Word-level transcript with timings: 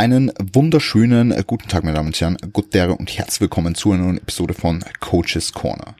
Einen 0.00 0.32
wunderschönen 0.54 1.30
äh, 1.30 1.44
guten 1.46 1.68
Tag, 1.68 1.84
meine 1.84 1.96
Damen 1.96 2.06
und 2.06 2.18
Herren, 2.18 2.38
Guttere 2.54 2.96
und 2.96 3.10
herzlich 3.10 3.42
willkommen 3.42 3.74
zu 3.74 3.92
einer 3.92 4.04
neuen 4.04 4.16
Episode 4.16 4.54
von 4.54 4.82
Coaches 4.98 5.52
Corner. 5.52 5.94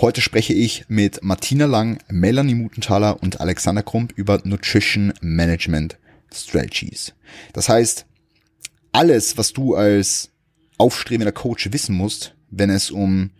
Heute 0.00 0.20
spreche 0.20 0.52
ich 0.52 0.86
mit 0.88 1.22
Martina 1.22 1.66
Lang, 1.66 2.00
Melanie 2.08 2.56
Mutenthaler 2.56 3.22
und 3.22 3.40
Alexander 3.40 3.84
Krump 3.84 4.12
über 4.16 4.40
Nutrition 4.42 5.12
Management 5.20 5.96
Strategies. 6.34 7.14
Das 7.52 7.68
heißt, 7.68 8.06
alles, 8.90 9.38
was 9.38 9.52
du 9.52 9.76
als 9.76 10.32
aufstrebender 10.76 11.30
Coach 11.30 11.72
wissen 11.72 11.94
musst, 11.94 12.34
wenn 12.50 12.68
es 12.68 12.90
um 12.90 13.30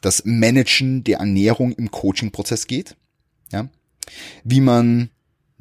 das 0.00 0.24
Managen 0.24 1.04
der 1.04 1.18
Ernährung 1.18 1.72
im 1.72 1.90
Coaching-Prozess 1.90 2.66
geht, 2.66 2.96
ja, 3.52 3.68
wie 4.42 4.62
man 4.62 5.10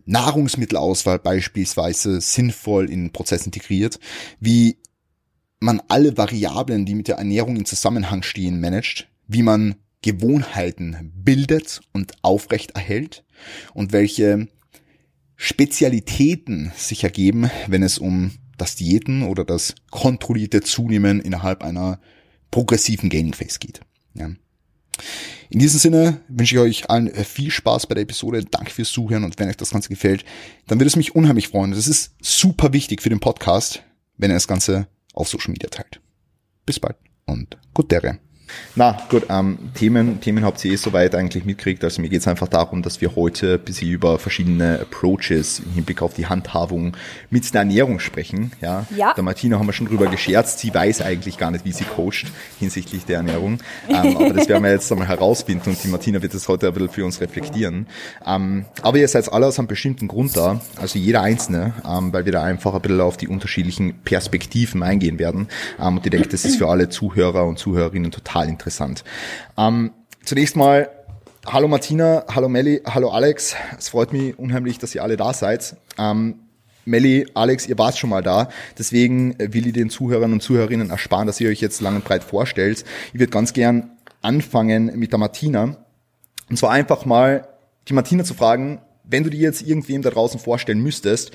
Nahrungsmittelauswahl 0.06 1.20
beispielsweise 1.20 2.22
sinnvoll 2.22 2.90
in 2.90 3.06
den 3.06 3.12
Prozess 3.12 3.46
integriert, 3.46 4.00
wie 4.40 4.78
man 5.60 5.82
alle 5.88 6.18
Variablen, 6.18 6.86
die 6.86 6.96
mit 6.96 7.08
der 7.08 7.16
Ernährung 7.16 7.56
in 7.56 7.66
Zusammenhang 7.66 8.22
stehen, 8.24 8.60
managt, 8.60 9.08
wie 9.28 9.44
man 9.44 9.76
Gewohnheiten 10.02 11.12
bildet 11.16 11.82
und 11.94 12.14
aufrecht 12.22 12.72
erhält 12.72 13.24
und 13.74 13.94
welche 13.94 14.50
Spezialitäten 15.36 16.72
sich 16.76 17.04
ergeben, 17.04 17.50
wenn 17.68 17.84
es 17.84 17.98
um 17.98 18.32
das 18.58 18.76
Diäten 18.76 19.24
oder 19.24 19.46
das 19.46 19.74
kontrollierte 19.90 20.62
Zunehmen 20.62 21.20
innerhalb 21.22 21.64
einer 21.64 22.00
progressiven 22.52 23.10
Gaining 23.10 23.34
Phase 23.34 23.60
geht. 23.60 23.82
Ja. 24.14 24.30
In 25.50 25.60
diesem 25.60 25.80
Sinne 25.80 26.22
wünsche 26.28 26.56
ich 26.56 26.62
euch 26.62 26.90
allen 26.90 27.08
äh, 27.08 27.24
viel 27.24 27.52
Spaß 27.52 27.88
bei 27.88 27.96
der 27.96 28.04
Episode. 28.04 28.44
Danke 28.44 28.72
fürs 28.72 28.92
Zuhören 28.92 29.24
und 29.24 29.40
wenn 29.40 29.50
euch 29.50 29.58
das 29.58 29.72
Ganze 29.72 29.90
gefällt, 29.90 30.26
dann 30.68 30.80
würde 30.80 30.88
es 30.88 30.96
mich 30.96 31.16
unheimlich 31.16 31.50
freuen. 31.50 31.72
Das 31.72 31.88
ist 31.88 32.16
super 32.22 32.74
wichtig 32.74 33.02
für 33.02 33.10
den 33.10 33.20
Podcast, 33.20 33.84
wenn 34.18 34.32
ihr 34.32 34.36
das 34.36 34.48
Ganze 34.48 34.88
auf 35.14 35.28
Social 35.28 35.52
Media 35.52 35.70
teilt. 35.70 36.02
Bis 36.66 36.80
bald 36.80 36.98
und 37.26 37.58
gut 37.74 37.92
dere. 37.92 38.20
Na 38.76 38.98
gut, 39.10 39.28
ähm, 39.30 39.58
Themen, 39.76 40.20
Themen 40.20 40.44
habt 40.44 40.64
ihr 40.66 40.74
eh 40.74 40.76
soweit 40.76 41.14
eigentlich 41.16 41.46
mitgekriegt. 41.46 41.84
Also 41.84 42.02
mir 42.02 42.10
geht 42.10 42.22
es 42.22 42.28
einfach 42.28 42.48
darum, 42.48 42.82
dass 42.82 43.02
wir 43.02 43.16
heute 43.16 43.56
ein 43.56 43.60
bisschen 43.60 43.90
über 43.90 44.18
verschiedene 44.18 44.80
Approaches 44.80 45.60
im 45.60 45.72
Hinblick 45.74 46.02
auf 46.02 46.14
die 46.16 46.26
Handhabung 46.26 46.98
mit 47.30 47.54
der 47.54 47.62
Ernährung 47.62 48.00
sprechen. 48.00 48.52
Ja, 48.62 48.86
ja. 48.96 49.14
Der 49.14 49.24
Martina 49.24 49.60
haben 49.60 49.68
wir 49.68 49.74
schon 49.74 49.88
drüber 49.88 50.08
gescherzt. 50.08 50.60
Sie 50.60 50.74
weiß 50.74 51.02
eigentlich 51.02 51.38
gar 51.38 51.52
nicht, 51.52 51.66
wie 51.66 51.72
sie 51.72 51.84
coacht 51.84 52.26
hinsichtlich 52.60 53.06
der 53.06 53.18
Ernährung. 53.18 53.60
Ähm, 53.90 54.18
aber 54.18 54.34
das 54.34 54.50
werden 54.50 54.64
wir 54.64 54.72
jetzt 54.72 54.92
einmal 54.92 55.08
herausfinden 55.08 55.70
und 55.70 55.84
die 55.84 55.88
Martina 55.88 56.22
wird 56.22 56.34
das 56.34 56.48
heute 56.48 56.68
ein 56.68 56.74
bisschen 56.74 56.90
für 56.90 57.06
uns 57.06 57.22
reflektieren. 57.22 57.88
Ähm, 58.26 58.66
aber 58.82 58.98
ihr 58.98 59.08
seid 59.08 59.32
alle 59.32 59.46
aus 59.46 59.60
einem 59.60 59.68
bestimmten 59.68 60.08
Grund 60.08 60.36
da, 60.36 60.62
also 60.78 60.98
jeder 60.98 61.22
Einzelne, 61.22 61.74
ähm, 61.88 62.12
weil 62.12 62.26
wir 62.26 62.32
da 62.32 62.44
einfach 62.44 62.74
ein 62.74 62.82
bisschen 62.82 63.02
auf 63.02 63.18
die 63.18 63.28
unterschiedlichen 63.28 63.94
Perspektiven 64.04 64.84
eingehen 64.84 65.20
werden. 65.20 65.48
Ähm, 65.80 65.98
und 65.98 66.06
ich 66.06 66.12
denke, 66.12 66.30
das 66.30 66.46
ist 66.46 66.58
für 66.58 66.68
alle 66.68 66.90
Zuhörer 66.90 67.46
und 67.46 67.60
Zuhörerinnen 67.60 68.12
total 68.12 68.43
total 68.44 68.50
interessant. 68.50 69.04
Ähm, 69.58 69.92
zunächst 70.24 70.56
mal, 70.56 70.90
hallo 71.46 71.68
Martina, 71.68 72.26
hallo 72.34 72.50
Melli, 72.50 72.82
hallo 72.86 73.10
Alex. 73.10 73.56
Es 73.78 73.90
freut 73.90 74.14
mich 74.14 74.38
unheimlich, 74.38 74.78
dass 74.80 74.94
ihr 74.96 75.04
alle 75.04 75.18
da 75.18 75.34
seid. 75.34 75.76
Ähm, 75.98 76.36
Melli, 76.86 77.28
Alex, 77.34 77.68
ihr 77.68 77.78
wart 77.78 77.98
schon 77.98 78.10
mal 78.10 78.22
da. 78.22 78.50
Deswegen 78.78 79.36
will 79.40 79.68
ich 79.68 79.74
den 79.74 79.90
Zuhörern 79.90 80.34
und 80.34 80.42
Zuhörerinnen 80.42 80.90
ersparen, 80.90 81.28
dass 81.28 81.40
ihr 81.40 81.50
euch 81.50 81.62
jetzt 81.62 81.80
lang 81.82 81.96
und 81.96 82.04
breit 82.04 82.24
vorstellt. 82.24 82.84
Ich 83.14 83.20
würde 83.20 83.32
ganz 83.32 83.54
gern 83.54 83.92
anfangen 84.22 84.98
mit 85.00 85.12
der 85.12 85.20
Martina. 85.20 85.78
Und 86.50 86.58
zwar 86.58 86.72
einfach 86.72 87.06
mal 87.06 87.48
die 87.88 87.94
Martina 87.94 88.24
zu 88.26 88.34
fragen, 88.34 88.82
wenn 89.06 89.24
du 89.24 89.30
dir 89.30 89.40
jetzt 89.40 89.62
irgendwem 89.62 90.02
da 90.02 90.10
draußen 90.10 90.40
vorstellen 90.40 90.82
müsstest, 90.82 91.32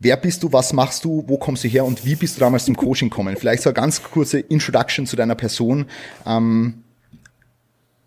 Wer 0.00 0.16
bist 0.16 0.44
du, 0.44 0.52
was 0.52 0.72
machst 0.72 1.04
du, 1.04 1.24
wo 1.26 1.38
kommst 1.38 1.64
du 1.64 1.68
her 1.68 1.84
und 1.84 2.04
wie 2.04 2.14
bist 2.14 2.36
du 2.36 2.40
damals 2.40 2.66
zum 2.66 2.76
Coaching 2.76 3.10
gekommen? 3.10 3.36
Vielleicht 3.36 3.64
so 3.64 3.70
eine 3.70 3.74
ganz 3.74 4.00
kurze 4.00 4.38
Introduction 4.38 5.06
zu 5.06 5.16
deiner 5.16 5.34
Person. 5.34 5.86
Ähm, 6.24 6.84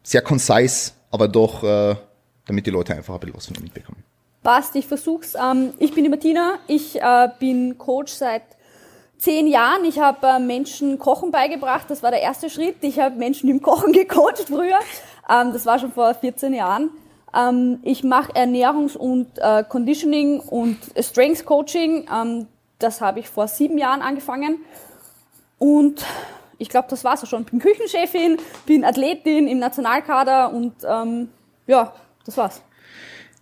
sehr 0.02 0.22
concise, 0.22 0.94
aber 1.12 1.28
doch, 1.28 1.64
äh, 1.64 1.96
damit 2.46 2.66
die 2.66 2.72
Leute 2.72 2.96
einfach 2.96 3.16
ein 3.16 3.20
bisschen 3.20 3.36
was 3.36 3.46
von 3.48 3.56
dir 3.56 3.62
mitbekommen. 3.62 4.04
Passt, 4.42 4.76
ich 4.76 4.88
versuch's. 4.88 5.36
Ähm, 5.36 5.74
ich 5.80 5.94
bin 5.94 6.06
die 6.06 6.10
Martina, 6.10 6.60
ich 6.68 7.00
äh, 7.02 7.28
bin 7.40 7.78
Coach 7.78 8.14
seit 8.14 8.44
zehn 9.18 9.48
Jahren. 9.48 9.84
Ich 9.84 10.00
habe 10.00 10.26
äh, 10.26 10.40
Menschen 10.40 10.98
Kochen 10.98 11.30
beigebracht, 11.30 11.88
das 11.90 12.02
war 12.02 12.12
der 12.12 12.22
erste 12.22 12.50
Schritt. 12.50 12.78
Ich 12.82 13.00
habe 13.00 13.18
Menschen 13.18 13.50
im 13.50 13.62
Kochen 13.62 13.92
gecoacht 13.92 14.46
früher. 14.48 14.80
Ähm, 15.30 15.52
das 15.52 15.66
war 15.66 15.78
schon 15.78 15.92
vor 15.92 16.14
14 16.14 16.54
Jahren. 16.54 16.90
Ähm, 17.36 17.80
ich 17.84 18.04
mache 18.04 18.34
Ernährungs- 18.34 18.98
und 18.98 19.28
äh, 19.38 19.64
Conditioning 19.68 20.40
und 20.40 20.78
Strengths 21.00 21.46
Coaching. 21.46 22.08
Ähm, 22.14 22.48
das 22.80 23.02
habe 23.02 23.20
ich 23.20 23.30
vor 23.30 23.48
sieben 23.48 23.78
Jahren 23.78 24.02
angefangen. 24.02 24.60
Und 25.58 26.06
ich 26.58 26.70
glaube, 26.70 26.88
das 26.90 27.04
war's 27.04 27.24
auch 27.24 27.28
schon. 27.28 27.46
Bin 27.46 27.60
Küchenchefin, 27.60 28.38
bin 28.66 28.84
Athletin 28.84 29.48
im 29.48 29.60
Nationalkader 29.60 30.54
und 30.54 30.74
ähm, 30.88 31.30
ja, 31.68 31.94
das 32.26 32.38
war's. 32.38 32.62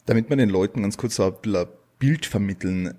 Damit 0.06 0.30
wir 0.30 0.38
den 0.38 0.50
Leuten 0.50 0.82
ganz 0.82 0.98
kurz 0.98 1.20
ein 1.20 1.34
Bild 2.00 2.26
vermitteln, 2.26 2.98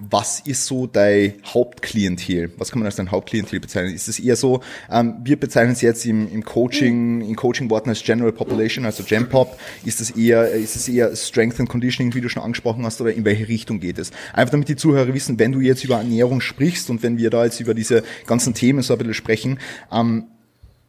was 0.00 0.40
ist 0.40 0.64
so 0.64 0.86
dein 0.86 1.34
Hauptklientel? 1.44 2.50
Was 2.56 2.70
kann 2.70 2.78
man 2.78 2.86
als 2.86 2.96
dein 2.96 3.10
Hauptklientel 3.10 3.60
bezeichnen? 3.60 3.94
Ist 3.94 4.08
es 4.08 4.18
eher 4.18 4.36
so, 4.36 4.60
ähm, 4.90 5.16
wir 5.22 5.38
bezeichnen 5.38 5.72
es 5.72 5.82
jetzt 5.82 6.06
im, 6.06 6.32
im 6.32 6.44
Coaching, 6.44 7.20
in 7.20 7.36
Coaching-Worten 7.36 7.90
als 7.90 8.02
General 8.02 8.32
Population, 8.32 8.86
also 8.86 9.02
GEMPOP. 9.02 9.58
Ist 9.84 10.00
es 10.00 10.10
eher, 10.10 10.50
ist 10.52 10.76
es 10.76 10.88
eher 10.88 11.14
Strength 11.14 11.60
and 11.60 11.68
Conditioning, 11.68 12.14
wie 12.14 12.20
du 12.20 12.28
schon 12.28 12.42
angesprochen 12.42 12.84
hast, 12.86 13.00
oder 13.00 13.12
in 13.12 13.24
welche 13.24 13.46
Richtung 13.48 13.78
geht 13.78 13.98
es? 13.98 14.10
Einfach 14.32 14.52
damit 14.52 14.68
die 14.68 14.76
Zuhörer 14.76 15.12
wissen, 15.12 15.38
wenn 15.38 15.52
du 15.52 15.60
jetzt 15.60 15.84
über 15.84 15.96
Ernährung 15.96 16.40
sprichst 16.40 16.88
und 16.88 17.02
wenn 17.02 17.18
wir 17.18 17.28
da 17.28 17.44
jetzt 17.44 17.60
über 17.60 17.74
diese 17.74 18.02
ganzen 18.26 18.54
Themen 18.54 18.82
so 18.82 18.94
ein 18.94 18.98
bisschen 18.98 19.14
sprechen, 19.14 19.58
ähm, 19.92 20.28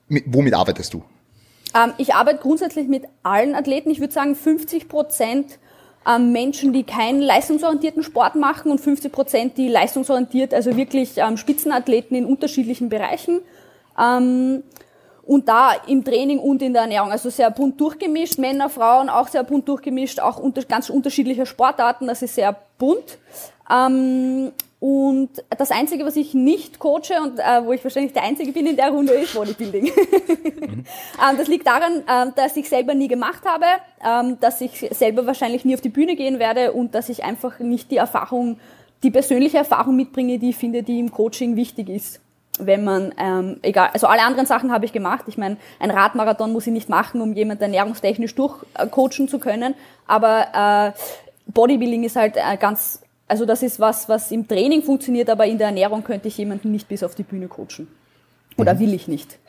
mit, 0.08 0.24
womit 0.28 0.54
arbeitest 0.54 0.94
du? 0.94 1.04
Ähm, 1.74 1.94
ich 1.98 2.14
arbeite 2.14 2.40
grundsätzlich 2.40 2.88
mit 2.88 3.04
allen 3.24 3.56
Athleten. 3.56 3.90
Ich 3.90 4.00
würde 4.00 4.14
sagen, 4.14 4.36
50 4.36 4.88
Prozent 4.88 5.60
ähm, 6.08 6.32
Menschen, 6.32 6.74
die 6.74 6.84
keinen 6.84 7.22
leistungsorientierten 7.22 8.04
Sport 8.04 8.36
machen 8.36 8.72
und 8.72 8.80
50 8.80 9.12
Prozent, 9.12 9.58
die 9.58 9.68
leistungsorientiert, 9.68 10.54
also 10.54 10.76
wirklich 10.76 11.18
ähm, 11.18 11.38
Spitzenathleten 11.38 12.18
in 12.18 12.26
unterschiedlichen 12.26 12.90
Bereichen. 12.90 13.42
Ähm, 14.00 14.64
und 15.24 15.48
da 15.48 15.74
im 15.88 16.04
Training 16.04 16.40
und 16.40 16.62
in 16.62 16.74
der 16.74 16.84
Ernährung, 16.84 17.12
also 17.12 17.30
sehr 17.30 17.52
bunt 17.52 17.80
durchgemischt, 17.80 18.40
Männer, 18.40 18.70
Frauen 18.70 19.08
auch 19.08 19.28
sehr 19.28 19.44
bunt 19.44 19.68
durchgemischt, 19.68 20.20
auch 20.20 20.38
unter, 20.38 20.64
ganz 20.64 20.90
unterschiedliche 20.90 21.46
Sportarten, 21.46 22.08
das 22.08 22.22
ist 22.22 22.36
sehr 22.36 22.56
bunt. 22.78 23.20
Ähm, 23.70 24.52
und 24.82 25.30
das 25.56 25.70
Einzige, 25.70 26.06
was 26.06 26.16
ich 26.16 26.34
nicht 26.34 26.80
coache 26.80 27.22
und 27.22 27.38
äh, 27.38 27.64
wo 27.64 27.72
ich 27.72 27.84
wahrscheinlich 27.84 28.14
der 28.14 28.24
Einzige 28.24 28.52
bin 28.52 28.66
in 28.66 28.76
der 28.76 28.90
Runde, 28.90 29.14
ist 29.14 29.36
Bodybuilding. 29.36 29.84
mhm. 29.84 29.92
ähm, 30.74 31.38
das 31.38 31.48
liegt 31.48 31.68
daran, 31.68 32.00
äh, 32.08 32.32
dass 32.36 32.58
ich 32.58 32.68
selber 32.68 32.96
nie 32.96 33.08
gemacht 33.08 33.44
habe, 33.46 33.66
ähm, 34.04 34.40
dass 34.40 34.60
ich 34.60 34.90
selber 34.90 35.28
wahrscheinlich 35.28 35.66
nie 35.66 35.76
auf 35.76 35.82
die 35.82 35.90
Bühne 35.90 36.16
gehen 36.16 36.40
werde 36.40 36.72
und 36.72 36.96
dass 36.96 37.10
ich 37.10 37.24
einfach 37.24 37.60
nicht 37.60 37.92
die 37.92 37.98
Erfahrung, 37.98 38.60
die 39.04 39.12
persönliche 39.12 39.60
Erfahrung 39.60 39.96
mitbringe, 39.96 40.40
die 40.40 40.50
ich 40.50 40.58
finde, 40.58 40.82
die 40.82 41.00
im 41.00 41.12
Coaching 41.12 41.56
wichtig 41.56 41.88
ist. 41.88 42.20
Wenn 42.58 42.84
man, 42.84 43.14
ähm, 43.20 43.60
egal, 43.62 43.92
also 43.94 44.08
alle 44.08 44.24
anderen 44.24 44.48
Sachen 44.48 44.72
habe 44.72 44.86
ich 44.86 44.94
gemacht. 44.94 45.26
Ich 45.28 45.38
meine, 45.38 45.58
ein 45.80 45.92
Radmarathon 45.92 46.52
muss 46.52 46.66
ich 46.66 46.74
nicht 46.74 46.90
machen, 46.90 47.22
um 47.22 47.34
jemanden 47.34 47.62
ernährungstechnisch 47.62 48.34
durchcoachen 48.34 49.28
zu 49.28 49.38
können. 49.38 49.76
Aber 50.08 50.96
äh, 50.96 51.52
Bodybuilding 51.52 52.04
ist 52.04 52.16
halt 52.16 52.36
äh, 52.36 52.58
ganz 52.58 53.01
also 53.32 53.46
das 53.46 53.64
ist 53.64 53.80
was, 53.80 54.10
was 54.10 54.30
im 54.34 54.46
Training 54.46 54.84
funktioniert, 54.84 55.30
aber 55.30 55.46
in 55.46 55.58
der 55.58 55.68
Ernährung 55.68 56.04
könnte 56.04 56.28
ich 56.28 56.38
jemanden 56.38 56.70
nicht 56.70 56.90
bis 56.90 57.02
auf 57.02 57.16
die 57.16 57.24
Bühne 57.24 57.48
coachen. 57.48 57.88
Oder 58.58 58.74
mhm. 58.74 58.80
will 58.80 58.94
ich 58.94 59.08
nicht. 59.08 59.40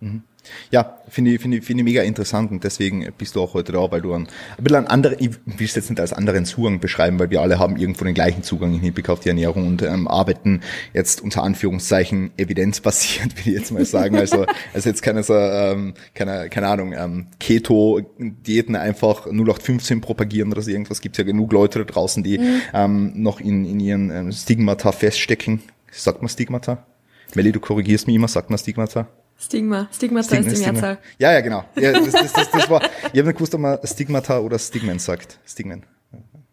Mhm. 0.00 0.22
Ja, 0.70 0.98
finde 1.08 1.32
ich, 1.32 1.40
finde 1.40 1.58
ich, 1.58 1.64
finde 1.64 1.82
ich 1.82 1.84
mega 1.84 2.02
interessant 2.02 2.50
und 2.50 2.64
deswegen 2.64 3.06
bist 3.16 3.36
du 3.36 3.42
auch 3.42 3.54
heute 3.54 3.72
da, 3.72 3.90
weil 3.90 4.00
du 4.00 4.12
ein, 4.12 4.28
ein 4.56 4.64
bisschen 4.64 4.78
einen 4.78 4.86
anderen, 4.86 5.16
ich 5.18 5.30
will 5.46 5.66
es 5.66 5.74
jetzt 5.74 5.90
nicht 5.90 6.00
als 6.00 6.12
anderen 6.12 6.44
Zugang 6.44 6.80
beschreiben, 6.80 7.18
weil 7.18 7.30
wir 7.30 7.40
alle 7.40 7.58
haben 7.58 7.76
irgendwo 7.76 8.04
den 8.04 8.14
gleichen 8.14 8.42
Zugang 8.42 8.74
im 8.74 8.80
Hinblick 8.80 9.08
auf 9.08 9.20
die 9.20 9.28
Ernährung 9.28 9.66
und 9.66 9.82
ähm, 9.82 10.08
arbeiten 10.08 10.60
jetzt 10.92 11.20
unter 11.20 11.42
Anführungszeichen 11.42 12.30
evidenzbasiert, 12.36 13.36
will 13.44 13.52
ich 13.52 13.58
jetzt 13.60 13.72
mal 13.72 13.84
sagen. 13.84 14.16
Also, 14.16 14.46
also 14.74 14.88
jetzt 14.88 15.02
keine 15.02 15.22
so, 15.22 15.34
ähm, 15.34 15.94
keine, 16.14 16.48
keine 16.48 16.68
Ahnung, 16.68 16.92
ähm, 16.92 17.26
Keto-Diäten 17.40 18.76
einfach 18.76 19.26
0815 19.26 20.00
propagieren 20.00 20.52
oder 20.52 20.62
so 20.62 20.70
irgendwas. 20.70 21.00
Gibt 21.00 21.18
ja 21.18 21.24
genug 21.24 21.52
Leute 21.52 21.78
da 21.80 21.84
draußen, 21.84 22.22
die 22.22 22.38
mhm. 22.38 22.60
ähm, 22.74 23.12
noch 23.14 23.40
in, 23.40 23.64
in 23.64 23.80
ihren 23.80 24.10
ähm, 24.10 24.32
Stigmata 24.32 24.92
feststecken. 24.92 25.62
Sagt 25.90 26.22
man 26.22 26.28
Stigmata? 26.28 26.86
Melly, 27.34 27.52
du 27.52 27.60
korrigierst 27.60 28.06
mich 28.06 28.16
immer, 28.16 28.28
sagt 28.28 28.50
man 28.50 28.58
Stigmata? 28.58 29.08
Stigma. 29.40 29.88
Stigmata 29.92 30.26
Stigma, 30.26 30.52
ist 30.52 30.58
die 30.58 30.70
Mehrzahl. 30.72 30.98
Ja, 31.18 31.32
ja, 31.32 31.40
genau. 31.40 31.64
Ja, 31.76 31.92
das, 31.92 32.10
das, 32.10 32.32
das, 32.32 32.50
das 32.50 32.68
war, 32.68 32.82
ich 32.82 33.18
habe 33.18 33.28
nicht 33.28 33.36
gewusst, 33.36 33.54
ob 33.54 33.60
man 33.60 33.78
Stigmata 33.84 34.40
oder 34.40 34.58
Stigmen 34.58 34.98
sagt. 34.98 35.38
Stigmen. 35.46 35.86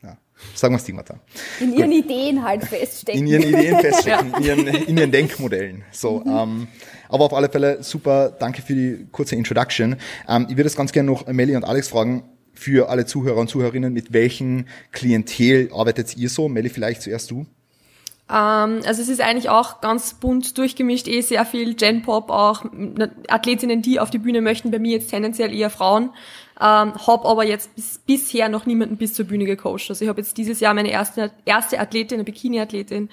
Ja. 0.04 0.18
Sagen 0.54 0.76
wir 0.76 0.80
Stigmata. 0.80 1.20
In 1.60 1.74
ihren 1.74 1.90
Gut. 1.90 2.06
Ideen 2.06 2.44
halt 2.44 2.64
feststecken. 2.64 3.22
In 3.22 3.28
ihren 3.28 3.42
Ideen 3.42 3.80
feststecken, 3.80 4.32
ja. 4.44 4.54
in, 4.54 4.68
ihren, 4.68 4.68
in 4.68 4.98
ihren 4.98 5.12
Denkmodellen. 5.12 5.84
So, 5.92 6.20
mhm. 6.20 6.32
ähm, 6.32 6.68
aber 7.10 7.26
auf 7.26 7.34
alle 7.34 7.50
Fälle 7.50 7.82
super, 7.82 8.30
danke 8.30 8.62
für 8.62 8.76
die 8.76 9.08
kurze 9.12 9.36
Introduction. 9.36 9.96
Ähm, 10.28 10.46
ich 10.48 10.56
würde 10.56 10.68
es 10.68 10.76
ganz 10.76 10.92
gerne 10.92 11.10
noch 11.10 11.26
Melly 11.26 11.56
und 11.56 11.66
Alex 11.66 11.88
fragen, 11.88 12.24
für 12.54 12.90
alle 12.90 13.06
Zuhörer 13.06 13.38
und 13.38 13.50
Zuhörerinnen, 13.50 13.94
mit 13.94 14.14
welchem 14.14 14.66
Klientel 14.92 15.70
arbeitet 15.74 16.16
ihr 16.16 16.30
so? 16.30 16.48
Melly, 16.48 16.70
vielleicht 16.70 17.02
zuerst 17.02 17.32
du. 17.32 17.46
Ähm, 18.30 18.82
also 18.86 19.02
es 19.02 19.10
ist 19.10 19.22
eigentlich 19.22 19.50
auch 19.50 19.82
ganz 19.82 20.16
bunt 20.16 20.58
durchgemischt, 20.58 21.08
eh 21.08 21.22
sehr 21.22 21.46
viel 21.46 21.76
Gen-Pop, 21.76 22.30
auch 22.30 22.66
Athletinnen, 23.28 23.82
die 23.82 24.00
auf 24.00 24.10
die 24.10 24.18
Bühne 24.18 24.42
möchten, 24.42 24.72
bei 24.72 24.80
mir 24.80 24.94
jetzt 24.94 25.10
tendenziell 25.10 25.54
eher 25.54 25.70
Frauen. 25.70 26.12
Ähm, 26.60 26.94
habe 27.08 27.28
aber 27.28 27.46
jetzt 27.46 27.76
bis, 27.76 28.00
bisher 28.00 28.48
noch 28.48 28.66
niemanden 28.66 28.98
bis 28.98 29.14
zur 29.14 29.26
Bühne 29.26 29.46
gecoacht. 29.46 29.90
Also 29.90 30.04
ich 30.04 30.10
habe 30.10 30.22
jetzt 30.22 30.38
dieses 30.38 30.62
Jahr 30.62 30.74
meine 30.74 30.90
erste, 30.90 31.32
erste 31.44 31.80
Athletin, 31.80 32.16
eine 32.16 32.24
Bikini-Athletin, 32.24 33.10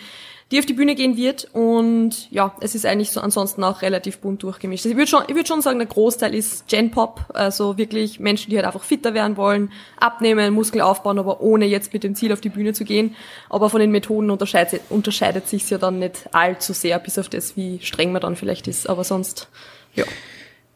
die 0.53 0.59
auf 0.59 0.67
die 0.67 0.75
Bühne 0.75 0.95
gehen 0.95 1.17
wird. 1.17 1.49
Und 1.53 2.31
ja, 2.31 2.55
es 2.61 2.75
ist 2.75 2.85
eigentlich 2.85 3.11
so 3.11 3.21
ansonsten 3.21 3.65
auch 3.65 3.81
relativ 3.81 4.19
bunt 4.19 4.43
durchgemischt. 4.43 4.85
Also 4.85 4.91
ich 4.91 4.97
würde 4.97 5.11
schon, 5.11 5.23
ich 5.27 5.35
würde 5.35 5.49
schon 5.49 5.63
sagen, 5.63 5.79
der 5.79 5.89
Großteil 5.89 6.35
ist 6.35 6.69
Gen-Pop, 6.69 7.25
also 7.33 7.79
wirklich 7.79 8.21
Menschen, 8.21 8.51
die 8.51 8.57
halt 8.57 8.67
einfach 8.67 8.85
fitter 8.85 9.15
werden 9.15 9.39
wollen, 9.39 9.73
abnehmen, 9.99 10.53
Muskel 10.53 10.83
aufbauen, 10.83 11.19
aber 11.19 11.41
ohne 11.41 11.65
jetzt 11.65 11.95
mit 11.95 12.05
dem 12.05 12.15
Ziel 12.15 12.33
auf 12.33 12.43
die 12.43 12.51
Bühne 12.51 12.75
zu 12.75 12.85
gehen. 12.85 13.17
Aber 13.49 13.71
von 13.71 13.81
den 13.81 13.91
Methoden 13.91 14.31
unterscheidet, 14.31 14.83
unterscheidet 14.91 15.49
sich 15.49 15.69
ja 15.71 15.79
dann 15.79 15.99
nicht 15.99 16.29
allzu 16.33 16.75
sehr, 16.75 16.99
bis 16.99 17.19
auf 17.19 17.31
das, 17.31 17.57
wie 17.57 17.81
streng 17.81 18.13
man 18.13 18.21
dann 18.21 18.37
vielleicht 18.37 18.69
ist. 18.69 18.89
Aber 18.89 19.05
sonst, 19.05 19.49
ja. 19.95 20.05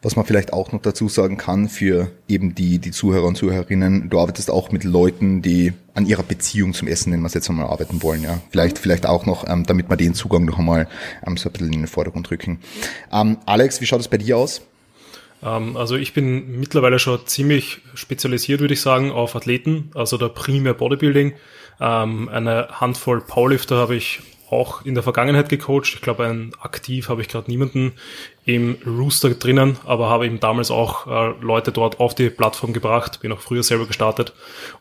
Was 0.07 0.15
man 0.15 0.25
vielleicht 0.25 0.53
auch 0.53 0.71
noch 0.71 0.81
dazu 0.81 1.09
sagen 1.09 1.35
kann 1.35 1.67
für 1.67 2.09
eben 2.29 2.55
die, 2.55 2.79
die 2.79 2.91
Zuhörer 2.91 3.27
und 3.27 3.35
Zuhörerinnen, 3.35 4.09
du 4.09 4.21
arbeitest 4.21 4.49
auch 4.49 4.71
mit 4.71 4.85
Leuten, 4.85 5.41
die 5.41 5.73
an 5.95 6.05
ihrer 6.05 6.23
Beziehung 6.23 6.73
zum 6.73 6.87
Essen, 6.87 7.09
nennen 7.09 7.23
wir 7.23 7.27
es 7.27 7.33
jetzt 7.33 7.49
einmal, 7.49 7.67
arbeiten 7.67 8.01
wollen. 8.01 8.23
Ja, 8.23 8.39
Vielleicht, 8.49 8.77
vielleicht 8.77 9.05
auch 9.05 9.25
noch, 9.25 9.45
ähm, 9.49 9.65
damit 9.65 9.89
wir 9.89 9.97
den 9.97 10.13
Zugang 10.13 10.45
noch 10.45 10.59
einmal 10.59 10.87
ähm, 11.27 11.35
so 11.35 11.49
ein 11.49 11.51
bisschen 11.51 11.73
in 11.73 11.81
den 11.81 11.87
Vordergrund 11.87 12.31
rücken. 12.31 12.61
Ähm, 13.11 13.35
Alex, 13.45 13.81
wie 13.81 13.85
schaut 13.85 13.99
es 13.99 14.07
bei 14.07 14.17
dir 14.17 14.37
aus? 14.37 14.61
Ähm, 15.43 15.75
also 15.75 15.97
ich 15.97 16.13
bin 16.13 16.57
mittlerweile 16.57 16.99
schon 16.99 17.19
ziemlich 17.25 17.81
spezialisiert, 17.93 18.61
würde 18.61 18.75
ich 18.75 18.81
sagen, 18.81 19.11
auf 19.11 19.35
Athleten, 19.35 19.91
also 19.93 20.17
der 20.17 20.29
primär 20.29 20.73
Bodybuilding. 20.73 21.33
Ähm, 21.81 22.29
eine 22.29 22.69
Handvoll 22.79 23.19
Powerlifter 23.19 23.75
habe 23.75 23.97
ich 23.97 24.21
auch 24.49 24.85
in 24.85 24.93
der 24.93 25.03
Vergangenheit 25.03 25.49
gecoacht. 25.49 25.93
Ich 25.95 26.01
glaube, 26.01 26.25
ein 26.25 26.51
aktiv 26.59 27.09
habe 27.09 27.21
ich 27.21 27.27
gerade 27.27 27.49
niemanden 27.49 27.93
im 28.45 28.77
Rooster 28.85 29.31
drinnen, 29.31 29.77
aber 29.85 30.09
habe 30.09 30.25
eben 30.25 30.39
damals 30.39 30.71
auch 30.71 31.05
äh, 31.07 31.33
Leute 31.41 31.71
dort 31.71 31.99
auf 31.99 32.15
die 32.15 32.29
Plattform 32.29 32.71
gebracht, 32.71 33.19
bin 33.21 33.31
auch 33.33 33.41
früher 33.41 33.63
selber 33.63 33.85
gestartet 33.87 34.33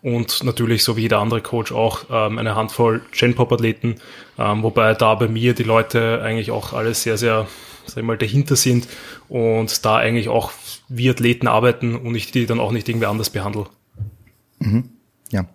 und 0.03 0.45
natürlich 0.45 0.85
so 0.85 0.97
wie 0.97 1.03
jeder 1.03 1.19
andere 1.19 1.41
Coach 1.41 1.73
auch 1.73 2.05
ähm, 2.11 2.39
eine 2.39 2.55
Handvoll 2.55 3.03
Gen-Pop-Athleten, 3.11 3.97
ähm, 4.39 4.63
wobei 4.63 4.95
da 4.95 5.17
bei 5.17 5.27
mir 5.27 5.55
die 5.55 5.65
Leute 5.65 6.23
eigentlich 6.23 6.53
auch 6.53 6.73
alle 6.73 6.95
sehr, 6.95 7.19
sehr, 7.19 7.49
sag 7.87 7.99
ich 7.99 8.05
mal, 8.05 8.17
dahinter 8.17 8.55
sind 8.55 8.87
und 9.29 9.85
da 9.85 9.97
eigentlich 9.97 10.29
auch 10.29 10.53
wie 10.89 11.11
Athleten 11.11 11.49
arbeiten 11.49 11.97
und 11.97 12.15
ich 12.15 12.31
die 12.31 12.47
dann 12.47 12.61
auch 12.61 12.71
nicht 12.71 12.89
irgendwie 12.89 13.07
anders 13.07 13.31
behandle. 13.31 13.67
Mhm. 14.61 14.91
Ja, 15.33 15.47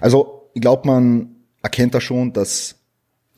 also 0.00 0.48
ich 0.54 0.60
glaube, 0.60 0.86
man 0.86 1.34
erkennt 1.60 1.94
da 1.94 2.00
schon, 2.00 2.32
dass 2.32 2.77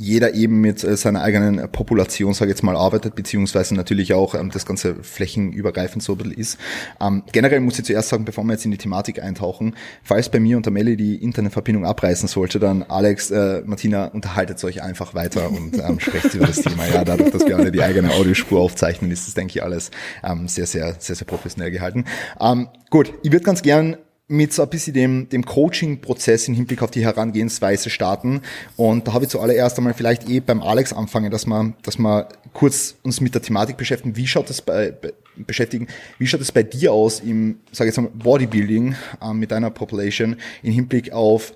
jeder 0.00 0.32
eben 0.32 0.62
mit 0.62 0.82
äh, 0.82 0.96
seiner 0.96 1.20
eigenen 1.20 1.70
Population, 1.70 2.32
sage 2.32 2.50
ich 2.50 2.56
jetzt 2.56 2.62
mal, 2.62 2.74
arbeitet, 2.74 3.14
beziehungsweise 3.14 3.74
natürlich 3.74 4.14
auch 4.14 4.34
ähm, 4.34 4.50
das 4.50 4.64
ganze 4.64 4.94
flächenübergreifend 5.02 6.02
so 6.02 6.12
ein 6.12 6.18
bisschen 6.18 6.32
ist. 6.32 6.58
Ähm, 7.02 7.22
generell 7.32 7.60
muss 7.60 7.78
ich 7.78 7.84
zuerst 7.84 8.08
sagen, 8.08 8.24
bevor 8.24 8.42
wir 8.44 8.52
jetzt 8.52 8.64
in 8.64 8.70
die 8.70 8.78
Thematik 8.78 9.22
eintauchen, 9.22 9.76
falls 10.02 10.30
bei 10.30 10.40
mir 10.40 10.56
und 10.56 10.64
der 10.64 10.72
Melli 10.72 10.96
die 10.96 11.16
Internetverbindung 11.16 11.84
abreißen 11.84 12.28
sollte, 12.28 12.58
dann 12.58 12.82
Alex, 12.84 13.30
äh, 13.30 13.62
Martina, 13.66 14.06
unterhaltet 14.06 14.64
euch 14.64 14.82
einfach 14.82 15.14
weiter 15.14 15.50
und 15.50 15.76
ähm, 15.78 16.00
sprecht 16.00 16.34
über 16.34 16.46
das 16.46 16.56
Thema. 16.62 16.88
Ja, 16.88 17.04
dadurch, 17.04 17.30
dass 17.30 17.46
wir 17.46 17.58
alle 17.58 17.70
die 17.70 17.82
eigene 17.82 18.10
Audiospur 18.14 18.58
aufzeichnen, 18.58 19.10
ist 19.10 19.26
das, 19.26 19.34
denke 19.34 19.58
ich, 19.58 19.62
alles 19.62 19.90
ähm, 20.24 20.48
sehr, 20.48 20.64
sehr, 20.66 20.96
sehr, 20.98 21.14
sehr 21.14 21.26
professionell 21.26 21.70
gehalten. 21.70 22.06
Ähm, 22.40 22.68
gut, 22.88 23.12
ich 23.22 23.32
würde 23.32 23.44
ganz 23.44 23.60
gern 23.60 23.98
mit 24.30 24.52
so 24.52 24.62
ein 24.62 24.68
bisschen 24.68 24.94
dem, 24.94 25.28
dem 25.28 25.44
Coaching-Prozess 25.44 26.46
im 26.46 26.54
Hinblick 26.54 26.82
auf 26.82 26.90
die 26.92 27.04
Herangehensweise 27.04 27.90
starten. 27.90 28.42
Und 28.76 29.08
da 29.08 29.12
habe 29.12 29.24
ich 29.24 29.30
zuallererst 29.30 29.76
einmal 29.76 29.92
vielleicht 29.92 30.28
eh 30.28 30.38
beim 30.38 30.62
Alex 30.62 30.92
anfangen, 30.92 31.32
dass 31.32 31.46
wir, 31.46 31.74
dass 31.82 31.98
wir 31.98 32.28
kurz 32.52 32.94
uns 33.02 33.20
mit 33.20 33.34
der 33.34 33.42
Thematik 33.42 33.76
beschäftigen. 33.76 34.16
Wie 34.16 34.28
schaut 34.28 34.48
das 34.48 34.62
bei, 34.62 34.92
bei 34.92 35.12
beschäftigen, 35.36 35.88
wie 36.18 36.26
schaut 36.26 36.40
es 36.40 36.52
bei 36.52 36.62
dir 36.62 36.92
aus 36.92 37.20
im, 37.20 37.58
sage 37.72 37.88
jetzt 37.88 37.96
mal, 37.96 38.10
Bodybuilding 38.12 38.94
äh, 39.20 39.32
mit 39.32 39.50
deiner 39.50 39.70
Population 39.70 40.36
im 40.62 40.72
Hinblick 40.72 41.12
auf 41.12 41.54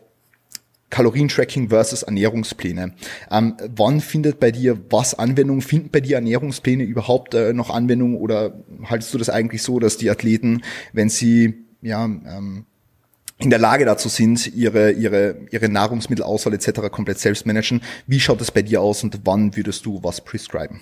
Kalorientracking 0.91 1.71
versus 1.71 2.03
Ernährungspläne. 2.05 2.95
Ähm, 3.31 3.57
wann 3.75 4.01
findet 4.01 4.39
bei 4.39 4.51
dir 4.51 4.79
was 4.91 5.19
Anwendung? 5.19 5.61
Finden 5.61 5.91
bei 5.91 6.01
dir 6.01 6.17
Ernährungspläne 6.17 6.85
überhaupt 6.85 7.35
äh, 7.35 7.53
noch 7.53 7.71
Anwendung 7.71 8.17
oder 8.17 8.55
haltest 8.85 9.13
du 9.15 9.19
das 9.19 9.29
eigentlich 9.29 9.63
so, 9.63 9.81
dass 9.81 9.97
die 9.97 10.11
Athleten, 10.11 10.63
wenn 10.93 11.09
sie 11.09 11.64
ja, 11.85 12.05
ähm, 12.05 12.67
in 13.39 13.51
der 13.51 13.59
Lage 13.59 13.85
dazu 13.85 14.09
sind, 14.09 14.47
ihre, 14.55 14.93
ihre, 14.93 15.37
ihre 15.51 15.69
Nahrungsmittelauswahl 15.69 16.55
etc. 16.55 16.89
komplett 16.91 17.19
selbst 17.19 17.47
managen. 17.47 17.83
Wie 18.07 18.21
schaut 18.21 18.41
es 18.41 18.51
bei 18.51 18.63
dir 18.63 18.81
aus 18.81 19.03
und 19.03 19.21
wann 19.25 19.57
würdest 19.57 19.85
du 19.87 20.03
was 20.03 20.21
prescriben? 20.21 20.81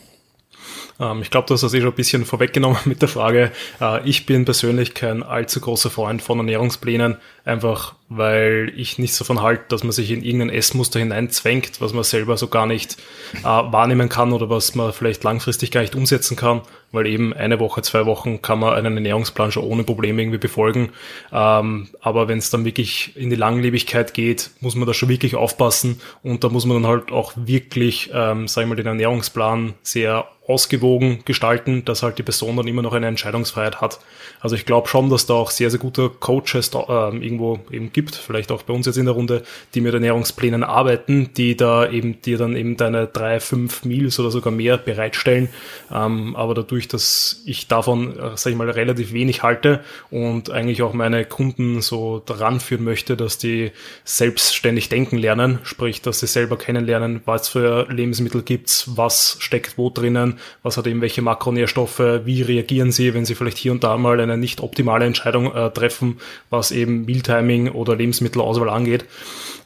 Ähm, 1.01 1.23
ich 1.23 1.31
glaube, 1.31 1.47
du 1.49 1.55
hast 1.55 1.63
das 1.63 1.75
eh 1.75 1.81
schon 1.81 1.91
ein 1.91 1.95
bisschen 1.95 2.25
vorweggenommen 2.25 2.79
mit 2.85 3.03
der 3.03 3.09
Frage. 3.09 3.51
Äh, 3.81 4.09
ich 4.09 4.27
bin 4.27 4.45
persönlich 4.45 4.95
kein 4.95 5.23
allzu 5.23 5.61
großer 5.61 5.91
Freund 5.91 6.23
von 6.23 6.39
Ernährungsplänen, 6.39 7.17
einfach 7.45 7.97
weil 8.17 8.73
ich 8.77 8.99
nicht 8.99 9.15
so 9.15 9.25
von 9.25 9.43
halte, 9.43 9.65
dass 9.69 9.83
man 9.83 9.93
sich 9.93 10.11
in 10.11 10.23
irgendein 10.23 10.51
Essmuster 10.51 10.99
hineinzwängt, 10.99 11.81
was 11.81 11.93
man 11.93 12.05
selber 12.05 12.37
so 12.37 12.49
gar 12.49 12.67
nicht 12.67 12.97
äh, 13.41 13.45
wahrnehmen 13.45 14.09
kann 14.09 14.33
oder 14.33 14.51
was 14.51 14.75
man 14.75 14.93
vielleicht 14.93 15.25
langfristig 15.25 15.71
gar 15.71 15.81
nicht 15.81 15.95
umsetzen 15.95 16.37
kann, 16.37 16.63
weil 16.91 17.07
eben 17.07 17.33
eine 17.33 17.61
Woche, 17.61 17.83
zwei 17.83 18.07
Wochen 18.07 18.43
kann 18.43 18.59
man 18.59 18.75
einen 18.75 18.97
Ernährungsplan 18.97 19.53
schon 19.53 19.65
ohne 19.65 19.85
Probleme 19.85 20.21
irgendwie 20.23 20.39
befolgen. 20.39 20.91
Ähm, 21.33 21.89
aber 22.01 22.29
wenn 22.29 22.39
es 22.39 22.51
dann 22.51 22.65
wirklich 22.65 23.17
in 23.17 23.31
die 23.31 23.37
Langlebigkeit 23.37 24.15
geht, 24.15 24.51
muss 24.61 24.75
man 24.75 24.87
da 24.87 24.95
schon 24.95 25.09
wirklich 25.09 25.35
aufpassen 25.37 26.01
und 26.23 26.45
da 26.45 26.49
muss 26.49 26.67
man 26.67 26.83
dann 26.83 26.91
halt 26.91 27.13
auch 27.13 27.33
wirklich, 27.37 28.11
ähm, 28.13 28.49
sag 28.49 28.63
ich 28.63 28.69
mal, 28.69 28.77
den 28.77 28.87
Ernährungsplan 28.87 29.75
sehr 29.83 30.27
ausgewogen 30.47 31.21
gestalten, 31.25 31.85
dass 31.85 32.03
halt 32.03 32.19
die 32.19 32.23
Person 32.23 32.57
dann 32.57 32.67
immer 32.67 32.83
noch 32.83 32.93
eine 32.93 33.07
Entscheidungsfreiheit 33.07 33.81
hat. 33.81 34.01
Also 34.41 34.57
ich 34.57 34.67
glaube 34.67 34.89
schon, 34.89 35.09
dass 35.09 35.27
da 35.27 35.35
auch 35.35 35.51
sehr, 35.51 35.71
sehr 35.71 35.79
gute 35.79 36.11
Coaches 36.11 36.71
da, 36.71 37.09
ähm, 37.09 37.23
irgendwo 37.23 37.61
eben 37.71 37.93
gibt, 37.93 38.02
vielleicht 38.11 38.51
auch 38.51 38.63
bei 38.63 38.75
uns 38.75 38.87
jetzt 38.87 38.97
in 38.97 39.05
der 39.05 39.15
Runde, 39.15 39.43
die 39.75 39.81
mit 39.81 39.95
Ernährungsplänen 39.95 40.65
arbeiten, 40.65 41.31
die 41.37 41.57
da 41.57 41.89
eben 41.89 42.21
dir 42.23 42.39
dann 42.39 42.57
eben 42.57 42.77
deine 42.77 43.07
drei, 43.07 43.41
fünf 43.41 43.85
Meals 43.85 44.19
oder 44.19 44.31
sogar 44.31 44.53
mehr 44.53 44.79
bereitstellen. 44.79 45.49
Ähm, 45.93 46.35
aber 46.37 46.55
dadurch, 46.55 46.89
dass 46.89 47.43
ich 47.47 47.69
davon, 47.69 48.19
äh, 48.19 48.31
sag 48.37 48.53
ich 48.53 48.57
mal, 48.57 48.71
relativ 48.71 49.13
wenig 49.13 49.43
halte 49.43 49.81
und 50.11 50.51
eigentlich 50.51 50.83
auch 50.83 50.93
meine 50.93 51.25
Kunden 51.25 51.83
so 51.83 52.23
daran 52.25 52.61
führen 52.61 52.85
möchte, 52.85 53.17
dass 53.17 53.39
die 53.39 53.73
selbstständig 54.05 54.89
denken 54.89 55.19
lernen, 55.19 55.59
sprich, 55.63 56.03
dass 56.03 56.21
sie 56.21 56.27
selber 56.27 56.57
kennenlernen, 56.57 57.23
was 57.25 57.49
für 57.49 57.87
Lebensmittel 57.91 58.43
gibt's, 58.43 58.97
was 58.97 59.37
steckt 59.39 59.79
wo 59.79 59.91
drinnen, 59.91 60.39
was 60.63 60.77
hat 60.77 60.87
eben 60.87 61.01
welche 61.01 61.23
Makronährstoffe, 61.23 62.01
wie 62.25 62.43
reagieren 62.43 62.93
sie, 62.93 63.15
wenn 63.15 63.25
sie 63.25 63.35
vielleicht 63.35 63.59
hier 63.59 63.73
und 63.73 63.85
da 63.85 63.97
mal 63.97 64.21
eine 64.21 64.37
nicht 64.37 64.61
optimale 64.61 65.05
Entscheidung 65.05 65.55
äh, 65.55 65.71
treffen, 65.71 66.19
was 66.51 66.71
eben 66.71 67.05
Mealtiming 67.05 67.71
oder 67.71 67.92
Lebensmittelauswahl 67.97 68.69
angeht. 68.69 69.05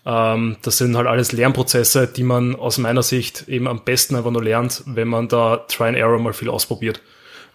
Ähm, 0.05 0.57
das 0.63 0.79
sind 0.79 0.97
halt 0.97 1.07
alles 1.07 1.33
Lernprozesse, 1.33 2.07
die 2.07 2.23
man 2.23 2.57
aus 2.57 2.79
meiner 2.79 3.03
Sicht 3.03 3.49
eben 3.49 3.67
am 3.67 3.85
besten 3.85 4.17
einfach 4.17 4.31
nur 4.31 4.45
lernt, 4.45 4.83
wenn 4.87 5.09
man 5.09 5.29
da 5.29 5.59
Try 5.69 5.89
and 5.89 5.97
Error 5.97 6.19
mal 6.19 6.33
viel 6.33 6.49
ausprobiert. 6.49 7.01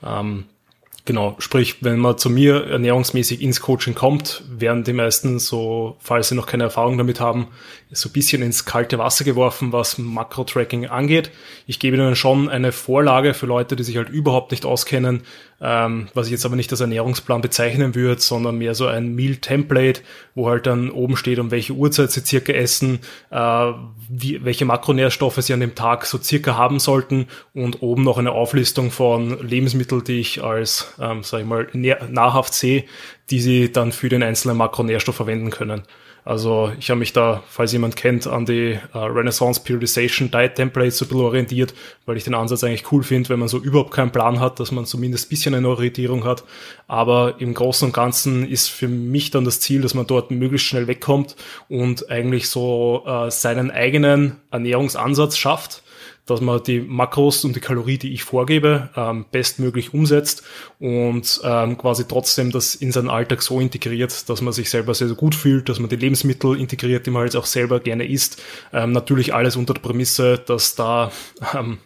Ähm, 0.06 0.46
Genau, 1.04 1.36
sprich, 1.40 1.84
wenn 1.84 1.98
man 1.98 2.20
zu 2.20 2.30
mir 2.30 2.68
ernährungsmäßig 2.68 3.42
ins 3.42 3.60
Coaching 3.60 3.96
kommt, 3.96 4.44
werden 4.48 4.84
die 4.84 4.94
meisten 4.94 5.40
so, 5.40 5.98
falls 6.00 6.30
sie 6.30 6.36
noch 6.36 6.46
keine 6.46 6.66
Erfahrung 6.66 7.00
damit 7.00 7.20
haben, 7.20 7.48
so 7.90 8.08
ein 8.08 8.12
bisschen 8.14 8.44
ins 8.44 8.66
kalte 8.66 9.00
Wasser 9.00 9.24
geworfen, 9.24 9.74
was 9.74 9.98
Makro-Tracking 9.98 10.86
angeht. 10.86 11.32
Ich 11.66 11.80
gebe 11.80 11.98
ihnen 11.98 12.16
schon 12.16 12.50
eine 12.50 12.72
Vorlage 12.72 13.34
für 13.34 13.48
Leute, 13.48 13.76
die 13.76 13.84
sich 13.84 13.98
halt 13.98 14.10
überhaupt 14.10 14.52
nicht 14.52 14.64
auskennen, 14.64 15.24
ähm, 15.62 16.08
was 16.16 16.26
ich 16.26 16.32
jetzt 16.32 16.46
aber 16.46 16.56
nicht 16.56 16.72
als 16.72 16.82
Ernährungsplan 16.82 17.42
bezeichnen 17.42 17.94
würde, 17.94 18.20
sondern 18.20 18.58
mehr 18.58 18.74
so 18.74 18.88
ein 18.88 19.14
Meal-Template, 19.14 20.02
wo 20.34 20.50
halt 20.50 20.66
dann 20.66 20.90
oben 20.90 21.16
steht, 21.16 21.38
um 21.38 21.52
welche 21.52 21.74
Uhrzeit 21.74 22.12
sie 22.12 22.22
circa 22.22 22.52
essen, 22.52 23.00
äh, 23.30 23.72
wie, 24.10 24.44
welche 24.44 24.66
Makronährstoffe 24.66 25.38
sie 25.38 25.54
an 25.54 25.60
dem 25.60 25.76
Tag 25.76 26.06
so 26.08 26.18
circa 26.18 26.58
haben 26.58 26.80
sollten 26.80 27.28
und 27.54 27.84
oben 27.84 28.04
noch 28.04 28.18
eine 28.18 28.32
Auflistung 28.32 28.90
von 28.90 29.48
Lebensmitteln, 29.48 30.04
die 30.04 30.20
ich 30.20 30.44
als, 30.44 30.96
ähm, 31.00 31.24
sag 31.24 31.42
ich 31.42 31.46
mal, 31.46 31.68
nahrhaft 31.74 32.54
sehe, 32.54 32.86
die 33.30 33.40
sie 33.40 33.72
dann 33.72 33.92
für 33.92 34.10
den 34.10 34.24
einzelnen 34.24 34.58
Makronährstoff 34.58 35.16
verwenden 35.16 35.52
können. 35.52 35.84
Also 36.24 36.72
ich 36.80 36.90
habe 36.90 37.00
mich 37.00 37.14
da, 37.14 37.42
falls 37.48 37.72
jemand 37.72 37.96
kennt, 37.96 38.28
an 38.28 38.46
die 38.46 38.78
uh, 38.94 39.00
Renaissance 39.00 39.62
Periodization 39.64 40.30
Diet 40.30 40.56
Templates 40.56 40.98
so 41.00 41.06
ein 41.06 41.10
bisschen 41.10 41.24
orientiert, 41.24 41.74
weil 42.06 42.16
ich 42.16 42.24
den 42.24 42.36
Ansatz 42.36 42.64
eigentlich 42.64 42.92
cool 42.92 43.02
finde, 43.02 43.30
wenn 43.30 43.40
man 43.40 43.48
so 43.48 43.58
überhaupt 43.58 43.92
keinen 43.92 44.12
Plan 44.12 44.40
hat, 44.40 44.60
dass 44.60 44.72
man 44.72 44.86
zumindest 44.86 45.26
ein 45.26 45.30
bisschen 45.30 45.56
eine 45.56 45.68
Orientierung 45.68 46.24
hat. 46.24 46.44
Aber 46.88 47.36
im 47.40 47.56
Großen 47.56 47.88
und 47.88 47.94
Ganzen 47.94 48.48
ist 48.48 48.70
für 48.70 48.88
mich 48.88 49.32
dann 49.32 49.46
das 49.46 49.60
Ziel, 49.62 49.82
dass 49.82 49.96
man 49.96 50.06
dort 50.06 50.30
möglichst 50.30 50.68
schnell 50.68 50.88
wegkommt 50.88 51.36
und 51.70 52.10
eigentlich 52.12 52.50
so 52.50 53.04
uh, 53.08 53.30
seinen 53.32 53.72
eigenen 53.72 54.38
Ernährungsansatz 54.52 55.38
schafft 55.38 55.82
dass 56.26 56.42
man 56.42 56.64
die 56.64 56.80
Makros 56.80 57.44
und 57.46 57.56
die 57.56 57.60
Kalorie, 57.60 57.98
die 57.98 58.14
ich 58.14 58.24
vorgebe, 58.24 58.90
ähm, 58.96 59.26
bestmöglich 59.32 59.94
umsetzt 59.94 60.44
und 60.80 61.42
ähm, 61.44 61.78
quasi 61.78 62.06
trotzdem 62.08 62.52
das 62.52 62.76
in 62.76 62.92
seinen 62.92 63.10
Alltag 63.10 63.42
so 63.42 63.60
integriert, 63.60 64.30
dass 64.30 64.42
man 64.42 64.54
sich 64.54 64.70
selber 64.70 64.94
sehr, 64.94 65.08
sehr 65.08 65.18
gut 65.18 65.36
fühlt, 65.36 65.70
dass 65.70 65.80
man 65.80 65.90
die 65.90 65.96
Lebensmittel 65.96 66.60
integriert, 66.60 67.06
die 67.06 67.12
man 67.12 67.24
jetzt 67.24 67.36
auch 67.36 67.46
selber 67.46 67.80
gerne 67.80 68.08
isst. 68.08 68.42
Ähm, 68.74 68.92
natürlich 68.92 69.34
alles 69.34 69.56
unter 69.56 69.74
der 69.74 69.82
Prämisse, 69.82 70.38
dass 70.38 70.76
da 70.76 71.12
ähm, 71.54 71.80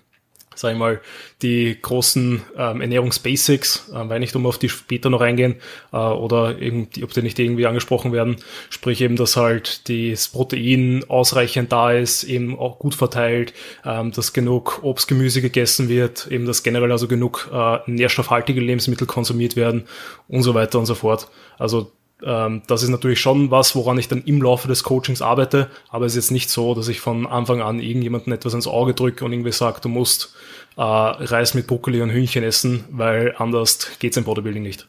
sag 0.55 0.73
ich 0.73 0.77
mal, 0.77 1.01
die 1.41 1.77
großen 1.81 2.41
ähm, 2.57 2.81
Ernährungsbasics, 2.81 3.91
äh, 3.93 4.09
weil 4.09 4.19
nicht 4.19 4.35
um 4.35 4.45
auf 4.45 4.57
die 4.57 4.69
später 4.69 5.09
noch 5.09 5.21
eingehen, 5.21 5.55
äh, 5.93 5.97
oder 5.97 6.57
irgendwie, 6.59 7.03
ob 7.03 7.13
die 7.13 7.21
nicht 7.21 7.37
irgendwie 7.39 7.65
angesprochen 7.65 8.11
werden, 8.11 8.37
sprich 8.69 9.01
eben, 9.01 9.15
dass 9.15 9.37
halt 9.37 9.89
das 9.89 10.29
Protein 10.29 11.03
ausreichend 11.07 11.71
da 11.71 11.91
ist, 11.91 12.23
eben 12.23 12.57
auch 12.57 12.79
gut 12.79 12.95
verteilt, 12.95 13.53
ähm, 13.85 14.11
dass 14.11 14.33
genug 14.33 14.79
Obst, 14.83 15.07
Gemüse 15.07 15.41
gegessen 15.41 15.89
wird, 15.89 16.27
eben 16.31 16.45
dass 16.45 16.63
generell 16.63 16.91
also 16.91 17.07
genug 17.07 17.49
äh, 17.53 17.79
nährstoffhaltige 17.85 18.61
Lebensmittel 18.61 19.07
konsumiert 19.07 19.55
werden 19.55 19.85
und 20.27 20.43
so 20.43 20.53
weiter 20.53 20.79
und 20.79 20.85
so 20.85 20.95
fort. 20.95 21.27
Also 21.57 21.91
ähm, 22.23 22.61
das 22.67 22.83
ist 22.83 22.89
natürlich 22.89 23.19
schon 23.19 23.51
was, 23.51 23.75
woran 23.75 23.97
ich 23.97 24.07
dann 24.07 24.23
im 24.23 24.41
Laufe 24.41 24.67
des 24.67 24.83
Coachings 24.83 25.21
arbeite, 25.21 25.69
aber 25.89 26.05
es 26.05 26.13
ist 26.13 26.25
jetzt 26.25 26.31
nicht 26.31 26.49
so, 26.49 26.73
dass 26.73 26.87
ich 26.87 26.99
von 26.99 27.27
Anfang 27.27 27.61
an 27.61 27.79
irgendjemandem 27.79 28.33
etwas 28.33 28.53
ins 28.53 28.67
Auge 28.67 28.93
drücke 28.93 29.25
und 29.25 29.33
irgendwie 29.33 29.51
sage, 29.51 29.81
du 29.81 29.89
musst 29.89 30.33
äh, 30.77 30.81
Reis 30.81 31.53
mit 31.53 31.67
Brokkoli 31.67 32.01
und 32.01 32.11
Hühnchen 32.11 32.43
essen, 32.43 32.85
weil 32.89 33.35
anders 33.37 33.91
geht's 33.99 34.17
im 34.17 34.23
Bodybuilding 34.23 34.63
nicht. 34.63 34.87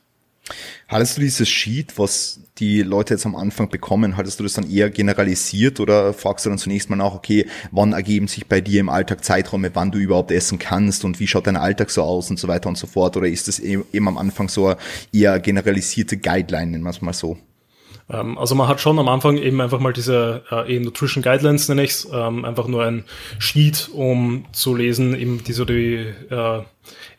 Hattest 0.88 1.16
du 1.16 1.20
dieses 1.20 1.48
Sheet, 1.48 1.98
was 1.98 2.40
die 2.58 2.82
Leute 2.82 3.14
jetzt 3.14 3.26
am 3.26 3.34
Anfang 3.34 3.68
bekommen, 3.68 4.16
hattest 4.16 4.38
du 4.38 4.44
das 4.44 4.52
dann 4.52 4.70
eher 4.70 4.88
generalisiert 4.88 5.80
oder 5.80 6.14
fragst 6.14 6.46
du 6.46 6.50
dann 6.50 6.58
zunächst 6.58 6.88
mal 6.88 6.96
nach, 6.96 7.14
okay, 7.14 7.46
wann 7.72 7.92
ergeben 7.92 8.28
sich 8.28 8.46
bei 8.46 8.60
dir 8.60 8.80
im 8.80 8.88
Alltag 8.88 9.24
Zeiträume, 9.24 9.72
wann 9.74 9.90
du 9.90 9.98
überhaupt 9.98 10.30
essen 10.30 10.60
kannst 10.60 11.04
und 11.04 11.18
wie 11.18 11.26
schaut 11.26 11.48
dein 11.48 11.56
Alltag 11.56 11.90
so 11.90 12.02
aus 12.02 12.30
und 12.30 12.38
so 12.38 12.46
weiter 12.46 12.68
und 12.68 12.78
so 12.78 12.86
fort? 12.86 13.16
Oder 13.16 13.26
ist 13.26 13.48
das 13.48 13.58
e-, 13.58 13.82
eben 13.92 14.08
am 14.08 14.16
Anfang 14.16 14.48
so 14.48 14.76
eher 15.12 15.40
generalisierte 15.40 16.16
Guideline, 16.16 16.70
nennen 16.70 16.84
wir 16.84 16.90
es 16.90 17.02
mal 17.02 17.12
so? 17.12 17.36
Ähm, 18.10 18.38
also 18.38 18.54
man 18.54 18.68
hat 18.68 18.80
schon 18.80 18.98
am 18.98 19.08
Anfang 19.08 19.36
eben 19.36 19.60
einfach 19.60 19.80
mal 19.80 19.92
diese 19.92 20.42
äh, 20.50 20.78
Nutrition 20.78 21.22
Guidelines, 21.22 21.68
nenne 21.68 21.84
ich 21.84 22.06
ähm, 22.12 22.44
einfach 22.44 22.66
nur 22.66 22.84
ein 22.84 23.04
Sheet, 23.38 23.90
um 23.92 24.46
zu 24.52 24.74
lesen, 24.74 25.18
eben 25.18 25.42
die 25.44 25.52
so 25.52 25.64
die 25.64 26.06
äh, 26.30 26.62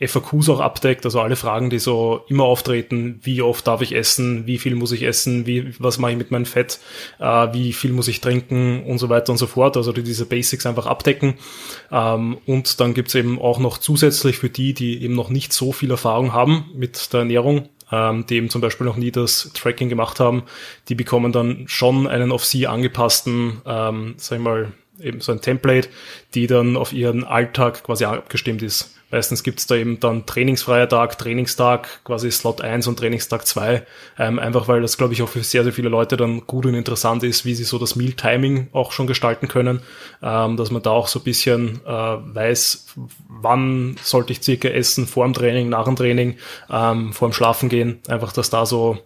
FAQs 0.07 0.49
auch 0.49 0.59
abdeckt, 0.59 1.05
also 1.05 1.19
alle 1.19 1.35
Fragen, 1.35 1.69
die 1.69 1.79
so 1.79 2.21
immer 2.29 2.45
auftreten, 2.45 3.19
wie 3.23 3.41
oft 3.41 3.67
darf 3.67 3.81
ich 3.81 3.93
essen, 3.93 4.45
wie 4.45 4.59
viel 4.59 4.75
muss 4.75 4.91
ich 4.91 5.03
essen, 5.03 5.45
wie, 5.45 5.73
was 5.79 5.97
mache 5.97 6.11
ich 6.11 6.17
mit 6.17 6.31
meinem 6.31 6.45
Fett, 6.45 6.79
äh, 7.19 7.47
wie 7.53 7.73
viel 7.73 7.91
muss 7.91 8.07
ich 8.07 8.21
trinken 8.21 8.83
und 8.83 8.99
so 8.99 9.09
weiter 9.09 9.31
und 9.31 9.37
so 9.37 9.47
fort, 9.47 9.75
also 9.75 9.91
die 9.91 10.03
diese 10.03 10.25
Basics 10.25 10.65
einfach 10.65 10.85
abdecken. 10.85 11.35
Ähm, 11.91 12.37
und 12.45 12.79
dann 12.79 12.93
gibt's 12.93 13.15
eben 13.15 13.41
auch 13.41 13.59
noch 13.59 13.77
zusätzlich 13.77 14.37
für 14.37 14.49
die, 14.49 14.73
die 14.73 15.03
eben 15.03 15.15
noch 15.15 15.29
nicht 15.29 15.51
so 15.51 15.71
viel 15.71 15.91
Erfahrung 15.91 16.31
haben 16.31 16.69
mit 16.73 17.11
der 17.11 17.21
Ernährung, 17.21 17.67
ähm, 17.91 18.25
die 18.25 18.35
eben 18.35 18.49
zum 18.49 18.61
Beispiel 18.61 18.85
noch 18.85 18.97
nie 18.97 19.11
das 19.11 19.51
Tracking 19.53 19.89
gemacht 19.89 20.19
haben, 20.19 20.43
die 20.89 20.95
bekommen 20.95 21.31
dann 21.31 21.67
schon 21.67 22.07
einen 22.07 22.31
auf 22.31 22.45
sie 22.45 22.67
angepassten, 22.67 23.61
ähm, 23.65 24.15
sag 24.17 24.37
ich 24.37 24.43
mal, 24.43 24.71
eben 24.99 25.21
so 25.21 25.31
ein 25.31 25.41
Template, 25.41 25.89
die 26.33 26.47
dann 26.47 26.75
auf 26.75 26.93
ihren 26.93 27.23
Alltag 27.23 27.83
quasi 27.83 28.05
abgestimmt 28.05 28.61
ist. 28.61 28.96
Meistens 29.09 29.43
gibt's 29.43 29.67
da 29.67 29.75
eben 29.75 30.01
dann 30.01 30.25
trainingsfreier 30.25 30.89
Tag, 30.89 31.17
Trainingstag, 31.17 32.03
quasi 32.03 32.29
Slot 32.29 32.59
1 32.59 32.87
und 32.87 32.99
Trainingstag 32.99 33.47
2. 33.47 33.85
Ähm, 34.19 34.37
einfach 34.37 34.67
weil 34.67 34.81
das, 34.81 34.97
glaube 34.97 35.13
ich, 35.13 35.21
auch 35.21 35.29
für 35.29 35.43
sehr, 35.43 35.63
sehr 35.63 35.71
viele 35.71 35.87
Leute 35.87 36.17
dann 36.17 36.45
gut 36.45 36.65
und 36.65 36.73
interessant 36.73 37.23
ist, 37.23 37.45
wie 37.45 37.55
sie 37.55 37.63
so 37.63 37.79
das 37.79 37.95
Meal-Timing 37.95 38.67
auch 38.73 38.91
schon 38.91 39.07
gestalten 39.07 39.47
können. 39.47 39.81
Ähm, 40.21 40.57
dass 40.57 40.71
man 40.71 40.81
da 40.81 40.89
auch 40.89 41.07
so 41.07 41.19
ein 41.19 41.23
bisschen 41.23 41.79
äh, 41.85 41.89
weiß, 41.89 42.95
wann 43.29 43.95
sollte 44.03 44.33
ich 44.33 44.41
circa 44.43 44.67
essen, 44.67 45.07
vor 45.07 45.25
dem 45.25 45.33
Training, 45.33 45.69
nach 45.69 45.85
dem 45.85 45.95
Training, 45.95 46.37
ähm, 46.69 47.13
vor 47.13 47.29
dem 47.29 47.33
Schlafen 47.33 47.69
gehen. 47.69 48.01
Einfach, 48.09 48.33
dass 48.33 48.49
da 48.49 48.65
so, 48.65 48.97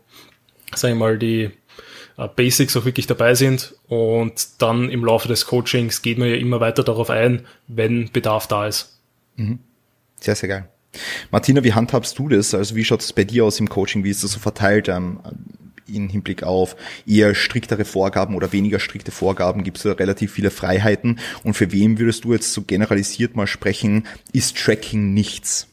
sag 0.73 0.91
ich 0.91 0.97
mal, 0.97 1.19
die 1.19 1.51
äh, 2.17 2.27
Basics 2.27 2.75
auch 2.75 2.85
wirklich 2.85 3.05
dabei 3.05 3.35
sind 3.35 3.75
und 3.87 4.61
dann 4.63 4.89
im 4.89 5.05
Laufe 5.05 5.27
des 5.27 5.45
Coachings 5.45 6.01
geht 6.01 6.17
man 6.17 6.27
ja 6.27 6.35
immer 6.35 6.59
weiter 6.59 6.83
darauf 6.83 7.11
ein, 7.11 7.45
wenn 7.67 8.11
Bedarf 8.11 8.47
da 8.47 8.65
ist. 8.65 8.99
Mhm. 9.35 9.59
Sehr, 10.21 10.35
sehr 10.35 10.49
geil. 10.49 10.69
Martina, 11.31 11.63
wie 11.63 11.73
handhabst 11.73 12.17
du 12.19 12.29
das? 12.29 12.53
Also 12.53 12.75
wie 12.75 12.83
schaut 12.83 13.01
es 13.01 13.13
bei 13.13 13.23
dir 13.23 13.45
aus 13.45 13.59
im 13.59 13.69
Coaching? 13.69 14.03
Wie 14.03 14.09
ist 14.09 14.23
das 14.23 14.33
so 14.33 14.39
verteilt 14.39 14.87
ähm, 14.89 15.19
in 15.87 16.09
Hinblick 16.09 16.43
auf 16.43 16.75
eher 17.07 17.33
striktere 17.33 17.85
Vorgaben 17.85 18.35
oder 18.35 18.51
weniger 18.51 18.79
strikte 18.79 19.11
Vorgaben? 19.11 19.63
Gibt 19.63 19.77
es 19.77 19.83
da 19.83 19.93
relativ 19.93 20.33
viele 20.33 20.51
Freiheiten? 20.51 21.19
Und 21.43 21.53
für 21.53 21.71
wen 21.71 21.97
würdest 21.97 22.23
du 22.25 22.33
jetzt 22.33 22.53
so 22.53 22.61
generalisiert 22.61 23.35
mal 23.35 23.47
sprechen, 23.47 24.05
ist 24.33 24.57
Tracking 24.57 25.13
nichts? 25.13 25.67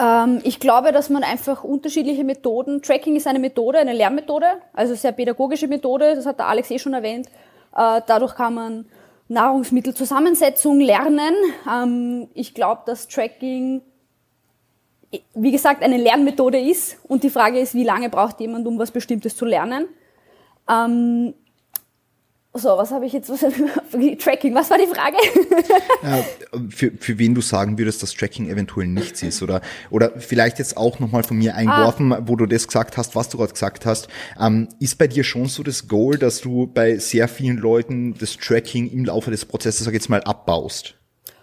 Ähm, 0.00 0.40
ich 0.44 0.60
glaube, 0.60 0.92
dass 0.92 1.10
man 1.10 1.24
einfach 1.24 1.64
unterschiedliche 1.64 2.24
Methoden, 2.24 2.82
Tracking 2.82 3.16
ist 3.16 3.26
eine 3.26 3.40
Methode, 3.40 3.78
eine 3.78 3.92
Lernmethode, 3.92 4.46
also 4.72 4.94
sehr 4.94 5.12
pädagogische 5.12 5.66
Methode, 5.66 6.14
das 6.14 6.24
hat 6.24 6.38
der 6.38 6.46
Alex 6.46 6.70
eh 6.70 6.78
schon 6.78 6.94
erwähnt. 6.94 7.26
Äh, 7.76 8.00
dadurch 8.06 8.36
kann 8.36 8.54
man 8.54 8.86
Nahrungsmittelzusammensetzung 9.28 10.80
lernen. 10.80 11.34
Ähm, 11.70 12.28
ich 12.34 12.54
glaube, 12.54 12.82
dass 12.86 13.08
Tracking, 13.08 13.82
wie 15.34 15.50
gesagt, 15.50 15.82
eine 15.82 15.98
Lernmethode 15.98 16.58
ist. 16.58 16.98
Und 17.06 17.22
die 17.22 17.30
Frage 17.30 17.58
ist, 17.58 17.74
wie 17.74 17.84
lange 17.84 18.08
braucht 18.08 18.40
jemand, 18.40 18.66
um 18.66 18.78
was 18.78 18.90
Bestimmtes 18.90 19.36
zu 19.36 19.44
lernen? 19.44 19.88
So, 22.58 22.76
was 22.76 22.90
habe 22.90 23.06
ich 23.06 23.12
jetzt? 23.12 23.30
Was, 23.30 23.40
Tracking, 24.18 24.54
was 24.54 24.70
war 24.70 24.78
die 24.78 24.86
Frage? 24.86 25.16
Ja, 26.02 26.24
für, 26.70 26.92
für 26.98 27.18
wen 27.18 27.34
du 27.34 27.40
sagen 27.40 27.78
würdest, 27.78 28.02
dass 28.02 28.12
Tracking 28.14 28.48
eventuell 28.48 28.86
nichts 28.86 29.22
ist 29.22 29.42
oder 29.42 29.60
oder 29.90 30.12
vielleicht 30.18 30.58
jetzt 30.58 30.76
auch 30.76 30.98
nochmal 30.98 31.22
von 31.22 31.36
mir 31.36 31.54
eingeworfen, 31.54 32.12
ah. 32.12 32.22
wo 32.26 32.36
du 32.36 32.46
das 32.46 32.66
gesagt 32.66 32.96
hast, 32.96 33.14
was 33.14 33.28
du 33.28 33.38
gerade 33.38 33.52
gesagt 33.52 33.84
hast, 33.84 34.08
ähm, 34.40 34.68
ist 34.80 34.98
bei 34.98 35.06
dir 35.06 35.24
schon 35.24 35.46
so 35.46 35.62
das 35.62 35.88
Goal, 35.88 36.18
dass 36.18 36.40
du 36.40 36.66
bei 36.66 36.98
sehr 36.98 37.28
vielen 37.28 37.58
Leuten 37.58 38.14
das 38.18 38.36
Tracking 38.36 38.90
im 38.90 39.04
Laufe 39.04 39.30
des 39.30 39.44
Prozesses, 39.44 39.84
sag 39.84 39.92
ich 39.92 40.00
jetzt 40.00 40.08
mal, 40.08 40.22
abbaust? 40.22 40.94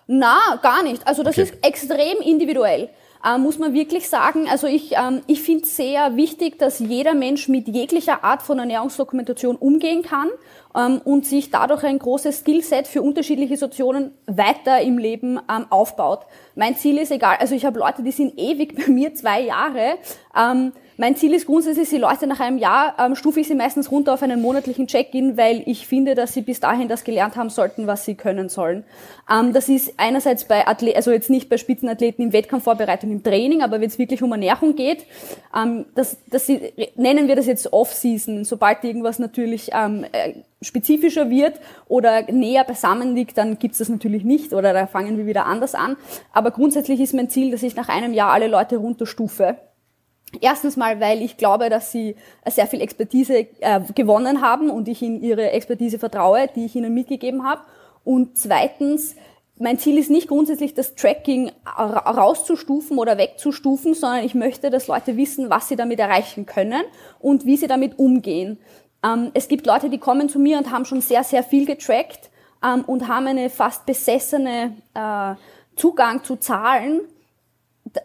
Na, 0.08 0.60
gar 0.62 0.84
nicht. 0.84 1.06
Also 1.08 1.24
das 1.24 1.38
okay. 1.38 1.44
ist 1.44 1.54
extrem 1.62 2.18
individuell 2.24 2.90
äh, 3.26 3.38
muss 3.38 3.58
man 3.58 3.74
wirklich 3.74 4.08
sagen, 4.08 4.48
also 4.50 4.68
ich, 4.68 4.94
ähm, 4.94 5.22
ich 5.28 5.42
finde 5.42 5.66
sehr 5.66 6.16
wichtig, 6.16 6.60
dass 6.60 6.80
jeder 6.80 7.16
Mensch 7.16 7.48
mit 7.48 7.68
jeglicher 7.68 8.24
Art 8.24 8.42
von 8.42 8.60
Ernährungsdokumentation 8.60 9.56
umgehen 9.56 10.04
kann 10.04 10.30
ähm, 10.76 11.02
und 11.04 11.26
sich 11.26 11.50
dadurch 11.50 11.84
ein 11.84 11.98
großes 11.98 12.42
Skillset 12.42 12.88
für 12.88 13.02
unterschiedliche 13.02 13.56
Situationen 13.56 14.12
weiter 14.28 14.82
im 14.82 14.98
Leben 14.98 15.40
ähm, 15.50 15.66
aufbaut. 15.70 16.26
Mein 16.56 16.76
Ziel 16.76 16.98
ist 17.00 17.12
egal, 17.12 17.38
also 17.40 17.56
ich 17.56 17.66
habe 17.66 17.80
Leute, 17.80 18.04
die 18.04 18.12
sind 18.12 18.38
ewig 18.38 18.76
bei 18.86 18.92
mir, 18.92 19.16
zwei 19.16 19.42
Jahre. 19.42 19.98
Ähm, 20.38 20.72
mein 20.98 21.16
Ziel 21.16 21.34
ist 21.34 21.46
grundsätzlich, 21.46 21.90
die 21.90 21.98
Leute 21.98 22.26
nach 22.28 22.40
einem 22.40 22.58
Jahr 22.58 22.96
ähm, 23.00 23.16
stufe 23.16 23.40
ich 23.40 23.48
sie 23.48 23.56
meistens 23.56 23.92
runter 23.92 24.14
auf 24.14 24.24
einen 24.24 24.42
monatlichen 24.42 24.88
Check-in, 24.88 25.38
weil 25.38 25.64
ich 25.66 25.88
finde, 25.88 26.16
dass 26.16 26.34
sie 26.34 26.42
bis 26.42 26.60
dahin 26.60 26.88
das 26.88 27.04
gelernt 27.04 27.36
haben 27.36 27.50
sollten, 27.50 27.86
was 27.86 28.06
sie 28.06 28.16
können 28.16 28.48
sollen. 28.48 28.86
Ähm, 29.30 29.52
das 29.52 29.68
ist 29.68 29.94
einerseits 29.98 30.46
bei 30.46 30.68
Athleten, 30.68 30.96
also 30.96 31.12
jetzt 31.12 31.30
nicht 31.30 31.50
bei 31.50 31.58
Spitzenathleten 31.58 32.26
im 32.26 32.34
Wettkampfvorbereitung 32.34 33.12
im 33.12 33.24
Training, 33.24 33.62
aber 33.62 33.82
wenn 33.82 33.88
es 33.88 34.00
wirklich 34.00 34.24
um 34.24 34.32
Ernährung 34.32 34.76
geht, 34.76 35.06
ähm, 35.56 35.86
das, 35.96 36.18
das 36.28 36.46
sie, 36.46 36.74
nennen 36.96 37.28
wir 37.28 37.36
das 37.36 37.46
jetzt 37.46 37.74
Off-Season. 37.74 38.46
Sobald 38.46 38.84
irgendwas 38.84 39.20
natürlich 39.20 39.72
ähm, 39.74 40.06
äh, 40.12 40.34
spezifischer 40.62 41.30
wird 41.30 41.60
oder 41.88 42.32
näher 42.32 42.64
beisammen 42.64 43.16
liegt, 43.16 43.38
dann 43.38 43.60
gibt's 43.60 43.80
das 43.80 43.90
natürlich 43.90 44.24
nicht 44.24 44.54
oder 44.54 44.72
da 44.72 44.88
fangen 44.88 45.18
wir 45.18 45.26
wieder 45.26 45.46
anders 45.46 45.76
an. 45.76 45.98
Aber 46.32 46.52
grundsätzlich 46.52 47.02
ist 47.02 47.14
mein 47.14 47.30
Ziel, 47.30 47.52
dass 47.52 47.64
ich 47.64 47.76
nach 47.76 47.90
einem 47.90 48.14
Jahr 48.14 48.32
alle 48.32 48.48
Leute 48.48 48.78
runterstufe 48.78 49.58
Erstens 50.42 50.76
mal, 50.76 51.00
weil 51.00 51.22
ich 51.22 51.38
glaube, 51.38 51.70
dass 51.70 51.92
sie 51.92 52.16
sehr 52.46 52.68
viel 52.68 52.82
Expertise 52.82 53.48
äh, 53.60 53.80
gewonnen 53.94 54.42
haben 54.42 54.70
und 54.70 54.88
ich 54.88 55.02
in 55.02 55.22
ihre 55.22 55.52
Expertise 55.52 56.00
vertraue, 56.00 56.50
die 56.56 56.66
ich 56.66 56.76
ihnen 56.76 56.94
mitgegeben 56.94 57.48
habe. 57.48 57.62
Und 58.04 58.38
zweitens, 58.38 59.16
mein 59.58 59.80
Ziel 59.80 59.98
ist 59.98 60.10
nicht 60.10 60.28
grundsätzlich 60.28 60.74
das 60.74 60.96
Tracking 60.96 61.52
rauszustufen 61.66 62.98
oder 62.98 63.18
wegzustufen, 63.18 63.94
sondern 63.94 64.26
ich 64.26 64.36
möchte, 64.36 64.70
dass 64.70 64.88
Leute 64.88 65.16
wissen, 65.16 65.50
was 65.50 65.70
sie 65.70 65.78
damit 65.78 66.00
erreichen 66.00 66.46
können 66.46 66.84
und 67.20 67.46
wie 67.46 67.56
sie 67.56 67.68
damit 67.68 67.98
umgehen. 67.98 68.58
Ähm, 69.04 69.32
es 69.34 69.48
gibt 69.48 69.66
Leute, 69.66 69.90
die 69.90 70.00
kommen 70.00 70.28
zu 70.28 70.40
mir 70.40 70.58
und 70.58 70.72
haben 70.72 70.86
schon 70.86 71.02
sehr, 71.02 71.24
sehr 71.24 71.44
viel 71.44 71.66
getrackt 71.66 72.30
ähm, 72.64 72.84
und 72.86 73.08
haben 73.08 73.28
eine 73.28 73.50
fast 73.50 73.86
besessene 73.86 74.76
äh, 74.94 75.36
Zugang 75.78 76.24
zu 76.24 76.36
Zahlen 76.36 77.02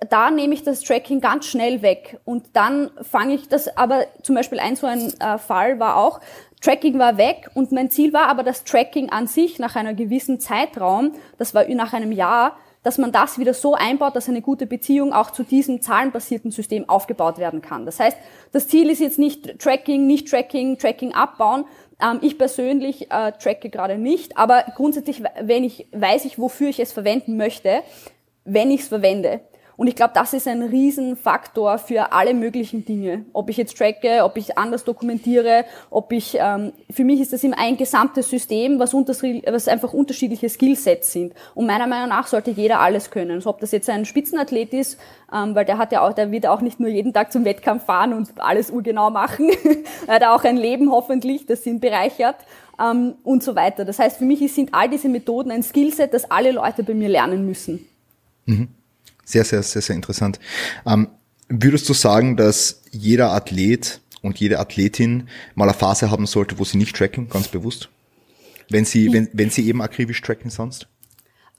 da 0.09 0.31
nehme 0.31 0.55
ich 0.55 0.63
das 0.63 0.83
Tracking 0.83 1.21
ganz 1.21 1.47
schnell 1.47 1.83
weg 1.83 2.21
und 2.25 2.45
dann 2.53 2.91
fange 3.03 3.35
ich 3.35 3.49
das, 3.49 3.77
aber 3.77 4.05
zum 4.23 4.35
Beispiel 4.35 4.61
ein 4.61 4.77
so 4.77 4.87
ein 4.87 5.13
äh, 5.21 5.39
Fall 5.39 5.81
war 5.81 5.97
auch, 5.97 6.21
Tracking 6.61 6.99
war 6.99 7.17
weg 7.17 7.51
und 7.55 7.73
mein 7.73 7.91
Ziel 7.91 8.13
war 8.13 8.29
aber 8.29 8.43
das 8.43 8.65
Tracking 8.65 9.11
an 9.11 9.27
sich 9.27 9.59
nach 9.59 9.77
einer 9.77 9.95
gewissen 9.95 10.39
Zeitraum, 10.39 11.13
das 11.39 11.55
war 11.55 11.67
nach 11.69 11.95
einem 11.95 12.13
Jahr, 12.13 12.57
dass 12.83 12.99
man 12.99 13.13
das 13.13 13.39
wieder 13.39 13.55
so 13.55 13.75
einbaut, 13.75 14.17
dass 14.17 14.29
eine 14.29 14.43
gute 14.43 14.67
Beziehung 14.67 15.13
auch 15.13 15.31
zu 15.31 15.43
diesem 15.43 15.83
zahlenbasierten 15.83 16.51
System 16.51 16.89
aufgebaut 16.89 17.39
werden 17.39 17.61
kann. 17.61 17.85
Das 17.85 18.01
heißt, 18.01 18.17
das 18.53 18.69
Ziel 18.69 18.89
ist 18.91 19.01
jetzt 19.01 19.19
nicht 19.19 19.59
Tracking, 19.59 20.07
nicht 20.07 20.29
Tracking, 20.29 20.79
Tracking 20.79 21.13
abbauen, 21.15 21.65
Ähm, 22.03 22.19
ich 22.23 22.39
persönlich 22.39 23.11
äh, 23.11 23.33
tracke 23.33 23.69
gerade 23.69 23.99
nicht, 23.99 24.39
aber 24.39 24.65
grundsätzlich, 24.75 25.23
wenn 25.43 25.65
ich 25.65 25.87
weiß 25.93 26.25
ich, 26.25 26.39
wofür 26.39 26.69
ich 26.69 26.81
es 26.81 26.93
verwenden 26.93 27.37
möchte, 27.37 27.83
wenn 28.45 28.71
ich 28.71 28.81
es 28.81 28.89
verwende. 28.89 29.41
Und 29.81 29.87
ich 29.87 29.97
glaube, 29.97 30.13
das 30.15 30.35
ist 30.35 30.47
ein 30.47 30.61
Riesenfaktor 30.61 31.79
für 31.79 32.13
alle 32.13 32.35
möglichen 32.35 32.85
Dinge. 32.85 33.25
Ob 33.33 33.49
ich 33.49 33.57
jetzt 33.57 33.79
tracke, 33.79 34.25
ob 34.25 34.37
ich 34.37 34.59
anders 34.59 34.85
dokumentiere, 34.85 35.65
ob 35.89 36.13
ich, 36.13 36.37
ähm, 36.39 36.73
für 36.91 37.03
mich 37.03 37.19
ist 37.19 37.33
das 37.33 37.43
immer 37.45 37.59
ein 37.59 37.79
gesamtes 37.79 38.29
System, 38.29 38.79
was, 38.79 38.93
was 38.93 39.69
einfach 39.69 39.95
unterschiedliche 39.95 40.51
Skillsets 40.51 41.13
sind. 41.13 41.33
Und 41.55 41.65
meiner 41.65 41.87
Meinung 41.87 42.11
nach 42.11 42.27
sollte 42.27 42.51
jeder 42.51 42.81
alles 42.81 43.11
können. 43.11 43.31
Also 43.31 43.49
ob 43.49 43.61
das 43.61 43.73
jetzt 43.73 43.89
ein 43.89 44.05
Spitzenathlet 44.05 44.75
ist, 44.75 45.01
ähm, 45.33 45.55
weil 45.55 45.65
der 45.65 45.79
hat 45.79 45.93
ja 45.93 46.07
auch, 46.07 46.13
der 46.13 46.31
wird 46.31 46.47
auch 46.47 46.61
nicht 46.61 46.79
nur 46.79 46.91
jeden 46.91 47.15
Tag 47.15 47.33
zum 47.33 47.47
Wettkampf 47.47 47.87
fahren 47.87 48.13
und 48.13 48.33
alles 48.37 48.71
urgenau 48.71 49.09
machen. 49.09 49.49
er 50.07 50.17
hat 50.17 50.25
auch 50.25 50.45
ein 50.45 50.59
Leben 50.59 50.91
hoffentlich, 50.91 51.47
das 51.47 51.65
ihn 51.65 51.81
bereichert. 51.81 52.37
Ähm, 52.79 53.15
und 53.25 53.43
so 53.43 53.57
weiter. 53.57 53.87
Das 53.87 53.99
heißt, 53.99 54.19
für 54.19 54.27
mich 54.27 54.41
sind 54.53 54.75
all 54.75 54.91
diese 54.91 55.09
Methoden 55.09 55.51
ein 55.51 55.63
Skillset, 55.63 56.13
das 56.13 56.31
alle 56.31 56.53
Leute 56.53 56.83
bei 56.83 56.93
mir 56.93 57.09
lernen 57.09 57.47
müssen. 57.47 57.87
Mhm. 58.45 58.69
Sehr, 59.31 59.45
sehr, 59.45 59.63
sehr, 59.63 59.81
sehr 59.81 59.95
interessant. 59.95 60.41
Ähm, 60.85 61.07
würdest 61.49 61.89
du 61.89 61.95
sagen, 61.95 62.37
dass 62.37 62.83
jeder 62.91 63.31
Athlet 63.31 64.01
und 64.23 64.41
jede 64.41 64.59
Athletin 64.59 65.29
mal 65.55 65.69
eine 65.69 65.79
Phase 65.79 66.11
haben 66.11 66.27
sollte, 66.27 66.59
wo 66.59 66.65
sie 66.65 66.79
nicht 66.79 66.97
tracken, 66.97 67.29
ganz 67.29 67.47
bewusst? 67.47 67.91
Wenn 68.71 68.85
sie, 68.85 69.13
wenn, 69.13 69.29
wenn 69.33 69.51
sie 69.51 69.69
eben 69.69 69.83
akribisch 69.83 70.21
tracken 70.21 70.51
sonst? 70.51 70.89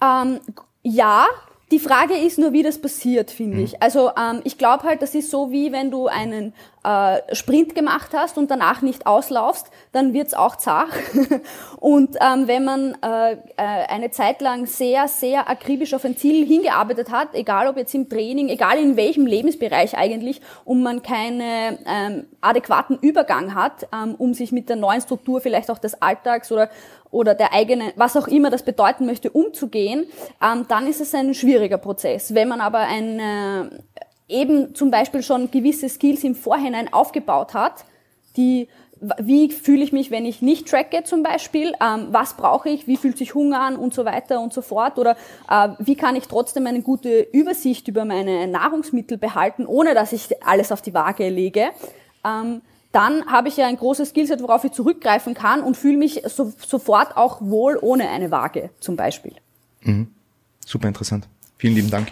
Ähm, 0.01 0.41
ja, 0.83 1.27
die 1.71 1.79
Frage 1.79 2.15
ist 2.15 2.37
nur, 2.37 2.53
wie 2.53 2.63
das 2.63 2.79
passiert, 2.79 3.31
finde 3.31 3.57
mhm. 3.57 3.63
ich. 3.63 3.81
Also 3.81 4.09
ähm, 4.09 4.41
ich 4.43 4.57
glaube 4.57 4.83
halt, 4.83 5.01
das 5.01 5.15
ist 5.15 5.31
so 5.31 5.51
wie 5.51 5.71
wenn 5.71 5.89
du 5.89 6.07
einen 6.07 6.53
äh, 6.83 7.35
Sprint 7.35 7.75
gemacht 7.75 8.11
hast 8.13 8.37
und 8.37 8.49
danach 8.49 8.81
nicht 8.81 9.05
auslaufst, 9.05 9.67
dann 9.91 10.13
wird's 10.13 10.33
auch 10.33 10.55
zart. 10.55 10.89
und 11.79 12.17
ähm, 12.19 12.47
wenn 12.47 12.65
man 12.65 12.97
äh, 13.03 13.33
äh, 13.33 13.37
eine 13.57 14.11
Zeit 14.11 14.41
lang 14.41 14.65
sehr, 14.65 15.07
sehr 15.07 15.49
akribisch 15.49 15.93
auf 15.93 16.03
ein 16.05 16.17
Ziel 16.17 16.45
hingearbeitet 16.45 17.11
hat, 17.11 17.35
egal 17.35 17.67
ob 17.67 17.77
jetzt 17.77 17.93
im 17.93 18.09
Training, 18.09 18.49
egal 18.49 18.77
in 18.77 18.97
welchem 18.97 19.25
Lebensbereich 19.25 19.95
eigentlich, 19.97 20.41
und 20.65 20.81
man 20.81 21.03
keinen 21.03 21.77
ähm, 21.85 22.25
adäquaten 22.41 22.97
Übergang 22.99 23.55
hat, 23.55 23.87
ähm, 23.93 24.15
um 24.17 24.33
sich 24.33 24.51
mit 24.51 24.67
der 24.67 24.75
neuen 24.75 25.01
Struktur 25.01 25.39
vielleicht 25.39 25.69
auch 25.69 25.77
des 25.77 26.01
Alltags 26.01 26.51
oder 26.51 26.69
oder 27.11 27.35
der 27.35 27.53
eigene, 27.53 27.93
was 27.95 28.17
auch 28.17 28.27
immer 28.27 28.49
das 28.49 28.63
bedeuten 28.63 29.05
möchte, 29.05 29.29
umzugehen, 29.29 30.05
ähm, 30.41 30.65
dann 30.67 30.87
ist 30.87 31.01
es 31.01 31.13
ein 31.13 31.33
schwieriger 31.33 31.77
Prozess. 31.77 32.33
Wenn 32.33 32.47
man 32.47 32.61
aber 32.61 32.79
ein, 32.79 33.19
äh, 33.19 33.69
eben 34.27 34.73
zum 34.73 34.91
Beispiel 34.91 35.21
schon 35.21 35.51
gewisse 35.51 35.89
Skills 35.89 36.23
im 36.23 36.35
Vorhinein 36.35 36.91
aufgebaut 36.91 37.53
hat, 37.53 37.85
die 38.37 38.67
wie 39.19 39.51
fühle 39.51 39.83
ich 39.83 39.91
mich, 39.91 40.11
wenn 40.11 40.25
ich 40.25 40.41
nicht 40.43 40.67
tracke 40.67 41.03
zum 41.03 41.23
Beispiel, 41.23 41.73
ähm, 41.81 42.09
was 42.11 42.35
brauche 42.35 42.69
ich, 42.69 42.87
wie 42.87 42.97
fühlt 42.97 43.17
sich 43.17 43.33
Hunger 43.33 43.59
an 43.59 43.75
und 43.75 43.93
so 43.93 44.05
weiter 44.05 44.39
und 44.39 44.53
so 44.53 44.61
fort 44.61 44.99
oder 44.99 45.17
äh, 45.49 45.69
wie 45.79 45.95
kann 45.95 46.15
ich 46.15 46.27
trotzdem 46.27 46.67
eine 46.67 46.83
gute 46.83 47.21
Übersicht 47.31 47.87
über 47.87 48.05
meine 48.05 48.47
Nahrungsmittel 48.47 49.17
behalten, 49.17 49.65
ohne 49.65 49.95
dass 49.95 50.13
ich 50.13 50.29
alles 50.45 50.71
auf 50.71 50.83
die 50.83 50.93
Waage 50.93 51.29
lege. 51.29 51.69
Ähm, 52.23 52.61
dann 52.91 53.25
habe 53.27 53.47
ich 53.47 53.57
ja 53.57 53.67
ein 53.67 53.77
großes 53.77 54.09
Skillset, 54.09 54.41
worauf 54.41 54.63
ich 54.63 54.71
zurückgreifen 54.71 55.33
kann 55.33 55.61
und 55.61 55.77
fühle 55.77 55.97
mich 55.97 56.23
so, 56.27 56.53
sofort 56.65 57.15
auch 57.17 57.41
wohl 57.41 57.77
ohne 57.81 58.09
eine 58.09 58.31
Waage 58.31 58.69
zum 58.79 58.95
Beispiel. 58.95 59.33
Mhm. 59.81 60.07
Super 60.65 60.87
interessant. 60.87 61.27
Vielen 61.61 61.75
lieben 61.75 61.91
Dank. 61.91 62.07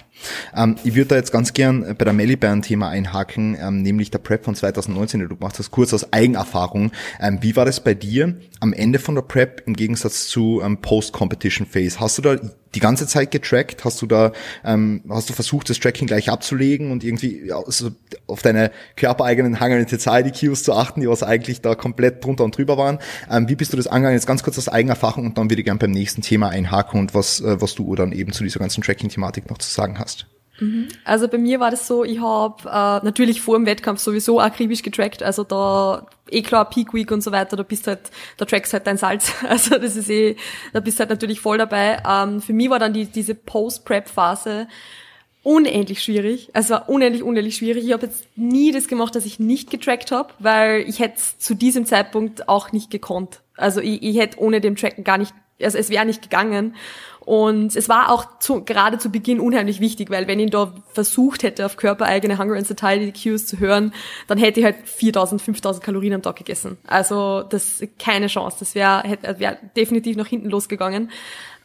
Ähm, 0.55 0.75
ich 0.83 0.93
würde 0.93 1.07
da 1.07 1.15
jetzt 1.15 1.31
ganz 1.31 1.53
gern 1.53 1.95
bei 1.97 2.05
der 2.05 2.13
Meliband-Thema 2.13 2.87
einhaken, 2.87 3.57
ähm, 3.59 3.81
nämlich 3.81 4.11
der 4.11 4.19
Prep 4.19 4.45
von 4.45 4.53
2019, 4.53 5.21
die 5.21 5.27
du 5.27 5.37
gemacht 5.37 5.57
hast, 5.57 5.71
kurz 5.71 5.91
aus 5.91 6.13
Eigenerfahrung. 6.13 6.91
Ähm, 7.19 7.39
wie 7.41 7.55
war 7.55 7.65
das 7.65 7.79
bei 7.79 7.95
dir 7.95 8.37
am 8.59 8.73
Ende 8.73 8.99
von 8.99 9.15
der 9.15 9.23
Prep 9.23 9.63
im 9.65 9.75
Gegensatz 9.75 10.27
zu 10.27 10.61
ähm, 10.63 10.77
Post-Competition 10.81 11.65
Phase? 11.65 11.99
Hast 11.99 12.19
du 12.19 12.21
da 12.21 12.35
die 12.75 12.79
ganze 12.79 13.07
Zeit 13.07 13.31
getrackt? 13.31 13.85
Hast 13.85 14.01
du 14.01 14.05
da, 14.05 14.31
ähm, 14.63 15.01
hast 15.09 15.29
du 15.29 15.33
versucht, 15.33 15.69
das 15.69 15.79
Tracking 15.79 16.07
gleich 16.07 16.29
abzulegen 16.29 16.91
und 16.91 17.03
irgendwie 17.03 17.51
also 17.51 17.91
auf 18.27 18.41
deine 18.41 18.71
körpereigenen 18.95 19.55
Satiety 19.55 20.47
Cues 20.47 20.63
zu 20.63 20.73
achten, 20.73 21.01
die 21.01 21.09
was 21.09 21.23
eigentlich 21.23 21.61
da 21.61 21.75
komplett 21.75 22.23
drunter 22.23 22.43
und 22.43 22.57
drüber 22.57 22.77
waren? 22.77 22.99
Ähm, 23.29 23.49
wie 23.49 23.55
bist 23.55 23.73
du 23.73 23.77
das 23.77 23.87
angegangen? 23.87 24.17
Jetzt 24.17 24.27
ganz 24.27 24.43
kurz 24.43 24.57
aus 24.57 24.69
Eigenerfahrung 24.69 25.25
und 25.25 25.37
dann 25.37 25.49
würde 25.49 25.61
ich 25.61 25.65
gerne 25.65 25.79
beim 25.79 25.91
nächsten 25.91 26.21
Thema 26.21 26.49
einhaken 26.49 26.99
und 26.99 27.13
was, 27.13 27.41
äh, 27.41 27.61
was 27.61 27.75
du 27.75 27.95
dann 27.95 28.11
eben 28.11 28.31
zu 28.31 28.43
dieser 28.43 28.59
ganzen 28.59 28.83
Tracking-Thematik 28.83 29.49
noch 29.49 29.57
zu 29.57 29.69
sagen 29.69 29.99
hast. 29.99 30.27
Mhm. 30.59 30.87
Also 31.03 31.27
bei 31.27 31.37
mir 31.37 31.59
war 31.59 31.71
das 31.71 31.87
so, 31.87 32.03
ich 32.03 32.19
habe 32.19 32.63
äh, 32.67 33.05
natürlich 33.05 33.41
vor 33.41 33.57
dem 33.57 33.65
Wettkampf 33.65 33.99
sowieso 33.99 34.39
akribisch 34.39 34.81
getrackt, 34.81 35.23
also 35.23 35.43
da 35.43 36.07
eh 36.29 36.41
klar 36.41 36.69
Peak 36.69 36.93
Week 36.93 37.11
und 37.11 37.21
so 37.21 37.31
weiter, 37.31 37.55
da 37.55 37.63
bist 37.63 37.87
halt, 37.87 37.99
da 38.37 38.45
trackst 38.45 38.73
halt 38.73 38.87
dein 38.87 38.97
Salz, 38.97 39.33
also 39.47 39.77
das 39.77 39.95
ist 39.95 40.09
eh, 40.09 40.35
da 40.73 40.79
bist 40.79 40.99
halt 40.99 41.09
natürlich 41.09 41.39
voll 41.39 41.57
dabei. 41.57 42.01
Ähm, 42.07 42.41
für 42.41 42.53
mich 42.53 42.69
war 42.69 42.79
dann 42.79 42.93
die, 42.93 43.05
diese 43.05 43.35
Post-Prep-Phase 43.35 44.67
unendlich 45.43 46.03
schwierig, 46.03 46.49
also 46.53 46.75
war 46.75 46.89
unendlich, 46.89 47.23
unendlich 47.23 47.55
schwierig. 47.55 47.85
Ich 47.85 47.93
habe 47.93 48.05
jetzt 48.05 48.27
nie 48.35 48.71
das 48.71 48.87
gemacht, 48.87 49.15
dass 49.15 49.25
ich 49.25 49.39
nicht 49.39 49.69
getrackt 49.71 50.11
habe, 50.11 50.33
weil 50.39 50.81
ich 50.81 50.99
hätte 50.99 51.19
zu 51.37 51.55
diesem 51.55 51.85
Zeitpunkt 51.85 52.49
auch 52.49 52.71
nicht 52.71 52.91
gekonnt. 52.91 53.41
Also 53.55 53.81
ich, 53.81 54.03
ich 54.03 54.17
hätte 54.17 54.39
ohne 54.39 54.61
dem 54.61 54.75
Tracken 54.75 55.03
gar 55.03 55.17
nicht, 55.17 55.33
also 55.61 55.77
es 55.77 55.89
wäre 55.89 56.05
nicht 56.05 56.21
gegangen. 56.21 56.75
Und 57.29 57.75
es 57.75 57.87
war 57.89 58.11
auch 58.11 58.39
zu, 58.39 58.63
gerade 58.65 58.97
zu 58.97 59.11
Beginn 59.11 59.39
unheimlich 59.39 59.79
wichtig, 59.79 60.09
weil 60.09 60.27
wenn 60.27 60.39
ich 60.39 60.49
da 60.49 60.73
versucht 60.93 61.43
hätte, 61.43 61.63
auf 61.63 61.77
körpereigene 61.77 62.39
Hunger 62.39 62.55
and 62.55 62.65
Satiety 62.65 63.11
Cues 63.11 63.45
zu 63.45 63.59
hören, 63.59 63.93
dann 64.25 64.39
hätte 64.39 64.59
ich 64.59 64.65
halt 64.65 64.77
4000, 64.83 65.39
5000 65.39 65.85
Kalorien 65.85 66.13
am 66.15 66.23
Tag 66.23 66.37
gegessen. 66.37 66.79
Also 66.87 67.43
das 67.43 67.83
keine 67.99 68.25
Chance. 68.25 68.57
Das 68.61 68.73
wäre 68.73 69.03
wär 69.37 69.59
definitiv 69.77 70.17
nach 70.17 70.25
hinten 70.25 70.49
losgegangen. 70.49 71.11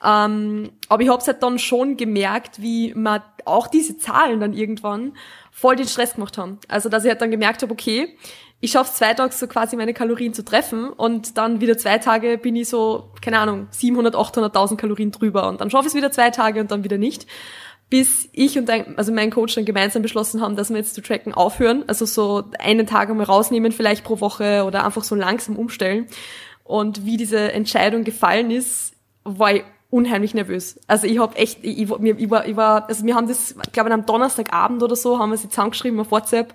Ähm, 0.05 0.71
aber 0.91 1.03
ich 1.03 1.09
habe 1.09 1.23
es 1.23 1.29
halt 1.29 1.43
dann 1.43 1.59
schon 1.59 1.97
gemerkt, 1.97 2.61
wie 2.61 2.93
man 2.93 3.23
auch 3.47 3.67
diese 3.67 3.97
Zahlen 3.97 4.41
dann 4.41 4.53
irgendwann 4.53 5.15
voll 5.51 5.77
den 5.77 5.89
Stress 5.89 6.17
gemacht 6.17 6.37
haben. 6.37 6.59
Also 6.69 6.91
dass 6.91 7.05
ich 7.05 7.11
halt 7.11 7.23
dann 7.23 7.31
gemerkt 7.31 7.63
habe, 7.63 7.73
okay, 7.73 8.19
ich 8.65 8.71
schaffe 8.71 8.91
es 8.91 8.97
zwei 8.97 9.13
Tage 9.13 9.35
so 9.35 9.47
quasi 9.47 9.77
meine 9.77 9.93
Kalorien 9.93 10.33
zu 10.33 10.43
treffen 10.43 10.89
und 10.89 11.37
dann 11.37 11.61
wieder 11.61 11.77
zwei 11.77 11.99
Tage 11.99 12.39
bin 12.39 12.57
ich 12.57 12.71
so, 12.71 13.11
keine 13.21 13.39
Ahnung, 13.39 13.67
700, 13.71 14.15
800.000 14.15 14.77
Kalorien 14.77 15.13
drüber 15.13 15.49
und 15.51 15.61
dann 15.61 15.71
schaffe 15.71 15.83
ich 15.83 15.89
es 15.89 15.95
wieder 15.95 16.11
zwei 16.11 16.31
Tage 16.31 16.61
und 16.61 16.71
dann 16.71 16.83
wieder 16.83 16.97
nicht. 16.97 17.27
Bis 17.91 18.27
ich 18.33 18.59
und 18.59 18.71
ein, 18.71 18.97
also 18.97 19.13
mein 19.13 19.31
Coach 19.31 19.55
dann 19.55 19.67
gemeinsam 19.67 20.01
beschlossen 20.01 20.41
haben, 20.41 20.57
dass 20.57 20.71
wir 20.71 20.79
jetzt 20.79 20.95
zu 20.95 21.03
tracken 21.03 21.35
aufhören. 21.35 21.85
Also 21.87 22.07
so 22.07 22.45
einen 22.59 22.87
Tag 22.87 23.11
einmal 23.11 23.27
rausnehmen 23.27 23.71
vielleicht 23.71 24.03
pro 24.03 24.21
Woche 24.21 24.65
oder 24.65 24.87
einfach 24.87 25.05
so 25.05 25.15
langsam 25.15 25.57
umstellen. 25.57 26.07
Und 26.65 27.05
wie 27.05 27.19
diese 27.19 27.53
Entscheidung 27.53 28.03
gefallen 28.03 28.51
ist, 28.51 28.95
war 29.25 29.53
ich 29.57 29.65
unheimlich 29.95 30.35
nervös. 30.35 30.81
Also 30.89 31.07
ich 31.07 31.21
habe 31.21 31.37
echt, 31.37 31.61
ich, 31.63 31.83
ich, 31.83 31.89
ich, 31.89 32.31
war, 32.31 32.49
ich 32.49 32.57
war, 32.57 32.89
also 32.89 33.07
wir 33.07 33.15
haben 33.15 33.29
das, 33.29 33.55
ich 33.65 33.73
glaube 33.73 33.93
am 33.93 34.05
Donnerstagabend 34.05 34.83
oder 34.83 34.97
so, 34.97 35.21
haben 35.21 35.31
wir 35.31 35.37
sie 35.37 35.49
zusammengeschrieben 35.49 36.01
auf 36.01 36.11
WhatsApp, 36.11 36.53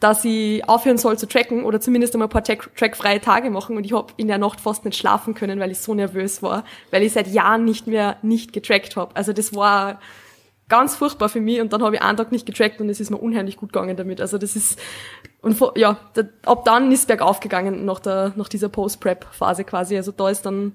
dass 0.00 0.24
ich 0.24 0.66
aufhören 0.66 0.96
soll 0.96 1.18
zu 1.18 1.28
tracken 1.28 1.64
oder 1.64 1.82
zumindest 1.82 2.14
einmal 2.14 2.28
ein 2.28 2.30
paar 2.30 2.42
track, 2.42 2.74
trackfreie 2.76 3.20
Tage 3.20 3.50
machen 3.50 3.76
und 3.76 3.84
ich 3.84 3.92
habe 3.92 4.14
in 4.16 4.26
der 4.26 4.38
Nacht 4.38 4.58
fast 4.58 4.86
nicht 4.86 4.96
schlafen 4.96 5.34
können, 5.34 5.60
weil 5.60 5.70
ich 5.70 5.80
so 5.80 5.92
nervös 5.92 6.42
war, 6.42 6.64
weil 6.90 7.02
ich 7.02 7.12
seit 7.12 7.28
Jahren 7.28 7.66
nicht 7.66 7.86
mehr 7.86 8.16
nicht 8.22 8.54
getrackt 8.54 8.96
habe. 8.96 9.14
Also 9.14 9.34
das 9.34 9.54
war 9.54 10.00
ganz 10.70 10.96
furchtbar 10.96 11.28
für 11.28 11.42
mich 11.42 11.60
und 11.60 11.74
dann 11.74 11.82
habe 11.82 11.96
ich 11.96 12.02
einen 12.02 12.16
Tag 12.16 12.32
nicht 12.32 12.46
getrackt 12.46 12.80
und 12.80 12.88
es 12.88 13.00
ist 13.00 13.10
mir 13.10 13.18
unheimlich 13.18 13.58
gut 13.58 13.70
gegangen 13.70 13.98
damit. 13.98 14.22
Also 14.22 14.38
das 14.38 14.56
ist 14.56 14.78
und 15.42 15.60
ja, 15.76 15.98
ab 16.46 16.64
dann 16.64 16.90
ist 16.90 17.00
es 17.00 17.06
bergauf 17.06 17.40
gegangen 17.40 17.84
nach 17.84 18.00
der 18.00 18.32
nach 18.36 18.48
dieser 18.48 18.70
Post-Prep-Phase 18.70 19.64
quasi. 19.64 19.94
Also 19.94 20.10
da 20.10 20.30
ist 20.30 20.46
dann 20.46 20.72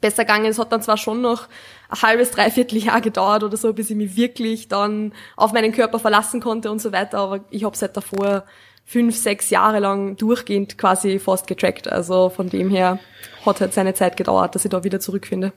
besser 0.00 0.24
gegangen. 0.24 0.46
Es 0.46 0.58
hat 0.58 0.72
dann 0.72 0.82
zwar 0.82 0.96
schon 0.96 1.20
noch 1.20 1.48
ein 1.88 2.02
halbes, 2.02 2.30
dreiviertel 2.30 2.78
Jahr 2.78 3.00
gedauert 3.00 3.42
oder 3.42 3.56
so, 3.56 3.72
bis 3.72 3.90
ich 3.90 3.96
mich 3.96 4.16
wirklich 4.16 4.68
dann 4.68 5.12
auf 5.36 5.52
meinen 5.52 5.72
Körper 5.72 5.98
verlassen 5.98 6.40
konnte 6.40 6.70
und 6.70 6.80
so 6.80 6.92
weiter, 6.92 7.18
aber 7.18 7.40
ich 7.50 7.64
habe 7.64 7.76
seit 7.76 7.96
davor 7.96 8.44
fünf, 8.84 9.16
sechs 9.16 9.50
Jahre 9.50 9.78
lang 9.80 10.16
durchgehend 10.16 10.76
quasi 10.76 11.18
fast 11.18 11.46
getrackt. 11.46 11.90
Also 11.90 12.28
von 12.28 12.48
dem 12.50 12.70
her 12.70 12.98
hat 13.46 13.60
halt 13.60 13.72
seine 13.72 13.94
Zeit 13.94 14.16
gedauert, 14.16 14.54
dass 14.54 14.64
ich 14.64 14.70
da 14.70 14.84
wieder 14.84 15.00
zurückfinde. 15.00 15.52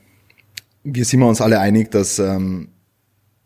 Wir 0.84 1.04
sind 1.04 1.22
uns 1.24 1.42
alle 1.42 1.60
einig, 1.60 1.92
dass 1.92 2.20
ähm, 2.20 2.70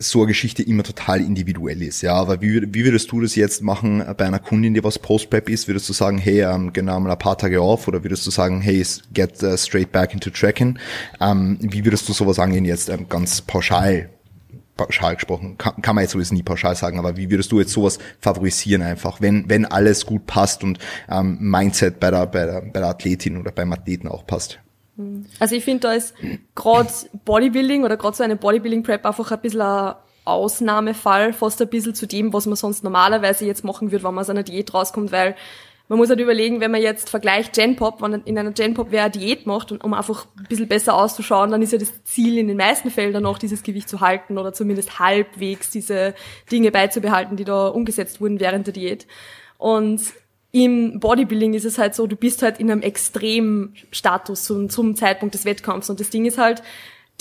so 0.02 0.20
eine 0.20 0.28
Geschichte 0.30 0.64
immer 0.64 0.84
total 0.84 1.22
individuell 1.22 1.82
ist, 1.82 2.02
ja. 2.02 2.14
Aber 2.14 2.42
wie, 2.42 2.74
wie 2.74 2.86
würdest 2.86 3.12
du 3.12 3.22
das 3.22 3.36
jetzt 3.36 3.62
machen 3.62 4.04
bei 4.18 4.26
einer 4.26 4.40
Kundin, 4.40 4.74
die 4.74 4.84
was 4.84 5.00
Post-Prep 5.00 5.50
ist? 5.50 5.68
Würdest 5.68 5.88
du 5.90 5.94
sagen, 5.94 6.18
hey, 6.18 6.42
ähm, 6.42 6.74
genau 6.74 7.00
mal 7.00 7.12
ein 7.12 7.20
paar 7.20 7.38
Tage 7.38 7.62
auf 7.62 7.88
oder 7.88 8.04
würdest 8.04 8.26
du 8.26 8.32
sagen, 8.32 8.62
hey, 8.62 8.86
get 9.14 9.42
uh, 9.44 9.56
straight 9.56 9.92
back 9.92 10.14
into 10.14 10.30
tracking? 10.32 10.80
Ähm, 11.20 11.58
wie 11.62 11.86
würdest 11.86 12.10
du 12.10 12.14
sowas 12.14 12.40
angehen 12.40 12.66
jetzt 12.66 12.90
ähm, 12.90 13.08
ganz 13.08 13.42
pauschal? 13.42 14.10
Pauschal 14.78 15.16
gesprochen, 15.16 15.58
kann, 15.58 15.80
kann 15.82 15.96
man 15.96 16.04
jetzt 16.04 16.14
sowieso 16.14 16.34
nie 16.34 16.44
pauschal 16.44 16.76
sagen, 16.76 16.98
aber 16.98 17.16
wie 17.18 17.30
würdest 17.30 17.52
du 17.52 17.60
jetzt 17.60 17.74
sowas 17.74 18.00
favorisieren 18.20 18.82
einfach, 18.82 19.22
wenn, 19.22 19.48
wenn 19.48 19.66
alles 19.66 20.06
gut 20.06 20.26
passt 20.26 20.64
und 20.64 20.80
ähm, 21.10 21.38
Mindset 21.40 22.00
bei 22.00 22.10
der, 22.10 22.26
bei 22.26 22.46
der, 22.46 22.62
bei 22.62 22.80
der 22.80 22.88
Athletin 22.88 23.38
oder 23.38 23.52
beim 23.52 23.72
Athleten 23.74 24.08
auch 24.08 24.26
passt? 24.26 24.60
Also 25.40 25.56
ich 25.56 25.64
finde, 25.64 25.82
da 25.82 25.94
ist 25.94 26.14
gerade 26.56 26.90
Bodybuilding 27.26 27.84
oder 27.84 27.98
gerade 27.98 28.16
so 28.16 28.24
eine 28.24 28.36
Bodybuilding-Prep 28.36 29.06
einfach 29.06 29.32
ein 29.32 29.42
bisschen 29.42 29.62
ein 29.62 29.96
Ausnahmefall, 30.26 31.34
fast 31.34 31.62
ein 31.62 31.70
bisschen 31.70 31.96
zu 31.96 32.08
dem, 32.08 32.34
was 32.34 32.46
man 32.46 32.56
sonst 32.56 32.84
normalerweise 32.84 33.46
jetzt 33.46 33.64
machen 33.64 33.92
würde, 33.92 34.04
wenn 34.04 34.14
man 34.14 34.22
aus 34.22 34.30
einer 34.30 34.44
Diät 34.44 34.74
rauskommt, 34.74 35.12
weil 35.12 35.36
man 35.92 35.98
muss 35.98 36.10
halt 36.10 36.22
überlegen, 36.22 36.62
wenn 36.62 36.72
man 36.72 36.82
jetzt 36.82 37.10
vergleicht 37.10 37.52
Genpop, 37.52 38.02
wenn 38.02 38.14
in 38.24 38.40
einer 38.40 38.52
Genpop 38.52 38.88
wer 38.92 39.04
eine 39.04 39.12
Diät 39.12 39.46
macht, 39.46 39.74
um 39.74 39.94
einfach 39.94 40.26
ein 40.38 40.46
bisschen 40.48 40.70
besser 40.70 40.96
auszuschauen, 40.96 41.52
dann 41.52 41.62
ist 41.62 41.74
ja 41.74 41.78
das 41.78 42.06
Ziel 42.06 42.38
in 42.38 42.48
den 42.48 42.56
meisten 42.56 42.90
Fällen 42.90 43.12
dann 43.12 43.26
auch 43.26 43.38
dieses 43.38 43.62
Gewicht 43.62 43.90
zu 43.90 44.00
halten 44.00 44.38
oder 44.38 44.54
zumindest 44.54 45.00
halbwegs 45.00 45.70
diese 45.70 46.16
Dinge 46.50 46.72
beizubehalten, 46.72 47.36
die 47.36 47.44
da 47.44 47.68
umgesetzt 47.68 48.22
wurden 48.22 48.40
während 48.40 48.68
der 48.68 48.74
Diät. 48.74 49.06
Und 49.58 50.02
im 50.52 51.00
Bodybuilding 51.00 51.54
ist 51.54 51.66
es 51.66 51.78
halt 51.78 51.96
so, 51.96 52.08
du 52.08 52.16
bist 52.16 52.42
halt 52.42 52.60
in 52.60 52.70
einem 52.70 52.82
extremen 52.82 53.74
Status 53.92 54.44
zum, 54.44 54.70
zum 54.70 54.96
Zeitpunkt 54.96 55.34
des 55.34 55.46
Wettkampfs. 55.46 55.90
Und 55.90 56.00
das 56.00 56.10
Ding 56.10 56.26
ist 56.26 56.38
halt, 56.38 56.62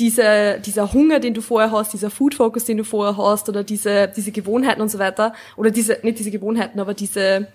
diese, 0.00 0.58
dieser 0.64 0.92
Hunger, 0.92 1.20
den 1.20 1.34
du 1.34 1.42
vorher 1.42 1.70
hast, 1.70 1.92
dieser 1.92 2.10
Food 2.10 2.34
Focus, 2.34 2.64
den 2.64 2.78
du 2.78 2.84
vorher 2.84 3.16
hast, 3.16 3.48
oder 3.48 3.62
diese, 3.62 4.08
diese 4.08 4.32
Gewohnheiten 4.32 4.80
und 4.80 4.90
so 4.90 4.98
weiter, 4.98 5.34
oder 5.56 5.70
diese, 5.70 5.98
nicht 6.02 6.18
diese 6.18 6.30
Gewohnheiten, 6.30 6.80
aber 6.80 6.94
diese, 6.94 7.48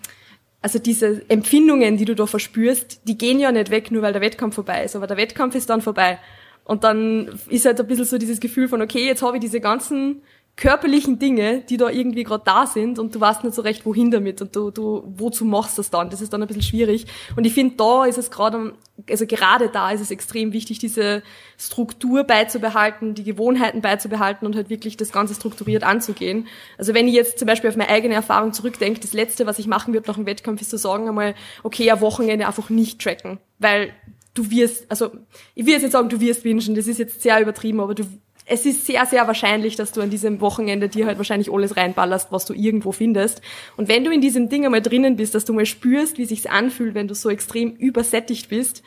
also 0.61 0.79
diese 0.79 1.27
Empfindungen, 1.27 1.97
die 1.97 2.05
du 2.05 2.15
da 2.15 2.25
verspürst, 2.25 3.01
die 3.07 3.17
gehen 3.17 3.39
ja 3.39 3.51
nicht 3.51 3.71
weg, 3.71 3.91
nur 3.91 4.03
weil 4.03 4.13
der 4.13 4.21
Wettkampf 4.21 4.55
vorbei 4.55 4.85
ist, 4.85 4.95
aber 4.95 5.07
der 5.07 5.17
Wettkampf 5.17 5.55
ist 5.55 5.69
dann 5.69 5.81
vorbei. 5.81 6.19
Und 6.63 6.83
dann 6.83 7.39
ist 7.49 7.65
halt 7.65 7.79
ein 7.79 7.87
bisschen 7.87 8.05
so 8.05 8.17
dieses 8.17 8.39
Gefühl 8.39 8.67
von, 8.67 8.81
okay, 8.81 9.05
jetzt 9.05 9.21
habe 9.21 9.37
ich 9.37 9.41
diese 9.41 9.59
ganzen 9.59 10.21
körperlichen 10.57 11.19
Dinge, 11.19 11.61
die 11.61 11.75
da 11.75 11.89
irgendwie 11.89 12.23
gerade 12.23 12.43
da 12.45 12.65
sind 12.65 12.97
und 12.97 13.13
du 13.13 13.19
weißt 13.19 13.43
nicht 13.43 13.55
so 13.55 13.61
recht, 13.61 13.85
wohin 13.85 14.09
damit 14.09 14.41
und 14.41 14.55
du, 14.55 14.71
du 14.71 15.03
wozu 15.05 15.43
machst 15.43 15.77
das 15.77 15.89
dann? 15.89 16.09
Das 16.09 16.21
ist 16.21 16.31
dann 16.31 16.41
ein 16.41 16.47
bisschen 16.47 16.63
schwierig. 16.63 17.07
Und 17.35 17.45
ich 17.45 17.53
finde, 17.53 17.75
da 17.75 18.05
ist 18.05 18.17
es 18.17 18.31
gerade, 18.31 18.73
also 19.09 19.25
gerade 19.25 19.67
da 19.67 19.91
ist 19.91 19.99
es 19.99 20.11
extrem 20.11 20.53
wichtig, 20.53 20.79
diese 20.79 21.23
Struktur 21.57 22.23
beizubehalten, 22.23 23.15
die 23.15 23.25
Gewohnheiten 23.25 23.81
beizubehalten 23.81 24.45
und 24.45 24.55
halt 24.55 24.69
wirklich 24.69 24.95
das 24.95 25.11
Ganze 25.11 25.35
strukturiert 25.35 25.83
anzugehen. 25.83 26.47
Also 26.77 26.93
wenn 26.93 27.09
ich 27.09 27.15
jetzt 27.15 27.37
zum 27.37 27.47
Beispiel 27.47 27.69
auf 27.69 27.75
meine 27.75 27.89
eigene 27.89 28.15
Erfahrung 28.15 28.53
zurückdenke, 28.53 29.01
das 29.01 29.11
Letzte, 29.11 29.45
was 29.45 29.59
ich 29.59 29.67
machen 29.67 29.93
würde 29.93 30.07
nach 30.07 30.15
dem 30.15 30.25
Wettkampf, 30.25 30.61
ist 30.61 30.69
zu 30.69 30.77
sagen 30.77 31.09
einmal, 31.09 31.35
okay, 31.63 31.91
ein 31.91 31.99
Wochenende 31.99 32.47
einfach 32.47 32.69
nicht 32.69 33.01
tracken, 33.01 33.39
weil 33.59 33.91
du 34.33 34.49
wirst, 34.51 34.89
also 34.89 35.11
ich 35.53 35.65
will 35.65 35.73
jetzt 35.73 35.81
nicht 35.81 35.91
sagen, 35.91 36.07
du 36.07 36.21
wirst 36.21 36.45
wünschen, 36.45 36.75
das 36.75 36.87
ist 36.87 36.99
jetzt 36.99 37.21
sehr 37.21 37.41
übertrieben, 37.41 37.81
aber 37.81 37.93
du 37.93 38.05
es 38.45 38.65
ist 38.65 38.85
sehr, 38.85 39.05
sehr 39.05 39.25
wahrscheinlich, 39.27 39.75
dass 39.75 39.91
du 39.91 40.01
an 40.01 40.09
diesem 40.09 40.39
Wochenende 40.39 40.87
dir 40.87 41.07
halt 41.07 41.17
wahrscheinlich 41.17 41.51
alles 41.51 41.77
reinballerst, 41.77 42.31
was 42.31 42.45
du 42.45 42.53
irgendwo 42.53 42.91
findest. 42.91 43.41
Und 43.75 43.87
wenn 43.87 44.03
du 44.03 44.11
in 44.11 44.21
diesem 44.21 44.49
Ding 44.49 44.65
einmal 44.65 44.81
drinnen 44.81 45.15
bist, 45.15 45.33
dass 45.33 45.45
du 45.45 45.53
mal 45.53 45.65
spürst, 45.65 46.17
wie 46.17 46.25
sich's 46.25 46.45
anfühlt, 46.45 46.93
wenn 46.93 47.07
du 47.07 47.15
so 47.15 47.29
extrem 47.29 47.71
übersättigt 47.71 48.49
bist, 48.49 48.83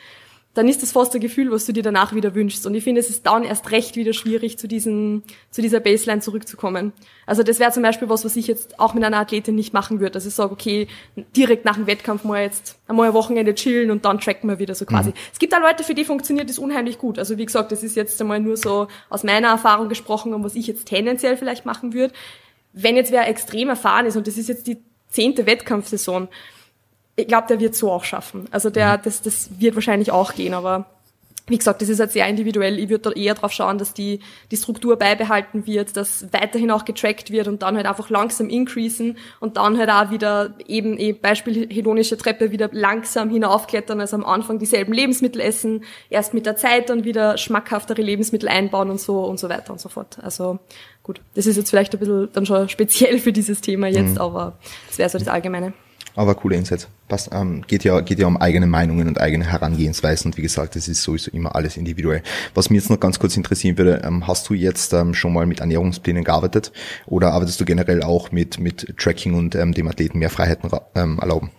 dann 0.55 0.67
ist 0.67 0.81
das 0.81 0.91
fast 0.91 1.13
ein 1.13 1.21
Gefühl, 1.21 1.51
was 1.51 1.65
du 1.65 1.73
dir 1.73 1.83
danach 1.83 2.13
wieder 2.15 2.33
wünschst. 2.33 2.65
Und 2.65 2.73
ich 2.73 2.83
finde, 2.83 2.99
es 2.99 3.09
ist 3.09 3.25
dann 3.27 3.43
erst 3.43 3.69
recht 3.69 3.95
wieder 3.95 4.13
schwierig, 4.13 4.57
zu, 4.57 4.67
diesen, 4.67 5.23
zu 5.51 5.61
dieser 5.61 5.79
Baseline 5.79 6.21
zurückzukommen. 6.21 6.91
Also 7.27 7.43
das 7.43 7.59
wäre 7.59 7.71
zum 7.71 7.83
Beispiel 7.83 8.09
was, 8.09 8.25
was 8.25 8.35
ich 8.35 8.47
jetzt 8.47 8.79
auch 8.79 8.95
mit 8.95 9.03
einer 9.03 9.17
Athletin 9.17 9.53
nicht 9.53 9.73
machen 9.73 9.99
würde, 9.99 10.11
dass 10.11 10.25
ich 10.25 10.33
sage, 10.33 10.51
okay, 10.51 10.87
direkt 11.35 11.65
nach 11.65 11.75
dem 11.75 11.85
Wettkampf 11.85 12.23
mal 12.23 12.41
jetzt 12.41 12.79
einmal 12.87 13.09
ein 13.09 13.13
Wochenende 13.13 13.53
chillen 13.53 13.91
und 13.91 14.05
dann 14.05 14.19
tracken 14.19 14.49
wir 14.49 14.57
wieder 14.57 14.73
so 14.73 14.85
quasi. 14.85 15.09
Mhm. 15.09 15.15
Es 15.31 15.37
gibt 15.37 15.53
auch 15.53 15.61
Leute, 15.61 15.83
für 15.83 15.93
die 15.93 16.03
funktioniert 16.03 16.49
das 16.49 16.57
unheimlich 16.57 16.97
gut. 16.97 17.19
Also 17.19 17.37
wie 17.37 17.45
gesagt, 17.45 17.71
das 17.71 17.83
ist 17.83 17.95
jetzt 17.95 18.19
einmal 18.19 18.39
nur 18.39 18.57
so 18.57 18.87
aus 19.09 19.23
meiner 19.23 19.49
Erfahrung 19.49 19.87
gesprochen 19.87 20.33
und 20.33 20.43
was 20.43 20.55
ich 20.55 20.65
jetzt 20.65 20.87
tendenziell 20.87 21.37
vielleicht 21.37 21.65
machen 21.67 21.93
würde. 21.93 22.13
Wenn 22.73 22.95
jetzt 22.95 23.11
wer 23.11 23.27
extrem 23.27 23.69
erfahren 23.69 24.07
ist 24.07 24.17
und 24.17 24.25
das 24.25 24.37
ist 24.37 24.49
jetzt 24.49 24.65
die 24.65 24.77
zehnte 25.09 25.45
Wettkampfsaison, 25.45 26.27
ich 27.19 27.27
glaube, 27.27 27.47
der 27.47 27.59
wird 27.59 27.75
so 27.75 27.91
auch 27.91 28.03
schaffen. 28.03 28.47
Also 28.51 28.69
der, 28.69 28.97
mhm. 28.97 29.01
das, 29.03 29.21
das 29.21 29.49
wird 29.59 29.75
wahrscheinlich 29.75 30.11
auch 30.11 30.33
gehen, 30.33 30.53
aber 30.53 30.85
wie 31.49 31.57
gesagt, 31.57 31.81
das 31.81 31.89
ist 31.89 31.99
halt 31.99 32.11
sehr 32.11 32.27
individuell. 32.27 32.79
Ich 32.79 32.89
würde 32.89 33.09
da 33.09 33.11
eher 33.11 33.33
darauf 33.33 33.51
schauen, 33.51 33.77
dass 33.77 33.93
die, 33.93 34.19
die 34.51 34.57
Struktur 34.57 34.97
beibehalten 34.97 35.65
wird, 35.65 35.97
dass 35.97 36.31
weiterhin 36.31 36.71
auch 36.71 36.85
getrackt 36.85 37.31
wird 37.31 37.47
und 37.47 37.61
dann 37.63 37.75
halt 37.75 37.87
einfach 37.87 38.09
langsam 38.09 38.49
increasen 38.49 39.17
und 39.39 39.57
dann 39.57 39.77
halt 39.77 39.89
auch 39.89 40.11
wieder 40.11 40.53
eben, 40.67 40.97
eben 40.97 41.19
Beispiel 41.19 41.67
hedonische 41.69 42.17
Treppe 42.17 42.51
wieder 42.51 42.69
langsam 42.71 43.29
hinaufklettern, 43.29 43.99
also 43.99 44.15
am 44.15 44.25
Anfang 44.25 44.59
dieselben 44.59 44.93
Lebensmittel 44.93 45.41
essen, 45.41 45.83
erst 46.09 46.33
mit 46.33 46.45
der 46.45 46.55
Zeit 46.55 46.89
dann 46.89 47.03
wieder 47.03 47.37
schmackhaftere 47.37 48.01
Lebensmittel 48.01 48.47
einbauen 48.47 48.89
und 48.89 49.01
so 49.01 49.23
und 49.25 49.39
so 49.39 49.49
weiter 49.49 49.71
und 49.71 49.81
so 49.81 49.89
fort. 49.89 50.19
Also 50.21 50.59
gut, 51.03 51.21
das 51.33 51.47
ist 51.47 51.57
jetzt 51.57 51.71
vielleicht 51.71 51.93
ein 51.93 51.99
bisschen 51.99 52.29
dann 52.33 52.45
schon 52.45 52.69
speziell 52.69 53.19
für 53.19 53.33
dieses 53.33 53.61
Thema 53.61 53.87
jetzt, 53.87 54.15
mhm. 54.15 54.21
aber 54.21 54.57
das 54.87 54.97
wäre 54.97 55.09
so 55.09 55.17
das 55.17 55.27
Allgemeine. 55.27 55.73
Aber 56.19 56.35
coole 56.35 56.57
Insights. 56.57 56.89
Passt, 57.07 57.29
ähm, 57.31 57.63
geht 57.65 57.85
ja, 57.85 58.01
geht 58.01 58.19
ja 58.19 58.27
um 58.27 58.35
eigene 58.35 58.67
Meinungen 58.67 59.07
und 59.07 59.21
eigene 59.21 59.45
Herangehensweisen 59.45 60.29
und 60.29 60.37
wie 60.37 60.41
gesagt, 60.41 60.75
das 60.75 60.89
ist 60.89 61.01
sowieso 61.01 61.31
immer 61.31 61.55
alles 61.55 61.77
individuell. 61.77 62.23
Was 62.53 62.69
mich 62.69 62.81
jetzt 62.81 62.89
noch 62.89 62.99
ganz 62.99 63.19
kurz 63.19 63.37
interessieren 63.37 63.77
würde, 63.77 64.01
ähm, 64.03 64.27
hast 64.27 64.49
du 64.49 64.53
jetzt 64.53 64.91
ähm, 64.91 65.13
schon 65.13 65.31
mal 65.31 65.45
mit 65.45 65.61
Ernährungsplänen 65.61 66.25
gearbeitet 66.25 66.73
oder 67.05 67.31
arbeitest 67.31 67.61
du 67.61 67.63
generell 67.63 68.03
auch 68.03 68.33
mit, 68.33 68.59
mit 68.59 68.97
Tracking 68.97 69.33
und 69.33 69.55
ähm, 69.55 69.73
dem 69.73 69.87
Athleten 69.87 70.19
mehr 70.19 70.29
Freiheiten 70.29 70.69
ähm, 70.93 71.19
erlauben? 71.21 71.51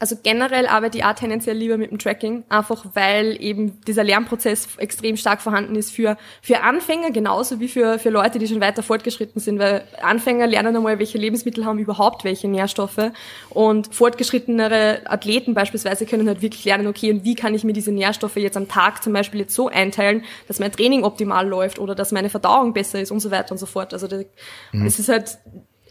Also 0.00 0.16
generell 0.20 0.66
arbeite 0.66 0.96
ich 0.96 1.04
auch 1.04 1.12
tendenziell 1.12 1.58
lieber 1.58 1.76
mit 1.76 1.90
dem 1.90 1.98
Tracking, 1.98 2.44
einfach 2.48 2.86
weil 2.94 3.36
eben 3.38 3.82
dieser 3.82 4.02
Lernprozess 4.02 4.66
extrem 4.78 5.18
stark 5.18 5.42
vorhanden 5.42 5.76
ist 5.76 5.92
für, 5.92 6.16
für 6.40 6.62
Anfänger 6.62 7.10
genauso 7.10 7.60
wie 7.60 7.68
für, 7.68 7.98
für 7.98 8.08
Leute, 8.08 8.38
die 8.38 8.48
schon 8.48 8.62
weiter 8.62 8.82
fortgeschritten 8.82 9.42
sind, 9.42 9.58
weil 9.58 9.84
Anfänger 10.02 10.46
lernen 10.46 10.74
einmal, 10.74 10.98
welche 10.98 11.18
Lebensmittel 11.18 11.66
haben 11.66 11.78
überhaupt 11.78 12.24
welche 12.24 12.48
Nährstoffe 12.48 13.12
und 13.50 13.94
fortgeschrittenere 13.94 15.02
Athleten 15.04 15.52
beispielsweise 15.52 16.06
können 16.06 16.26
halt 16.28 16.40
wirklich 16.40 16.64
lernen, 16.64 16.86
okay, 16.86 17.12
und 17.12 17.24
wie 17.24 17.34
kann 17.34 17.54
ich 17.54 17.62
mir 17.62 17.74
diese 17.74 17.92
Nährstoffe 17.92 18.36
jetzt 18.36 18.56
am 18.56 18.68
Tag 18.68 19.02
zum 19.02 19.12
Beispiel 19.12 19.40
jetzt 19.40 19.54
so 19.54 19.68
einteilen, 19.68 20.24
dass 20.48 20.60
mein 20.60 20.72
Training 20.72 21.04
optimal 21.04 21.46
läuft 21.46 21.78
oder 21.78 21.94
dass 21.94 22.10
meine 22.10 22.30
Verdauung 22.30 22.72
besser 22.72 23.02
ist 23.02 23.10
und 23.10 23.20
so 23.20 23.30
weiter 23.30 23.52
und 23.52 23.58
so 23.58 23.66
fort. 23.66 23.92
Also 23.92 24.06
das, 24.06 24.24
mhm. 24.72 24.86
es 24.86 24.98
ist 24.98 25.10
halt 25.10 25.38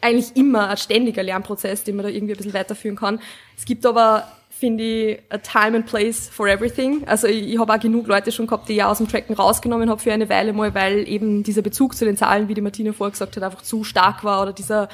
eigentlich 0.02 0.36
immer 0.36 0.70
ein 0.70 0.78
ständiger 0.78 1.24
Lernprozess, 1.24 1.84
den 1.84 1.96
man 1.96 2.06
da 2.06 2.10
irgendwie 2.10 2.34
ein 2.34 2.38
bisschen 2.38 2.54
weiterführen 2.54 2.96
kann. 2.96 3.20
Es 3.58 3.66
gibt 3.66 3.86
aber, 3.86 4.28
finde 4.50 4.84
ich, 4.84 5.20
a 5.30 5.38
time 5.38 5.78
and 5.78 5.86
place 5.86 6.30
for 6.30 6.48
everything. 6.48 7.04
Also 7.08 7.28
ich, 7.28 7.54
ich 7.54 7.60
habe 7.60 7.74
auch 7.74 7.80
genug 7.80 8.08
Leute 8.08 8.32
schon 8.32 8.48
gehabt, 8.48 8.70
die 8.70 8.74
ich 8.74 8.84
aus 8.84 8.98
dem 8.98 9.08
Tracken 9.08 9.36
rausgenommen 9.36 9.90
habe 9.90 10.02
für 10.02 10.14
eine 10.14 10.30
Weile 10.30 10.54
mal, 10.54 10.74
weil 10.74 11.08
eben 11.08 11.44
dieser 11.44 11.62
Bezug 11.62 11.96
zu 11.96 12.06
den 12.06 12.18
Zahlen, 12.18 12.48
wie 12.48 12.54
die 12.54 12.62
Martina 12.62 12.94
vorgesagt 12.94 13.36
hat, 13.36 13.44
einfach 13.44 13.62
zu 13.62 13.84
stark 13.84 14.24
war 14.24 14.42
oder 14.42 14.54
dieser 14.54 14.90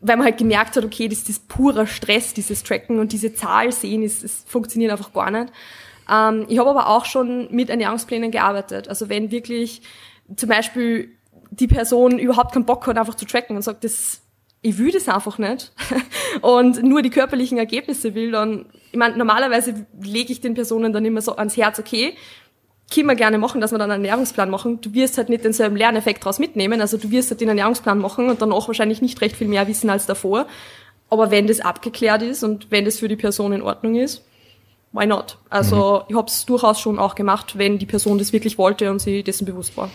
weil 0.00 0.16
man 0.16 0.26
halt 0.26 0.38
gemerkt 0.38 0.76
hat, 0.76 0.84
okay, 0.84 1.08
das 1.08 1.28
ist 1.28 1.48
purer 1.48 1.86
Stress, 1.86 2.34
dieses 2.34 2.62
Tracken 2.62 2.98
und 2.98 3.12
diese 3.12 3.34
Zahl 3.34 3.72
sehen, 3.72 4.02
ist, 4.02 4.22
es 4.22 4.44
funktioniert 4.46 4.92
einfach 4.92 5.12
gar 5.12 5.30
nicht. 5.30 5.52
Ähm, 6.10 6.46
ich 6.48 6.58
habe 6.58 6.70
aber 6.70 6.88
auch 6.88 7.04
schon 7.04 7.48
mit 7.50 7.70
Ernährungsplänen 7.70 8.30
gearbeitet. 8.30 8.88
Also 8.88 9.08
wenn 9.08 9.30
wirklich 9.30 9.82
zum 10.36 10.48
Beispiel 10.48 11.10
die 11.50 11.66
Person 11.66 12.18
überhaupt 12.18 12.52
keinen 12.52 12.66
Bock 12.66 12.86
hat, 12.86 12.98
einfach 12.98 13.14
zu 13.14 13.24
tracken 13.24 13.56
und 13.56 13.62
sagt, 13.62 13.84
das 13.84 14.20
ich 14.62 14.78
will 14.78 14.90
das 14.90 15.08
einfach 15.08 15.38
nicht 15.38 15.72
und 16.40 16.82
nur 16.82 17.02
die 17.02 17.10
körperlichen 17.10 17.58
Ergebnisse 17.58 18.14
will, 18.14 18.32
dann, 18.32 18.66
ich 18.90 18.98
meine, 18.98 19.16
normalerweise 19.16 19.86
lege 20.00 20.32
ich 20.32 20.40
den 20.40 20.54
Personen 20.54 20.92
dann 20.92 21.04
immer 21.04 21.20
so 21.20 21.36
ans 21.36 21.56
Herz, 21.56 21.78
okay, 21.78 22.14
können 22.92 23.08
wir 23.08 23.16
gerne 23.16 23.38
machen, 23.38 23.60
dass 23.60 23.72
wir 23.72 23.78
dann 23.78 23.90
einen 23.90 24.04
Ernährungsplan 24.04 24.48
machen. 24.48 24.80
Du 24.80 24.94
wirst 24.94 25.18
halt 25.18 25.28
nicht 25.28 25.44
denselben 25.44 25.76
Lerneffekt 25.76 26.22
daraus 26.22 26.38
mitnehmen, 26.38 26.80
also 26.80 26.96
du 26.96 27.10
wirst 27.10 27.30
halt 27.30 27.40
den 27.40 27.48
Ernährungsplan 27.48 27.98
machen 27.98 28.28
und 28.28 28.42
dann 28.42 28.52
auch 28.52 28.68
wahrscheinlich 28.68 29.02
nicht 29.02 29.20
recht 29.20 29.36
viel 29.36 29.48
mehr 29.48 29.66
wissen 29.68 29.90
als 29.90 30.06
davor. 30.06 30.46
Aber 31.08 31.30
wenn 31.30 31.46
das 31.46 31.60
abgeklärt 31.60 32.22
ist 32.22 32.42
und 32.42 32.70
wenn 32.70 32.84
das 32.84 32.98
für 32.98 33.08
die 33.08 33.16
Person 33.16 33.52
in 33.52 33.62
Ordnung 33.62 33.96
ist, 33.96 34.24
why 34.92 35.06
not? 35.06 35.38
Also 35.50 36.00
mhm. 36.00 36.04
ich 36.08 36.16
habe 36.16 36.28
es 36.28 36.46
durchaus 36.46 36.80
schon 36.80 36.98
auch 36.98 37.14
gemacht, 37.14 37.58
wenn 37.58 37.78
die 37.78 37.86
Person 37.86 38.18
das 38.18 38.32
wirklich 38.32 38.58
wollte 38.58 38.90
und 38.90 39.00
sie 39.00 39.22
dessen 39.22 39.44
bewusst 39.44 39.76
war. 39.76 39.90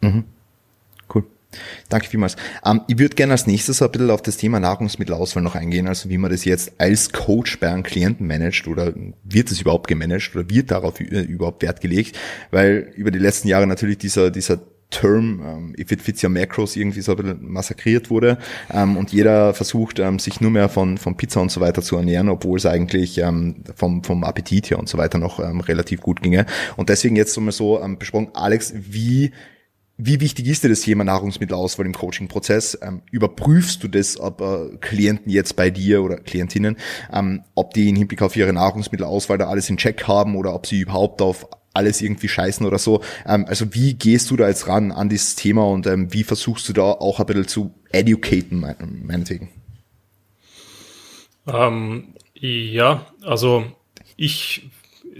Mhm. 0.00 0.24
Danke 1.88 2.08
vielmals. 2.08 2.36
Ähm, 2.64 2.82
ich 2.88 2.98
würde 2.98 3.14
gerne 3.14 3.32
als 3.32 3.46
nächstes 3.46 3.80
ein 3.80 3.90
bisschen 3.90 4.10
auf 4.10 4.22
das 4.22 4.36
Thema 4.36 4.60
Nahrungsmittelauswahl 4.60 5.42
noch 5.42 5.54
eingehen, 5.54 5.88
also 5.88 6.10
wie 6.10 6.18
man 6.18 6.30
das 6.30 6.44
jetzt 6.44 6.72
als 6.78 7.12
Coach 7.12 7.58
bei 7.58 7.68
einem 7.68 7.82
Klienten 7.82 8.26
managt 8.26 8.68
oder 8.68 8.92
wird 9.24 9.50
es 9.50 9.60
überhaupt 9.60 9.88
gemanagt 9.88 10.34
oder 10.34 10.48
wird 10.50 10.70
darauf 10.70 11.00
überhaupt 11.00 11.62
Wert 11.62 11.80
gelegt, 11.80 12.18
weil 12.50 12.92
über 12.96 13.10
die 13.10 13.18
letzten 13.18 13.48
Jahre 13.48 13.66
natürlich 13.66 13.98
dieser, 13.98 14.30
dieser 14.30 14.60
Term, 14.90 15.42
ähm, 15.44 15.74
if 15.78 15.92
it 15.92 16.00
fits 16.00 16.22
your 16.22 16.30
macros, 16.30 16.76
irgendwie 16.76 17.02
so 17.02 17.12
ein 17.12 17.16
bisschen 17.16 17.50
massakriert 17.50 18.10
wurde 18.10 18.38
ähm, 18.72 18.96
und 18.96 19.12
jeder 19.12 19.52
versucht, 19.52 19.98
ähm, 19.98 20.18
sich 20.18 20.40
nur 20.40 20.50
mehr 20.50 20.68
von, 20.68 20.96
von 20.96 21.16
Pizza 21.16 21.40
und 21.40 21.50
so 21.50 21.60
weiter 21.60 21.82
zu 21.82 21.96
ernähren, 21.96 22.28
obwohl 22.28 22.58
es 22.58 22.64
eigentlich 22.64 23.18
ähm, 23.18 23.56
vom, 23.74 24.02
vom 24.02 24.24
Appetit 24.24 24.70
her 24.70 24.78
und 24.78 24.88
so 24.88 24.96
weiter 24.96 25.18
noch 25.18 25.40
ähm, 25.40 25.60
relativ 25.60 26.00
gut 26.00 26.22
ginge. 26.22 26.46
Und 26.76 26.88
deswegen 26.88 27.16
jetzt 27.16 27.34
so 27.34 27.40
mal 27.40 27.52
so 27.52 27.82
ähm, 27.82 27.98
besprochen, 27.98 28.28
Alex, 28.32 28.72
wie 28.74 29.32
wie 30.00 30.20
wichtig 30.20 30.46
ist 30.46 30.62
dir 30.62 30.68
das 30.68 30.82
Thema 30.82 31.02
Nahrungsmittelauswahl 31.02 31.84
im 31.84 31.92
Coaching-Prozess? 31.92 32.78
Ähm, 32.82 33.02
überprüfst 33.10 33.82
du 33.82 33.88
das, 33.88 34.18
ob 34.18 34.40
äh, 34.40 34.76
Klienten 34.80 35.30
jetzt 35.30 35.56
bei 35.56 35.70
dir 35.70 36.04
oder 36.04 36.18
Klientinnen, 36.18 36.76
ähm, 37.12 37.42
ob 37.56 37.74
die 37.74 37.88
in 37.88 37.96
Hinblick 37.96 38.22
auf 38.22 38.36
ihre 38.36 38.52
Nahrungsmittelauswahl 38.52 39.38
da 39.38 39.48
alles 39.48 39.68
in 39.68 39.76
Check 39.76 40.06
haben 40.06 40.36
oder 40.36 40.54
ob 40.54 40.66
sie 40.66 40.78
überhaupt 40.80 41.20
auf 41.20 41.48
alles 41.74 42.00
irgendwie 42.00 42.28
scheißen 42.28 42.64
oder 42.64 42.78
so. 42.78 43.02
Ähm, 43.26 43.44
also 43.48 43.74
wie 43.74 43.94
gehst 43.94 44.30
du 44.30 44.36
da 44.36 44.46
jetzt 44.46 44.68
ran 44.68 44.92
an 44.92 45.08
dieses 45.08 45.34
Thema 45.34 45.66
und 45.66 45.88
ähm, 45.88 46.12
wie 46.12 46.22
versuchst 46.22 46.68
du 46.68 46.72
da 46.72 46.82
auch 46.82 47.18
ein 47.18 47.26
bisschen 47.26 47.48
zu 47.48 47.74
educaten, 47.90 48.60
meinetwegen? 49.02 49.48
Ähm, 51.48 52.14
ja, 52.34 53.06
also 53.24 53.64
ich 54.16 54.70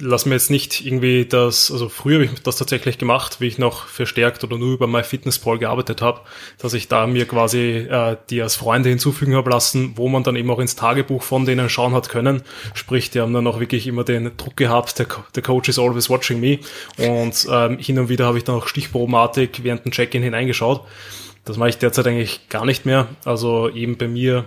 lass 0.01 0.27
mir 0.27 0.35
jetzt 0.35 0.51
nicht 0.51 0.85
irgendwie 0.85 1.25
das, 1.25 1.71
also 1.71 1.89
früher 1.89 2.15
habe 2.17 2.25
ich 2.25 2.43
das 2.43 2.57
tatsächlich 2.57 2.99
gemacht, 2.99 3.41
wie 3.41 3.47
ich 3.47 3.59
noch 3.59 3.87
verstärkt 3.87 4.45
oder 4.45 4.59
nur 4.59 4.75
über 4.75 4.87
MyFitnessPal 4.87 5.59
gearbeitet 5.59 6.03
habe, 6.03 6.21
dass 6.59 6.75
ich 6.75 6.89
da 6.89 7.07
mir 7.07 7.27
quasi 7.27 7.87
äh, 7.91 8.17
die 8.31 8.43
als 8.43 8.57
Freunde 8.57 8.89
hinzufügen 8.89 9.35
habe 9.35 9.51
lassen, 9.51 9.93
wo 9.97 10.09
man 10.09 10.23
dann 10.23 10.37
eben 10.37 10.51
auch 10.51 10.59
ins 10.59 10.77
Tagebuch 10.77 11.23
von 11.23 11.45
denen 11.45 11.69
schauen 11.69 11.95
hat 11.95 12.09
können. 12.09 12.43
Sprich, 12.75 13.11
die 13.11 13.21
haben 13.21 13.33
dann 13.33 13.47
auch 13.47 13.61
wirklich 13.61 13.87
immer 13.87 14.05
den 14.05 14.37
Druck 14.37 14.57
gehabt, 14.57 14.99
der, 14.99 15.07
der 15.35 15.43
Coach 15.43 15.69
is 15.69 15.79
always 15.79 16.09
watching 16.11 16.41
me. 16.41 16.59
Und 16.99 17.47
ähm, 17.51 17.79
hin 17.79 17.99
und 17.99 18.09
wieder 18.09 18.27
habe 18.27 18.39
ich 18.39 18.45
dann 18.45 18.57
auch 18.57 18.69
stichprobenartig 18.69 19.63
während 19.63 19.85
dem 19.85 19.93
Check-in 19.93 20.23
hineingeschaut. 20.23 20.83
Das 21.45 21.57
mache 21.57 21.71
ich 21.71 21.79
derzeit 21.79 22.07
eigentlich 22.07 22.49
gar 22.49 22.67
nicht 22.67 22.87
mehr. 22.87 23.09
Also 23.25 23.71
eben 23.71 23.97
bei 23.97 24.09
mir 24.09 24.45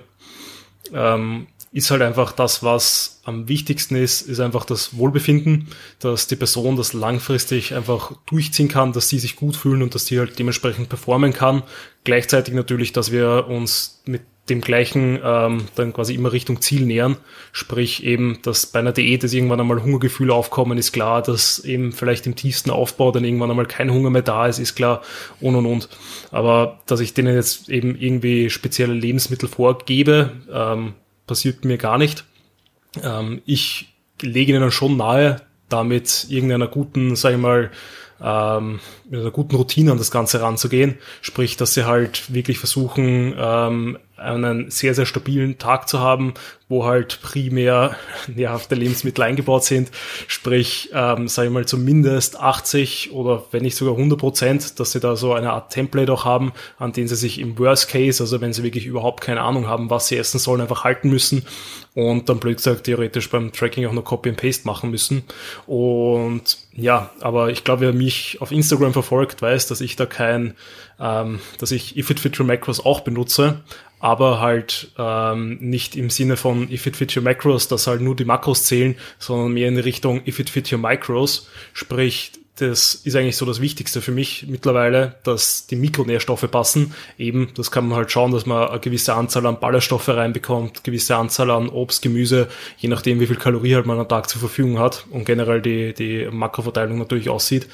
ähm, 0.93 1.47
ist 1.73 1.89
halt 1.89 2.01
einfach 2.01 2.33
das, 2.33 2.63
was 2.63 3.21
am 3.23 3.47
wichtigsten 3.47 3.95
ist, 3.95 4.21
ist 4.21 4.41
einfach 4.41 4.65
das 4.65 4.97
Wohlbefinden, 4.97 5.69
dass 5.99 6.27
die 6.27 6.35
Person 6.35 6.75
das 6.75 6.91
langfristig 6.91 7.73
einfach 7.73 8.11
durchziehen 8.25 8.67
kann, 8.67 8.91
dass 8.91 9.07
sie 9.07 9.19
sich 9.19 9.37
gut 9.37 9.55
fühlen 9.55 9.81
und 9.81 9.95
dass 9.95 10.05
sie 10.05 10.19
halt 10.19 10.37
dementsprechend 10.37 10.89
performen 10.89 11.31
kann. 11.31 11.63
Gleichzeitig 12.03 12.53
natürlich, 12.53 12.91
dass 12.91 13.11
wir 13.11 13.47
uns 13.47 14.01
mit 14.05 14.21
dem 14.49 14.59
gleichen 14.59 15.19
ähm, 15.23 15.65
dann 15.75 15.93
quasi 15.93 16.13
immer 16.13 16.33
Richtung 16.33 16.59
Ziel 16.59 16.85
nähern. 16.85 17.15
Sprich 17.53 18.03
eben, 18.03 18.39
dass 18.41 18.65
bei 18.65 18.79
einer 18.79 18.91
Diät 18.91 19.23
dass 19.23 19.31
irgendwann 19.31 19.61
einmal 19.61 19.81
Hungergefühle 19.81 20.33
aufkommen, 20.33 20.77
ist 20.77 20.91
klar, 20.91 21.21
dass 21.21 21.59
eben 21.59 21.93
vielleicht 21.93 22.25
im 22.25 22.35
tiefsten 22.35 22.71
Aufbau 22.71 23.11
dann 23.11 23.23
irgendwann 23.23 23.51
einmal 23.51 23.67
kein 23.67 23.91
Hunger 23.91 24.09
mehr 24.09 24.23
da 24.23 24.47
ist, 24.47 24.59
ist 24.59 24.75
klar 24.75 25.03
und 25.39 25.55
und 25.55 25.67
und. 25.67 25.89
Aber 26.31 26.79
dass 26.85 26.99
ich 26.99 27.13
denen 27.13 27.33
jetzt 27.33 27.69
eben 27.69 27.95
irgendwie 27.95 28.49
spezielle 28.49 28.93
Lebensmittel 28.93 29.47
vorgebe, 29.47 30.31
ähm, 30.51 30.95
passiert 31.31 31.63
mir 31.63 31.77
gar 31.77 31.97
nicht. 31.97 32.25
Ähm, 33.01 33.41
ich 33.45 33.93
lege 34.21 34.53
ihnen 34.53 34.69
schon 34.69 34.97
nahe, 34.97 35.41
damit 35.69 36.25
irgendeiner 36.27 36.67
guten, 36.67 37.15
sag 37.15 37.31
ich 37.31 37.39
mal, 37.39 37.71
ähm, 38.21 38.81
mit 39.09 39.21
einer 39.21 39.31
guten 39.31 39.55
Routine 39.55 39.93
an 39.93 39.97
das 39.97 40.11
Ganze 40.11 40.41
ranzugehen. 40.41 40.97
Sprich, 41.21 41.55
dass 41.55 41.73
sie 41.73 41.85
halt 41.85 42.33
wirklich 42.33 42.59
versuchen, 42.59 43.33
ähm, 43.37 43.97
einen 44.21 44.69
sehr, 44.71 44.93
sehr 44.93 45.05
stabilen 45.05 45.57
Tag 45.57 45.89
zu 45.89 45.99
haben, 45.99 46.33
wo 46.69 46.85
halt 46.85 47.19
primär 47.21 47.95
nährhafte 48.27 48.75
Lebensmittel 48.75 49.23
eingebaut 49.23 49.63
sind. 49.63 49.91
Sprich, 50.27 50.89
ähm, 50.93 51.27
sage 51.27 51.47
ich 51.47 51.53
mal, 51.53 51.65
zumindest 51.65 52.39
80 52.39 53.11
oder 53.11 53.43
wenn 53.51 53.63
nicht 53.63 53.75
sogar 53.75 53.95
100 53.95 54.19
Prozent, 54.19 54.79
dass 54.79 54.91
sie 54.91 54.99
da 54.99 55.15
so 55.15 55.33
eine 55.33 55.51
Art 55.51 55.71
Template 55.71 56.11
auch 56.11 56.25
haben, 56.25 56.53
an 56.77 56.93
den 56.93 57.07
sie 57.07 57.15
sich 57.15 57.39
im 57.39 57.57
Worst 57.59 57.89
Case, 57.89 58.23
also 58.23 58.41
wenn 58.41 58.53
sie 58.53 58.63
wirklich 58.63 58.85
überhaupt 58.85 59.21
keine 59.21 59.41
Ahnung 59.41 59.67
haben, 59.67 59.89
was 59.89 60.07
sie 60.07 60.17
essen 60.17 60.39
sollen, 60.39 60.61
einfach 60.61 60.83
halten 60.83 61.09
müssen 61.09 61.45
und 61.93 62.29
dann 62.29 62.39
blöd 62.39 62.57
gesagt 62.57 62.85
theoretisch 62.85 63.29
beim 63.29 63.51
Tracking 63.51 63.85
auch 63.85 63.93
noch 63.93 64.03
Copy 64.03 64.29
and 64.29 64.37
Paste 64.39 64.65
machen 64.65 64.91
müssen. 64.91 65.23
Und 65.67 66.57
ja, 66.73 67.09
aber 67.19 67.49
ich 67.49 67.63
glaube, 67.63 67.81
wer 67.81 67.93
mich 67.93 68.37
auf 68.39 68.51
Instagram 68.51 68.93
verfolgt, 68.93 69.41
weiß, 69.41 69.67
dass 69.67 69.81
ich 69.81 69.95
da 69.95 70.05
kein, 70.05 70.55
ähm, 70.99 71.39
dass 71.57 71.71
ich 71.71 71.97
If 71.97 72.09
It 72.09 72.19
Fit 72.19 72.39
Your 72.39 72.45
Macros 72.45 72.83
auch 72.83 73.01
benutze, 73.01 73.61
aber 73.99 74.39
halt 74.39 74.91
ähm, 74.97 75.57
nicht 75.59 75.95
im 75.95 76.09
Sinne 76.09 76.37
von 76.37 76.71
If 76.71 76.87
It 76.87 76.95
Fit 76.95 77.15
Your 77.15 77.23
Macros, 77.23 77.67
dass 77.67 77.87
halt 77.87 78.01
nur 78.01 78.15
die 78.15 78.25
Makros 78.25 78.65
zählen, 78.65 78.95
sondern 79.19 79.53
mehr 79.53 79.67
in 79.67 79.77
Richtung 79.77 80.25
If 80.25 80.39
It 80.39 80.49
Fit 80.49 80.71
Your 80.71 80.79
Micros, 80.79 81.49
sprich 81.73 82.31
das 82.57 82.95
ist 82.95 83.15
eigentlich 83.15 83.37
so 83.37 83.45
das 83.45 83.61
Wichtigste 83.61 84.01
für 84.01 84.11
mich 84.11 84.45
mittlerweile, 84.47 85.15
dass 85.23 85.67
die 85.67 85.75
Mikronährstoffe 85.75 86.49
passen. 86.51 86.93
Eben, 87.17 87.49
das 87.55 87.71
kann 87.71 87.87
man 87.87 87.97
halt 87.97 88.11
schauen, 88.11 88.31
dass 88.31 88.45
man 88.45 88.67
eine 88.67 88.79
gewisse 88.79 89.13
Anzahl 89.13 89.45
an 89.45 89.59
Ballaststoffe 89.59 90.09
reinbekommt, 90.09 90.83
gewisse 90.83 91.15
Anzahl 91.15 91.49
an 91.49 91.69
Obst, 91.69 92.01
Gemüse, 92.01 92.49
je 92.77 92.89
nachdem, 92.89 93.19
wie 93.19 93.27
viel 93.27 93.37
Kalorie 93.37 93.75
halt 93.75 93.85
man 93.85 93.99
am 93.99 94.07
Tag 94.07 94.29
zur 94.29 94.39
Verfügung 94.39 94.79
hat 94.79 95.05
und 95.11 95.25
generell 95.25 95.61
die, 95.61 95.93
die 95.93 96.27
Makroverteilung 96.29 96.97
natürlich 96.97 97.29
aussieht, 97.29 97.67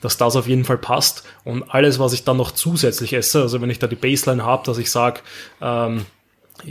dass 0.00 0.16
das 0.16 0.36
auf 0.36 0.46
jeden 0.46 0.64
Fall 0.64 0.78
passt. 0.78 1.24
Und 1.44 1.64
alles, 1.68 1.98
was 1.98 2.12
ich 2.12 2.24
dann 2.24 2.36
noch 2.36 2.52
zusätzlich 2.52 3.12
esse, 3.12 3.42
also 3.42 3.60
wenn 3.60 3.70
ich 3.70 3.80
da 3.80 3.88
die 3.88 3.96
Baseline 3.96 4.44
habe, 4.44 4.64
dass 4.64 4.78
ich 4.78 4.90
sage, 4.90 5.20
ähm, 5.60 6.06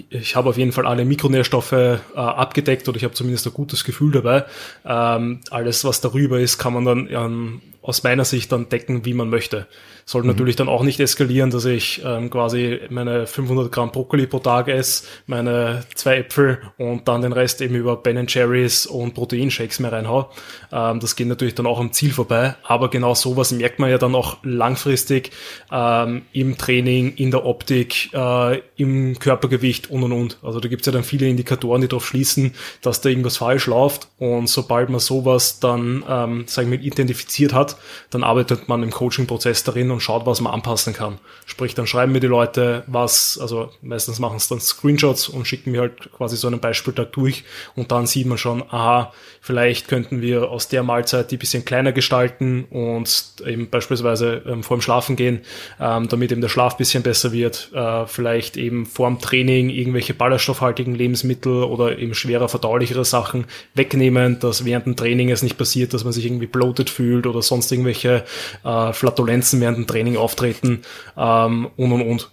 ich 0.09 0.35
habe 0.35 0.49
auf 0.49 0.57
jeden 0.57 0.71
Fall 0.71 0.85
alle 0.85 1.05
Mikronährstoffe 1.05 1.71
äh, 1.71 1.97
abgedeckt 2.15 2.87
oder 2.87 2.97
ich 2.97 3.03
habe 3.03 3.13
zumindest 3.13 3.47
ein 3.47 3.53
gutes 3.53 3.83
Gefühl 3.83 4.11
dabei. 4.11 4.45
Ähm, 4.85 5.41
alles, 5.49 5.83
was 5.85 6.01
darüber 6.01 6.39
ist, 6.39 6.57
kann 6.57 6.73
man 6.73 6.85
dann 6.85 7.07
ähm, 7.09 7.61
aus 7.89 8.03
meiner 8.03 8.23
Sicht 8.23 8.51
dann 8.51 8.69
decken, 8.69 9.03
wie 9.03 9.15
man 9.15 9.31
möchte. 9.31 9.65
Soll 10.05 10.21
mhm. 10.21 10.29
natürlich 10.29 10.55
dann 10.55 10.69
auch 10.69 10.83
nicht 10.83 10.99
eskalieren, 10.99 11.49
dass 11.49 11.65
ich 11.65 12.01
ähm, 12.05 12.29
quasi 12.29 12.79
meine 12.89 13.25
500 13.25 13.71
Gramm 13.71 13.91
Brokkoli 13.91 14.27
pro 14.27 14.37
Tag 14.37 14.67
esse, 14.67 15.05
meine 15.25 15.83
zwei 15.95 16.17
Äpfel 16.17 16.59
und 16.77 17.07
dann 17.07 17.23
den 17.23 17.33
Rest 17.33 17.61
eben 17.61 17.75
über 17.75 17.95
Ben 17.97 18.25
Jerry's 18.27 18.85
und 18.85 19.15
Proteinshakes 19.15 19.79
mehr 19.79 19.91
reinhau. 19.91 20.29
Ähm, 20.71 20.99
das 20.99 21.15
geht 21.15 21.27
natürlich 21.27 21.55
dann 21.55 21.65
auch 21.65 21.79
am 21.79 21.91
Ziel 21.91 22.11
vorbei. 22.11 22.55
Aber 22.63 22.91
genau 22.91 23.15
sowas 23.15 23.51
merkt 23.51 23.79
man 23.79 23.89
ja 23.89 23.97
dann 23.97 24.13
auch 24.13 24.37
langfristig 24.43 25.31
ähm, 25.71 26.23
im 26.31 26.59
Training, 26.59 27.15
in 27.15 27.31
der 27.31 27.43
Optik, 27.43 28.13
äh, 28.13 28.61
im 28.77 29.17
Körpergewicht 29.17 29.89
und 29.89 30.03
und 30.03 30.11
und. 30.11 30.37
Also 30.43 30.59
da 30.59 30.69
gibt's 30.69 30.85
ja 30.85 30.91
dann 30.91 31.03
viele 31.03 31.27
Indikatoren, 31.27 31.81
die 31.81 31.87
darauf 31.87 32.05
schließen, 32.05 32.53
dass 32.83 33.01
da 33.01 33.09
irgendwas 33.09 33.37
falsch 33.37 33.65
läuft. 33.65 34.09
Und 34.19 34.47
sobald 34.47 34.89
man 34.89 34.99
sowas 34.99 35.59
dann, 35.59 36.03
ähm, 36.07 36.43
sagen 36.47 36.69
wir, 36.69 36.79
identifiziert 36.79 37.53
hat, 37.53 37.77
dann 38.09 38.23
arbeitet 38.23 38.67
man 38.67 38.83
im 38.83 38.91
Coaching-Prozess 38.91 39.63
darin 39.63 39.91
und 39.91 40.01
schaut, 40.01 40.25
was 40.25 40.41
man 40.41 40.53
anpassen 40.53 40.93
kann. 40.93 41.19
Sprich, 41.45 41.75
dann 41.75 41.87
schreiben 41.87 42.11
mir 42.11 42.19
die 42.19 42.27
Leute 42.27 42.83
was, 42.87 43.37
also 43.39 43.71
meistens 43.81 44.19
machen 44.19 44.37
es 44.37 44.47
dann 44.47 44.59
Screenshots 44.59 45.29
und 45.29 45.45
schicken 45.45 45.71
mir 45.71 45.81
halt 45.81 46.11
quasi 46.13 46.37
so 46.37 46.47
einen 46.47 46.59
Beispieltag 46.59 47.11
durch 47.13 47.43
und 47.75 47.91
dann 47.91 48.07
sieht 48.07 48.27
man 48.27 48.37
schon, 48.37 48.63
aha, 48.69 49.13
vielleicht 49.49 49.87
könnten 49.87 50.21
wir 50.21 50.51
aus 50.51 50.67
der 50.67 50.83
Mahlzeit 50.83 51.31
die 51.31 51.37
bisschen 51.37 51.65
kleiner 51.65 51.91
gestalten 51.91 52.65
und 52.65 53.33
eben 53.47 53.67
beispielsweise 53.67 54.43
ähm, 54.45 54.61
vor 54.61 54.77
dem 54.77 54.81
Schlafen 54.81 55.15
gehen, 55.15 55.39
ähm, 55.79 56.07
damit 56.07 56.31
eben 56.31 56.41
der 56.41 56.49
Schlaf 56.49 56.77
bisschen 56.77 57.01
besser 57.01 57.31
wird, 57.31 57.71
äh, 57.73 58.05
vielleicht 58.05 58.57
eben 58.57 58.85
vorm 58.85 59.17
Training 59.19 59.71
irgendwelche 59.71 60.13
ballaststoffhaltigen 60.13 60.93
Lebensmittel 60.93 61.63
oder 61.63 61.97
eben 61.97 62.13
schwerer 62.13 62.47
verdaulichere 62.47 63.03
Sachen 63.03 63.45
wegnehmen, 63.73 64.37
dass 64.39 64.65
während 64.65 64.85
dem 64.85 64.95
Training 64.95 65.31
es 65.31 65.41
nicht 65.41 65.57
passiert, 65.57 65.95
dass 65.95 66.03
man 66.03 66.13
sich 66.13 66.27
irgendwie 66.27 66.45
bloated 66.45 66.91
fühlt 66.91 67.25
oder 67.25 67.41
sonst 67.41 67.71
irgendwelche 67.71 68.25
äh, 68.63 68.93
Flatulenzen 68.93 69.61
während 69.61 69.77
dem 69.77 69.87
Training 69.87 70.15
auftreten 70.15 70.83
ähm, 71.17 71.69
und 71.75 71.91
und 71.91 72.01
und. 72.03 72.29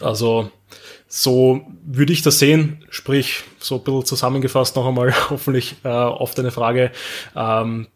Also 0.00 0.50
so 1.14 1.60
würde 1.84 2.14
ich 2.14 2.22
das 2.22 2.38
sehen, 2.38 2.86
sprich 2.88 3.44
so 3.58 3.74
ein 3.74 3.82
bisschen 3.82 4.06
zusammengefasst 4.06 4.76
noch 4.76 4.86
einmal 4.86 5.12
hoffentlich 5.30 5.76
äh, 5.84 5.88
auf 5.88 6.34
deine 6.34 6.50
Frage. 6.50 6.90
Ähm, 7.36 7.88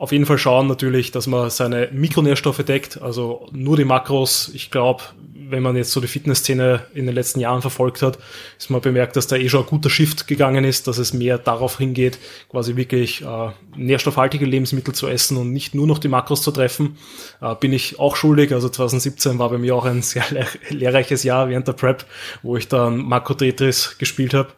auf 0.00 0.12
jeden 0.12 0.24
Fall 0.24 0.38
schauen 0.38 0.66
natürlich, 0.66 1.10
dass 1.10 1.26
man 1.26 1.50
seine 1.50 1.90
Mikronährstoffe 1.92 2.64
deckt, 2.64 3.02
also 3.02 3.46
nur 3.52 3.76
die 3.76 3.84
Makros. 3.84 4.50
Ich 4.54 4.70
glaube, 4.70 5.02
wenn 5.50 5.62
man 5.62 5.76
jetzt 5.76 5.92
so 5.92 6.00
die 6.00 6.06
Fitnessszene 6.06 6.86
in 6.94 7.04
den 7.04 7.14
letzten 7.14 7.38
Jahren 7.38 7.60
verfolgt 7.60 8.00
hat, 8.00 8.18
ist 8.56 8.70
man 8.70 8.80
bemerkt, 8.80 9.16
dass 9.16 9.26
da 9.26 9.36
eh 9.36 9.50
schon 9.50 9.60
ein 9.60 9.66
guter 9.68 9.90
Shift 9.90 10.26
gegangen 10.26 10.64
ist, 10.64 10.86
dass 10.86 10.96
es 10.96 11.12
mehr 11.12 11.36
darauf 11.36 11.76
hingeht, 11.76 12.18
quasi 12.48 12.76
wirklich 12.76 13.20
äh, 13.20 13.50
nährstoffhaltige 13.76 14.46
Lebensmittel 14.46 14.94
zu 14.94 15.06
essen 15.06 15.36
und 15.36 15.52
nicht 15.52 15.74
nur 15.74 15.86
noch 15.86 15.98
die 15.98 16.08
Makros 16.08 16.40
zu 16.40 16.50
treffen. 16.50 16.96
Äh, 17.42 17.54
bin 17.56 17.74
ich 17.74 17.98
auch 17.98 18.16
schuldig. 18.16 18.54
Also 18.54 18.70
2017 18.70 19.38
war 19.38 19.50
bei 19.50 19.58
mir 19.58 19.76
auch 19.76 19.84
ein 19.84 20.00
sehr 20.00 20.24
lehr 20.30 20.46
lehrreiches 20.70 21.24
Jahr 21.24 21.50
während 21.50 21.68
der 21.68 21.74
Prep, 21.74 22.06
wo 22.42 22.56
ich 22.56 22.68
dann 22.68 22.96
Makro 22.96 23.34
Tetris 23.34 23.98
gespielt 23.98 24.32
habe. 24.32 24.48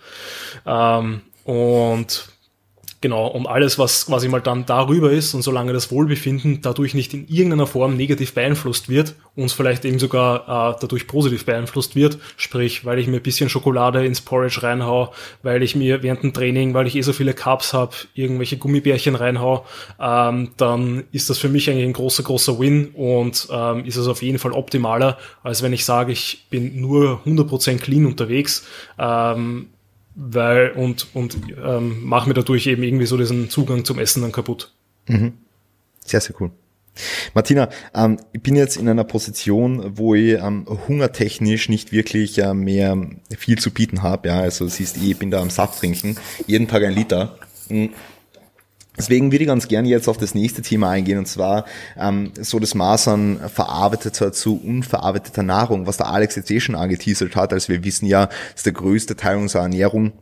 Ähm, 0.66 1.22
und 1.42 2.28
Genau, 3.02 3.26
und 3.26 3.48
alles, 3.48 3.80
was 3.80 4.06
quasi 4.06 4.28
mal 4.28 4.40
dann 4.40 4.64
darüber 4.64 5.10
ist 5.10 5.34
und 5.34 5.42
solange 5.42 5.72
das 5.72 5.90
Wohlbefinden 5.90 6.60
dadurch 6.62 6.94
nicht 6.94 7.12
in 7.12 7.26
irgendeiner 7.26 7.66
Form 7.66 7.96
negativ 7.96 8.32
beeinflusst 8.32 8.88
wird, 8.88 9.16
uns 9.34 9.52
vielleicht 9.52 9.84
eben 9.84 9.98
sogar 9.98 10.42
äh, 10.42 10.76
dadurch 10.80 11.08
positiv 11.08 11.44
beeinflusst 11.44 11.96
wird, 11.96 12.18
sprich, 12.36 12.84
weil 12.84 13.00
ich 13.00 13.08
mir 13.08 13.16
ein 13.16 13.22
bisschen 13.22 13.48
Schokolade 13.48 14.06
ins 14.06 14.20
Porridge 14.20 14.62
reinhau, 14.62 15.12
weil 15.42 15.64
ich 15.64 15.74
mir 15.74 16.04
während 16.04 16.22
dem 16.22 16.32
Training, 16.32 16.74
weil 16.74 16.86
ich 16.86 16.94
eh 16.94 17.02
so 17.02 17.12
viele 17.12 17.34
Carbs 17.34 17.72
habe, 17.72 17.96
irgendwelche 18.14 18.56
Gummibärchen 18.56 19.16
reinhau, 19.16 19.66
ähm, 20.00 20.52
dann 20.56 21.02
ist 21.10 21.28
das 21.28 21.38
für 21.38 21.48
mich 21.48 21.68
eigentlich 21.68 21.86
ein 21.86 21.94
großer, 21.94 22.22
großer 22.22 22.60
Win 22.60 22.92
und 22.94 23.48
ähm, 23.50 23.84
ist 23.84 23.96
es 23.96 24.06
auf 24.06 24.22
jeden 24.22 24.38
Fall 24.38 24.52
optimaler, 24.52 25.18
als 25.42 25.60
wenn 25.64 25.72
ich 25.72 25.84
sage, 25.84 26.12
ich 26.12 26.46
bin 26.50 26.80
nur 26.80 27.20
100% 27.26 27.78
clean 27.78 28.06
unterwegs. 28.06 28.64
Ähm, 28.96 29.70
weil 30.14 30.70
und, 30.70 31.14
und 31.14 31.37
ähm, 31.64 32.05
mache 32.05 32.29
mir 32.29 32.35
dadurch 32.35 32.66
eben 32.66 32.83
irgendwie 32.83 33.07
so 33.07 33.16
diesen 33.16 33.51
Zugang 33.51 33.85
zum 33.85 33.98
Essen 33.98 34.22
dann 34.22 34.33
kaputt. 34.33 34.72
Mhm. 35.07 35.35
Sehr, 36.05 36.20
sehr 36.20 36.35
cool. 36.40 36.51
Martina, 37.35 37.70
ähm, 37.94 38.18
ich 38.33 38.42
bin 38.42 38.55
jetzt 38.55 38.77
in 38.77 38.88
einer 38.88 39.05
Position, 39.05 39.96
wo 39.96 40.14
ich 40.14 40.35
ähm, 40.35 40.66
hungertechnisch 40.88 41.68
nicht 41.68 41.90
wirklich 41.92 42.38
äh, 42.38 42.53
mehr 42.53 42.98
viel 43.37 43.59
zu 43.59 43.70
bieten 43.70 44.03
habe. 44.03 44.29
Ja, 44.29 44.40
also 44.40 44.68
siehst, 44.68 44.98
ich 44.98 45.16
bin 45.16 45.31
da 45.31 45.40
am 45.40 45.51
Saft 45.51 45.81
trinken, 45.81 46.16
jeden 46.46 46.68
Tag 46.68 46.85
ein 46.85 46.94
Liter. 46.94 47.38
Mhm. 47.68 47.90
Deswegen 48.96 49.33
würde 49.33 49.44
ich 49.44 49.48
ganz 49.48 49.68
gerne 49.68 49.88
jetzt 49.88 50.09
auf 50.09 50.18
das 50.18 50.35
nächste 50.35 50.61
Thema 50.61 50.90
eingehen 50.90 51.18
und 51.18 51.26
zwar 51.26 51.64
ähm, 51.96 52.33
so 52.38 52.59
das 52.59 52.74
Maß 52.74 53.09
an 53.09 53.40
verarbeiteter 53.48 54.33
zu 54.33 54.61
unverarbeiteter 54.62 55.42
Nahrung, 55.42 55.87
was 55.87 55.96
der 55.96 56.09
Alex 56.09 56.37
jetzt 56.37 56.50
eh 56.50 56.61
schon 56.61 56.74
angeteasert 56.74 57.35
hat. 57.35 57.52
Also 57.52 57.70
wir 57.70 57.85
wissen 57.85 58.07
ja, 58.07 58.28
dass 58.52 58.64
der 58.64 58.72
größte 58.72 59.16
Teil 59.16 59.38
unserer 59.38 59.62
Ernährung 59.62 60.12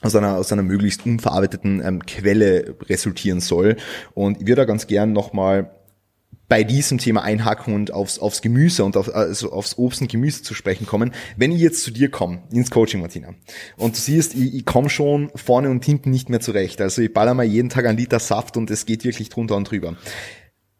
aus 0.00 0.16
einer, 0.16 0.36
aus 0.36 0.52
einer 0.52 0.62
möglichst 0.62 1.06
unverarbeiteten 1.06 1.82
ähm, 1.84 2.04
Quelle 2.04 2.74
resultieren 2.88 3.40
soll. 3.40 3.76
Und 4.14 4.40
ich 4.40 4.46
würde 4.46 4.62
da 4.62 4.64
ganz 4.64 4.86
gern 4.86 5.12
nochmal 5.12 5.70
bei 6.50 6.64
diesem 6.64 6.98
Thema 6.98 7.22
einhaken 7.22 7.74
und 7.74 7.92
aufs, 7.92 8.18
aufs 8.18 8.42
Gemüse 8.42 8.84
und 8.84 8.96
auf, 8.96 9.14
also 9.14 9.52
aufs 9.52 9.78
Obst 9.78 10.02
und 10.02 10.10
Gemüse 10.10 10.42
zu 10.42 10.52
sprechen 10.52 10.84
kommen. 10.84 11.12
Wenn 11.36 11.52
ich 11.52 11.60
jetzt 11.60 11.84
zu 11.84 11.92
dir 11.92 12.10
komme, 12.10 12.42
ins 12.50 12.72
Coaching, 12.72 13.00
Martina, 13.00 13.34
und 13.76 13.96
du 13.96 14.00
siehst, 14.00 14.34
ich, 14.34 14.54
ich 14.54 14.66
komme 14.66 14.90
schon 14.90 15.30
vorne 15.36 15.70
und 15.70 15.84
hinten 15.84 16.10
nicht 16.10 16.28
mehr 16.28 16.40
zurecht. 16.40 16.80
Also 16.80 17.02
ich 17.02 17.14
baller 17.14 17.34
mal 17.34 17.44
jeden 17.44 17.68
Tag 17.68 17.86
einen 17.86 17.96
Liter 17.96 18.18
Saft 18.18 18.56
und 18.56 18.68
es 18.68 18.84
geht 18.84 19.04
wirklich 19.04 19.28
drunter 19.28 19.54
und 19.54 19.70
drüber. 19.70 19.96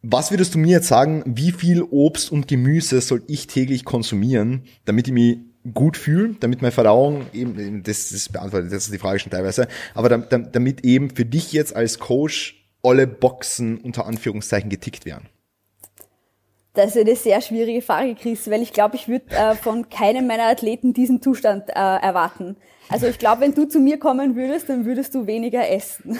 Was 0.02 0.32
würdest 0.32 0.56
du 0.56 0.58
mir 0.58 0.72
jetzt 0.72 0.88
sagen, 0.88 1.22
wie 1.24 1.52
viel 1.52 1.82
Obst 1.82 2.32
und 2.32 2.48
Gemüse 2.48 3.00
soll 3.00 3.22
ich 3.28 3.46
täglich 3.46 3.84
konsumieren, 3.84 4.64
damit 4.86 5.06
ich 5.06 5.14
mich 5.14 5.38
gut 5.72 5.96
fühle, 5.96 6.34
damit 6.40 6.62
meine 6.62 6.72
Verdauung 6.72 7.26
eben, 7.32 7.84
das, 7.84 8.08
das 8.08 8.28
beantwortet 8.28 8.72
das 8.72 8.86
ist 8.86 8.92
die 8.92 8.98
Frage 8.98 9.20
schon 9.20 9.30
teilweise, 9.30 9.68
aber 9.94 10.08
damit 10.18 10.84
eben 10.84 11.14
für 11.14 11.26
dich 11.26 11.52
jetzt 11.52 11.76
als 11.76 12.00
Coach 12.00 12.66
alle 12.82 13.06
Boxen 13.06 13.78
unter 13.78 14.06
Anführungszeichen 14.06 14.68
getickt 14.68 15.06
werden? 15.06 15.28
Das 16.80 16.96
ist 16.96 17.02
eine 17.02 17.14
sehr 17.14 17.42
schwierige 17.42 17.82
Frage, 17.82 18.14
Chris, 18.14 18.48
weil 18.48 18.62
ich 18.62 18.72
glaube, 18.72 18.96
ich 18.96 19.06
würde 19.06 19.26
äh, 19.36 19.54
von 19.54 19.90
keinem 19.90 20.26
meiner 20.26 20.44
Athleten 20.44 20.94
diesen 20.94 21.20
Zustand 21.20 21.68
äh, 21.68 21.72
erwarten. 21.74 22.56
Also 22.88 23.06
ich 23.06 23.18
glaube, 23.18 23.42
wenn 23.42 23.52
du 23.52 23.66
zu 23.66 23.80
mir 23.80 23.98
kommen 23.98 24.34
würdest, 24.34 24.70
dann 24.70 24.86
würdest 24.86 25.14
du 25.14 25.26
weniger 25.26 25.68
essen. 25.68 26.18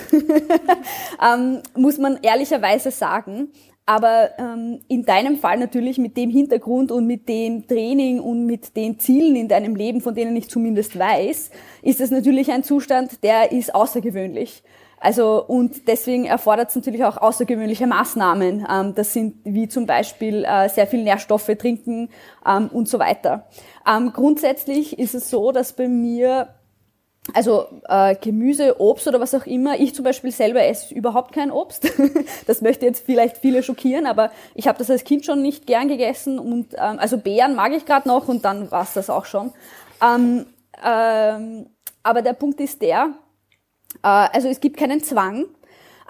ähm, 1.27 1.63
muss 1.75 1.97
man 1.97 2.19
ehrlicherweise 2.21 2.91
sagen. 2.91 3.49
Aber 3.87 4.33
ähm, 4.39 4.81
in 4.87 5.07
deinem 5.07 5.39
Fall 5.39 5.57
natürlich 5.57 5.97
mit 5.97 6.19
dem 6.19 6.29
Hintergrund 6.29 6.93
und 6.93 7.07
mit 7.07 7.27
dem 7.27 7.67
Training 7.67 8.21
und 8.21 8.45
mit 8.45 8.77
den 8.77 8.99
Zielen 8.99 9.37
in 9.37 9.49
deinem 9.49 9.75
Leben, 9.75 10.03
von 10.03 10.15
denen 10.15 10.37
ich 10.37 10.51
zumindest 10.51 10.99
weiß, 10.99 11.51
ist 11.81 12.01
es 12.03 12.11
natürlich 12.11 12.53
ein 12.53 12.65
Zustand, 12.65 13.25
der 13.25 13.51
ist 13.51 13.75
außergewöhnlich. 13.75 14.63
Also 15.01 15.43
und 15.43 15.89
deswegen 15.89 16.27
erfordert 16.27 16.69
es 16.69 16.77
natürlich 16.77 17.05
auch 17.05 17.17
außergewöhnliche 17.17 17.87
Maßnahmen. 17.87 18.67
Ähm, 18.71 18.95
das 18.95 19.15
sind 19.15 19.37
wie 19.45 19.67
zum 19.67 19.87
Beispiel 19.87 20.45
äh, 20.45 20.69
sehr 20.69 20.87
viel 20.87 21.03
Nährstoffe 21.03 21.51
trinken 21.59 22.11
ähm, 22.47 22.69
und 22.69 22.87
so 22.87 22.99
weiter. 22.99 23.47
Ähm, 23.89 24.13
grundsätzlich 24.13 24.99
ist 24.99 25.15
es 25.15 25.31
so, 25.31 25.53
dass 25.53 25.73
bei 25.73 25.89
mir 25.89 26.49
also 27.35 27.67
äh, 27.89 28.17
Gemüse, 28.17 28.81
Obst 28.81 29.07
oder 29.07 29.21
was 29.21 29.35
auch 29.35 29.47
immer. 29.47 29.79
Ich 29.79 29.95
zum 29.95 30.05
Beispiel 30.05 30.33
selber 30.33 30.65
esse 30.65 30.93
überhaupt 30.95 31.33
kein 31.33 31.51
Obst. 31.51 31.91
das 32.47 32.61
möchte 32.61 32.87
jetzt 32.87 33.05
vielleicht 33.05 33.39
viele 33.39 33.63
schockieren, 33.63 34.07
aber 34.07 34.31
ich 34.55 34.69
habe 34.69 34.79
das 34.79 34.91
als 34.91 35.05
Kind 35.05 35.25
schon 35.25 35.43
nicht 35.43 35.67
gern 35.67 35.89
gegessen 35.89 36.39
und 36.39 36.75
ähm, 36.75 36.99
also 36.99 37.19
Beeren 37.19 37.55
mag 37.55 37.73
ich 37.73 37.87
gerade 37.87 38.09
noch 38.09 38.29
und 38.29 38.45
dann 38.45 38.71
war's 38.71 38.95
das 38.95 39.11
auch 39.11 39.25
schon. 39.25 39.53
Ähm, 40.03 40.47
ähm, 40.85 41.67
aber 42.03 42.23
der 42.23 42.33
Punkt 42.33 42.61
ist 42.61 42.83
der, 42.83 43.15
also 44.03 44.49
es 44.49 44.61
gibt 44.61 44.77
keinen 44.77 45.03
Zwang. 45.03 45.47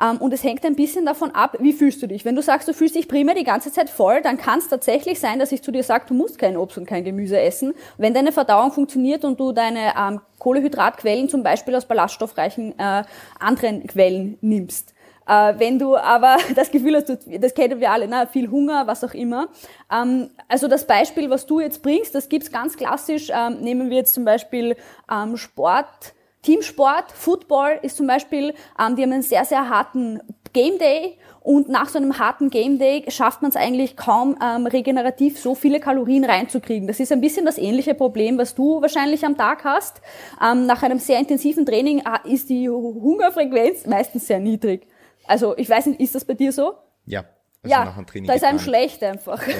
Ähm, 0.01 0.17
und 0.19 0.33
es 0.33 0.43
hängt 0.43 0.65
ein 0.65 0.77
bisschen 0.77 1.05
davon 1.05 1.33
ab, 1.33 1.57
wie 1.61 1.73
fühlst 1.73 2.03
du 2.03 2.07
dich. 2.07 2.25
Wenn 2.25 2.35
du 2.35 2.43
sagst, 2.43 2.67
du 2.69 2.73
fühlst 2.73 2.95
dich 2.95 3.07
prima 3.07 3.35
die 3.35 3.45
ganze 3.45 3.71
Zeit 3.71 3.91
voll, 3.91 4.23
dann 4.23 4.39
kann 4.39 4.59
es 4.59 4.69
tatsächlich 4.69 5.21
sein, 5.21 5.39
dass 5.39 5.53
ich 5.53 5.63
zu 5.63 5.71
dir 5.71 5.83
sage, 5.83 6.07
du 6.09 6.15
musst 6.15 6.39
kein 6.39 6.57
Obst 6.57 6.79
und 6.79 6.87
kein 6.87 7.05
Gemüse 7.05 7.39
essen. 7.39 7.75
Wenn 7.99 8.15
deine 8.15 8.33
Verdauung 8.33 8.73
funktioniert 8.73 9.25
und 9.25 9.39
du 9.39 9.53
deine 9.53 9.93
ähm, 9.99 10.21
Kohlehydratquellen 10.39 11.29
zum 11.29 11.43
Beispiel 11.43 11.75
aus 11.75 11.85
ballaststoffreichen 11.85 12.79
äh, 12.79 13.05
anderen 13.39 13.87
Quellen 13.87 14.39
nimmst. 14.41 14.95
Äh, 15.27 15.55
wenn 15.59 15.79
du 15.79 15.97
aber 15.97 16.39
das 16.55 16.71
Gefühl 16.71 16.97
hast, 16.97 17.11
du, 17.11 17.19
das 17.39 17.53
kennen 17.53 17.79
wir 17.79 17.91
alle, 17.91 18.09
ne, 18.09 18.27
viel 18.33 18.51
Hunger, 18.51 18.87
was 18.87 19.05
auch 19.05 19.13
immer. 19.13 19.49
Ähm, 19.93 20.31
also 20.49 20.67
das 20.67 20.87
Beispiel, 20.87 21.29
was 21.29 21.45
du 21.45 21.61
jetzt 21.61 21.83
bringst, 21.83 22.15
das 22.15 22.31
gibt's 22.31 22.51
ganz 22.51 22.79
klassisch. 22.79 23.31
Ähm, 23.35 23.61
nehmen 23.61 23.91
wir 23.91 23.99
jetzt 23.99 24.15
zum 24.15 24.25
Beispiel 24.25 24.77
ähm, 25.13 25.37
Sport 25.37 26.15
Teamsport, 26.43 27.13
Football 27.13 27.81
ist 27.83 27.97
zum 27.97 28.07
Beispiel, 28.07 28.55
ähm, 28.79 28.97
die 28.97 29.03
haben 29.03 29.13
einen 29.13 29.23
sehr, 29.23 29.45
sehr 29.45 29.69
harten 29.69 30.21
Game 30.53 30.79
Day 30.79 31.19
und 31.41 31.69
nach 31.69 31.89
so 31.89 31.99
einem 31.99 32.19
harten 32.19 32.51
Game 32.51 32.79
Day 32.79 33.05
schafft 33.09 33.43
man 33.43 33.51
es 33.51 33.57
eigentlich 33.57 33.97
kaum 33.97 34.37
ähm, 34.43 34.67
regenerativ 34.67 35.39
so 35.39 35.55
viele 35.55 35.81
Kalorien 35.81 36.25
reinzukriegen. 36.25 36.87
Das 36.89 37.01
ist 37.01 37.13
ein 37.13 37.21
bisschen 37.21 37.47
das 37.47 37.57
ähnliche 37.57 37.95
Problem, 37.95 38.37
was 38.37 38.55
du 38.55 38.83
wahrscheinlich 38.83 39.25
am 39.25 39.37
Tag 39.37 39.65
hast. 39.65 40.01
Ähm, 40.43 40.67
nach 40.67 40.83
einem 40.83 40.99
sehr 40.99 41.19
intensiven 41.19 41.65
Training 41.65 42.01
äh, 42.01 42.33
ist 42.33 42.51
die 42.51 42.69
Hungerfrequenz 42.69 43.87
meistens 43.87 44.27
sehr 44.27 44.39
niedrig. 44.39 44.87
Also 45.27 45.57
ich 45.57 45.69
weiß 45.69 45.87
nicht, 45.87 46.01
ist 46.01 46.15
das 46.15 46.25
bei 46.25 46.35
dir 46.35 46.53
so? 46.53 46.75
Ja. 47.07 47.25
Also 47.63 47.77
ja, 47.77 47.95
da 48.27 48.33
ist 48.33 48.45
einem 48.45 48.59
schlecht 48.59 49.03
einfach. 49.03 49.47
Ja. 49.47 49.55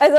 Also 0.00 0.16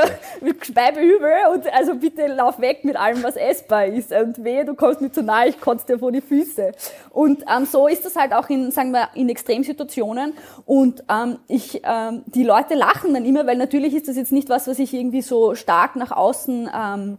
Speibeübel 0.62 1.30
und 1.52 1.72
also 1.72 1.94
bitte 1.94 2.26
lauf 2.26 2.60
weg 2.60 2.84
mit 2.84 2.96
allem, 2.96 3.22
was 3.22 3.36
essbar 3.36 3.86
ist. 3.86 4.12
Und 4.12 4.42
wehe, 4.44 4.64
du 4.64 4.74
kommst 4.74 5.00
mir 5.00 5.10
zu 5.10 5.22
nahe, 5.22 5.48
ich 5.48 5.60
kotze 5.60 5.86
dir 5.86 5.98
vor 5.98 6.12
die 6.12 6.20
Füße. 6.20 6.72
Und 7.10 7.44
ähm, 7.54 7.64
so 7.64 7.88
ist 7.88 8.04
das 8.04 8.16
halt 8.16 8.32
auch 8.32 8.48
in, 8.48 8.70
sagen 8.70 8.92
wir, 8.92 9.08
in 9.14 9.28
Extremsituationen. 9.28 10.34
Und 10.64 11.04
ähm, 11.08 11.38
ich, 11.48 11.82
ähm, 11.84 12.22
die 12.26 12.44
Leute 12.44 12.74
lachen 12.74 13.14
dann 13.14 13.24
immer, 13.24 13.46
weil 13.46 13.56
natürlich 13.56 13.94
ist 13.94 14.08
das 14.08 14.16
jetzt 14.16 14.32
nicht 14.32 14.48
was, 14.48 14.66
was 14.68 14.78
ich 14.78 14.94
irgendwie 14.94 15.22
so 15.22 15.54
stark 15.54 15.96
nach 15.96 16.12
außen 16.12 16.70
ähm, 16.74 17.18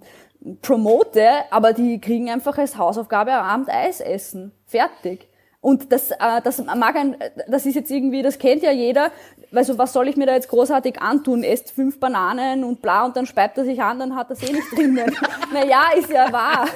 promote, 0.61 1.27
aber 1.51 1.73
die 1.73 1.99
kriegen 1.99 2.29
einfach 2.29 2.57
als 2.57 2.77
Hausaufgabe 2.77 3.33
am 3.33 3.45
Abend 3.45 3.69
Eis 3.69 3.99
essen. 3.99 4.51
Fertig. 4.65 5.27
Und 5.61 5.91
das, 5.91 6.11
äh, 6.11 6.41
das 6.43 6.63
mag 6.63 6.95
ein, 6.95 7.17
das 7.47 7.65
ist 7.65 7.75
jetzt 7.75 7.91
irgendwie, 7.91 8.21
das 8.21 8.39
kennt 8.39 8.63
ja 8.63 8.71
jeder. 8.71 9.11
Also 9.53 9.77
was 9.77 9.91
soll 9.91 10.07
ich 10.07 10.15
mir 10.15 10.25
da 10.25 10.33
jetzt 10.33 10.47
großartig 10.49 11.01
antun? 11.01 11.43
Esst 11.43 11.71
fünf 11.71 11.99
Bananen 11.99 12.63
und 12.63 12.81
bla 12.81 13.05
und 13.05 13.17
dann 13.17 13.25
speibt 13.25 13.57
er 13.57 13.65
sich 13.65 13.81
an, 13.81 13.99
dann 13.99 14.15
hat 14.15 14.29
er 14.29 14.37
eh 14.47 14.53
nicht 14.53 14.71
drinnen. 14.71 15.15
naja, 15.53 15.89
ist 15.97 16.09
ja 16.09 16.31
wahr. 16.31 16.67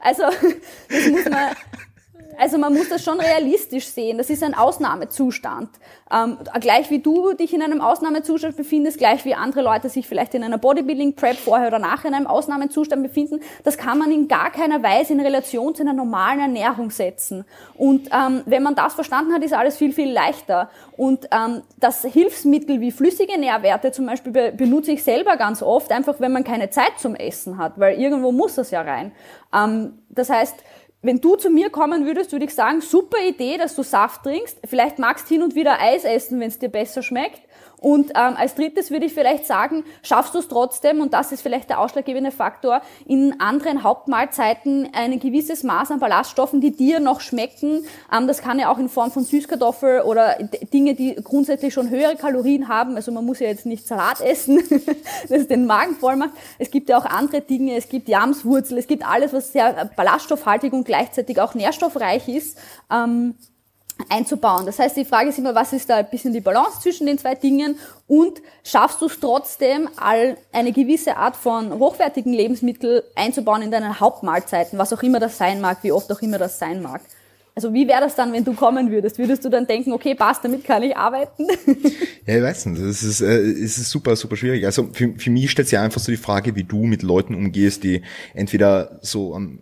Also 0.00 0.22
das 0.22 1.06
muss 1.08 1.24
man, 1.28 1.48
also 2.38 2.58
man 2.58 2.74
muss 2.74 2.88
das 2.88 3.02
schon 3.02 3.20
realistisch 3.20 3.86
sehen. 3.86 4.18
Das 4.18 4.30
ist 4.30 4.42
ein 4.42 4.54
Ausnahmezustand. 4.54 5.70
Ähm, 6.12 6.38
gleich 6.60 6.90
wie 6.90 7.00
du 7.00 7.32
dich 7.32 7.52
in 7.52 7.62
einem 7.62 7.80
Ausnahmezustand 7.80 8.56
befindest, 8.56 8.98
gleich 8.98 9.24
wie 9.24 9.34
andere 9.34 9.62
Leute 9.62 9.88
sich 9.88 10.06
vielleicht 10.06 10.34
in 10.34 10.44
einer 10.44 10.58
Bodybuilding-Prep 10.58 11.36
vorher 11.36 11.68
oder 11.68 11.78
nachher 11.78 12.08
in 12.08 12.14
einem 12.14 12.26
Ausnahmezustand 12.26 13.02
befinden, 13.02 13.40
das 13.64 13.76
kann 13.76 13.98
man 13.98 14.10
in 14.10 14.28
gar 14.28 14.50
keiner 14.50 14.82
Weise 14.82 15.12
in 15.12 15.20
Relation 15.20 15.74
zu 15.74 15.82
einer 15.82 15.92
normalen 15.92 16.40
Ernährung 16.40 16.90
setzen. 16.90 17.44
Und 17.74 18.08
ähm, 18.12 18.42
wenn 18.46 18.62
man 18.62 18.74
das 18.74 18.94
verstanden 18.94 19.32
hat, 19.32 19.42
ist 19.42 19.52
alles 19.52 19.76
viel, 19.76 19.92
viel 19.92 20.12
leichter. 20.12 20.70
Und 20.96 21.28
ähm, 21.32 21.62
das 21.78 22.02
Hilfsmittel 22.02 22.80
wie 22.80 22.92
flüssige 22.92 23.38
Nährwerte 23.38 23.92
zum 23.92 24.06
Beispiel 24.06 24.32
be 24.32 24.52
benutze 24.56 24.92
ich 24.92 25.02
selber 25.02 25.36
ganz 25.36 25.62
oft, 25.62 25.90
einfach 25.92 26.20
wenn 26.20 26.32
man 26.32 26.44
keine 26.44 26.70
Zeit 26.70 26.98
zum 26.98 27.14
Essen 27.14 27.58
hat, 27.58 27.78
weil 27.78 27.98
irgendwo 27.98 28.32
muss 28.32 28.54
das 28.54 28.70
ja 28.70 28.82
rein. 28.82 29.12
Ähm, 29.52 29.98
das 30.08 30.30
heißt, 30.30 30.56
wenn 31.06 31.20
du 31.20 31.36
zu 31.36 31.50
mir 31.50 31.70
kommen 31.70 32.04
würdest, 32.04 32.32
würde 32.32 32.46
ich 32.46 32.54
sagen, 32.54 32.80
super 32.80 33.18
Idee, 33.24 33.58
dass 33.58 33.76
du 33.76 33.82
Saft 33.82 34.24
trinkst. 34.24 34.58
Vielleicht 34.64 34.98
magst 34.98 35.28
hin 35.28 35.42
und 35.42 35.54
wieder 35.54 35.80
Eis 35.80 36.04
essen, 36.04 36.40
wenn 36.40 36.48
es 36.48 36.58
dir 36.58 36.68
besser 36.68 37.02
schmeckt. 37.02 37.40
Und 37.80 38.10
ähm, 38.10 38.36
als 38.36 38.54
drittes 38.54 38.90
würde 38.90 39.06
ich 39.06 39.12
vielleicht 39.12 39.46
sagen, 39.46 39.84
schaffst 40.02 40.34
du 40.34 40.38
es 40.38 40.48
trotzdem, 40.48 41.00
und 41.00 41.12
das 41.12 41.32
ist 41.32 41.42
vielleicht 41.42 41.68
der 41.68 41.80
ausschlaggebende 41.80 42.30
Faktor, 42.30 42.80
in 43.04 43.40
anderen 43.40 43.82
Hauptmahlzeiten 43.82 44.88
ein 44.94 45.20
gewisses 45.20 45.62
Maß 45.62 45.90
an 45.90 46.00
Ballaststoffen, 46.00 46.60
die 46.60 46.72
dir 46.72 47.00
noch 47.00 47.20
schmecken. 47.20 47.84
Ähm, 48.12 48.26
das 48.26 48.40
kann 48.40 48.58
ja 48.58 48.70
auch 48.72 48.78
in 48.78 48.88
Form 48.88 49.10
von 49.10 49.24
Süßkartoffel 49.24 50.00
oder 50.00 50.36
Dinge, 50.72 50.94
die 50.94 51.16
grundsätzlich 51.16 51.74
schon 51.74 51.90
höhere 51.90 52.16
Kalorien 52.16 52.68
haben. 52.68 52.96
Also 52.96 53.12
man 53.12 53.24
muss 53.24 53.40
ja 53.40 53.46
jetzt 53.48 53.66
nicht 53.66 53.86
Salat 53.86 54.20
essen, 54.20 54.62
das 55.28 55.46
den 55.46 55.66
Magen 55.66 55.96
voll 55.96 56.16
macht. 56.16 56.30
Es 56.58 56.70
gibt 56.70 56.88
ja 56.88 56.98
auch 56.98 57.04
andere 57.04 57.42
Dinge, 57.42 57.76
es 57.76 57.88
gibt 57.88 58.08
Jamswurzel, 58.08 58.78
es 58.78 58.86
gibt 58.86 59.06
alles, 59.06 59.32
was 59.32 59.52
sehr 59.52 59.90
ballaststoffhaltig 59.96 60.72
und 60.72 60.84
gleichzeitig 60.84 61.40
auch 61.40 61.54
nährstoffreich 61.54 62.28
ist. 62.28 62.58
Ähm, 62.90 63.34
einzubauen. 64.08 64.66
Das 64.66 64.78
heißt, 64.78 64.96
die 64.96 65.04
Frage 65.04 65.30
ist 65.30 65.38
immer, 65.38 65.54
was 65.54 65.72
ist 65.72 65.88
da 65.88 65.96
ein 65.96 66.10
bisschen 66.10 66.32
die 66.32 66.40
Balance 66.40 66.80
zwischen 66.80 67.06
den 67.06 67.18
zwei 67.18 67.34
Dingen 67.34 67.76
und 68.06 68.40
schaffst 68.62 69.00
du 69.00 69.06
es 69.06 69.18
trotzdem, 69.18 69.88
all 69.96 70.36
eine 70.52 70.72
gewisse 70.72 71.16
Art 71.16 71.36
von 71.36 71.72
hochwertigen 71.78 72.32
Lebensmittel 72.32 73.04
einzubauen 73.14 73.62
in 73.62 73.70
deinen 73.70 73.98
Hauptmahlzeiten, 73.98 74.78
was 74.78 74.92
auch 74.92 75.02
immer 75.02 75.20
das 75.20 75.38
sein 75.38 75.60
mag, 75.60 75.78
wie 75.82 75.92
oft 75.92 76.10
auch 76.12 76.20
immer 76.20 76.38
das 76.38 76.58
sein 76.58 76.82
mag. 76.82 77.00
Also 77.54 77.72
wie 77.72 77.88
wäre 77.88 78.02
das 78.02 78.14
dann, 78.14 78.34
wenn 78.34 78.44
du 78.44 78.52
kommen 78.52 78.90
würdest? 78.90 79.18
Würdest 79.18 79.42
du 79.42 79.48
dann 79.48 79.66
denken, 79.66 79.92
okay, 79.92 80.14
passt, 80.14 80.44
damit 80.44 80.62
kann 80.64 80.82
ich 80.82 80.96
arbeiten? 80.96 81.46
Ja, 82.26 82.38
ich 82.38 82.42
weiß 82.42 82.66
nicht. 82.66 82.82
Das 82.82 83.04
ist, 83.04 83.20
äh, 83.20 83.38
es 83.38 83.78
ist 83.78 83.88
super, 83.88 84.16
super 84.16 84.34
schwierig. 84.34 84.66
Also 84.66 84.88
für, 84.92 85.14
für 85.16 85.30
mich 85.30 85.48
stellt 85.48 85.68
sich 85.68 85.78
einfach 85.78 86.00
so 86.00 86.10
die 86.10 86.18
Frage, 86.18 86.56
wie 86.56 86.64
du 86.64 86.78
mit 86.84 87.04
Leuten 87.04 87.36
umgehst, 87.36 87.84
die 87.84 88.02
entweder 88.34 88.98
so 89.00 89.32
am 89.32 89.60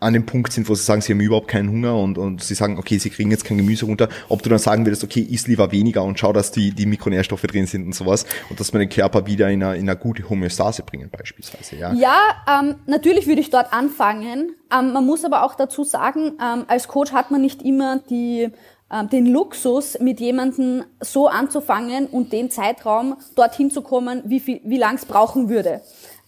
an 0.00 0.12
dem 0.12 0.26
Punkt 0.26 0.52
sind, 0.52 0.68
wo 0.68 0.74
sie 0.74 0.82
sagen, 0.82 1.00
sie 1.00 1.12
haben 1.12 1.20
überhaupt 1.20 1.48
keinen 1.48 1.70
Hunger 1.70 1.96
und, 1.96 2.18
und 2.18 2.42
sie 2.42 2.54
sagen, 2.54 2.78
okay, 2.78 2.98
sie 2.98 3.10
kriegen 3.10 3.30
jetzt 3.30 3.44
kein 3.44 3.56
Gemüse 3.56 3.86
runter, 3.86 4.08
ob 4.28 4.42
du 4.42 4.50
dann 4.50 4.58
sagen 4.58 4.84
würdest, 4.84 5.02
okay, 5.02 5.20
iss 5.20 5.46
lieber 5.46 5.72
weniger 5.72 6.02
und 6.02 6.18
schau, 6.18 6.32
dass 6.32 6.50
die, 6.50 6.72
die 6.72 6.86
Mikronährstoffe 6.86 7.42
drin 7.42 7.66
sind 7.66 7.86
und 7.86 7.94
sowas 7.94 8.26
und 8.50 8.60
dass 8.60 8.72
man 8.72 8.80
den 8.80 8.88
Körper 8.88 9.26
wieder 9.26 9.50
in 9.50 9.62
eine, 9.62 9.76
in 9.76 9.88
eine 9.88 9.98
gute 9.98 10.28
Homöostase 10.28 10.82
bringen 10.82 11.10
beispielsweise. 11.10 11.76
Ja, 11.76 11.92
ja 11.94 12.18
ähm, 12.60 12.74
natürlich 12.86 13.26
würde 13.26 13.40
ich 13.40 13.50
dort 13.50 13.72
anfangen. 13.72 14.54
Ähm, 14.72 14.92
man 14.92 15.06
muss 15.06 15.24
aber 15.24 15.42
auch 15.42 15.54
dazu 15.54 15.84
sagen, 15.84 16.32
ähm, 16.42 16.64
als 16.66 16.88
Coach 16.88 17.12
hat 17.12 17.30
man 17.30 17.40
nicht 17.40 17.62
immer 17.62 18.00
die 18.10 18.50
ähm, 18.92 19.08
den 19.08 19.26
Luxus, 19.26 19.98
mit 19.98 20.20
jemandem 20.20 20.84
so 21.00 21.26
anzufangen 21.26 22.06
und 22.06 22.32
den 22.32 22.50
Zeitraum 22.50 23.16
dorthin 23.34 23.70
zu 23.70 23.80
kommen, 23.80 24.22
wie, 24.26 24.40
viel, 24.40 24.60
wie 24.64 24.76
lang 24.76 24.96
es 24.96 25.06
brauchen 25.06 25.48
würde. 25.48 25.80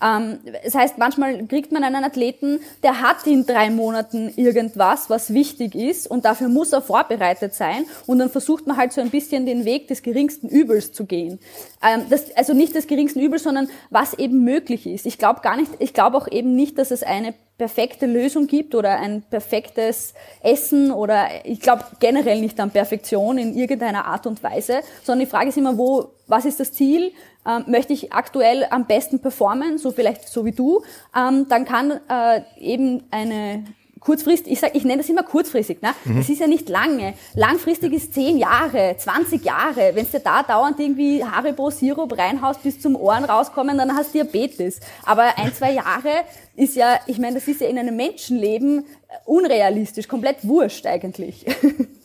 Ähm, 0.03 0.39
das 0.65 0.75
heißt, 0.75 0.99
manchmal 0.99 1.47
kriegt 1.47 1.73
man 1.73 1.83
einen 1.83 2.05
Athleten, 2.05 2.61
der 2.83 3.01
hat 3.01 3.27
in 3.27 3.47
drei 3.47 3.71
Monaten 3.71 4.33
irgendwas, 4.37 5.09
was 5.09 5.33
wichtig 5.33 5.75
ist 5.75 6.07
und 6.07 6.25
dafür 6.25 6.49
muss 6.49 6.73
er 6.73 6.83
vorbereitet 6.83 7.55
sein 7.55 7.87
und 8.07 8.19
dann 8.19 8.31
versucht 8.31 8.67
man 8.67 8.77
halt 8.77 8.93
so 8.93 9.01
ein 9.01 9.11
bisschen 9.11 9.47
den 9.47 9.65
Weg 9.65 9.89
des 9.89 10.03
geringsten 10.03 10.49
Übels 10.49 10.93
zu 10.93 11.07
gehen. 11.07 11.39
Ähm, 11.83 12.03
das, 12.11 12.35
also 12.37 12.53
nicht 12.53 12.75
des 12.75 12.87
geringsten 12.87 13.21
Übels, 13.21 13.45
sondern 13.45 13.69
was 13.91 14.15
eben 14.15 14.45
möglich 14.45 14.87
ist. 14.87 15.07
Ich 15.07 15.19
glaube 15.19 15.41
gar 15.41 15.57
nicht, 15.57 15.71
ich 15.79 15.95
glaube 15.95 16.17
auch 16.17 16.29
eben 16.29 16.55
nicht, 16.55 16.79
dass 16.79 16.91
es 16.91 17.03
eine 17.03 17.35
perfekte 17.59 18.05
Lösung 18.05 18.47
gibt 18.47 18.75
oder 18.75 18.99
ein 19.01 19.23
perfektes 19.23 20.13
Essen 20.43 20.91
oder 20.91 21.27
ich 21.45 21.61
glaube 21.61 21.85
generell 22.01 22.41
nicht 22.41 22.61
an 22.61 22.71
Perfektion 22.71 23.39
in 23.39 23.55
irgendeiner 23.57 24.05
Art 24.05 24.27
und 24.27 24.43
Weise, 24.43 24.81
sondern 25.03 25.25
die 25.25 25.31
Frage 25.31 25.49
ist 25.49 25.57
immer, 25.57 25.79
wo, 25.79 26.11
was 26.27 26.45
ist 26.45 26.61
das 26.61 26.73
Ziel? 26.73 27.13
Ähm, 27.47 27.65
möchte 27.69 27.93
ich 27.93 28.13
aktuell 28.13 28.67
am 28.71 28.87
besten 28.87 29.21
performen, 29.21 29.79
so 29.79 29.93
vielleicht 29.93 30.29
so 30.29 30.45
wie 30.45 30.53
du, 30.53 30.83
ähm, 31.17 31.47
dann 31.49 31.65
kann 31.65 32.01
äh, 32.09 32.41
eben 32.59 33.05
eine 33.11 33.65
kurzfristig, 34.07 34.53
ich 34.53 34.61
sag, 34.61 34.77
ich 34.77 34.85
nenne 34.85 34.99
das 34.99 35.09
immer 35.09 35.25
kurzfristig, 35.25 35.83
ne? 35.83 35.91
Mhm. 36.05 36.19
Das 36.19 36.29
ist 36.29 36.39
ja 36.39 36.47
nicht 36.47 36.69
lange. 36.69 37.15
Langfristig 37.35 37.93
ist 37.93 38.15
zehn 38.15 38.39
Jahre, 38.39 38.95
20 38.97 39.45
Jahre. 39.45 39.93
Wenn 39.95 40.07
du 40.11 40.21
da 40.21 40.45
dauernd 40.45 40.79
irgendwie 40.79 41.25
Haribo 41.25 41.71
Sirup 41.71 42.17
reinhaust 42.17 42.63
bis 42.63 42.81
zum 42.81 42.95
Ohren 42.95 43.25
rauskommen, 43.25 43.77
dann 43.77 43.97
hast 43.97 44.15
du 44.15 44.23
Diabetes. 44.23 44.79
Aber 45.05 45.37
ein, 45.37 45.53
zwei 45.53 45.73
Jahre 45.73 46.23
ist 46.57 46.75
ja, 46.75 46.99
ich 47.07 47.19
meine, 47.19 47.35
das 47.35 47.47
ist 47.49 47.61
ja 47.61 47.69
in 47.69 47.79
einem 47.79 47.97
Menschenleben 47.97 48.85
unrealistisch, 49.25 50.09
komplett 50.09 50.39
wurscht 50.43 50.87
eigentlich. 50.87 51.45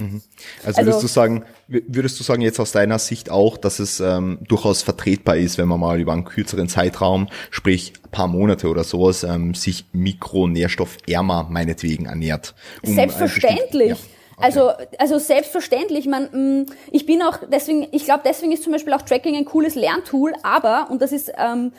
Mhm. 0.02 0.24
Also 0.66 0.80
würdest 0.80 0.96
also, 0.96 1.02
du 1.02 1.08
sagen, 1.08 1.46
würdest 1.68 2.20
du 2.20 2.24
sagen 2.24 2.42
jetzt 2.42 2.60
aus 2.60 2.72
deiner 2.72 2.98
Sicht 2.98 3.30
auch, 3.30 3.56
dass 3.56 3.78
es 3.78 4.00
ähm, 4.00 4.40
durchaus 4.48 4.82
vertretbar 4.82 5.38
ist, 5.38 5.60
wenn 5.60 5.68
man 5.68 5.80
mal 5.80 6.00
über 6.00 6.12
einen 6.12 6.24
kürzeren 6.24 6.68
Zeitraum, 6.68 7.28
sprich 7.52 7.94
ein 8.04 8.10
paar 8.10 8.28
Monate 8.28 8.68
oder 8.68 8.84
sowas, 8.84 9.24
ähm, 9.24 9.54
sich 9.54 9.86
mikronährstoffärmer 9.94 11.48
meinetwegen 11.52 12.08
ernährt? 12.08 12.56
Um 12.82 12.96
Selbstverständlich. 12.96 13.90
Ja. 13.90 13.96
Okay. 14.38 14.44
Also, 14.44 14.72
also 14.98 15.20
selbstverständlich, 15.20 16.08
man, 16.08 16.24
mm, 16.64 16.66
ich 16.90 17.06
bin 17.06 17.22
auch 17.22 17.38
deswegen, 17.52 17.88
ich 17.92 18.06
glaube, 18.06 18.22
deswegen 18.26 18.52
ist 18.52 18.64
zum 18.64 18.72
Beispiel 18.74 18.94
auch 18.94 19.04
Tracking 19.04 19.36
ein 19.36 19.46
cooles 19.46 19.76
Lerntool, 19.76 20.34
aber, 20.42 20.88
und 20.90 21.00
das 21.00 21.12
ist 21.12 21.32
ähm, 21.38 21.74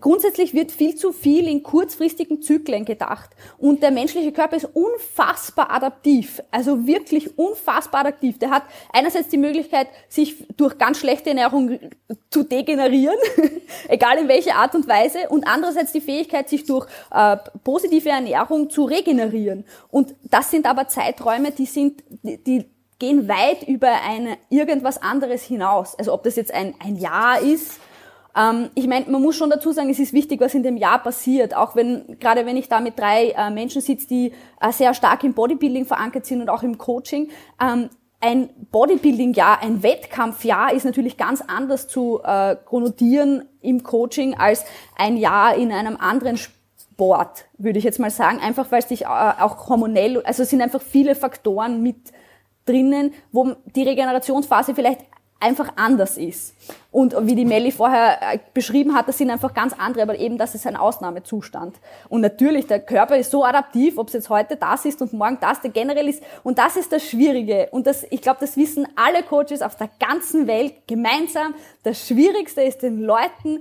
grundsätzlich 0.00 0.54
wird 0.54 0.72
viel 0.72 0.94
zu 0.94 1.12
viel 1.12 1.46
in 1.46 1.62
kurzfristigen 1.62 2.42
Zyklen 2.42 2.84
gedacht. 2.84 3.30
Und 3.58 3.82
der 3.82 3.90
menschliche 3.90 4.32
Körper 4.32 4.56
ist 4.56 4.68
unfassbar 4.72 5.70
adaptiv. 5.70 6.42
Also 6.50 6.86
wirklich 6.86 7.38
unfassbar 7.38 8.00
adaptiv. 8.02 8.38
Der 8.38 8.50
hat 8.50 8.64
einerseits 8.92 9.28
die 9.28 9.38
Möglichkeit, 9.38 9.88
sich 10.08 10.46
durch 10.56 10.78
ganz 10.78 10.98
schlechte 10.98 11.30
Ernährung 11.30 11.78
zu 12.30 12.42
degenerieren, 12.42 13.16
egal 13.88 14.18
in 14.18 14.28
welcher 14.28 14.56
Art 14.56 14.74
und 14.74 14.88
Weise. 14.88 15.28
Und 15.28 15.46
andererseits 15.46 15.92
die 15.92 16.00
Fähigkeit, 16.00 16.48
sich 16.48 16.64
durch 16.64 16.86
äh, 17.10 17.36
positive 17.64 18.08
Ernährung 18.08 18.70
zu 18.70 18.84
regenerieren. 18.84 19.64
Und 19.90 20.14
das 20.24 20.50
sind 20.50 20.66
aber 20.66 20.88
Zeiträume, 20.88 21.52
die 21.52 21.66
sind, 21.66 22.02
die, 22.22 22.42
die 22.42 22.64
gehen 22.98 23.26
weit 23.26 23.64
über 23.66 23.90
eine, 24.08 24.38
irgendwas 24.48 25.02
anderes 25.02 25.42
hinaus. 25.42 25.98
Also 25.98 26.12
ob 26.12 26.22
das 26.22 26.36
jetzt 26.36 26.54
ein, 26.54 26.74
ein 26.78 26.96
Jahr 26.96 27.40
ist, 27.40 27.80
ähm, 28.36 28.70
ich 28.74 28.86
meine, 28.86 29.10
man 29.10 29.22
muss 29.22 29.36
schon 29.36 29.50
dazu 29.50 29.72
sagen, 29.72 29.90
es 29.90 29.98
ist 29.98 30.12
wichtig, 30.12 30.40
was 30.40 30.54
in 30.54 30.62
dem 30.62 30.76
Jahr 30.76 31.02
passiert. 31.02 31.54
Auch 31.54 31.76
wenn, 31.76 32.18
gerade 32.18 32.46
wenn 32.46 32.56
ich 32.56 32.68
da 32.68 32.80
mit 32.80 32.98
drei 32.98 33.30
äh, 33.30 33.50
Menschen 33.50 33.82
sitze, 33.82 34.06
die 34.08 34.32
äh, 34.60 34.72
sehr 34.72 34.94
stark 34.94 35.24
im 35.24 35.34
Bodybuilding 35.34 35.84
verankert 35.84 36.26
sind 36.26 36.40
und 36.40 36.48
auch 36.48 36.62
im 36.62 36.78
Coaching, 36.78 37.30
ähm, 37.60 37.90
ein 38.20 38.50
Bodybuilding-Jahr, 38.70 39.62
ein 39.62 39.82
Wettkampfjahr 39.82 40.72
ist 40.72 40.84
natürlich 40.84 41.16
ganz 41.16 41.42
anders 41.44 41.88
zu 41.88 42.20
äh, 42.22 42.54
chronotieren 42.54 43.48
im 43.60 43.82
Coaching 43.82 44.34
als 44.34 44.64
ein 44.96 45.16
Jahr 45.16 45.56
in 45.56 45.72
einem 45.72 45.96
anderen 45.96 46.36
Sport, 46.36 47.46
würde 47.58 47.80
ich 47.80 47.84
jetzt 47.84 47.98
mal 47.98 48.10
sagen. 48.10 48.38
Einfach 48.38 48.70
weil 48.70 48.78
es 48.78 48.88
sich 48.88 49.02
äh, 49.02 49.06
auch 49.06 49.68
hormonell, 49.68 50.22
also 50.22 50.44
es 50.44 50.50
sind 50.50 50.62
einfach 50.62 50.80
viele 50.80 51.16
Faktoren 51.16 51.82
mit 51.82 52.12
drinnen, 52.64 53.12
wo 53.32 53.56
die 53.74 53.82
Regenerationsphase 53.82 54.76
vielleicht 54.76 55.00
einfach 55.42 55.72
anders 55.76 56.16
ist. 56.16 56.54
Und 56.90 57.14
wie 57.26 57.34
die 57.34 57.44
Melli 57.44 57.72
vorher 57.72 58.34
äh, 58.34 58.38
beschrieben 58.54 58.94
hat, 58.94 59.08
das 59.08 59.18
sind 59.18 59.30
einfach 59.30 59.52
ganz 59.52 59.74
andere, 59.76 60.02
aber 60.02 60.18
eben 60.18 60.38
das 60.38 60.54
ist 60.54 60.66
ein 60.66 60.76
Ausnahmezustand. 60.76 61.76
Und 62.08 62.20
natürlich, 62.20 62.66
der 62.66 62.80
Körper 62.80 63.16
ist 63.16 63.30
so 63.30 63.44
adaptiv, 63.44 63.98
ob 63.98 64.08
es 64.08 64.14
jetzt 64.14 64.30
heute 64.30 64.56
das 64.56 64.84
ist 64.84 65.02
und 65.02 65.12
morgen 65.12 65.38
das, 65.40 65.60
der 65.60 65.70
generell 65.70 66.08
ist. 66.08 66.22
Und 66.42 66.58
das 66.58 66.76
ist 66.76 66.92
das 66.92 67.02
Schwierige. 67.02 67.68
Und 67.72 67.86
das, 67.86 68.06
ich 68.10 68.22
glaube, 68.22 68.38
das 68.40 68.56
wissen 68.56 68.86
alle 68.96 69.22
Coaches 69.22 69.62
auf 69.62 69.76
der 69.76 69.90
ganzen 69.98 70.46
Welt 70.46 70.86
gemeinsam. 70.86 71.54
Das 71.82 72.06
Schwierigste 72.06 72.62
ist 72.62 72.82
den 72.82 73.00
Leuten 73.00 73.60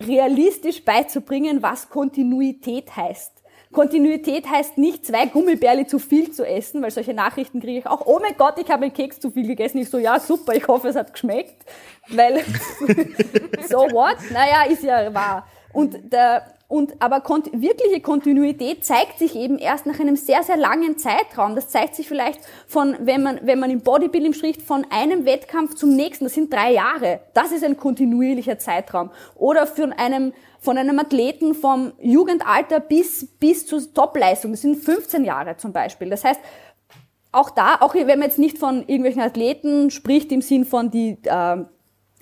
realistisch 0.00 0.84
beizubringen, 0.84 1.62
was 1.62 1.88
Kontinuität 1.88 2.94
heißt. 2.94 3.33
Kontinuität 3.74 4.48
heißt 4.48 4.78
nicht, 4.78 5.04
zwei 5.04 5.26
Gummibärli 5.26 5.86
zu 5.86 5.98
viel 5.98 6.30
zu 6.30 6.46
essen, 6.46 6.80
weil 6.80 6.90
solche 6.90 7.12
Nachrichten 7.12 7.60
kriege 7.60 7.80
ich 7.80 7.86
auch. 7.86 8.06
Oh 8.06 8.18
mein 8.20 8.36
Gott, 8.38 8.54
ich 8.58 8.70
habe 8.70 8.84
einen 8.84 8.94
Keks 8.94 9.20
zu 9.20 9.30
viel 9.30 9.46
gegessen. 9.46 9.78
Ich 9.78 9.90
so, 9.90 9.98
ja, 9.98 10.18
super, 10.18 10.54
ich 10.54 10.66
hoffe, 10.66 10.88
es 10.88 10.96
hat 10.96 11.12
geschmeckt. 11.12 11.64
Weil, 12.08 12.38
so 13.68 13.78
what? 13.92 14.16
Naja, 14.32 14.64
ist 14.70 14.82
ja 14.82 15.12
wahr. 15.12 15.46
Und 15.72 16.12
der, 16.12 16.53
und 16.66 17.00
aber 17.00 17.20
kont 17.20 17.50
wirkliche 17.52 18.00
Kontinuität 18.00 18.84
zeigt 18.84 19.18
sich 19.18 19.36
eben 19.36 19.58
erst 19.58 19.86
nach 19.86 20.00
einem 20.00 20.16
sehr, 20.16 20.42
sehr 20.42 20.56
langen 20.56 20.98
Zeitraum. 20.98 21.54
Das 21.54 21.68
zeigt 21.68 21.94
sich 21.94 22.08
vielleicht 22.08 22.40
von, 22.66 22.96
wenn 23.00 23.22
man, 23.22 23.40
wenn 23.42 23.58
man 23.58 23.70
im 23.70 23.80
Bodybuilding 23.80 24.32
spricht, 24.32 24.62
von 24.62 24.86
einem 24.90 25.26
Wettkampf 25.26 25.74
zum 25.74 25.94
nächsten. 25.94 26.24
Das 26.24 26.34
sind 26.34 26.52
drei 26.52 26.72
Jahre. 26.72 27.20
Das 27.34 27.52
ist 27.52 27.64
ein 27.64 27.76
kontinuierlicher 27.76 28.58
Zeitraum. 28.58 29.10
Oder 29.34 29.66
von 29.66 29.92
einem, 29.92 30.32
von 30.58 30.78
einem 30.78 30.98
Athleten 30.98 31.54
vom 31.54 31.92
Jugendalter 32.00 32.80
bis, 32.80 33.26
bis 33.38 33.66
zur 33.66 33.80
Topleistung. 33.92 34.52
Das 34.52 34.62
sind 34.62 34.76
15 34.76 35.24
Jahre 35.24 35.56
zum 35.58 35.72
Beispiel. 35.72 36.08
Das 36.08 36.24
heißt, 36.24 36.40
auch 37.30 37.50
da, 37.50 37.76
auch 37.80 37.94
wenn 37.94 38.06
man 38.06 38.22
jetzt 38.22 38.38
nicht 38.38 38.58
von 38.58 38.80
irgendwelchen 38.80 39.22
Athleten 39.22 39.90
spricht 39.90 40.30
im 40.32 40.40
Sinn 40.40 40.64
von 40.64 40.90
die, 40.90 41.18
äh, 41.24 41.64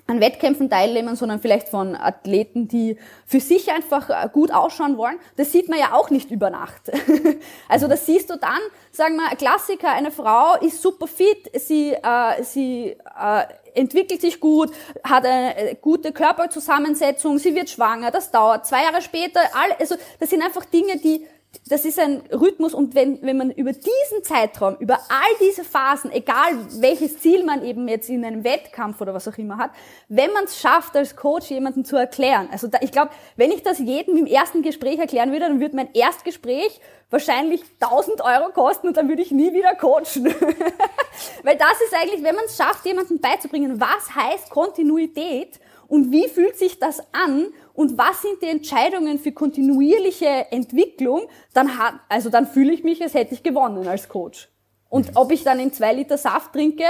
an 0.05 0.19
Wettkämpfen 0.19 0.69
teilnehmen, 0.69 1.15
sondern 1.15 1.39
vielleicht 1.39 1.69
von 1.69 1.95
Athleten, 1.95 2.67
die 2.67 2.97
für 3.25 3.39
sich 3.39 3.71
einfach 3.71 4.09
äh, 4.09 4.29
gut 4.31 4.51
ausschauen 4.51 4.97
wollen. 4.97 5.17
Das 5.37 5.51
sieht 5.51 5.69
man 5.69 5.79
ja 5.79 5.93
auch 5.93 6.09
nicht 6.09 6.29
über 6.29 6.49
Nacht. 6.49 6.91
also 7.69 7.87
das 7.87 8.05
siehst 8.05 8.29
du 8.29 8.37
dann, 8.37 8.59
sagen 8.91 9.15
wir, 9.15 9.29
ein 9.29 9.37
Klassiker, 9.37 9.89
eine 9.89 10.11
Frau 10.11 10.55
ist 10.59 10.81
super 10.81 11.07
fit, 11.07 11.49
sie, 11.55 11.93
äh, 11.93 12.43
sie 12.43 12.97
äh, 13.17 13.43
entwickelt 13.75 14.21
sich 14.21 14.39
gut, 14.39 14.71
hat 15.03 15.25
eine 15.25 15.71
äh, 15.71 15.75
gute 15.79 16.11
Körperzusammensetzung, 16.11 17.37
sie 17.37 17.55
wird 17.55 17.69
schwanger, 17.69 18.11
das 18.11 18.29
dauert 18.29 18.65
zwei 18.67 18.83
Jahre 18.83 19.01
später, 19.01 19.39
all, 19.53 19.71
also 19.79 19.95
das 20.19 20.29
sind 20.29 20.43
einfach 20.43 20.65
Dinge, 20.65 20.97
die 20.97 21.25
das 21.69 21.85
ist 21.85 21.99
ein 21.99 22.21
Rhythmus 22.31 22.73
und 22.73 22.95
wenn, 22.95 23.21
wenn 23.21 23.37
man 23.37 23.51
über 23.51 23.71
diesen 23.71 24.23
Zeitraum, 24.23 24.75
über 24.79 24.95
all 24.95 25.31
diese 25.39 25.63
Phasen, 25.63 26.11
egal 26.11 26.51
welches 26.79 27.19
Ziel 27.19 27.43
man 27.43 27.63
eben 27.63 27.87
jetzt 27.87 28.09
in 28.09 28.25
einem 28.25 28.43
Wettkampf 28.43 28.99
oder 29.01 29.13
was 29.13 29.27
auch 29.27 29.37
immer 29.37 29.57
hat, 29.57 29.71
wenn 30.09 30.33
man 30.33 30.45
es 30.45 30.59
schafft, 30.59 30.95
als 30.95 31.15
Coach 31.15 31.51
jemanden 31.51 31.85
zu 31.85 31.95
erklären, 31.95 32.49
also 32.51 32.67
da, 32.67 32.79
ich 32.81 32.91
glaube, 32.91 33.11
wenn 33.37 33.51
ich 33.51 33.61
das 33.61 33.79
jedem 33.79 34.17
im 34.17 34.25
ersten 34.25 34.63
Gespräch 34.63 34.97
erklären 34.97 35.31
würde, 35.31 35.45
dann 35.45 35.59
würde 35.59 35.75
mein 35.75 35.93
Erstgespräch 35.93 36.79
wahrscheinlich 37.11 37.61
1000 37.79 38.21
Euro 38.21 38.51
kosten 38.51 38.87
und 38.87 38.97
dann 38.97 39.07
würde 39.07 39.21
ich 39.21 39.31
nie 39.31 39.53
wieder 39.53 39.75
coachen. 39.75 40.25
Weil 41.43 41.57
das 41.57 41.81
ist 41.85 41.93
eigentlich, 41.93 42.23
wenn 42.23 42.35
man 42.35 42.45
es 42.45 42.57
schafft, 42.57 42.85
jemanden 42.85 43.21
beizubringen, 43.21 43.79
was 43.79 44.15
heißt 44.15 44.49
Kontinuität 44.49 45.59
und 45.87 46.11
wie 46.11 46.27
fühlt 46.27 46.57
sich 46.57 46.79
das 46.79 47.01
an 47.11 47.53
und 47.73 47.97
was 47.97 48.21
sind 48.21 48.41
die 48.41 48.47
Entscheidungen 48.47 49.17
für 49.19 49.31
kontinuierliche 49.31 50.51
Entwicklung, 50.51 51.23
dann 51.53 51.77
hat, 51.77 51.95
also 52.07 52.29
dann 52.29 52.47
fühle 52.47 52.73
ich 52.73 52.83
mich, 52.83 53.01
als 53.01 53.13
hätte 53.13 53.33
ich 53.33 53.43
gewonnen 53.43 53.87
als 53.87 54.09
Coach. 54.09 54.49
Und 54.89 55.11
ob 55.15 55.31
ich 55.31 55.43
dann 55.43 55.59
in 55.59 55.73
zwei 55.73 55.93
Liter 55.93 56.17
Saft 56.17 56.53
trinke, 56.53 56.85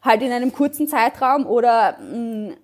halt 0.00 0.22
in 0.22 0.30
einem 0.30 0.52
kurzen 0.52 0.86
Zeitraum 0.86 1.44
oder 1.44 1.98
mh, 1.98 2.16
mm, 2.16 2.56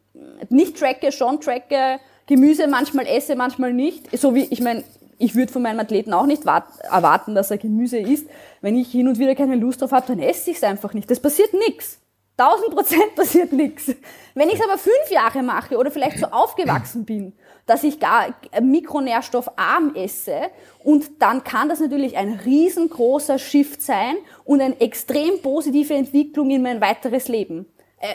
nicht 0.51 0.79
tracke, 0.79 1.11
schon 1.11 1.41
tracke, 1.41 1.99
Gemüse 2.27 2.68
manchmal 2.68 3.07
esse, 3.07 3.35
manchmal 3.35 3.72
nicht. 3.72 4.16
So 4.16 4.35
wie, 4.35 4.45
ich 4.45 4.61
meine, 4.61 4.85
ich 5.18 5.35
würde 5.35 5.53
von 5.53 5.62
meinem 5.62 5.81
Athleten 5.81 6.12
auch 6.12 6.27
nicht 6.27 6.45
erwarten, 6.47 7.35
dass 7.35 7.51
er 7.51 7.59
Gemüse 7.59 7.99
isst. 7.99 8.29
Wenn 8.61 8.77
ich 8.77 8.91
hin 8.91 9.09
und 9.09 9.18
wieder 9.18 9.35
keine 9.35 9.57
Lust 9.57 9.83
drauf 9.83 9.93
habe, 9.93 10.07
dann 10.07 10.20
esse 10.20 10.51
ich 10.51 10.59
es 10.59 10.62
einfach 10.62 10.95
nicht. 10.95 11.11
Das 11.11 11.20
passiert 11.20 11.53
nichts. 11.55 11.99
1000 12.37 12.75
Prozent 12.75 13.14
passiert 13.16 13.53
nichts. 13.53 13.93
Wenn 14.35 14.49
ich 14.49 14.57
es 14.57 14.64
aber 14.64 14.79
fünf 14.79 15.11
Jahre 15.11 15.43
mache 15.43 15.77
oder 15.77 15.91
vielleicht 15.91 16.18
so 16.18 16.27
aufgewachsen 16.27 17.05
bin, 17.05 17.33
dass 17.67 17.85
ich 17.85 18.01
gar 18.01 18.35
mikronährstoffarm 18.61 19.95
esse 19.95 20.51
und 20.83 21.23
dann 21.23 21.45
kann 21.45 21.69
das 21.69 21.81
natürlich 21.81 22.17
ein 22.17 22.41
riesengroßer 22.45 23.39
Shift 23.39 23.83
sein 23.83 24.17
und 24.45 24.61
eine 24.61 24.81
extrem 24.81 25.41
positive 25.41 25.95
Entwicklung 25.95 26.51
in 26.51 26.62
mein 26.62 26.81
weiteres 26.81 27.29
Leben. 27.29 27.67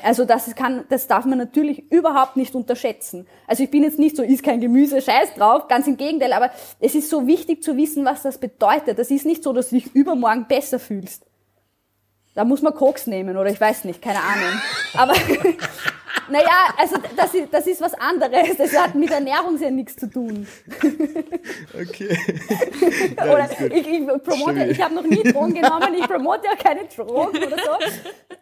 Also 0.04 0.24
das 0.24 0.54
kann, 0.54 0.86
das 0.90 1.08
darf 1.08 1.26
man 1.26 1.40
natürlich 1.40 1.92
überhaupt 1.92 2.38
nicht 2.38 2.54
unterschätzen. 2.54 3.26
Also 3.48 3.64
ich 3.64 3.72
bin 3.72 3.84
jetzt 3.84 3.98
nicht 3.98 4.16
so, 4.16 4.22
isst 4.22 4.44
kein 4.44 4.60
Gemüse, 4.60 5.02
scheiß 5.02 5.34
drauf, 5.34 5.68
ganz 5.68 5.88
im 5.88 5.98
Gegenteil, 5.98 6.34
aber 6.34 6.52
es 6.80 6.94
ist 6.94 7.10
so 7.10 7.26
wichtig 7.26 7.64
zu 7.64 7.76
wissen, 7.76 8.06
was 8.06 8.22
das 8.22 8.38
bedeutet. 8.38 9.00
Das 9.00 9.10
ist 9.10 9.26
nicht 9.26 9.44
so, 9.44 9.52
dass 9.52 9.70
du 9.70 9.76
dich 9.76 9.96
übermorgen 9.96 10.46
besser 10.48 10.78
fühlst. 10.78 11.26
Da 12.40 12.46
muss 12.46 12.62
man 12.62 12.74
Koks 12.74 13.06
nehmen 13.06 13.36
oder 13.36 13.50
ich 13.50 13.60
weiß 13.60 13.84
nicht, 13.84 14.02
keine 14.02 14.20
Ahnung. 14.20 14.62
Aber 14.94 15.14
Naja, 16.30 16.74
also 16.78 16.96
das 17.18 17.34
ist, 17.34 17.54
das 17.54 17.68
ist 17.68 17.82
was 17.82 17.94
anderes. 17.96 18.56
Das 18.58 18.74
hat 18.78 18.96
mit 18.96 19.12
Ernährung 19.12 19.58
sehr 19.58 19.72
nichts 19.72 19.98
zu 19.98 20.10
tun. 20.10 20.48
Okay. 21.74 22.18
oder 23.22 23.50
ich, 23.76 23.88
ich 23.88 24.08
promote, 24.24 24.64
ich 24.68 24.82
habe 24.82 24.96
noch 24.96 25.04
nie 25.04 25.22
Drogen 25.22 25.54
genommen, 25.54 25.94
ich 25.94 26.08
promote 26.08 26.46
ja 26.46 26.56
keine 26.56 26.86
Drogen 26.86 27.38
oder 27.44 27.58
so. 27.58 27.72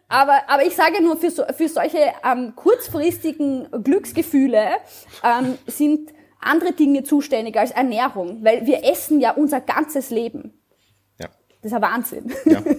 Aber, 0.06 0.42
aber 0.46 0.64
ich 0.64 0.76
sage 0.76 1.02
nur, 1.02 1.16
für, 1.16 1.32
so, 1.32 1.42
für 1.56 1.68
solche 1.68 2.12
ähm, 2.24 2.52
kurzfristigen 2.54 3.66
Glücksgefühle 3.82 4.76
ähm, 5.24 5.58
sind 5.66 6.12
andere 6.38 6.70
Dinge 6.72 7.02
zuständig 7.02 7.58
als 7.58 7.72
Ernährung, 7.72 8.44
weil 8.44 8.64
wir 8.64 8.84
essen 8.84 9.18
ja 9.18 9.32
unser 9.32 9.60
ganzes 9.60 10.10
Leben. 10.10 10.52
Ja. 11.18 11.26
Das 11.62 11.72
ist 11.72 11.74
ein 11.74 11.82
Wahnsinn. 11.82 12.32
Ja. 12.44 12.62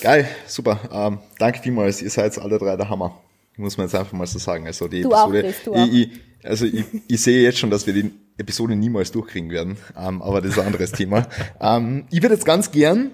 Geil, 0.00 0.28
super. 0.46 0.80
Ähm, 0.92 1.18
danke 1.38 1.60
vielmals. 1.60 2.02
Ihr 2.02 2.10
seid 2.10 2.38
alle 2.38 2.58
drei 2.58 2.76
der 2.76 2.88
Hammer. 2.88 3.20
Muss 3.56 3.76
man 3.76 3.86
jetzt 3.86 3.94
einfach 3.94 4.12
mal 4.12 4.26
so 4.26 4.38
sagen. 4.38 4.66
Also 4.66 4.88
die 4.88 5.02
Du 5.02 5.12
auch, 5.12 5.32
Episode. 5.32 5.42
Chris, 5.42 5.64
du 5.64 5.74
auch. 5.74 5.86
ich, 5.86 5.92
ich, 5.92 6.20
also 6.44 6.64
ich, 6.64 6.84
ich 7.08 7.22
sehe 7.22 7.42
jetzt 7.42 7.58
schon, 7.58 7.70
dass 7.70 7.86
wir 7.86 7.92
die 7.92 8.10
Episode 8.38 8.74
niemals 8.74 9.12
durchkriegen 9.12 9.50
werden. 9.50 9.76
Ähm, 9.98 10.22
aber 10.22 10.40
das 10.40 10.52
ist 10.52 10.58
ein 10.58 10.66
anderes 10.66 10.92
Thema. 10.92 11.28
Ähm, 11.60 12.06
ich 12.10 12.22
würde 12.22 12.34
jetzt 12.34 12.46
ganz 12.46 12.70
gern 12.70 13.10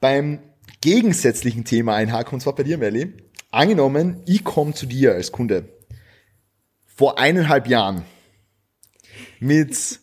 beim 0.00 0.40
gegensätzlichen 0.82 1.64
Thema 1.64 1.94
einhaken, 1.94 2.34
und 2.34 2.40
zwar 2.40 2.54
bei 2.54 2.64
dir, 2.64 2.76
Melli. 2.76 3.14
Angenommen, 3.50 4.22
ich 4.26 4.44
komme 4.44 4.74
zu 4.74 4.86
dir 4.86 5.12
als 5.14 5.32
Kunde 5.32 5.68
vor 6.86 7.18
eineinhalb 7.18 7.66
Jahren 7.68 8.02
mit 9.40 10.00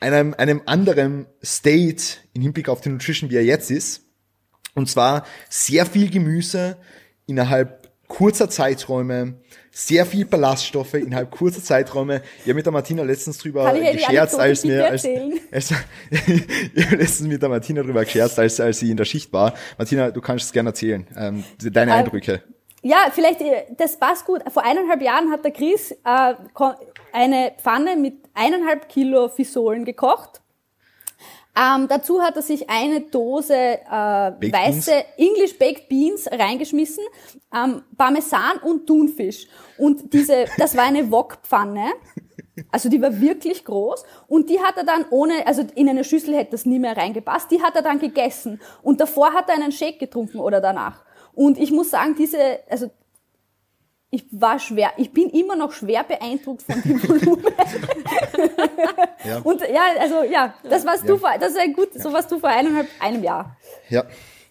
einem, 0.00 0.34
einem 0.34 0.62
anderen 0.66 1.26
State 1.42 2.18
im 2.34 2.42
Hinblick 2.42 2.68
auf 2.68 2.80
die 2.80 2.90
Nutrition, 2.90 3.30
wie 3.30 3.36
er 3.36 3.44
jetzt 3.44 3.70
ist. 3.70 4.05
Und 4.76 4.88
zwar 4.88 5.24
sehr 5.48 5.86
viel 5.86 6.10
Gemüse 6.10 6.76
innerhalb 7.26 7.90
kurzer 8.08 8.48
Zeiträume, 8.48 9.34
sehr 9.72 10.06
viel 10.06 10.26
Ballaststoffe 10.26 10.94
innerhalb 10.94 11.30
kurzer 11.30 11.62
Zeiträume. 11.62 12.22
Ich 12.38 12.44
habe 12.44 12.54
mit 12.54 12.66
der 12.66 12.72
Martina 12.72 13.02
letztens 13.02 13.38
drüber 13.38 13.72
gescherzt, 13.72 14.38
als 14.38 14.64
mir, 14.64 14.86
als, 14.86 15.04
als, 15.50 15.70
ich 16.74 16.86
habe 16.86 16.96
letztens 16.96 17.28
mit 17.28 17.42
der 17.42 17.48
Martina 17.48 17.82
drüber 17.82 18.04
gescherzt, 18.04 18.38
als, 18.38 18.60
als 18.60 18.78
sie 18.78 18.90
in 18.90 18.96
der 18.96 19.06
Schicht 19.06 19.32
war. 19.32 19.54
Martina, 19.76 20.10
du 20.10 20.20
kannst 20.20 20.44
es 20.44 20.52
gerne 20.52 20.68
erzählen, 20.68 21.06
ähm, 21.16 21.44
deine 21.58 21.92
Ähm, 21.92 21.98
Eindrücke. 21.98 22.42
Ja, 22.82 23.08
vielleicht, 23.12 23.40
äh, 23.40 23.64
das 23.76 23.98
passt 23.98 24.26
gut. 24.26 24.42
Vor 24.52 24.64
eineinhalb 24.64 25.02
Jahren 25.02 25.30
hat 25.32 25.44
der 25.44 25.52
Chris 25.52 25.90
äh, 25.90 26.34
eine 27.12 27.52
Pfanne 27.60 27.96
mit 27.96 28.14
eineinhalb 28.34 28.88
Kilo 28.88 29.28
Fisolen 29.28 29.84
gekocht. 29.84 30.42
Ähm, 31.58 31.88
dazu 31.88 32.20
hat 32.20 32.36
er 32.36 32.42
sich 32.42 32.68
eine 32.68 33.00
Dose 33.00 33.54
äh, 33.54 33.88
weiße 33.90 34.92
English 35.16 35.58
Baked 35.58 35.88
Beans 35.88 36.28
reingeschmissen, 36.30 37.04
ähm, 37.54 37.82
Parmesan 37.96 38.58
und 38.62 38.86
Thunfisch. 38.86 39.46
Und 39.78 40.12
diese, 40.12 40.44
das 40.58 40.76
war 40.76 40.84
eine 40.84 41.10
Wokpfanne. 41.10 41.92
Also 42.70 42.88
die 42.88 43.00
war 43.00 43.20
wirklich 43.20 43.64
groß 43.64 44.04
und 44.28 44.48
die 44.48 44.60
hat 44.60 44.78
er 44.78 44.84
dann 44.84 45.04
ohne, 45.10 45.46
also 45.46 45.62
in 45.74 45.88
eine 45.88 46.04
Schüssel 46.04 46.34
hätte 46.34 46.52
das 46.52 46.64
nie 46.64 46.78
mehr 46.78 46.96
reingepasst, 46.96 47.50
die 47.50 47.62
hat 47.62 47.76
er 47.76 47.82
dann 47.82 47.98
gegessen 47.98 48.60
und 48.82 48.98
davor 48.98 49.34
hat 49.34 49.50
er 49.50 49.56
einen 49.56 49.72
Shake 49.72 49.98
getrunken 49.98 50.38
oder 50.38 50.62
danach. 50.62 51.04
Und 51.34 51.58
ich 51.58 51.70
muss 51.70 51.90
sagen, 51.90 52.14
diese, 52.16 52.38
also 52.70 52.90
ich 54.16 54.24
war 54.30 54.58
schwer, 54.58 54.92
ich 54.96 55.12
bin 55.12 55.28
immer 55.28 55.56
noch 55.56 55.72
schwer 55.72 56.02
beeindruckt 56.04 56.62
von 56.62 56.80
dem 56.82 57.02
Volumen. 57.08 57.44
Ja. 59.24 59.38
Und 59.42 59.60
ja, 59.60 59.82
also 60.00 60.22
ja, 60.24 60.54
das 60.62 60.86
warst 60.86 61.02
Ja. 61.02 61.08
du 61.08 61.18
vor, 61.18 61.30
das 61.38 61.50
ist 61.52 61.58
ein 61.58 61.74
gut, 61.74 61.92
so 61.94 62.12
warst 62.12 62.30
du 62.32 62.38
vor 62.38 62.48
eineinhalb, 62.48 62.88
einem 62.98 63.22
Jahr. 63.22 63.56
Ja, 63.90 64.04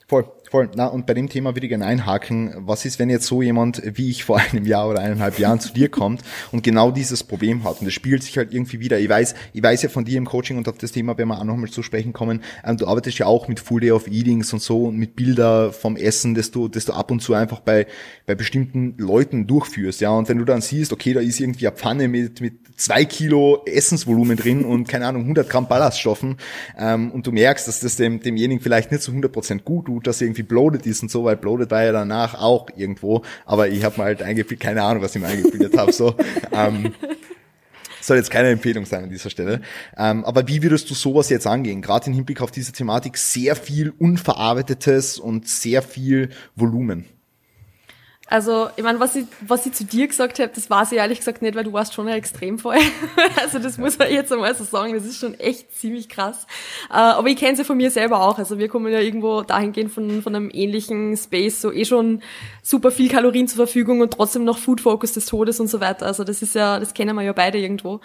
voll, 0.08 0.26
voll. 0.50 0.70
Na, 0.76 0.88
und 0.88 1.06
bei 1.06 1.14
dem 1.14 1.30
Thema 1.30 1.56
würde 1.56 1.66
ich 1.66 1.70
gerne 1.70 1.86
einhaken. 1.86 2.54
Was 2.58 2.86
ist, 2.86 3.00
wenn 3.00 3.10
jetzt 3.10 3.28
so 3.28 3.42
jemand 3.42 3.82
wie 3.84 4.10
ich 4.10 4.24
vor 4.24 4.40
einem 4.52 4.66
Jahr 4.66 4.90
oder 4.90 5.00
eineinhalb 5.00 5.40
Jahren 5.40 5.60
zu 5.60 5.74
dir 5.74 5.90
kommt 5.90 6.22
und 6.52 6.64
genau 6.64 6.92
dieses 6.92 7.24
Problem 7.24 7.64
hat? 7.64 7.80
Und 7.80 7.86
das 7.86 7.94
spiegelt 7.94 8.24
sich 8.24 8.38
halt 8.38 8.54
irgendwie 8.54 8.80
wieder. 8.80 9.00
Ich 9.00 9.10
weiß, 9.10 9.36
ich 9.54 9.64
weiß 9.64 9.82
ja 9.84 9.90
von 9.90 10.06
dir 10.06 10.18
im 10.18 10.26
Coaching 10.26 10.58
und 10.58 10.68
auf 10.68 10.78
das 10.78 10.92
Thema 10.92 11.18
werden 11.18 11.30
wir 11.30 11.40
auch 11.40 11.44
nochmal 11.44 11.70
zu 11.70 11.84
sprechen 11.84 12.14
kommen. 12.14 12.42
Ähm, 12.64 12.78
du 12.78 12.88
arbeitest 12.88 13.20
ja 13.20 13.26
auch 13.26 13.48
mit 13.48 13.60
Full 13.60 13.82
Day 13.82 13.92
of 13.92 14.08
Eatings 14.08 14.54
und 14.54 14.62
so 14.62 14.86
und 14.86 14.98
mit 14.98 15.16
Bilder 15.16 15.72
vom 15.74 15.96
Essen, 15.98 16.36
das 16.36 16.52
du, 16.52 16.68
das 16.68 16.86
du 16.86 16.94
ab 16.94 17.12
und 17.12 17.22
zu 17.22 17.34
einfach 17.34 17.60
bei, 17.60 17.88
bei 18.26 18.36
bestimmten 18.36 18.96
Leuten 18.98 19.48
durchführst. 19.48 20.02
Ja, 20.02 20.12
und 20.12 20.30
wenn 20.30 20.38
du 20.38 20.46
dann 20.46 20.62
siehst, 20.62 20.94
okay, 20.94 21.14
da 21.14 21.20
ist 21.22 21.40
irgendwie 21.40 21.68
eine 21.68 21.76
Pfanne 21.76 22.08
mit, 22.08 22.42
mit 22.42 22.54
zwei 22.78 23.06
Kilo 23.06 23.64
Essensvolumen 23.66 24.38
drin 24.38 24.66
und 24.66 24.88
keine 24.88 25.08
Ahnung, 25.08 25.24
100 25.24 25.50
Gramm 25.50 25.68
Ballaststoffen, 25.68 26.38
ähm, 26.78 27.12
und 27.12 27.26
du 27.28 27.32
merkst, 27.32 27.68
dass 27.68 27.80
das 27.80 27.96
dem, 27.96 28.20
demjenigen 28.20 28.62
vielleicht 28.62 28.92
nicht 28.92 29.04
zu 29.04 29.12
100% 29.12 29.64
gut 29.64 29.86
tut, 29.86 30.08
dass 30.08 30.22
er 30.22 30.28
irgendwie 30.36 30.44
bloated 30.44 30.86
ist 30.86 31.02
und 31.02 31.10
so, 31.10 31.24
weil 31.24 31.38
bloated 31.38 31.72
war 31.72 31.84
ja 31.84 31.92
danach 31.92 32.36
auch 32.36 32.68
irgendwo, 32.76 33.24
aber 33.46 33.70
ich 33.70 33.84
habe 33.84 33.98
mir 33.98 34.06
halt 34.06 34.22
eingebildet, 34.22 34.60
keine 34.60 34.84
Ahnung, 34.84 35.02
was 35.02 35.16
ich 35.16 35.22
mir 35.22 35.28
eingebildet 35.28 35.78
habe, 35.78 35.92
so, 35.92 36.16
ähm, 36.52 36.94
soll 38.02 38.18
jetzt 38.18 38.30
keine 38.30 38.50
Empfehlung 38.50 38.86
sein 38.86 39.06
an 39.06 39.10
dieser 39.10 39.32
Stelle. 39.32 39.62
Ähm, 39.98 40.26
aber 40.26 40.48
wie 40.48 40.62
würdest 40.62 40.90
du 40.90 40.94
sowas 40.94 41.30
jetzt 41.30 41.48
angehen? 41.48 41.82
Gerade 41.82 42.08
im 42.08 42.14
Hinblick 42.14 42.42
auf 42.42 42.52
diese 42.52 42.72
Thematik 42.72 43.18
sehr 43.18 43.56
viel 43.56 43.94
Unverarbeitetes 43.98 45.18
und 45.18 45.48
sehr 45.48 45.82
viel 45.82 46.30
Volumen. 46.56 47.06
Also, 48.28 48.70
ich 48.76 48.84
meine, 48.84 49.00
was 49.00 49.16
ich, 49.16 49.28
was 49.42 49.68
ich 49.68 49.74
zu 49.74 49.86
dir 49.86 50.08
gesagt 50.08 50.40
habe, 50.40 50.52
das 50.54 50.68
weiß 50.68 50.92
ich 50.92 50.98
ehrlich 50.98 51.20
gesagt 51.20 51.44
nicht, 51.44 51.56
weil 51.56 51.64
du 51.64 51.74
warst 51.74 51.94
schon 51.94 52.08
ein 52.08 52.16
Extremfall. 52.16 52.80
also 53.42 53.60
das 53.60 53.78
muss 53.78 54.00
man 54.00 54.12
jetzt 54.12 54.34
einmal 54.34 54.56
so 54.56 54.64
sagen, 54.64 54.94
das 54.94 55.06
ist 55.06 55.20
schon 55.20 55.36
echt 55.36 55.72
ziemlich 55.78 56.10
krass. 56.10 56.48
Äh, 56.90 56.96
aber 56.96 57.28
ich 57.28 57.38
kenne 57.38 57.56
sie 57.56 57.64
von 57.64 57.78
mir 57.78 57.92
selber 57.92 58.22
auch. 58.22 58.40
Also 58.40 58.58
wir 58.58 58.68
kommen 58.68 58.92
ja 58.92 59.00
irgendwo 59.00 59.44
dahingehend 59.44 59.92
von, 59.92 60.24
von 60.24 60.36
einem 60.36 60.50
ähnlichen 60.52 61.16
Space, 61.16 61.62
so 61.62 61.72
eh 61.72 61.86
schon 61.86 62.24
super 62.64 62.90
viel 62.90 63.10
Kalorien 63.10 63.48
zur 63.48 63.58
Verfügung 63.58 64.02
und 64.02 64.14
trotzdem 64.14 64.44
noch 64.44 64.58
Food 64.58 64.82
Focus 64.82 65.14
des 65.14 65.28
Todes 65.28 65.60
und 65.60 65.68
so 65.68 65.80
weiter. 65.80 66.08
Also 66.08 66.24
das 66.24 66.42
ist 66.42 66.56
ja, 66.56 66.80
das 66.80 66.96
kennen 66.96 67.16
wir 67.16 67.22
ja 67.22 67.34
beide 67.34 67.60
irgendwo. 67.60 68.02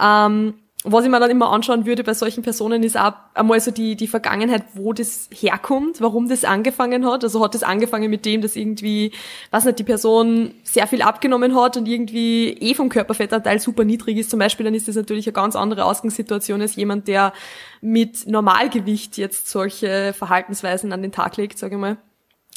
Ähm, 0.00 0.54
was 0.84 1.04
ich 1.04 1.10
mir 1.10 1.18
dann 1.18 1.30
immer 1.30 1.50
anschauen 1.50 1.86
würde 1.86 2.04
bei 2.04 2.14
solchen 2.14 2.44
Personen 2.44 2.84
ist 2.84 2.96
auch 2.96 3.14
einmal 3.34 3.60
so 3.60 3.72
die, 3.72 3.96
die 3.96 4.06
Vergangenheit, 4.06 4.64
wo 4.74 4.92
das 4.92 5.28
herkommt, 5.32 6.00
warum 6.00 6.28
das 6.28 6.44
angefangen 6.44 7.04
hat. 7.04 7.24
Also 7.24 7.42
hat 7.42 7.54
das 7.54 7.64
angefangen 7.64 8.08
mit 8.08 8.24
dem, 8.24 8.42
dass 8.42 8.54
irgendwie, 8.54 9.10
weiß 9.50 9.64
nicht, 9.64 9.80
die 9.80 9.84
Person 9.84 10.54
sehr 10.62 10.86
viel 10.86 11.02
abgenommen 11.02 11.56
hat 11.56 11.76
und 11.76 11.88
irgendwie 11.88 12.50
eh 12.50 12.74
vom 12.74 12.90
Körperfettanteil 12.90 13.58
super 13.58 13.84
niedrig 13.84 14.18
ist 14.18 14.30
zum 14.30 14.38
Beispiel, 14.38 14.64
dann 14.64 14.74
ist 14.74 14.86
das 14.86 14.94
natürlich 14.94 15.26
eine 15.26 15.32
ganz 15.32 15.56
andere 15.56 15.84
Ausgangssituation 15.84 16.60
als 16.60 16.76
jemand, 16.76 17.08
der 17.08 17.32
mit 17.80 18.28
Normalgewicht 18.28 19.18
jetzt 19.18 19.48
solche 19.48 20.12
Verhaltensweisen 20.12 20.92
an 20.92 21.02
den 21.02 21.10
Tag 21.10 21.36
legt, 21.36 21.58
sage 21.58 21.74
ich 21.74 21.80
mal. 21.80 21.96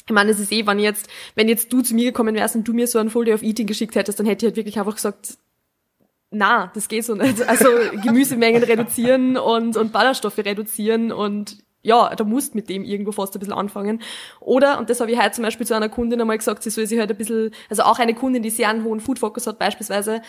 Ich 0.06 0.12
meine, 0.12 0.30
es 0.30 0.38
ist 0.38 0.52
eh, 0.52 0.66
wenn 0.66 0.78
jetzt, 0.78 1.08
wenn 1.34 1.48
jetzt 1.48 1.72
du 1.72 1.80
zu 1.80 1.94
mir 1.94 2.06
gekommen 2.06 2.34
wärst 2.36 2.54
und 2.54 2.66
du 2.66 2.72
mir 2.72 2.86
so 2.86 3.00
ein 3.00 3.08
Day 3.08 3.34
of 3.34 3.42
Eating 3.42 3.66
geschickt 3.66 3.96
hättest, 3.96 4.20
dann 4.20 4.26
hätte 4.26 4.46
ich 4.46 4.50
halt 4.50 4.56
wirklich 4.56 4.78
einfach 4.78 4.94
gesagt, 4.94 5.38
na, 6.32 6.70
das 6.74 6.88
geht 6.88 7.04
so 7.04 7.14
nicht. 7.14 7.42
Also 7.48 7.68
Gemüsemengen 8.02 8.62
reduzieren 8.62 9.36
und, 9.36 9.76
und 9.76 9.92
Ballaststoffe 9.92 10.38
reduzieren 10.38 11.12
und 11.12 11.58
ja, 11.82 12.14
da 12.14 12.24
musst 12.24 12.54
mit 12.54 12.68
dem 12.68 12.84
irgendwo 12.84 13.12
fast 13.12 13.34
ein 13.34 13.40
bisschen 13.40 13.54
anfangen. 13.54 14.00
Oder, 14.40 14.78
und 14.78 14.88
das 14.88 15.00
habe 15.00 15.10
ich 15.10 15.18
heute 15.18 15.32
zum 15.32 15.44
Beispiel 15.44 15.66
zu 15.66 15.74
einer 15.74 15.88
Kundin 15.88 16.20
einmal 16.20 16.38
gesagt, 16.38 16.62
sie 16.62 16.70
soll 16.70 16.86
sich 16.86 16.98
halt 16.98 17.10
ein 17.10 17.16
bisschen, 17.16 17.50
also 17.68 17.82
auch 17.82 17.98
eine 17.98 18.14
Kundin, 18.14 18.42
die 18.42 18.50
sehr 18.50 18.68
einen 18.68 18.84
hohen 18.84 19.00
Food-Fokus 19.00 19.46
hat 19.46 19.58
beispielsweise, 19.58 20.22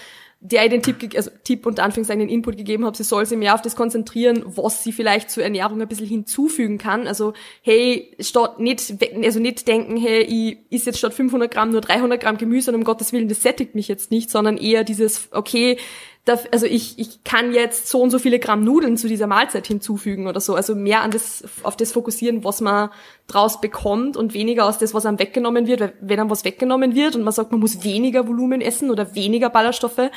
der 0.45 0.66
ich 0.66 0.72
den 0.72 0.82
Tipp, 0.82 1.16
also 1.16 1.32
Tipp 1.45 1.66
und 1.66 1.80
Anführungszeichen 1.80 2.20
den 2.20 2.30
Input 2.30 2.58
gegeben 2.58 2.86
habe, 2.86 2.97
sie 2.97 3.04
soll 3.04 3.26
sich 3.26 3.38
mehr 3.38 3.54
auf 3.54 3.62
das 3.62 3.78
konzentrieren, 3.78 4.43
was 4.45 4.84
sie 4.84 4.91
vielleicht 4.91 5.32
zur 5.32 5.43
Ernährung 5.43 5.82
ein 5.82 5.88
bisschen 5.88 6.08
hinzufügen 6.08 6.78
kann. 6.78 7.08
Also, 7.08 7.34
hey, 7.62 8.14
statt 8.20 8.60
nicht, 8.60 8.93
also 9.24 9.39
nicht 9.39 9.68
denken, 9.68 9.95
hey, 9.95 10.22
ich 10.22 10.58
is 10.70 10.86
jetzt 10.86 10.97
statt 10.97 11.14
500 11.14 11.49
Gramm 11.49 11.70
nur 11.70 11.80
300 11.80 12.20
Gramm 12.20 12.38
Gemüse 12.38 12.72
und 12.72 12.76
um 12.76 12.84
Gottes 12.84 13.14
Willen, 13.14 13.30
das 13.30 13.41
sättigt 13.41 13.74
mich 13.74 13.88
jetzt 13.88 14.12
nicht, 14.12 14.30
sondern 14.30 14.58
eher 14.58 14.84
dieses, 14.84 15.30
okay, 15.32 15.78
also 16.26 16.66
ich, 16.66 16.98
ich 17.00 17.24
kann 17.24 17.54
jetzt 17.54 17.88
so 17.88 18.02
und 18.02 18.10
so 18.10 18.18
viele 18.18 18.40
Gramm 18.40 18.64
Nudeln 18.64 18.96
zu 18.98 19.08
dieser 19.08 19.28
Mahlzeit 19.28 19.68
hinzufügen 19.68 20.28
oder 20.28 20.40
so. 20.40 20.56
Also 20.56 20.74
mehr 20.74 21.02
an 21.02 21.12
das, 21.12 21.44
auf 21.64 21.76
das 21.76 21.92
fokussieren, 21.92 22.44
was 22.44 22.62
man 22.62 22.90
draus 23.28 23.62
bekommt 23.62 24.18
und 24.18 24.34
weniger 24.34 24.66
aus 24.66 24.78
das, 24.78 24.94
was 24.94 25.06
einem 25.06 25.18
weggenommen 25.18 25.66
wird. 25.66 25.80
Weil 25.80 25.94
wenn 26.02 26.20
einem 26.20 26.30
was 26.30 26.44
weggenommen 26.44 26.94
wird 26.94 27.16
und 27.16 27.24
man 27.24 27.34
sagt, 27.34 27.52
man 27.52 27.62
muss 27.62 27.84
weniger 27.84 28.28
Volumen 28.28 28.62
essen 28.62 28.92
oder 28.92 29.16
weniger 29.16 29.50
Ballaststoffe, 29.50 30.12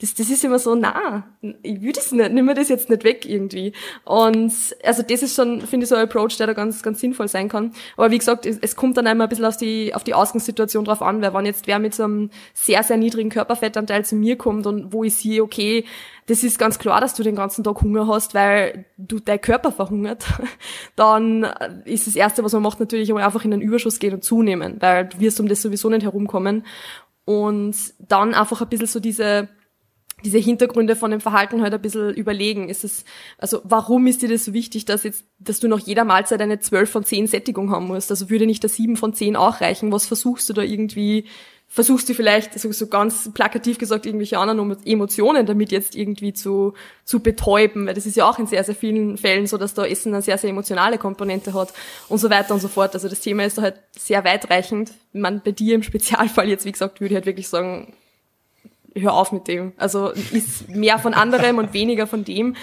das, 0.00 0.14
das 0.14 0.30
ist 0.30 0.44
immer 0.44 0.58
so, 0.58 0.74
na, 0.74 1.24
ich 1.62 1.80
will 1.80 1.92
das 1.92 2.10
nicht, 2.12 2.32
nimm 2.32 2.46
mir 2.46 2.54
das 2.54 2.68
jetzt 2.68 2.90
nicht 2.90 3.04
weg 3.04 3.24
irgendwie. 3.24 3.72
Und 4.04 4.52
also 4.84 5.02
das 5.02 5.22
ist 5.22 5.36
schon, 5.36 5.60
finde 5.60 5.84
ich, 5.84 5.88
so 5.88 5.94
ein 5.94 6.02
Approach, 6.02 6.36
der 6.38 6.48
da 6.48 6.52
ganz, 6.54 6.82
ganz 6.82 7.00
sinnvoll 7.00 7.28
sein 7.28 7.48
kann. 7.48 7.72
Aber 7.96 8.10
wie 8.10 8.18
gesagt, 8.18 8.46
es, 8.46 8.58
es 8.60 8.74
kommt 8.74 8.96
dann 8.96 9.06
einmal 9.06 9.26
ein 9.26 9.30
bisschen 9.30 9.44
auf 9.44 9.56
die, 9.56 9.94
auf 9.94 10.02
die 10.02 10.14
Ausgangssituation 10.14 10.84
drauf 10.84 11.02
an, 11.02 11.22
weil 11.22 11.34
wenn 11.34 11.46
jetzt 11.46 11.66
wer 11.66 11.78
mit 11.78 11.94
so 11.94 12.04
einem 12.04 12.30
sehr, 12.52 12.82
sehr 12.82 12.96
niedrigen 12.96 13.30
Körperfettanteil 13.30 14.04
zu 14.04 14.16
mir 14.16 14.36
kommt 14.36 14.66
und 14.66 14.92
wo 14.92 15.04
ich 15.04 15.14
sehe, 15.14 15.42
okay, 15.42 15.84
das 16.26 16.44
ist 16.44 16.58
ganz 16.58 16.78
klar, 16.78 17.00
dass 17.00 17.14
du 17.14 17.22
den 17.22 17.34
ganzen 17.34 17.64
Tag 17.64 17.82
Hunger 17.82 18.06
hast, 18.06 18.34
weil 18.34 18.84
du 18.96 19.18
dein 19.18 19.40
Körper 19.40 19.72
verhungert, 19.72 20.24
dann 20.96 21.44
ist 21.84 22.06
das 22.06 22.16
Erste, 22.16 22.44
was 22.44 22.52
man 22.52 22.62
macht, 22.62 22.80
natürlich 22.80 23.12
einfach 23.12 23.44
in 23.44 23.50
den 23.50 23.60
Überschuss 23.60 23.98
gehen 23.98 24.14
und 24.14 24.24
zunehmen, 24.24 24.76
weil 24.80 25.06
du 25.06 25.20
wirst 25.20 25.40
um 25.40 25.48
das 25.48 25.62
sowieso 25.62 25.88
nicht 25.88 26.04
herumkommen. 26.04 26.64
Und 27.24 27.76
dann 27.98 28.34
einfach 28.34 28.60
ein 28.62 28.68
bisschen 28.68 28.88
so 28.88 28.98
diese, 28.98 29.48
diese 30.24 30.38
Hintergründe 30.38 30.96
von 30.96 31.10
dem 31.10 31.20
Verhalten 31.20 31.62
halt 31.62 31.74
ein 31.74 31.82
bisschen 31.82 32.14
überlegen. 32.14 32.68
Ist 32.68 32.84
es, 32.84 33.04
also 33.38 33.60
warum 33.64 34.06
ist 34.06 34.22
dir 34.22 34.28
das 34.28 34.44
so 34.44 34.52
wichtig, 34.52 34.84
dass 34.84 35.04
jetzt, 35.04 35.24
dass 35.38 35.60
du 35.60 35.68
nach 35.68 35.78
jeder 35.78 36.04
Mahlzeit 36.04 36.40
eine 36.40 36.60
12 36.60 36.90
von 36.90 37.04
10 37.04 37.26
Sättigung 37.28 37.70
haben 37.70 37.86
musst? 37.86 38.10
Also 38.10 38.30
würde 38.30 38.46
nicht 38.46 38.62
der 38.62 38.70
7 38.70 38.96
von 38.96 39.14
10 39.14 39.36
auch 39.36 39.60
reichen? 39.60 39.92
Was 39.92 40.06
versuchst 40.06 40.48
du 40.48 40.52
da 40.52 40.62
irgendwie 40.62 41.26
versuchst 41.72 42.06
du 42.10 42.12
vielleicht, 42.12 42.60
so, 42.60 42.70
so 42.70 42.86
ganz 42.86 43.30
plakativ 43.32 43.78
gesagt, 43.78 44.04
irgendwelche 44.04 44.38
anderen 44.38 44.76
Emotionen 44.84 45.46
damit 45.46 45.72
jetzt 45.72 45.96
irgendwie 45.96 46.34
zu, 46.34 46.74
zu 47.06 47.20
betäuben, 47.20 47.86
weil 47.86 47.94
das 47.94 48.04
ist 48.04 48.14
ja 48.14 48.28
auch 48.28 48.38
in 48.38 48.46
sehr, 48.46 48.62
sehr 48.62 48.74
vielen 48.74 49.16
Fällen 49.16 49.46
so, 49.46 49.56
dass 49.56 49.72
da 49.72 49.86
Essen 49.86 50.12
eine 50.12 50.20
sehr, 50.20 50.36
sehr 50.36 50.50
emotionale 50.50 50.98
Komponente 50.98 51.54
hat 51.54 51.72
und 52.10 52.18
so 52.18 52.28
weiter 52.28 52.52
und 52.52 52.60
so 52.60 52.68
fort. 52.68 52.92
Also 52.92 53.08
das 53.08 53.20
Thema 53.20 53.46
ist 53.46 53.56
da 53.56 53.62
halt 53.62 53.76
sehr 53.98 54.22
weitreichend. 54.22 54.92
Man 55.14 55.40
bei 55.42 55.52
dir 55.52 55.74
im 55.74 55.82
Spezialfall 55.82 56.46
jetzt, 56.46 56.66
wie 56.66 56.72
gesagt, 56.72 57.00
würde 57.00 57.14
ich 57.14 57.16
halt 57.16 57.26
wirklich 57.26 57.48
sagen, 57.48 57.94
hör 58.94 59.14
auf 59.14 59.32
mit 59.32 59.48
dem. 59.48 59.72
Also 59.78 60.10
ist 60.10 60.68
mehr 60.68 60.98
von 60.98 61.14
anderem 61.14 61.56
und 61.56 61.72
weniger 61.72 62.06
von 62.06 62.22
dem. 62.22 62.54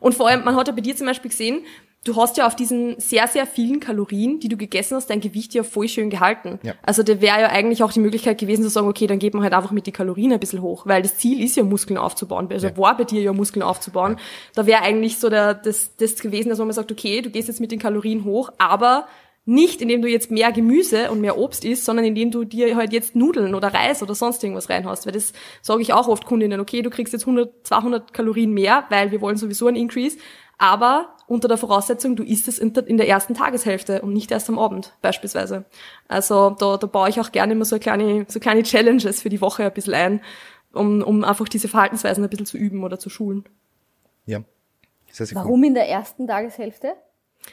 Und 0.00 0.16
vor 0.16 0.28
allem, 0.28 0.44
man 0.44 0.56
hat 0.56 0.66
ja 0.66 0.74
bei 0.74 0.80
dir 0.80 0.96
zum 0.96 1.06
Beispiel 1.06 1.30
gesehen, 1.30 1.64
du 2.06 2.16
hast 2.16 2.36
ja 2.36 2.46
auf 2.46 2.54
diesen 2.54 2.98
sehr, 3.00 3.26
sehr 3.26 3.46
vielen 3.46 3.80
Kalorien, 3.80 4.38
die 4.40 4.48
du 4.48 4.56
gegessen 4.56 4.96
hast, 4.96 5.10
dein 5.10 5.20
Gewicht 5.20 5.54
ja 5.54 5.62
voll 5.62 5.88
schön 5.88 6.10
gehalten. 6.10 6.58
Ja. 6.62 6.74
Also 6.82 7.02
da 7.02 7.20
wäre 7.20 7.40
ja 7.40 7.48
eigentlich 7.48 7.82
auch 7.82 7.92
die 7.92 8.00
Möglichkeit 8.00 8.38
gewesen 8.38 8.62
zu 8.62 8.70
sagen, 8.70 8.88
okay, 8.88 9.06
dann 9.06 9.18
geht 9.18 9.34
man 9.34 9.42
halt 9.42 9.52
einfach 9.52 9.72
mit 9.72 9.86
die 9.86 9.92
Kalorien 9.92 10.32
ein 10.32 10.40
bisschen 10.40 10.62
hoch, 10.62 10.86
weil 10.86 11.02
das 11.02 11.18
Ziel 11.18 11.42
ist 11.42 11.56
ja 11.56 11.64
Muskeln 11.64 11.98
aufzubauen, 11.98 12.48
also 12.50 12.68
ja. 12.68 12.76
war 12.76 12.96
bei 12.96 13.04
dir 13.04 13.20
ja 13.22 13.32
Muskeln 13.32 13.62
aufzubauen. 13.62 14.12
Ja. 14.12 14.24
Da 14.54 14.66
wäre 14.66 14.82
eigentlich 14.82 15.18
so 15.18 15.28
der, 15.28 15.54
das, 15.54 15.96
das 15.96 16.16
gewesen, 16.16 16.48
dass 16.48 16.58
man 16.58 16.72
sagt, 16.72 16.92
okay, 16.92 17.20
du 17.22 17.30
gehst 17.30 17.48
jetzt 17.48 17.60
mit 17.60 17.72
den 17.72 17.78
Kalorien 17.78 18.24
hoch, 18.24 18.50
aber 18.58 19.06
nicht, 19.48 19.80
indem 19.80 20.02
du 20.02 20.08
jetzt 20.08 20.30
mehr 20.30 20.50
Gemüse 20.50 21.10
und 21.10 21.20
mehr 21.20 21.38
Obst 21.38 21.64
isst, 21.64 21.84
sondern 21.84 22.04
indem 22.04 22.32
du 22.32 22.44
dir 22.44 22.74
halt 22.74 22.92
jetzt 22.92 23.14
Nudeln 23.14 23.54
oder 23.54 23.72
Reis 23.72 24.02
oder 24.02 24.14
sonst 24.14 24.42
irgendwas 24.42 24.68
reinhaust. 24.68 25.06
Weil 25.06 25.12
das 25.12 25.32
sage 25.62 25.82
ich 25.82 25.92
auch 25.92 26.08
oft 26.08 26.26
Kundinnen, 26.26 26.58
okay, 26.60 26.82
du 26.82 26.90
kriegst 26.90 27.12
jetzt 27.12 27.22
100, 27.22 27.64
200 27.64 28.12
Kalorien 28.12 28.52
mehr, 28.52 28.84
weil 28.90 29.12
wir 29.12 29.20
wollen 29.20 29.36
sowieso 29.36 29.68
einen 29.68 29.76
Increase, 29.76 30.18
aber 30.58 31.15
unter 31.26 31.48
der 31.48 31.56
Voraussetzung, 31.56 32.16
du 32.16 32.22
isst 32.22 32.48
es 32.48 32.58
in 32.58 32.96
der 32.96 33.08
ersten 33.08 33.34
Tageshälfte 33.34 34.02
und 34.02 34.12
nicht 34.12 34.30
erst 34.30 34.48
am 34.48 34.58
Abend 34.58 34.94
beispielsweise. 35.02 35.64
Also 36.08 36.50
da, 36.50 36.76
da 36.76 36.86
baue 36.86 37.08
ich 37.08 37.20
auch 37.20 37.32
gerne 37.32 37.52
immer 37.52 37.64
so 37.64 37.78
kleine, 37.78 38.26
so 38.28 38.38
kleine 38.40 38.62
Challenges 38.62 39.22
für 39.22 39.28
die 39.28 39.40
Woche 39.40 39.64
ein 39.64 39.72
bisschen 39.72 39.94
ein, 39.94 40.20
um, 40.72 41.02
um 41.02 41.24
einfach 41.24 41.48
diese 41.48 41.68
Verhaltensweisen 41.68 42.22
ein 42.22 42.30
bisschen 42.30 42.46
zu 42.46 42.56
üben 42.56 42.84
oder 42.84 42.98
zu 42.98 43.10
schulen. 43.10 43.44
Ja. 44.26 44.40
Warum 45.32 45.64
in 45.64 45.74
der 45.74 45.88
ersten 45.88 46.26
Tageshälfte? 46.26 46.94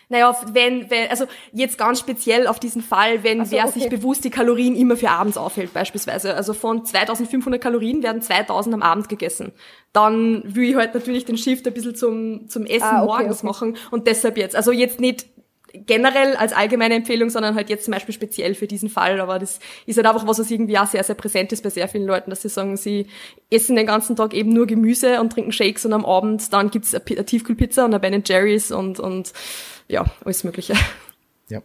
Naja, 0.10 0.36
wenn, 0.52 0.90
wenn, 0.90 1.10
also 1.10 1.26
jetzt 1.52 1.78
ganz 1.78 2.00
speziell 2.00 2.48
auf 2.48 2.60
diesen 2.60 2.82
Fall, 2.82 3.24
wenn 3.24 3.46
so, 3.46 3.52
wer 3.52 3.66
okay. 3.66 3.80
sich 3.80 3.90
bewusst 3.90 4.24
die 4.24 4.30
Kalorien 4.30 4.76
immer 4.76 4.98
für 4.98 5.10
abends 5.10 5.38
aufhält, 5.38 5.74
beispielsweise. 5.74 6.36
Also 6.36 6.54
von 6.54 6.86
2500 6.86 7.62
Kalorien 7.62 8.04
werden 8.04 8.22
2000 8.22 8.76
am 8.76 8.82
Abend 8.82 9.10
gegessen. 9.10 9.52
Dann 9.92 10.44
will 10.46 10.70
ich 10.70 10.76
halt 10.76 10.94
natürlich 10.94 11.26
den 11.26 11.38
Shift 11.38 11.68
ein 11.68 11.74
bisschen 11.74 11.96
zum, 11.96 12.48
zum 12.50 12.66
Essen 12.66 12.84
ah, 12.84 13.04
okay, 13.04 13.24
morgens 13.24 13.38
okay. 13.40 13.48
machen 13.48 13.78
und 13.92 14.08
deshalb 14.08 14.38
jetzt. 14.38 14.56
Also 14.56 14.72
jetzt 14.72 15.00
nicht 15.00 15.26
generell 15.74 16.36
als 16.36 16.54
allgemeine 16.54 16.96
Empfehlung, 16.96 17.30
sondern 17.30 17.56
halt 17.56 17.70
jetzt 17.70 17.86
zum 17.86 17.94
Beispiel 17.94 18.14
speziell 18.14 18.54
für 18.54 18.68
diesen 18.68 18.90
Fall. 18.90 19.20
Aber 19.20 19.40
das 19.40 19.60
ist 19.86 19.98
halt 19.98 20.06
einfach 20.06 20.28
was, 20.28 20.40
was 20.40 20.52
irgendwie 20.52 20.78
auch 20.78 20.86
sehr, 20.86 21.04
sehr 21.04 21.16
präsent 21.16 21.52
ist 21.52 21.64
bei 21.64 21.70
sehr 21.70 21.88
vielen 21.88 22.06
Leuten, 22.06 22.30
dass 22.30 22.44
sie 22.44 22.50
sagen, 22.50 22.78
sie 22.78 23.08
essen 23.50 23.76
den 23.76 23.88
ganzen 23.88 24.16
Tag 24.16 24.34
eben 24.34 24.54
nur 24.54 24.68
Gemüse 24.68 25.20
und 25.20 25.32
trinken 25.32 25.52
Shakes 25.52 25.86
und 25.86 25.94
am 25.94 26.06
Abend 26.06 26.54
dann 26.54 26.70
gibt's 26.70 26.94
eine 26.94 27.26
Tiefkühlpizza 27.26 27.86
und 27.86 27.94
eine 27.94 28.00
Ben 28.00 28.24
Jerry's 28.26 28.72
und, 28.72 29.00
und 29.00 29.34
ja, 29.94 30.06
alles 30.26 30.44
Mögliche. 30.44 30.74
Ja. 31.50 31.62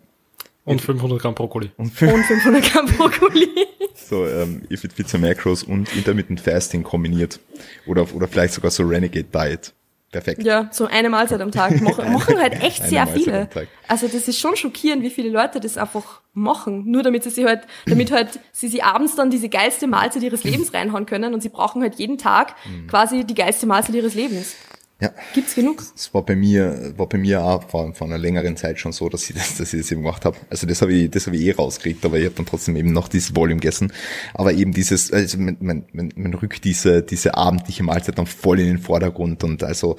Und 0.64 0.82
500 0.82 1.20
Gramm 1.20 1.34
Brokkoli. 1.34 1.70
Und, 1.78 1.90
500 1.90 2.62
Gramm 2.62 2.86
Brokkoli. 2.86 3.48
so, 3.94 4.26
ähm, 4.26 4.62
If 4.70 4.84
It 4.84 4.94
Pizza 4.94 5.18
Macros 5.18 5.62
und 5.62 5.94
Intermittent 5.96 6.40
Fasting 6.40 6.82
kombiniert. 6.82 7.40
Oder, 7.86 8.06
oder 8.14 8.28
vielleicht 8.28 8.52
sogar 8.52 8.70
so 8.70 8.82
Renegade 8.82 9.28
Diet. 9.32 9.72
Perfekt. 10.10 10.42
Ja, 10.42 10.68
so 10.72 10.86
eine 10.86 11.10
Mahlzeit 11.10 11.40
am 11.40 11.52
Tag. 11.52 11.80
Machen, 11.82 12.12
machen 12.12 12.38
halt 12.38 12.62
echt 12.62 12.82
sehr 12.82 13.06
viele. 13.06 13.48
Also 13.88 14.08
das 14.08 14.26
ist 14.28 14.38
schon 14.38 14.56
schockierend, 14.56 15.02
wie 15.02 15.10
viele 15.10 15.28
Leute 15.28 15.60
das 15.60 15.76
einfach 15.76 16.22
machen. 16.32 16.90
Nur 16.90 17.02
damit 17.02 17.24
sie 17.24 17.30
sich 17.30 17.44
halt, 17.44 17.62
damit 17.86 18.10
halt 18.10 18.40
sie 18.52 18.68
sie 18.68 18.82
abends 18.82 19.16
dann 19.16 19.30
diese 19.30 19.48
geilste 19.50 19.86
Mahlzeit 19.86 20.22
ihres 20.22 20.44
Lebens 20.44 20.72
reinhauen 20.72 21.04
können 21.04 21.34
und 21.34 21.42
sie 21.42 21.50
brauchen 21.50 21.82
halt 21.82 21.96
jeden 21.96 22.16
Tag 22.16 22.54
mhm. 22.66 22.86
quasi 22.86 23.24
die 23.24 23.34
geilste 23.34 23.66
Mahlzeit 23.66 23.94
ihres 23.94 24.14
Lebens. 24.14 24.54
Ja. 25.00 25.12
Gibt's 25.32 25.54
genug? 25.54 25.84
Es 25.94 26.12
war 26.12 26.24
bei 26.24 26.34
mir, 26.34 26.92
war 26.96 27.08
bei 27.08 27.18
mir 27.18 27.44
auch 27.44 27.68
vor, 27.68 27.94
vor 27.94 28.08
einer 28.08 28.18
längeren 28.18 28.56
Zeit 28.56 28.80
schon 28.80 28.90
so, 28.90 29.08
dass 29.08 29.30
ich 29.30 29.36
das, 29.36 29.56
dass 29.56 29.72
ich 29.72 29.80
das 29.80 29.92
eben 29.92 30.02
gemacht 30.02 30.24
habe. 30.24 30.36
Also 30.50 30.66
das 30.66 30.82
habe 30.82 30.92
ich, 30.92 31.10
das 31.10 31.26
habe 31.26 31.36
ich 31.36 31.42
eh 31.44 31.52
rausgekriegt, 31.52 32.04
aber 32.04 32.18
ich 32.18 32.24
habe 32.24 32.34
dann 32.34 32.46
trotzdem 32.46 32.74
eben 32.74 32.92
noch 32.92 33.06
dieses 33.06 33.36
Volume 33.36 33.60
gegessen. 33.60 33.92
Aber 34.34 34.52
eben 34.52 34.72
dieses, 34.72 35.12
also 35.12 35.38
man, 35.38 35.56
man, 35.60 35.84
man, 35.92 36.12
man 36.16 36.34
rückt 36.34 36.64
diese, 36.64 37.02
diese 37.02 37.36
abendliche 37.36 37.84
Mahlzeit 37.84 38.18
dann 38.18 38.26
voll 38.26 38.58
in 38.58 38.66
den 38.66 38.78
Vordergrund 38.78 39.44
und 39.44 39.62
also 39.62 39.96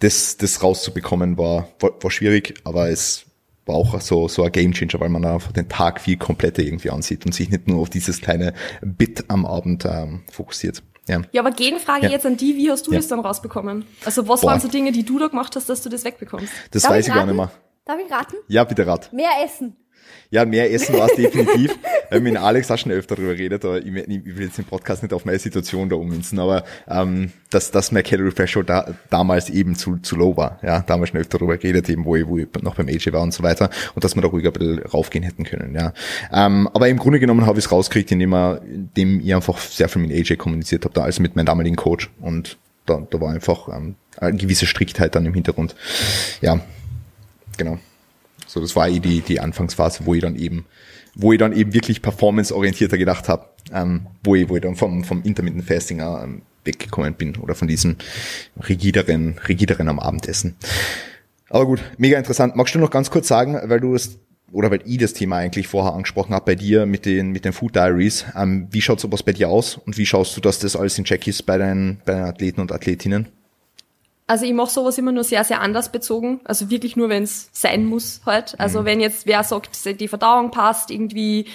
das, 0.00 0.36
das 0.36 0.62
rauszubekommen 0.62 1.38
war, 1.38 1.68
war, 1.78 1.92
war 2.02 2.10
schwierig, 2.10 2.54
aber 2.64 2.90
es 2.90 3.26
war 3.66 3.76
auch 3.76 4.00
so, 4.00 4.26
so 4.26 4.42
ein 4.42 4.52
Gamechanger, 4.52 5.00
weil 5.00 5.08
man 5.08 5.24
einfach 5.24 5.52
den 5.52 5.68
Tag 5.68 6.00
viel 6.00 6.16
kompletter 6.16 6.62
irgendwie 6.62 6.90
ansieht 6.90 7.24
und 7.24 7.32
sich 7.32 7.50
nicht 7.50 7.68
nur 7.68 7.80
auf 7.80 7.88
dieses 7.88 8.20
kleine 8.20 8.52
Bit 8.82 9.24
am 9.28 9.46
Abend 9.46 9.84
ähm, 9.84 10.22
fokussiert. 10.30 10.82
Ja. 11.06 11.22
ja, 11.32 11.42
aber 11.42 11.50
Gegenfrage 11.50 12.06
ja. 12.06 12.10
jetzt 12.10 12.24
an 12.24 12.36
die, 12.36 12.56
wie 12.56 12.70
hast 12.70 12.86
du 12.86 12.92
ja. 12.92 12.98
das 12.98 13.08
dann 13.08 13.20
rausbekommen? 13.20 13.84
Also 14.04 14.26
was 14.26 14.40
Boah. 14.40 14.50
waren 14.50 14.60
so 14.60 14.68
Dinge, 14.68 14.92
die 14.92 15.04
du 15.04 15.18
da 15.18 15.28
gemacht 15.28 15.54
hast, 15.56 15.68
dass 15.68 15.82
du 15.82 15.88
das 15.88 16.04
wegbekommst? 16.04 16.52
Das 16.70 16.82
Darf 16.82 16.92
weiß 16.92 17.04
ich, 17.04 17.08
ich 17.08 17.14
gar 17.14 17.26
nicht 17.26 17.36
mehr. 17.36 17.50
Darf 17.84 17.98
ich 18.04 18.10
raten? 18.10 18.36
Ja, 18.48 18.64
bitte 18.64 18.86
rat. 18.86 19.12
Mehr 19.12 19.30
essen. 19.44 19.76
Ja, 20.30 20.44
mehr 20.44 20.72
Essen 20.72 20.96
war 20.96 21.06
es 21.06 21.16
definitiv. 21.16 21.76
Wir 22.08 22.16
haben 22.16 22.24
mit 22.24 22.36
Alex 22.36 22.70
auch 22.70 22.78
schon 22.78 22.92
öfter 22.92 23.16
darüber 23.16 23.34
geredet, 23.34 23.64
aber 23.64 23.78
ich, 23.78 23.92
will 23.92 24.44
jetzt 24.44 24.58
den 24.58 24.64
Podcast 24.64 25.02
nicht 25.02 25.12
auf 25.12 25.24
meine 25.24 25.38
Situation 25.38 25.88
da 25.88 25.96
ummünzen, 25.96 26.38
aber 26.38 26.64
ähm, 26.88 27.32
dass, 27.50 27.70
dass 27.70 27.92
mein 27.92 28.02
Calorie 28.02 28.32
Threshold 28.32 28.68
da, 28.68 28.94
damals 29.10 29.50
eben 29.50 29.76
zu, 29.76 29.96
zu 29.98 30.16
low 30.16 30.36
war. 30.36 30.58
Ja, 30.62 30.80
damals 30.80 31.10
schon 31.10 31.20
öfter 31.20 31.38
darüber 31.38 31.56
geredet, 31.56 31.88
eben 31.88 32.04
wo 32.04 32.16
ich, 32.16 32.26
wo 32.26 32.38
ich 32.38 32.48
noch 32.62 32.74
beim 32.74 32.88
AJ 32.88 33.12
war 33.12 33.22
und 33.22 33.32
so 33.32 33.42
weiter 33.42 33.70
und 33.94 34.04
dass 34.04 34.14
wir 34.14 34.22
da 34.22 34.28
ruhiger 34.28 34.50
ein 34.50 34.52
bisschen 34.52 34.78
raufgehen 34.80 35.24
hätten 35.24 35.44
können. 35.44 35.74
Ja, 35.74 35.92
ähm, 36.32 36.68
Aber 36.72 36.88
im 36.88 36.98
Grunde 36.98 37.20
genommen 37.20 37.46
habe 37.46 37.58
ich 37.58 37.66
es 37.66 37.72
rausgekriegt, 37.72 38.10
indem, 38.12 38.34
er, 38.34 38.60
indem 38.62 39.20
ich 39.20 39.34
einfach 39.34 39.58
sehr 39.58 39.88
viel 39.88 40.02
mit 40.02 40.12
AJ 40.12 40.36
kommuniziert 40.36 40.84
habe, 40.84 40.94
da 40.94 41.02
also 41.02 41.22
mit 41.22 41.36
meinem 41.36 41.46
damaligen 41.46 41.76
Coach 41.76 42.10
und 42.20 42.58
da, 42.86 43.06
da 43.10 43.20
war 43.20 43.32
einfach 43.32 43.68
ähm, 43.68 43.96
eine 44.18 44.36
gewisse 44.36 44.66
Striktheit 44.66 45.14
dann 45.14 45.26
im 45.26 45.34
Hintergrund. 45.34 45.74
Ja, 46.40 46.60
genau. 47.56 47.78
So, 48.54 48.60
das 48.60 48.76
war 48.76 48.88
eh 48.88 49.00
die, 49.00 49.20
die 49.20 49.40
Anfangsphase, 49.40 50.06
wo 50.06 50.14
ich 50.14 50.20
dann 50.20 50.36
eben, 50.36 50.64
wo 51.16 51.32
ich 51.32 51.40
dann 51.40 51.52
eben 51.52 51.74
wirklich 51.74 52.02
performanceorientierter 52.02 52.96
gedacht 52.96 53.28
habe, 53.28 53.46
ähm, 53.72 54.06
wo 54.22 54.36
ich, 54.36 54.48
wo 54.48 54.54
ich 54.54 54.62
dann 54.62 54.76
vom, 54.76 55.02
vom 55.02 55.24
Intermittent 55.24 55.64
Fasting 55.64 55.98
ähm, 55.98 56.42
weggekommen 56.64 57.14
bin 57.14 57.34
oder 57.38 57.56
von 57.56 57.66
diesem 57.66 57.96
rigideren, 58.68 59.40
rigideren 59.48 59.88
am 59.88 59.98
Abendessen. 59.98 60.54
Aber 61.50 61.66
gut, 61.66 61.80
mega 61.98 62.16
interessant. 62.16 62.54
Magst 62.54 62.76
du 62.76 62.78
noch 62.78 62.92
ganz 62.92 63.10
kurz 63.10 63.26
sagen, 63.26 63.58
weil 63.64 63.80
du 63.80 63.96
es 63.96 64.20
oder 64.52 64.70
weil 64.70 64.82
ich 64.84 64.98
das 64.98 65.14
Thema 65.14 65.38
eigentlich 65.38 65.66
vorher 65.66 65.94
angesprochen 65.94 66.32
habe 66.32 66.44
bei 66.44 66.54
dir 66.54 66.86
mit 66.86 67.06
den 67.06 67.32
mit 67.32 67.44
den 67.44 67.52
Food 67.52 67.74
Diaries, 67.74 68.24
ähm, 68.36 68.68
wie 68.70 68.80
schaut 68.80 69.00
sowas 69.00 69.24
bei 69.24 69.32
dir 69.32 69.48
aus 69.48 69.78
und 69.78 69.98
wie 69.98 70.06
schaust 70.06 70.36
du, 70.36 70.40
dass 70.40 70.60
das 70.60 70.76
alles 70.76 70.96
in 70.96 71.02
Check 71.02 71.26
ist 71.26 71.44
bei 71.44 71.58
deinen, 71.58 72.00
bei 72.04 72.12
deinen 72.12 72.26
Athleten 72.26 72.60
und 72.60 72.70
Athletinnen? 72.70 73.26
Also 74.26 74.46
ich 74.46 74.54
mache 74.54 74.70
sowas 74.70 74.96
immer 74.96 75.12
nur 75.12 75.22
sehr, 75.22 75.44
sehr 75.44 75.60
anders 75.60 75.92
bezogen. 75.92 76.40
Also 76.44 76.70
wirklich 76.70 76.96
nur, 76.96 77.10
wenn 77.10 77.24
es 77.24 77.50
sein 77.52 77.84
muss 77.84 78.22
halt. 78.24 78.58
Also 78.58 78.80
mhm. 78.80 78.84
wenn 78.86 79.00
jetzt 79.00 79.26
wer 79.26 79.44
sagt, 79.44 80.00
die 80.00 80.08
Verdauung 80.08 80.50
passt, 80.50 80.90
irgendwie 80.90 81.46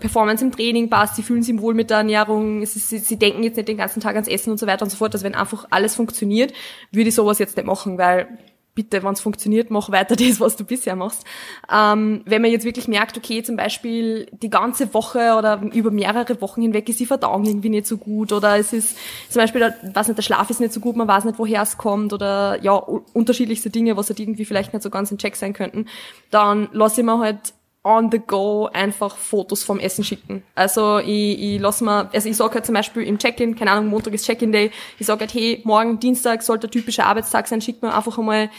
Performance 0.00 0.44
im 0.44 0.52
Training 0.52 0.90
passt, 0.90 1.16
sie 1.16 1.22
fühlen 1.22 1.42
sich 1.42 1.58
wohl 1.58 1.72
mit 1.72 1.88
der 1.88 1.98
Ernährung, 1.98 2.66
sie, 2.66 2.78
sie, 2.78 2.98
sie 2.98 3.16
denken 3.16 3.42
jetzt 3.42 3.56
nicht 3.56 3.68
den 3.68 3.78
ganzen 3.78 4.00
Tag 4.00 4.16
ans 4.16 4.28
Essen 4.28 4.50
und 4.50 4.58
so 4.58 4.66
weiter 4.66 4.82
und 4.82 4.90
so 4.90 4.98
fort. 4.98 5.14
Also 5.14 5.24
wenn 5.24 5.34
einfach 5.34 5.66
alles 5.70 5.94
funktioniert, 5.94 6.52
würde 6.92 7.08
ich 7.08 7.14
sowas 7.14 7.38
jetzt 7.38 7.56
nicht 7.56 7.66
machen, 7.66 7.96
weil 7.96 8.28
bitte, 8.74 9.02
wenn 9.02 9.12
es 9.12 9.20
funktioniert, 9.20 9.70
mach 9.70 9.90
weiter 9.90 10.16
das, 10.16 10.40
was 10.40 10.56
du 10.56 10.64
bisher 10.64 10.96
machst. 10.96 11.24
Ähm, 11.72 12.22
wenn 12.24 12.42
man 12.42 12.50
jetzt 12.50 12.64
wirklich 12.64 12.88
merkt, 12.88 13.16
okay, 13.16 13.42
zum 13.42 13.56
Beispiel 13.56 14.26
die 14.32 14.50
ganze 14.50 14.92
Woche 14.94 15.34
oder 15.38 15.60
über 15.72 15.90
mehrere 15.90 16.40
Wochen 16.40 16.62
hinweg 16.62 16.88
ist 16.88 17.00
die 17.00 17.06
Verdauung 17.06 17.44
irgendwie 17.44 17.68
nicht 17.68 17.86
so 17.86 17.96
gut 17.96 18.32
oder 18.32 18.58
es 18.58 18.72
ist 18.72 18.96
zum 19.28 19.40
Beispiel, 19.42 19.74
weiß 19.94 20.08
nicht, 20.08 20.18
der 20.18 20.22
Schlaf 20.22 20.50
ist 20.50 20.60
nicht 20.60 20.72
so 20.72 20.80
gut, 20.80 20.96
man 20.96 21.08
weiß 21.08 21.24
nicht, 21.24 21.38
woher 21.38 21.62
es 21.62 21.78
kommt 21.78 22.12
oder 22.12 22.62
ja, 22.62 22.74
unterschiedlichste 22.74 23.70
Dinge, 23.70 23.96
was 23.96 24.08
halt 24.08 24.20
irgendwie 24.20 24.44
vielleicht 24.44 24.72
nicht 24.72 24.82
so 24.82 24.90
ganz 24.90 25.10
in 25.10 25.18
Check 25.18 25.36
sein 25.36 25.52
könnten, 25.52 25.86
dann 26.30 26.68
lasse 26.72 27.00
ich 27.00 27.06
mir 27.06 27.18
halt 27.18 27.54
on 27.82 28.10
the 28.10 28.18
go 28.18 28.68
einfach 28.72 29.16
Fotos 29.16 29.62
vom 29.62 29.78
Essen 29.78 30.04
schicken. 30.04 30.42
Also 30.54 30.98
ich, 30.98 31.40
ich 31.40 31.60
lass 31.60 31.80
mal, 31.80 32.10
also 32.12 32.28
ich 32.28 32.36
sage 32.36 32.54
halt 32.54 32.66
zum 32.66 32.74
Beispiel 32.74 33.04
im 33.04 33.18
Check-in, 33.18 33.56
keine 33.56 33.70
Ahnung, 33.72 33.88
Montag 33.88 34.12
ist 34.12 34.26
Check-in-Day, 34.26 34.70
ich 34.98 35.06
sage 35.06 35.20
halt, 35.20 35.32
hey, 35.32 35.62
morgen 35.64 35.98
Dienstag 35.98 36.42
sollte 36.42 36.68
der 36.68 36.70
typische 36.72 37.04
Arbeitstag 37.04 37.48
sein, 37.48 37.62
schick 37.62 37.82
mir 37.82 37.94
einfach 37.94 38.18
einmal 38.18 38.50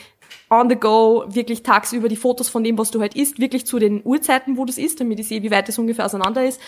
on 0.50 0.70
the 0.70 0.76
go, 0.76 1.24
wirklich 1.28 1.64
tagsüber 1.64 2.10
die 2.10 2.16
Fotos 2.16 2.50
von 2.50 2.64
dem, 2.64 2.78
was 2.78 2.92
du 2.92 3.00
halt 3.00 3.16
isst, 3.16 3.40
wirklich 3.40 3.66
zu 3.66 3.80
den 3.80 4.02
Uhrzeiten, 4.04 4.58
wo 4.58 4.66
du 4.66 4.72
es 4.72 4.78
isst, 4.78 5.00
damit 5.00 5.20
ich 5.20 5.28
sehe, 5.28 5.44
wie 5.44 5.52
weit 5.52 5.70
es 5.70 5.78
ungefähr 5.78 6.06
auseinander 6.06 6.46
ist. 6.46 6.60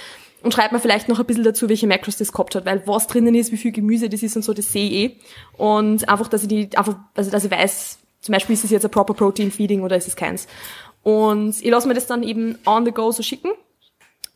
Und 0.42 0.54
schreib 0.54 0.74
mir 0.74 0.80
vielleicht 0.80 1.08
noch 1.08 1.20
ein 1.20 1.26
bisschen 1.26 1.44
dazu, 1.46 1.70
welche 1.70 1.88
Macros 1.88 2.18
das 2.18 2.34
gehabt 2.34 2.56
hat, 2.56 2.66
weil 2.66 2.86
was 2.86 3.08
drinnen 3.08 3.34
ist, 3.34 3.52
wie 3.52 3.58
viel 3.58 3.72
Gemüse 3.72 4.10
das 4.10 4.24
ist 4.24 4.36
und 4.36 4.44
so, 4.44 4.54
das 4.54 4.72
sehe 4.72 4.90
ich 4.90 4.94
eh. 4.94 5.18
Und 5.58 6.08
einfach, 6.10 6.28
dass 6.28 6.44
ich 6.44 6.50
die, 6.50 6.70
einfach, 6.76 6.98
also 7.16 7.32
dass 7.32 7.46
ich 7.46 7.52
weiß, 7.52 8.00
zum 8.20 8.34
Beispiel 8.34 8.54
ist 8.54 8.64
es 8.66 8.72
jetzt 8.72 8.86
ein 8.86 8.92
proper 8.92 9.14
Protein 9.14 9.52
Feeding 9.52 9.82
oder 9.82 9.96
ist 9.98 10.08
es 10.08 10.16
keins. 10.16 10.48
Und 11.04 11.62
ich 11.62 11.70
lasse 11.70 11.88
mir 11.88 11.94
das 11.94 12.08
dann 12.08 12.24
eben 12.24 12.58
on 12.66 12.86
the 12.86 12.92
go 12.92 13.12
so 13.12 13.22
schicken. 13.22 13.52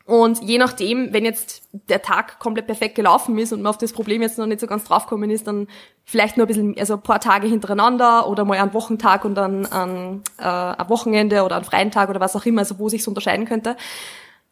Und 0.05 0.41
je 0.41 0.57
nachdem, 0.57 1.11
wenn 1.11 1.25
jetzt 1.25 1.67
der 1.73 2.01
Tag 2.01 2.39
komplett 2.39 2.65
perfekt 2.65 2.95
gelaufen 2.95 3.37
ist 3.37 3.51
und 3.51 3.61
man 3.61 3.71
auf 3.71 3.77
das 3.77 3.91
Problem 3.91 4.21
jetzt 4.21 4.37
noch 4.37 4.45
nicht 4.45 4.61
so 4.61 4.67
ganz 4.67 4.85
draufgekommen 4.85 5.29
ist, 5.29 5.47
dann 5.47 5.67
vielleicht 6.05 6.37
nur 6.37 6.45
ein 6.45 6.47
bisschen, 6.47 6.75
also 6.79 6.93
ein 6.93 7.01
paar 7.01 7.19
Tage 7.19 7.47
hintereinander 7.47 8.29
oder 8.29 8.45
mal 8.45 8.57
einen 8.57 8.73
Wochentag 8.73 9.25
und 9.25 9.35
dann 9.35 9.65
ein, 9.65 10.21
äh, 10.37 10.43
ein 10.43 10.89
Wochenende 10.89 11.43
oder 11.43 11.57
einen 11.57 11.65
freien 11.65 11.91
Tag 11.91 12.09
oder 12.09 12.21
was 12.21 12.37
auch 12.37 12.45
immer, 12.45 12.61
also 12.61 12.79
wo 12.79 12.87
sich 12.87 13.05
unterscheiden 13.05 13.45
könnte. 13.45 13.75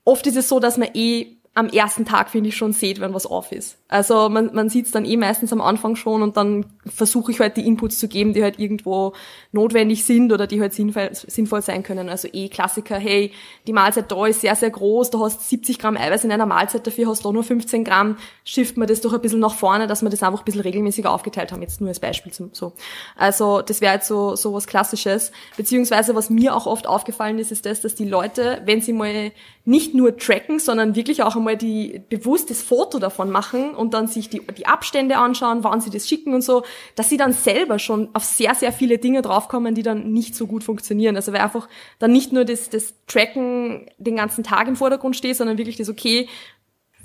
Oft 0.04 0.28
ist 0.28 0.36
es 0.36 0.50
so, 0.50 0.60
dass 0.60 0.78
man 0.78 0.90
eh 0.94 1.38
am 1.56 1.70
ersten 1.70 2.04
Tag, 2.04 2.30
finde 2.30 2.50
ich, 2.50 2.58
schon 2.58 2.74
seht, 2.74 3.00
wenn 3.00 3.14
was 3.14 3.30
off 3.32 3.54
ist. 3.54 3.78
Also 3.88 4.28
man, 4.28 4.54
man 4.54 4.68
sieht 4.68 4.88
es 4.88 4.92
dann 4.92 5.06
eh 5.06 5.16
meistens 5.16 5.54
am 5.54 5.62
Anfang 5.62 5.96
schon 5.96 6.22
und 6.22 6.36
dann 6.36 6.66
versuche 6.86 7.32
ich 7.32 7.40
halt 7.40 7.56
die 7.56 7.66
Inputs 7.66 7.98
zu 7.98 8.10
geben, 8.10 8.34
die 8.34 8.44
halt 8.44 8.60
irgendwo 8.60 9.14
notwendig 9.54 10.04
sind 10.04 10.34
oder 10.34 10.48
die 10.48 10.60
halt 10.60 10.74
sinnvoll, 10.74 11.12
sinnvoll 11.14 11.62
sein 11.62 11.82
können. 11.82 12.10
Also 12.10 12.28
eh 12.34 12.50
Klassiker, 12.50 12.98
hey, 12.98 13.32
die 13.68 13.72
Mahlzeit 13.72 14.12
da 14.12 14.26
ist 14.26 14.42
sehr, 14.42 14.56
sehr 14.58 14.70
groß, 14.70 15.12
du 15.12 15.24
hast 15.24 15.48
70 15.48 15.80
Gramm 15.80 15.96
Eiweiß 15.96 16.26
in 16.26 16.32
einer 16.34 16.46
Mahlzeit, 16.46 16.86
dafür 16.86 17.08
hast 17.08 17.24
du 17.24 17.32
nur 17.32 17.44
15 17.44 17.86
Gramm, 17.86 18.18
shift 18.44 18.76
man 18.76 18.90
das 18.90 19.00
doch 19.00 19.14
ein 19.14 19.22
bisschen 19.22 19.40
nach 19.40 19.56
vorne, 19.56 19.88
dass 19.88 20.02
wir 20.02 20.10
das 20.10 20.24
einfach 20.24 20.40
ein 20.40 20.46
bisschen 20.46 20.62
regelmäßiger 20.62 21.10
aufgeteilt 21.10 21.54
haben, 21.54 21.62
jetzt 21.62 21.80
nur 21.80 21.88
als 21.88 22.02
Beispiel 22.02 22.34
zum, 22.34 22.50
so. 22.52 22.74
Also 23.16 23.62
das 23.62 23.80
wäre 23.80 23.94
jetzt 23.94 24.08
so, 24.08 24.36
so 24.36 24.54
was 24.54 24.68
Klassisches. 24.68 25.32
Beziehungsweise 25.56 26.16
was 26.16 26.30
mir 26.30 26.54
auch 26.54 26.66
oft 26.66 26.86
aufgefallen 26.86 27.40
ist, 27.40 27.54
ist 27.54 27.66
das, 27.66 27.80
dass 27.80 27.96
die 27.96 28.10
Leute, 28.10 28.62
wenn 28.66 28.82
sie 28.82 28.92
mal 28.92 29.32
nicht 29.64 29.96
nur 29.96 30.18
tracken, 30.18 30.60
sondern 30.60 30.96
wirklich 30.96 31.24
auch 31.24 31.36
einmal 31.46 31.58
die 31.58 32.02
bewusstes 32.10 32.62
Foto 32.64 32.98
davon 32.98 33.30
machen 33.30 33.76
und 33.76 33.94
dann 33.94 34.08
sich 34.08 34.30
die, 34.30 34.42
die 34.58 34.66
Abstände 34.66 35.18
anschauen, 35.18 35.64
wann 35.64 35.80
sie 35.80 35.92
das 35.92 36.10
schicken 36.10 36.34
und 36.34 36.42
so, 36.42 36.64
dass 36.96 37.10
sie 37.10 37.18
dann 37.18 37.34
selber 37.34 37.78
schon 37.78 38.10
auf 38.14 38.24
sehr, 38.24 38.56
sehr 38.56 38.74
viele 38.74 38.98
Dinge 38.98 39.22
draufkommen, 39.22 39.76
die 39.76 39.84
dann 39.84 40.12
nicht 40.12 40.36
so 40.36 40.48
gut 40.48 40.64
funktionieren. 40.64 41.16
Also 41.16 41.32
weil 41.34 41.42
einfach 41.42 41.70
dann 42.00 42.12
nicht 42.12 42.34
nur 42.34 42.46
das, 42.46 42.70
das 42.70 42.96
Tracken 43.08 43.88
den 43.98 44.16
ganzen 44.16 44.44
Tag 44.44 44.68
im 44.68 44.76
Vordergrund 44.76 45.16
steht, 45.16 45.38
sondern 45.38 45.58
wirklich 45.58 45.78
das, 45.78 45.90
okay, 45.90 46.28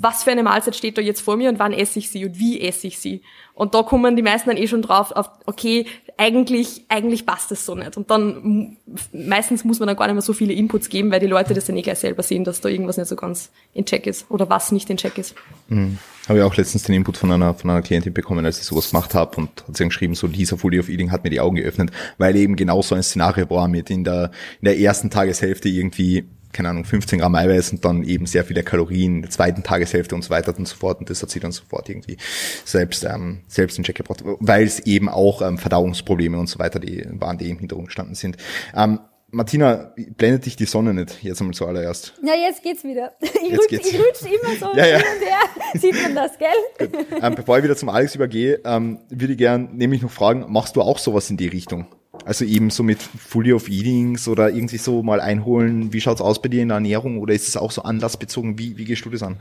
was 0.01 0.25
für 0.25 0.31
eine 0.31 0.43
Mahlzeit 0.43 0.75
steht 0.75 0.97
da 0.97 1.03
jetzt 1.03 1.21
vor 1.21 1.37
mir 1.37 1.51
und 1.51 1.59
wann 1.59 1.75
esse 1.75 1.99
ich 1.99 2.09
sie 2.11 2.25
und 2.25 2.39
wie 2.39 2.61
esse 2.61 2.87
ich 2.87 2.99
sie. 2.99 3.21
Und 3.53 3.75
da 3.75 3.83
kommen 3.83 4.17
die 4.17 4.23
meisten 4.23 4.49
dann 4.49 4.57
eh 4.57 4.67
schon 4.67 4.81
drauf, 4.81 5.13
auf, 5.13 5.29
okay, 5.45 5.85
eigentlich, 6.17 6.87
eigentlich 6.89 7.27
passt 7.27 7.51
das 7.51 7.67
so 7.67 7.75
nicht. 7.75 7.99
Und 7.99 8.11
dann 8.11 8.79
meistens 9.13 9.63
muss 9.63 9.79
man 9.79 9.89
dann 9.89 9.97
gar 9.99 10.07
nicht 10.07 10.15
mehr 10.15 10.23
so 10.23 10.33
viele 10.33 10.55
Inputs 10.55 10.89
geben, 10.89 11.11
weil 11.11 11.21
die 11.21 11.27
Leute 11.27 11.53
das 11.53 11.67
dann 11.67 11.77
eh 11.77 11.83
gleich 11.83 11.99
selber 11.99 12.23
sehen, 12.23 12.45
dass 12.45 12.63
da 12.63 12.71
irgendwas 12.71 12.97
nicht 12.97 13.09
so 13.09 13.17
ganz 13.17 13.51
in 13.75 13.85
Check 13.85 14.07
ist 14.07 14.31
oder 14.31 14.49
was 14.49 14.73
nicht 14.73 14.89
in 14.89 14.97
Check 14.97 15.19
ist. 15.19 15.35
Mhm. 15.69 15.99
Habe 16.29 16.39
ich 16.39 16.45
auch 16.45 16.57
letztens 16.57 16.85
den 16.85 16.95
Input 16.95 17.19
von 17.19 17.31
einer, 17.33 17.53
von 17.53 17.69
einer 17.69 17.83
Klientin 17.83 18.15
bekommen, 18.15 18.47
als 18.47 18.59
ich 18.59 18.65
sowas 18.65 18.93
gemacht 18.93 19.15
habe 19.15 19.37
und 19.37 19.51
hat 19.69 19.77
sie 19.77 19.85
geschrieben, 19.85 20.15
so 20.15 20.29
dieser 20.29 20.57
Fully 20.57 20.81
of 20.81 20.89
Eating 20.89 21.11
hat 21.11 21.25
mir 21.25 21.31
die 21.31 21.41
Augen 21.41 21.57
geöffnet, 21.57 21.91
weil 22.17 22.37
eben 22.37 22.57
genau 22.57 22.81
so 22.81 22.95
ein 22.95 23.03
Szenario 23.03 23.51
war 23.51 23.69
mit 23.69 23.91
in 23.91 24.05
der, 24.05 24.31
in 24.63 24.65
der 24.65 24.79
ersten 24.79 25.11
Tageshälfte 25.11 25.69
irgendwie 25.69 26.25
keine 26.53 26.71
Ahnung, 26.71 26.85
15 26.85 27.21
Gramm 27.21 27.35
Eiweiß 27.35 27.73
und 27.73 27.85
dann 27.85 28.03
eben 28.03 28.27
sehr 28.27 28.45
viele 28.45 28.63
Kalorien 28.63 29.17
in 29.17 29.23
der 29.23 29.31
zweiten 29.31 29.63
Tageshälfte 29.63 30.15
und 30.15 30.23
so 30.23 30.31
weiter 30.31 30.57
und 30.57 30.67
so 30.67 30.77
fort. 30.77 31.01
Und 31.01 31.11
das 31.11 31.23
hat 31.23 31.31
sie 31.31 31.41
dann 31.41 31.53
sofort 31.53 31.89
irgendwie 31.89 32.17
selbst, 32.65 33.05
ähm, 33.05 33.43
selbst 33.47 33.79
in 33.79 33.85
Check 33.85 33.97
gebracht, 33.97 34.23
weil 34.25 34.65
es 34.65 34.81
eben 34.81 35.09
auch 35.09 35.43
ähm, 35.43 35.59
Verdauungsprobleme 35.59 36.39
und 36.39 36.49
so 36.49 36.59
weiter 36.59 36.81
die 36.81 37.05
waren, 37.13 37.39
die 37.39 37.51
im 37.51 37.59
Hintergrund 37.59 37.89
gestanden 37.89 38.15
sind. 38.15 38.37
Ähm, 38.75 39.01
Martina, 39.33 39.93
blendet 40.17 40.47
dich 40.47 40.57
die 40.57 40.65
Sonne 40.65 40.93
nicht 40.93 41.23
jetzt 41.23 41.41
einmal 41.41 41.55
zuallererst? 41.55 42.15
Ja, 42.25 42.35
jetzt 42.35 42.63
geht's 42.63 42.83
wieder. 42.85 43.13
Ich 43.43 43.59
rutsch, 43.59 43.73
ich 43.73 43.99
rutsch 43.99 44.23
immer 44.23 44.57
so 44.61 44.67
ja, 44.77 44.87
ja. 44.87 44.99
hin 44.99 45.07
und 45.17 45.27
her. 45.27 45.41
Sieht 45.75 46.03
man 46.03 46.15
das, 46.15 46.39
gell? 46.39 46.89
Ähm, 47.21 47.35
bevor 47.35 47.59
ich 47.59 47.65
wieder 47.65 47.75
zum 47.75 47.89
Alex 47.89 48.15
übergehe, 48.15 48.61
ähm, 48.65 48.99
würde 49.09 49.33
ich 49.33 49.39
gern 49.39 49.71
nämlich 49.77 50.03
noch 50.03 50.11
fragen, 50.11 50.45
machst 50.49 50.77
du 50.77 50.83
auch 50.83 50.99
sowas 50.99 51.31
in 51.31 51.37
die 51.37 51.49
Richtung? 51.49 51.87
Also 52.25 52.45
eben 52.45 52.71
so 52.71 52.83
mit 52.83 53.01
Fully 53.01 53.53
of 53.53 53.69
Eatings 53.69 54.27
oder 54.27 54.51
irgendwie 54.51 54.79
so 54.79 55.03
mal 55.03 55.21
einholen, 55.21 55.93
wie 55.93 56.01
schaut's 56.01 56.21
aus 56.21 56.43
bei 56.43 56.49
dir 56.49 56.61
in 56.61 56.69
der 56.69 56.77
Ernährung 56.77 57.19
oder 57.19 57.35
ist 57.35 57.47
es 57.47 57.57
auch 57.57 57.71
so 57.71 57.83
anlassbezogen? 57.83 58.59
Wie, 58.59 58.77
wie 58.77 58.85
gehst 58.85 59.05
du 59.05 59.11
das 59.11 59.23
an? 59.23 59.37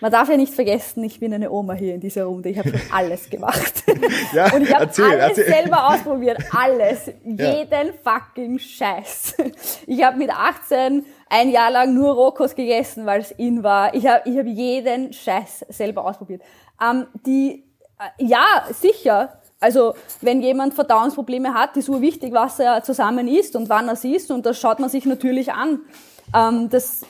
Man 0.00 0.10
darf 0.10 0.28
ja 0.28 0.36
nicht 0.36 0.52
vergessen, 0.52 1.04
ich 1.04 1.20
bin 1.20 1.32
eine 1.32 1.50
Oma 1.50 1.74
hier 1.74 1.94
in 1.94 2.00
dieser 2.00 2.24
Runde. 2.24 2.48
Ich 2.48 2.58
habe 2.58 2.70
schon 2.70 2.80
alles 2.92 3.30
gemacht. 3.30 3.84
ja, 4.32 4.52
Und 4.52 4.62
ich 4.62 4.74
habe 4.74 4.84
alles 4.84 4.98
erzähl. 4.98 5.44
selber 5.44 5.88
ausprobiert. 5.88 6.38
Alles. 6.50 7.10
Ja. 7.24 7.58
Jeden 7.58 7.92
fucking 8.02 8.58
Scheiß. 8.58 9.34
Ich 9.86 10.02
habe 10.02 10.16
mit 10.16 10.30
18 10.30 11.04
ein 11.28 11.50
Jahr 11.50 11.70
lang 11.70 11.94
nur 11.94 12.14
Rohkost 12.14 12.56
gegessen, 12.56 13.06
weil 13.06 13.20
es 13.20 13.30
in 13.32 13.62
war. 13.62 13.94
Ich 13.94 14.06
habe 14.06 14.28
ich 14.28 14.36
hab 14.36 14.46
jeden 14.46 15.12
Scheiß 15.12 15.66
selber 15.68 16.04
ausprobiert. 16.04 16.42
Ähm, 16.82 17.06
die, 17.26 17.64
äh, 17.98 18.24
ja, 18.24 18.64
sicher 18.72 19.37
also 19.60 19.94
wenn 20.20 20.40
jemand 20.40 20.74
Verdauungsprobleme 20.74 21.54
hat, 21.54 21.76
ist 21.76 21.86
so 21.86 22.00
wichtig, 22.00 22.32
was 22.32 22.58
er 22.58 22.82
zusammen 22.82 23.26
isst 23.26 23.56
und 23.56 23.68
wann 23.68 23.88
er 23.88 23.94
es 23.94 24.04
isst 24.04 24.30
und 24.30 24.46
das 24.46 24.60
schaut 24.60 24.78
man 24.78 24.88
sich 24.88 25.04
natürlich 25.04 25.52
an. 25.52 25.80
Ähm, 26.34 26.68
das 26.70 27.02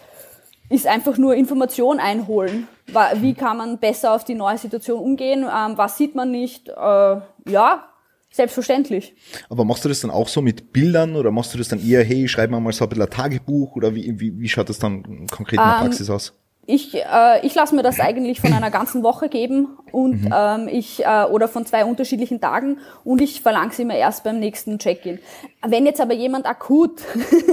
ist 0.71 0.87
einfach 0.87 1.17
nur 1.19 1.35
Information 1.35 1.99
einholen. 1.99 2.69
Wie 3.17 3.35
kann 3.35 3.59
man 3.59 3.79
besser 3.79 4.15
auf 4.15 4.25
die 4.25 4.35
neue 4.35 4.59
Situation 4.59 5.01
umgehen? 5.01 5.43
Ähm, 5.43 5.77
was 5.77 5.99
sieht 5.99 6.15
man 6.15 6.31
nicht? 6.31 6.69
Äh, 6.69 6.73
ja, 6.73 7.89
selbstverständlich. 8.31 9.15
Aber 9.49 9.65
machst 9.65 9.85
du 9.85 9.89
das 9.89 10.01
dann 10.01 10.11
auch 10.11 10.29
so 10.29 10.41
mit 10.41 10.73
Bildern 10.73 11.17
oder 11.17 11.31
machst 11.31 11.53
du 11.55 11.59
das 11.59 11.69
dann 11.69 11.85
eher, 11.85 12.05
hey, 12.05 12.29
schreib 12.29 12.51
mal 12.51 12.61
so 12.73 12.85
ein 12.85 12.89
bisschen 12.89 13.05
ein 13.05 13.11
Tagebuch 13.11 13.77
oder 13.77 13.95
wie, 13.95 14.19
wie, 14.21 14.39
wie 14.39 14.49
schaut 14.49 14.69
das 14.69 14.79
dann 14.79 15.27
konkret 15.31 15.59
in 15.61 15.67
der 15.67 15.75
ähm, 15.75 15.81
Praxis 15.81 16.09
aus? 16.11 16.38
Ich, 16.71 16.95
äh, 16.95 17.47
ich 17.47 17.55
lasse 17.55 17.75
mir 17.75 17.83
das 17.83 17.99
eigentlich 17.99 18.43
von 18.43 18.53
einer 18.53 18.71
ganzen 18.71 19.03
Woche 19.03 19.31
geben 19.31 19.79
und 19.91 20.25
mhm. 20.25 20.35
ähm, 20.37 20.69
ich 20.71 21.03
äh, 21.03 21.25
oder 21.25 21.49
von 21.49 21.65
zwei 21.65 21.87
unterschiedlichen 21.87 22.43
Tagen 22.43 22.77
und 23.05 23.23
ich 23.23 23.41
verlange 23.41 23.73
sie 23.73 23.85
immer 23.85 23.95
erst 23.95 24.23
beim 24.23 24.39
nächsten 24.39 24.79
Check-in. 24.79 25.19
Wenn 25.67 25.87
jetzt 25.87 25.99
aber 25.99 26.13
jemand 26.13 26.45
akut 26.45 27.01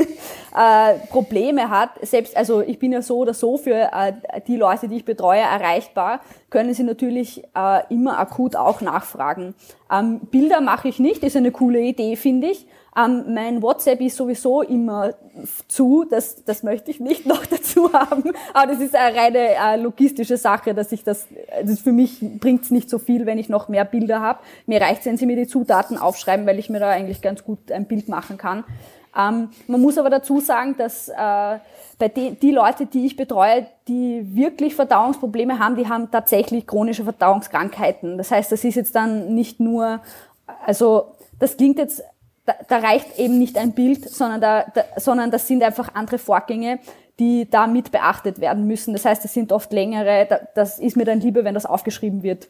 äh, 0.53 0.95
Probleme 1.07 1.69
hat, 1.69 1.91
selbst 2.01 2.35
also 2.35 2.59
ich 2.59 2.77
bin 2.77 2.91
ja 2.91 3.01
so 3.01 3.19
oder 3.19 3.33
so 3.33 3.55
für 3.57 3.89
äh, 3.93 4.11
die 4.47 4.57
Leute, 4.57 4.89
die 4.89 4.97
ich 4.97 5.05
betreue, 5.05 5.39
erreichbar, 5.39 6.19
können 6.49 6.73
sie 6.73 6.83
natürlich 6.83 7.41
äh, 7.55 7.83
immer 7.87 8.19
akut 8.19 8.57
auch 8.57 8.81
nachfragen. 8.81 9.55
Ähm, 9.89 10.19
Bilder 10.29 10.59
mache 10.59 10.89
ich 10.89 10.99
nicht, 10.99 11.23
ist 11.23 11.37
eine 11.37 11.53
coole 11.53 11.79
Idee, 11.79 12.17
finde 12.17 12.47
ich. 12.47 12.67
Ähm, 12.97 13.33
mein 13.33 13.61
WhatsApp 13.61 13.99
ist 13.99 14.15
sowieso 14.15 14.61
immer 14.61 15.13
zu, 15.67 16.05
das, 16.09 16.43
das 16.45 16.63
möchte 16.63 16.91
ich 16.91 16.99
nicht 16.99 17.25
noch 17.25 17.45
dazu 17.45 17.91
haben. 17.91 18.31
Aber 18.53 18.71
das 18.71 18.79
ist 18.81 18.95
eine 18.95 19.15
reine 19.15 19.37
äh, 19.37 19.75
logistische 19.77 20.37
Sache, 20.37 20.73
dass 20.73 20.91
ich 20.91 21.03
das, 21.03 21.27
das 21.63 21.79
für 21.79 21.91
mich 21.91 22.19
bringt 22.39 22.63
es 22.63 22.71
nicht 22.71 22.89
so 22.89 22.97
viel, 22.99 23.25
wenn 23.25 23.37
ich 23.37 23.49
noch 23.49 23.67
mehr 23.67 23.85
Bilder 23.85 24.21
habe. 24.21 24.39
Mir 24.65 24.81
reicht 24.81 25.05
wenn 25.05 25.17
Sie 25.17 25.25
mir 25.25 25.35
die 25.35 25.47
Zutaten 25.47 25.97
aufschreiben, 25.97 26.45
weil 26.45 26.57
ich 26.57 26.69
mir 26.69 26.79
da 26.79 26.89
eigentlich 26.89 27.21
ganz 27.21 27.43
gut 27.43 27.71
ein 27.71 27.85
Bild 27.85 28.07
machen 28.07 28.37
kann. 28.37 28.63
Ähm, 29.17 29.49
man 29.67 29.81
muss 29.81 29.97
aber 29.97 30.09
dazu 30.09 30.39
sagen, 30.39 30.75
dass 30.77 31.09
äh, 31.09 31.13
bei 31.97 32.09
die, 32.09 32.31
die 32.31 32.51
Leute, 32.51 32.85
die 32.85 33.05
ich 33.05 33.15
betreue, 33.15 33.67
die 33.87 34.35
wirklich 34.35 34.75
Verdauungsprobleme 34.75 35.59
haben, 35.59 35.75
die 35.75 35.87
haben 35.87 36.11
tatsächlich 36.11 36.67
chronische 36.67 37.03
Verdauungskrankheiten. 37.03 38.17
Das 38.17 38.31
heißt, 38.31 38.51
das 38.51 38.63
ist 38.63 38.75
jetzt 38.75 38.95
dann 38.95 39.33
nicht 39.33 39.59
nur, 39.59 40.01
also 40.65 41.07
das 41.39 41.55
klingt 41.57 41.77
jetzt 41.77 42.03
da, 42.45 42.53
da 42.67 42.77
reicht 42.77 43.17
eben 43.17 43.39
nicht 43.39 43.57
ein 43.57 43.73
Bild, 43.73 44.09
sondern, 44.09 44.41
da, 44.41 44.65
da, 44.73 44.83
sondern 44.97 45.31
das 45.31 45.47
sind 45.47 45.63
einfach 45.63 45.93
andere 45.93 46.17
Vorgänge, 46.17 46.79
die 47.19 47.49
da 47.49 47.67
mit 47.67 47.91
beachtet 47.91 48.39
werden 48.39 48.67
müssen. 48.67 48.93
Das 48.93 49.05
heißt, 49.05 49.23
das 49.23 49.33
sind 49.33 49.51
oft 49.51 49.71
längere, 49.71 50.27
da, 50.29 50.39
das 50.53 50.79
ist 50.79 50.97
mir 50.97 51.05
dann 51.05 51.21
lieber, 51.21 51.43
wenn 51.43 51.53
das 51.53 51.65
aufgeschrieben 51.65 52.23
wird. 52.23 52.49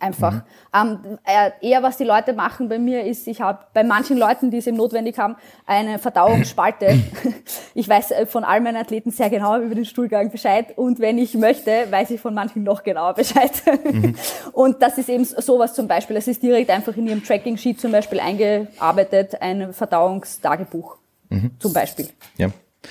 Einfach. 0.00 0.32
Mhm. 0.32 0.42
Ähm, 0.74 1.18
äh, 1.24 1.50
eher 1.60 1.82
was 1.82 1.96
die 1.96 2.04
Leute 2.04 2.32
machen 2.32 2.68
bei 2.68 2.78
mir 2.78 3.04
ist, 3.04 3.26
ich 3.26 3.40
habe 3.40 3.60
bei 3.72 3.84
manchen 3.84 4.18
Leuten, 4.18 4.50
die 4.50 4.58
es 4.58 4.66
eben 4.66 4.76
notwendig 4.76 5.18
haben, 5.18 5.36
eine 5.66 5.98
Verdauungsspalte. 5.98 6.98
ich 7.74 7.88
weiß 7.88 8.10
äh, 8.12 8.26
von 8.26 8.44
all 8.44 8.60
meinen 8.60 8.76
Athleten 8.76 9.10
sehr 9.10 9.30
genau 9.30 9.60
über 9.60 9.74
den 9.74 9.84
Stuhlgang 9.84 10.30
Bescheid 10.30 10.76
und 10.76 11.00
wenn 11.00 11.18
ich 11.18 11.34
möchte, 11.34 11.86
weiß 11.90 12.10
ich 12.10 12.20
von 12.20 12.34
manchen 12.34 12.62
noch 12.62 12.82
genauer 12.82 13.14
Bescheid. 13.14 13.52
Mhm. 13.84 14.14
Und 14.52 14.82
das 14.82 14.98
ist 14.98 15.08
eben 15.08 15.24
sowas 15.24 15.74
zum 15.74 15.88
Beispiel. 15.88 16.16
Es 16.16 16.28
ist 16.28 16.42
direkt 16.42 16.70
einfach 16.70 16.96
in 16.96 17.06
ihrem 17.06 17.22
Tracking-Sheet 17.22 17.80
zum 17.80 17.92
Beispiel 17.92 18.20
eingearbeitet, 18.20 19.40
ein 19.40 19.72
Verdauungstagebuch 19.72 20.96
mhm. 21.28 21.50
zum 21.58 21.72
Beispiel. 21.72 22.08
Ja. 22.36 22.48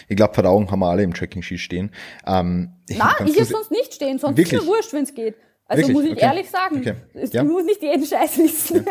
Ich 0.08 0.16
glaube, 0.16 0.34
Verdauung 0.34 0.70
haben 0.72 0.80
wir 0.80 0.90
alle 0.90 1.04
im 1.04 1.14
Tracking-Sheet 1.14 1.60
stehen. 1.60 1.92
Ähm, 2.26 2.74
Nein, 2.90 3.14
ich 3.26 3.36
habe 3.40 3.46
sonst 3.46 3.72
nicht 3.72 3.94
stehen, 3.94 4.18
sonst 4.18 4.38
wirklich? 4.38 4.54
ist 4.54 4.66
mir 4.66 4.68
wurscht, 4.68 4.94
wenn 4.94 5.04
es 5.04 5.14
geht. 5.14 5.36
Also 5.66 5.82
Wirklich? 5.82 5.96
muss 5.96 6.06
ich 6.06 6.12
okay. 6.12 6.26
ehrlich 6.26 6.50
sagen, 6.50 6.78
okay. 6.80 6.96
ja. 7.32 7.44
du 7.44 7.50
musst 7.50 7.66
nicht 7.66 7.82
jeden 7.82 8.06
Scheiß 8.06 8.38
wissen. 8.38 8.86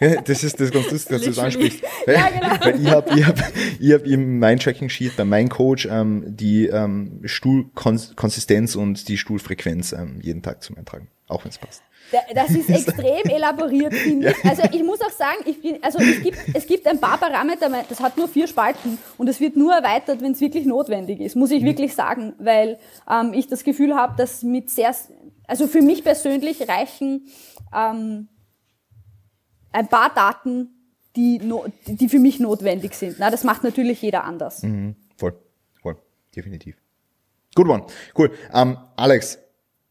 Ja. 0.00 0.20
das 0.20 0.44
ist 0.44 0.60
das 0.60 0.70
ganz 0.70 0.90
lustig, 0.90 1.10
dass 1.10 1.22
du 1.22 1.28
das 1.28 1.38
ansprichst. 1.38 1.82
Weil, 2.06 2.14
ja, 2.14 2.28
genau. 2.28 2.64
weil 2.64 2.80
ich 2.80 2.90
habe 2.90 3.18
ich 3.18 3.26
hab, 3.26 3.38
ich 3.80 3.92
hab 3.92 4.06
im 4.06 4.38
mein 4.38 4.58
Tracking 4.58 4.88
Sheet 4.88 5.16
bei 5.16 5.24
meinem 5.24 5.48
Coach 5.48 5.88
ähm, 5.90 6.24
die 6.26 6.66
ähm, 6.66 7.20
Stuhlkonsistenz 7.24 8.76
und 8.76 9.08
die 9.08 9.18
Stuhlfrequenz 9.18 9.92
ähm, 9.92 10.20
jeden 10.22 10.42
Tag 10.42 10.62
zum 10.62 10.76
Eintragen, 10.76 11.08
auch 11.26 11.44
wenn 11.44 11.50
es 11.50 11.58
passt. 11.58 11.82
Das 12.34 12.50
ist 12.50 12.68
extrem 12.88 13.24
elaboriert, 13.24 13.94
finde 13.94 14.30
ich. 14.30 14.44
Also 14.44 14.62
ich 14.72 14.82
muss 14.82 15.00
auch 15.00 15.10
sagen, 15.10 15.38
ich 15.46 15.60
bin, 15.60 15.78
also 15.82 15.98
es 15.98 16.22
gibt, 16.22 16.38
es 16.52 16.66
gibt 16.66 16.86
ein 16.86 17.00
paar 17.00 17.18
Parameter, 17.18 17.70
das 17.88 18.00
hat 18.00 18.16
nur 18.16 18.28
vier 18.28 18.46
Spalten 18.46 18.98
und 19.18 19.28
es 19.28 19.40
wird 19.40 19.56
nur 19.56 19.72
erweitert, 19.72 20.20
wenn 20.20 20.32
es 20.32 20.40
wirklich 20.40 20.66
notwendig 20.66 21.20
ist, 21.20 21.36
muss 21.36 21.50
ich 21.50 21.62
mhm. 21.62 21.66
wirklich 21.66 21.94
sagen, 21.94 22.34
weil 22.38 22.78
ähm, 23.10 23.32
ich 23.34 23.48
das 23.48 23.64
Gefühl 23.64 23.94
habe, 23.94 24.14
dass 24.16 24.42
mit 24.42 24.70
sehr, 24.70 24.94
also 25.46 25.66
für 25.66 25.82
mich 25.82 26.04
persönlich 26.04 26.68
reichen 26.68 27.26
ähm, 27.74 28.28
ein 29.72 29.88
paar 29.88 30.14
Daten, 30.14 30.68
die, 31.16 31.38
no, 31.38 31.66
die 31.86 32.08
für 32.08 32.18
mich 32.18 32.40
notwendig 32.40 32.94
sind. 32.94 33.16
Na, 33.18 33.30
das 33.30 33.44
macht 33.44 33.64
natürlich 33.64 34.00
jeder 34.02 34.24
anders. 34.24 34.62
Mhm, 34.62 34.96
voll, 35.16 35.34
voll, 35.80 35.96
definitiv. 36.34 36.76
Good 37.54 37.68
one, 37.68 37.86
cool. 38.16 38.30
Ähm, 38.52 38.78
Alex, 38.96 39.38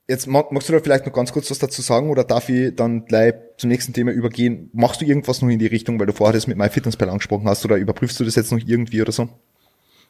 jetzt 0.07 0.27
magst 0.27 0.67
du 0.67 0.73
da 0.73 0.79
vielleicht 0.79 1.05
noch 1.05 1.13
ganz 1.13 1.31
kurz 1.31 1.51
was 1.51 1.59
dazu 1.59 1.81
sagen 1.81 2.09
oder 2.09 2.23
darf 2.23 2.49
ich 2.49 2.75
dann 2.75 3.05
gleich 3.05 3.35
zum 3.57 3.69
nächsten 3.69 3.93
Thema 3.93 4.11
übergehen? 4.11 4.69
Machst 4.73 5.01
du 5.01 5.05
irgendwas 5.05 5.41
noch 5.41 5.49
in 5.49 5.59
die 5.59 5.67
Richtung, 5.67 5.99
weil 5.99 6.07
du 6.07 6.13
vorher 6.13 6.33
das 6.33 6.47
mit 6.47 6.57
MyFitnessPal 6.57 7.09
angesprochen 7.09 7.47
hast 7.47 7.63
oder 7.65 7.77
überprüfst 7.77 8.19
du 8.19 8.23
das 8.23 8.35
jetzt 8.35 8.51
noch 8.51 8.59
irgendwie 8.59 9.01
oder 9.01 9.11
so? 9.11 9.29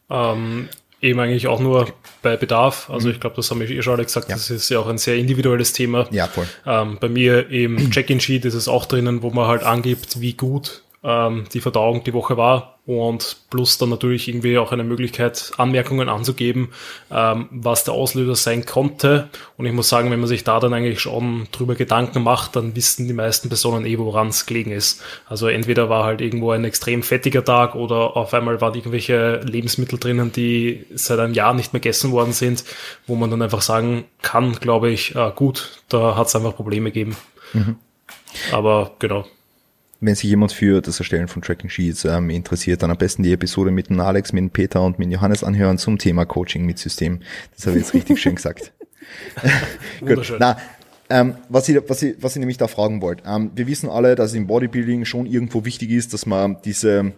Ähm, 0.10 0.70
eben 1.02 1.20
eigentlich 1.20 1.48
auch 1.48 1.60
nur 1.60 1.88
bei 2.22 2.38
Bedarf. 2.38 2.90
Also 2.90 3.08
mhm. 3.08 3.16
ich 3.16 3.20
glaube, 3.20 3.36
das 3.36 3.50
haben 3.50 3.60
wir 3.60 3.70
eh 3.70 3.82
schon 3.82 3.94
alle 3.94 4.04
gesagt, 4.04 4.30
ja. 4.30 4.36
das 4.36 4.50
ist 4.50 4.70
ja 4.70 4.80
auch 4.80 4.88
ein 4.88 4.98
sehr 4.98 5.18
individuelles 5.18 5.74
Thema. 5.74 6.08
Ja, 6.12 6.28
voll. 6.28 6.48
Ähm, 6.66 6.98
bei 7.00 7.10
mir 7.10 7.50
im 7.50 7.78
Check-in-Sheet 7.92 8.46
ist 8.46 8.54
es 8.54 8.68
auch 8.68 8.86
drinnen, 8.86 9.22
wo 9.22 9.32
man 9.32 9.48
halt 9.48 9.64
angibt, 9.64 10.22
wie 10.22 10.34
gut 10.34 10.84
ähm, 11.04 11.46
die 11.54 11.62
Verdauung 11.62 12.04
die 12.04 12.14
Woche 12.14 12.38
war 12.38 12.80
und 12.92 13.38
plus 13.50 13.78
dann 13.78 13.90
natürlich 13.90 14.28
irgendwie 14.28 14.58
auch 14.58 14.74
eine 14.74 14.84
Möglichkeit, 14.84 15.52
Anmerkungen 15.58 16.10
anzugeben, 16.10 16.70
ähm, 17.10 17.48
was 17.50 17.86
der 17.86 17.94
Auslöser 17.94 18.36
sein 18.36 18.66
konnte. 18.66 19.30
Und 19.56 19.66
ich 19.66 19.72
muss 19.72 19.88
sagen, 19.88 20.12
wenn 20.12 20.20
man 20.20 20.28
sich 20.28 20.44
da 20.44 20.60
dann 20.60 20.74
eigentlich 20.74 21.00
schon 21.00 21.48
drüber 21.54 21.76
Gedanken 21.76 22.22
macht, 22.24 22.58
dann 22.58 22.76
wissen 22.76 23.08
die 23.08 23.14
meisten 23.14 23.48
Personen 23.48 23.86
eh, 23.86 23.98
woran 23.98 24.28
es 24.28 24.46
gelegen 24.46 24.72
ist. 24.72 25.02
Also 25.26 25.48
entweder 25.48 25.90
war 25.90 26.04
halt 26.04 26.20
irgendwo 26.20 26.52
ein 26.52 26.66
extrem 26.66 27.02
fettiger 27.02 27.46
Tag 27.46 27.76
oder 27.76 28.18
auf 28.18 28.34
einmal 28.34 28.60
waren 28.60 28.76
irgendwelche 28.76 29.40
Lebensmittel 29.42 29.98
drinnen, 29.98 30.34
die 30.34 30.86
seit 30.94 31.20
einem 31.20 31.34
Jahr 31.34 31.54
nicht 31.54 31.72
mehr 31.72 31.80
gegessen 31.80 32.12
worden 32.12 32.34
sind, 32.34 32.66
wo 33.08 33.16
man 33.16 33.32
dann 33.32 33.42
einfach 33.42 33.62
sagen 33.62 34.04
kann, 34.22 34.54
glaube 34.54 34.90
ich, 34.90 35.16
äh, 35.16 35.32
gut, 35.34 35.82
da 35.88 36.18
hat 36.18 36.28
es 36.28 36.36
einfach 36.36 36.56
Probleme 36.56 36.92
gegeben. 36.92 37.16
Mhm. 37.54 37.78
Aber 38.52 38.92
genau 39.00 39.26
wenn 40.02 40.16
sich 40.16 40.30
jemand 40.30 40.52
für 40.52 40.82
das 40.82 41.00
Erstellen 41.00 41.28
von 41.28 41.44
Tracking 41.44 41.70
Sheets 41.70 42.06
ähm, 42.06 42.32
interessiert, 42.32 42.82
dann 42.82 42.90
am 42.90 42.98
besten 42.98 43.22
die 43.22 43.32
Episode 43.32 43.70
mit 43.70 43.90
dem 43.90 44.00
Alex, 44.00 44.34
mit 44.34 44.42
dem 44.42 44.50
Peter 44.50 44.82
und 44.82 44.98
mit 44.98 45.08
dem 45.08 45.12
Johannes 45.12 45.44
anhören 45.44 45.78
zum 45.78 46.00
Thema 46.00 46.26
Coaching 46.26 46.66
mit 46.66 46.80
System. 46.80 47.20
Das 47.56 47.68
habe 47.68 47.78
ich 47.78 47.84
jetzt 47.84 47.94
richtig 47.94 48.20
schön 48.20 48.36
gesagt. 48.36 48.74
Gut. 50.02 50.34
Na, 50.40 50.58
ähm, 51.10 51.36
was, 51.50 51.70
ich, 51.70 51.78
was, 51.88 52.02
ich, 52.02 52.16
was 52.20 52.36
ich 52.36 52.40
nämlich 52.40 52.58
da 52.58 52.68
fragen 52.68 53.02
wollte. 53.02 53.24
Ähm, 53.28 53.52
wir 53.54 53.68
wissen 53.68 53.90
alle, 53.90 54.16
dass 54.16 54.34
im 54.34 54.48
Bodybuilding 54.48 55.06
schon 55.06 55.28
irgendwo 55.28 55.66
wichtig 55.66 55.92
ist, 55.92 56.14
dass 56.14 56.26
man 56.26 56.58
diese, 56.66 57.14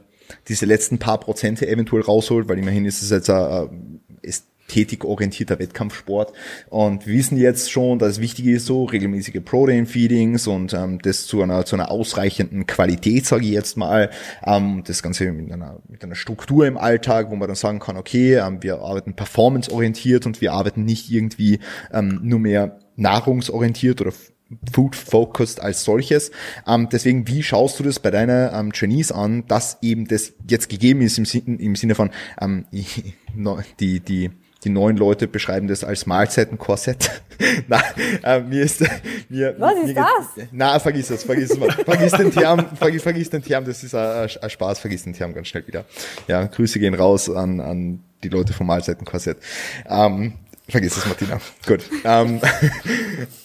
diese 0.49 0.65
letzten 0.65 0.99
paar 0.99 1.19
Prozente 1.19 1.67
eventuell 1.67 2.03
rausholt, 2.03 2.49
weil 2.49 2.59
immerhin 2.59 2.85
ist 2.85 3.01
es 3.01 3.11
jetzt 3.11 3.29
ein, 3.29 4.01
ist 4.21 4.47
tätig-orientierter 4.67 5.59
Wettkampfsport. 5.59 6.33
Und 6.69 7.05
wir 7.05 7.15
wissen 7.15 7.37
jetzt 7.37 7.71
schon, 7.71 7.99
dass 7.99 8.13
es 8.13 8.19
wichtig 8.19 8.47
ist, 8.47 8.65
so 8.65 8.85
regelmäßige 8.85 9.41
Protein-Feedings 9.43 10.47
und 10.47 10.73
ähm, 10.73 10.99
das 11.01 11.27
zu 11.27 11.41
einer, 11.41 11.65
zu 11.65 11.75
einer 11.75 11.91
ausreichenden 11.91 12.65
Qualität, 12.65 13.25
sage 13.25 13.45
ich 13.45 13.51
jetzt 13.51 13.77
mal. 13.77 14.09
Ähm, 14.45 14.83
das 14.85 15.03
Ganze 15.03 15.31
mit 15.31 15.51
einer, 15.51 15.79
mit 15.87 16.03
einer 16.03 16.15
Struktur 16.15 16.65
im 16.65 16.77
Alltag, 16.77 17.29
wo 17.29 17.35
man 17.35 17.47
dann 17.47 17.55
sagen 17.55 17.79
kann, 17.79 17.97
okay, 17.97 18.35
ähm, 18.35 18.63
wir 18.63 18.79
arbeiten 18.79 19.15
performance-orientiert 19.15 20.25
und 20.25 20.41
wir 20.41 20.53
arbeiten 20.53 20.85
nicht 20.85 21.11
irgendwie 21.11 21.59
ähm, 21.91 22.19
nur 22.23 22.39
mehr 22.39 22.79
nahrungsorientiert 22.95 24.01
oder 24.01 24.13
Food 24.71 24.95
Focused 24.95 25.61
als 25.61 25.83
solches. 25.83 26.31
Ähm, 26.67 26.89
deswegen, 26.91 27.27
wie 27.27 27.43
schaust 27.43 27.79
du 27.79 27.83
das 27.83 27.99
bei 27.99 28.11
deiner 28.11 28.53
ähm, 28.53 28.71
Trainees 28.71 29.11
an, 29.11 29.45
dass 29.47 29.77
eben 29.81 30.07
das 30.07 30.33
jetzt 30.47 30.69
gegeben 30.69 31.01
ist 31.01 31.17
im, 31.17 31.59
im 31.59 31.75
Sinne 31.75 31.95
von 31.95 32.11
ähm, 32.39 32.65
die, 33.79 33.99
die 33.99 34.31
die 34.63 34.69
neuen 34.69 34.97
Leute 34.97 35.27
beschreiben 35.27 35.67
das 35.67 35.83
als 35.83 36.05
Mahlzeitenkorsett. 36.05 37.09
na, 37.67 37.81
äh, 38.23 38.39
mir 38.41 38.63
ist 38.63 38.81
mir, 39.29 39.55
Was 39.57 39.75
ist 39.75 39.85
mir, 39.87 39.93
das? 39.93 40.47
Na, 40.51 40.79
vergiss 40.79 41.07
das, 41.07 41.23
vergiss 41.23 41.51
es 41.51 41.59
mal. 41.59 41.71
Vergiss 41.71 42.11
den 42.13 42.31
Term, 42.31 42.65
vergiss, 42.75 43.03
vergiss 43.03 43.29
den 43.29 43.43
Term, 43.43 43.65
das 43.65 43.83
ist 43.83 43.95
ein, 43.95 44.29
ein 44.41 44.49
Spaß, 44.49 44.79
vergiss 44.79 45.03
den 45.03 45.13
Term 45.13 45.33
ganz 45.33 45.47
schnell 45.47 45.65
wieder. 45.67 45.85
Ja, 46.27 46.45
Grüße 46.45 46.79
gehen 46.79 46.93
raus 46.93 47.29
an, 47.29 47.59
an 47.59 47.99
die 48.23 48.29
Leute 48.29 48.53
vom 48.53 48.67
Mahlzeitenkorsett. 48.67 49.37
Ähm, 49.87 50.33
vergiss 50.69 50.97
es, 50.97 51.05
Martina. 51.05 51.39
Gut. 51.67 51.81
Ähm, 52.05 52.39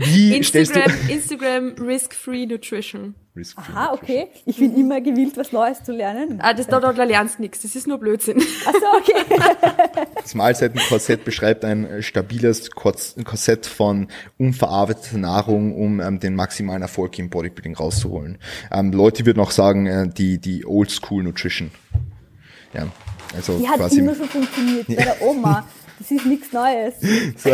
wie 0.00 0.36
Instagram, 0.36 0.92
Instagram 1.08 1.74
Risk-Free 1.80 2.46
Nutrition. 2.46 3.14
Risk 3.34 3.58
Aha, 3.58 3.92
okay. 3.92 4.28
Ich 4.46 4.58
bin 4.58 4.76
immer 4.76 5.00
gewillt, 5.00 5.36
was 5.36 5.50
Neues 5.52 5.82
zu 5.82 5.92
lernen. 5.92 6.38
Ah, 6.40 6.54
das, 6.54 6.68
da, 6.68 6.78
da 6.78 7.04
lernst 7.04 7.38
du 7.38 7.42
nichts. 7.42 7.62
Das 7.62 7.74
ist 7.74 7.86
nur 7.88 7.98
Blödsinn. 7.98 8.40
Ach 8.66 8.72
so, 8.72 8.86
okay. 8.98 9.40
Das 10.22 10.34
Mahlzeitenkorsett 10.34 11.24
beschreibt 11.24 11.64
ein 11.64 12.02
stabiles 12.02 12.70
Korsett 12.70 13.66
von 13.66 14.08
unverarbeiteter 14.36 15.18
Nahrung, 15.18 15.74
um 15.74 16.00
ähm, 16.00 16.20
den 16.20 16.34
maximalen 16.34 16.82
Erfolg 16.82 17.18
im 17.18 17.30
Bodybuilding 17.30 17.74
rauszuholen. 17.74 18.38
Ähm, 18.70 18.92
Leute 18.92 19.26
würden 19.26 19.40
auch 19.40 19.50
sagen, 19.50 19.86
äh, 19.86 20.08
die, 20.08 20.38
die 20.38 20.64
Old 20.66 20.90
School 20.90 21.24
Nutrition. 21.24 21.70
Ja. 22.72 22.86
Also 23.34 23.58
die 23.58 23.68
hat 23.68 23.76
quasi 23.76 23.98
immer 23.98 24.14
schon 24.14 24.28
funktioniert 24.28 24.86
bei 24.86 24.94
der 24.94 25.22
Oma. 25.26 25.66
Das 25.98 26.10
ist 26.10 26.26
nichts 26.26 26.52
Neues. 26.52 26.94
So. 27.36 27.50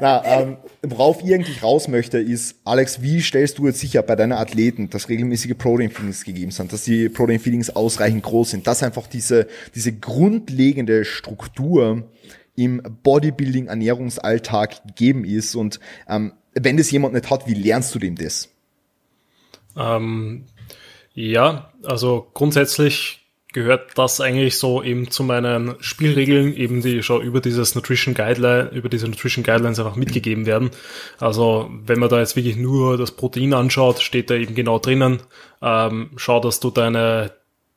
Na, 0.00 0.22
ähm, 0.24 0.56
worauf 0.82 1.22
ich 1.22 1.32
eigentlich 1.34 1.62
raus 1.62 1.88
möchte, 1.88 2.18
ist, 2.18 2.56
Alex, 2.64 3.02
wie 3.02 3.20
stellst 3.20 3.58
du 3.58 3.66
jetzt 3.66 3.80
sicher 3.80 4.02
bei 4.02 4.16
deinen 4.16 4.32
Athleten, 4.32 4.90
dass 4.90 5.08
regelmäßige 5.08 5.54
Protein-Feedings 5.56 6.24
gegeben 6.24 6.50
sind, 6.50 6.72
dass 6.72 6.84
die 6.84 7.08
Protein-Feedings 7.08 7.70
ausreichend 7.70 8.22
groß 8.22 8.50
sind, 8.50 8.66
dass 8.66 8.82
einfach 8.82 9.06
diese, 9.06 9.46
diese 9.74 9.92
grundlegende 9.92 11.04
Struktur 11.04 12.08
im 12.54 12.82
Bodybuilding-Ernährungsalltag 13.02 14.86
gegeben 14.86 15.24
ist 15.24 15.54
und 15.54 15.80
ähm, 16.08 16.32
wenn 16.54 16.76
das 16.76 16.90
jemand 16.90 17.14
nicht 17.14 17.30
hat, 17.30 17.46
wie 17.46 17.54
lernst 17.54 17.94
du 17.94 17.98
dem 17.98 18.16
das? 18.16 18.48
Ähm, 19.76 20.46
ja, 21.12 21.72
also 21.84 22.30
grundsätzlich 22.32 23.25
gehört 23.56 23.96
das 23.96 24.20
eigentlich 24.20 24.58
so 24.58 24.82
eben 24.82 25.10
zu 25.10 25.24
meinen 25.24 25.76
Spielregeln, 25.80 26.54
eben 26.54 26.82
die 26.82 27.02
schon 27.02 27.22
über 27.22 27.40
dieses 27.40 27.74
Nutrition 27.74 28.12
Guideline, 28.12 28.68
über 28.68 28.90
diese 28.90 29.08
Nutrition 29.08 29.44
Guidelines 29.44 29.78
einfach 29.78 29.96
mitgegeben 29.96 30.44
werden. 30.44 30.70
Also 31.18 31.70
wenn 31.86 31.98
man 31.98 32.10
da 32.10 32.18
jetzt 32.18 32.36
wirklich 32.36 32.56
nur 32.56 32.98
das 32.98 33.12
Protein 33.12 33.54
anschaut, 33.54 34.02
steht 34.02 34.28
da 34.28 34.34
eben 34.34 34.54
genau 34.54 34.78
drinnen, 34.78 35.20
ähm, 35.62 36.10
schau, 36.16 36.38
dass 36.38 36.60
du 36.60 36.68
deine 36.68 37.32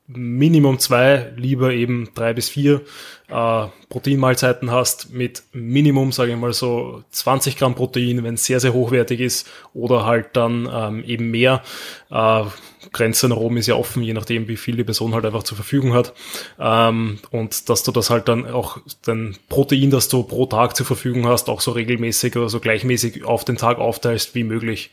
Minimum 0.07 0.79
zwei, 0.79 1.31
lieber 1.37 1.71
eben 1.71 2.09
drei 2.13 2.33
bis 2.33 2.49
vier 2.49 2.81
äh, 3.29 3.67
Proteinmahlzeiten 3.87 4.71
hast 4.71 5.13
mit 5.13 5.43
Minimum, 5.53 6.11
sage 6.11 6.33
ich 6.33 6.37
mal 6.37 6.51
so 6.51 7.05
20 7.11 7.55
Gramm 7.55 7.75
Protein, 7.75 8.25
wenn 8.25 8.33
es 8.33 8.43
sehr, 8.43 8.59
sehr 8.59 8.73
hochwertig 8.73 9.21
ist 9.21 9.47
oder 9.73 10.05
halt 10.05 10.35
dann 10.35 10.67
ähm, 10.69 11.05
eben 11.05 11.31
mehr. 11.31 11.63
Äh, 12.11 12.43
Grenze 12.91 13.29
nach 13.29 13.37
oben 13.37 13.57
ist 13.57 13.67
ja 13.67 13.75
offen, 13.75 14.03
je 14.03 14.13
nachdem, 14.13 14.47
wie 14.47 14.57
viel 14.57 14.75
die 14.75 14.83
Person 14.83 15.13
halt 15.13 15.25
einfach 15.25 15.43
zur 15.43 15.55
Verfügung 15.55 15.93
hat. 15.93 16.13
Ähm, 16.59 17.19
und 17.31 17.69
dass 17.69 17.83
du 17.83 17.91
das 17.91 18.09
halt 18.09 18.27
dann 18.27 18.45
auch 18.47 18.79
dein 19.03 19.37
Protein, 19.47 19.89
das 19.89 20.09
du 20.09 20.23
pro 20.23 20.45
Tag 20.45 20.75
zur 20.75 20.85
Verfügung 20.85 21.27
hast, 21.27 21.49
auch 21.49 21.61
so 21.61 21.71
regelmäßig 21.71 22.35
oder 22.35 22.49
so 22.49 22.59
gleichmäßig 22.59 23.25
auf 23.25 23.45
den 23.45 23.57
Tag 23.57 23.77
aufteilst 23.77 24.35
wie 24.35 24.43
möglich. 24.43 24.91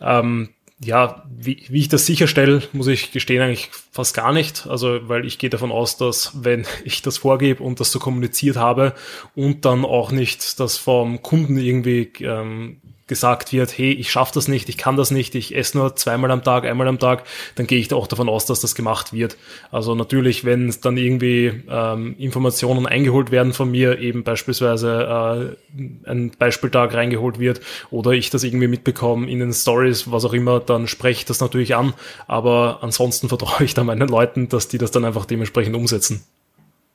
Ähm, 0.00 0.50
ja, 0.80 1.24
wie, 1.36 1.64
wie 1.68 1.80
ich 1.80 1.88
das 1.88 2.06
sicherstelle, 2.06 2.62
muss 2.72 2.86
ich 2.86 3.10
gestehen, 3.10 3.42
eigentlich 3.42 3.70
fast 3.90 4.14
gar 4.14 4.32
nicht. 4.32 4.66
Also, 4.68 5.08
weil 5.08 5.26
ich 5.26 5.38
gehe 5.38 5.50
davon 5.50 5.72
aus, 5.72 5.96
dass 5.96 6.44
wenn 6.44 6.66
ich 6.84 7.02
das 7.02 7.18
vorgebe 7.18 7.62
und 7.62 7.80
das 7.80 7.90
so 7.90 7.98
kommuniziert 7.98 8.56
habe 8.56 8.94
und 9.34 9.64
dann 9.64 9.84
auch 9.84 10.12
nicht 10.12 10.60
das 10.60 10.76
vom 10.78 11.22
Kunden 11.22 11.58
irgendwie 11.58 12.12
ähm, 12.20 12.80
gesagt 13.08 13.52
wird, 13.52 13.76
hey, 13.76 13.92
ich 13.92 14.10
schaffe 14.10 14.32
das 14.34 14.48
nicht, 14.48 14.68
ich 14.68 14.76
kann 14.76 14.96
das 14.96 15.10
nicht, 15.10 15.34
ich 15.34 15.56
esse 15.56 15.76
nur 15.76 15.96
zweimal 15.96 16.30
am 16.30 16.44
Tag, 16.44 16.64
einmal 16.64 16.86
am 16.86 16.98
Tag, 16.98 17.24
dann 17.56 17.66
gehe 17.66 17.78
ich 17.78 17.92
auch 17.92 18.06
davon 18.06 18.28
aus, 18.28 18.46
dass 18.46 18.60
das 18.60 18.74
gemacht 18.74 19.12
wird. 19.12 19.36
Also 19.70 19.94
natürlich, 19.94 20.44
wenn 20.44 20.72
dann 20.82 20.96
irgendwie 20.96 21.64
ähm, 21.68 22.14
Informationen 22.18 22.86
eingeholt 22.86 23.30
werden 23.30 23.52
von 23.52 23.70
mir, 23.70 23.98
eben 23.98 24.22
beispielsweise 24.22 25.56
äh, 25.76 26.10
ein 26.10 26.32
Beispieltag 26.38 26.94
reingeholt 26.94 27.38
wird 27.38 27.60
oder 27.90 28.12
ich 28.12 28.30
das 28.30 28.44
irgendwie 28.44 28.68
mitbekomme 28.68 29.30
in 29.30 29.40
den 29.40 29.52
Stories, 29.52 30.10
was 30.10 30.24
auch 30.24 30.34
immer, 30.34 30.60
dann 30.60 30.86
spreche 30.86 31.20
ich 31.20 31.24
das 31.24 31.40
natürlich 31.40 31.74
an. 31.74 31.94
Aber 32.26 32.78
ansonsten 32.82 33.28
vertraue 33.28 33.64
ich 33.64 33.74
da 33.74 33.84
meinen 33.84 34.08
Leuten, 34.08 34.48
dass 34.48 34.68
die 34.68 34.78
das 34.78 34.90
dann 34.90 35.04
einfach 35.04 35.24
dementsprechend 35.24 35.74
umsetzen. 35.74 36.22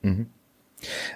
Mhm. 0.02 0.26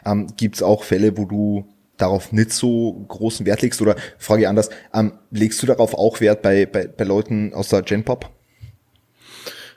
Ähm, 0.05 0.27
Gibt 0.37 0.57
es 0.57 0.63
auch 0.63 0.83
Fälle, 0.85 1.17
wo 1.17 1.25
du 1.25 1.67
darauf 1.99 2.33
nicht 2.33 2.53
so 2.53 3.05
großen 3.09 3.45
Wert 3.47 3.63
legst? 3.63 3.83
Oder 3.83 3.97
frage 4.19 4.49
anders, 4.49 4.71
ähm, 4.95 5.19
legst 5.31 5.63
du 5.63 5.67
darauf 5.67 5.95
auch 5.95 6.21
Wert 6.21 6.43
bei, 6.43 6.67
bei, 6.67 6.87
bei 6.87 7.05
Leuten 7.05 7.53
aus 7.55 7.69
der 7.69 7.83
Genpop? 7.83 8.31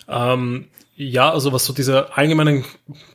Ähm, 0.08 0.68
ja, 0.96 1.32
also 1.32 1.52
was 1.52 1.66
so 1.66 1.74
diese 1.74 2.16
allgemeinen 2.16 2.64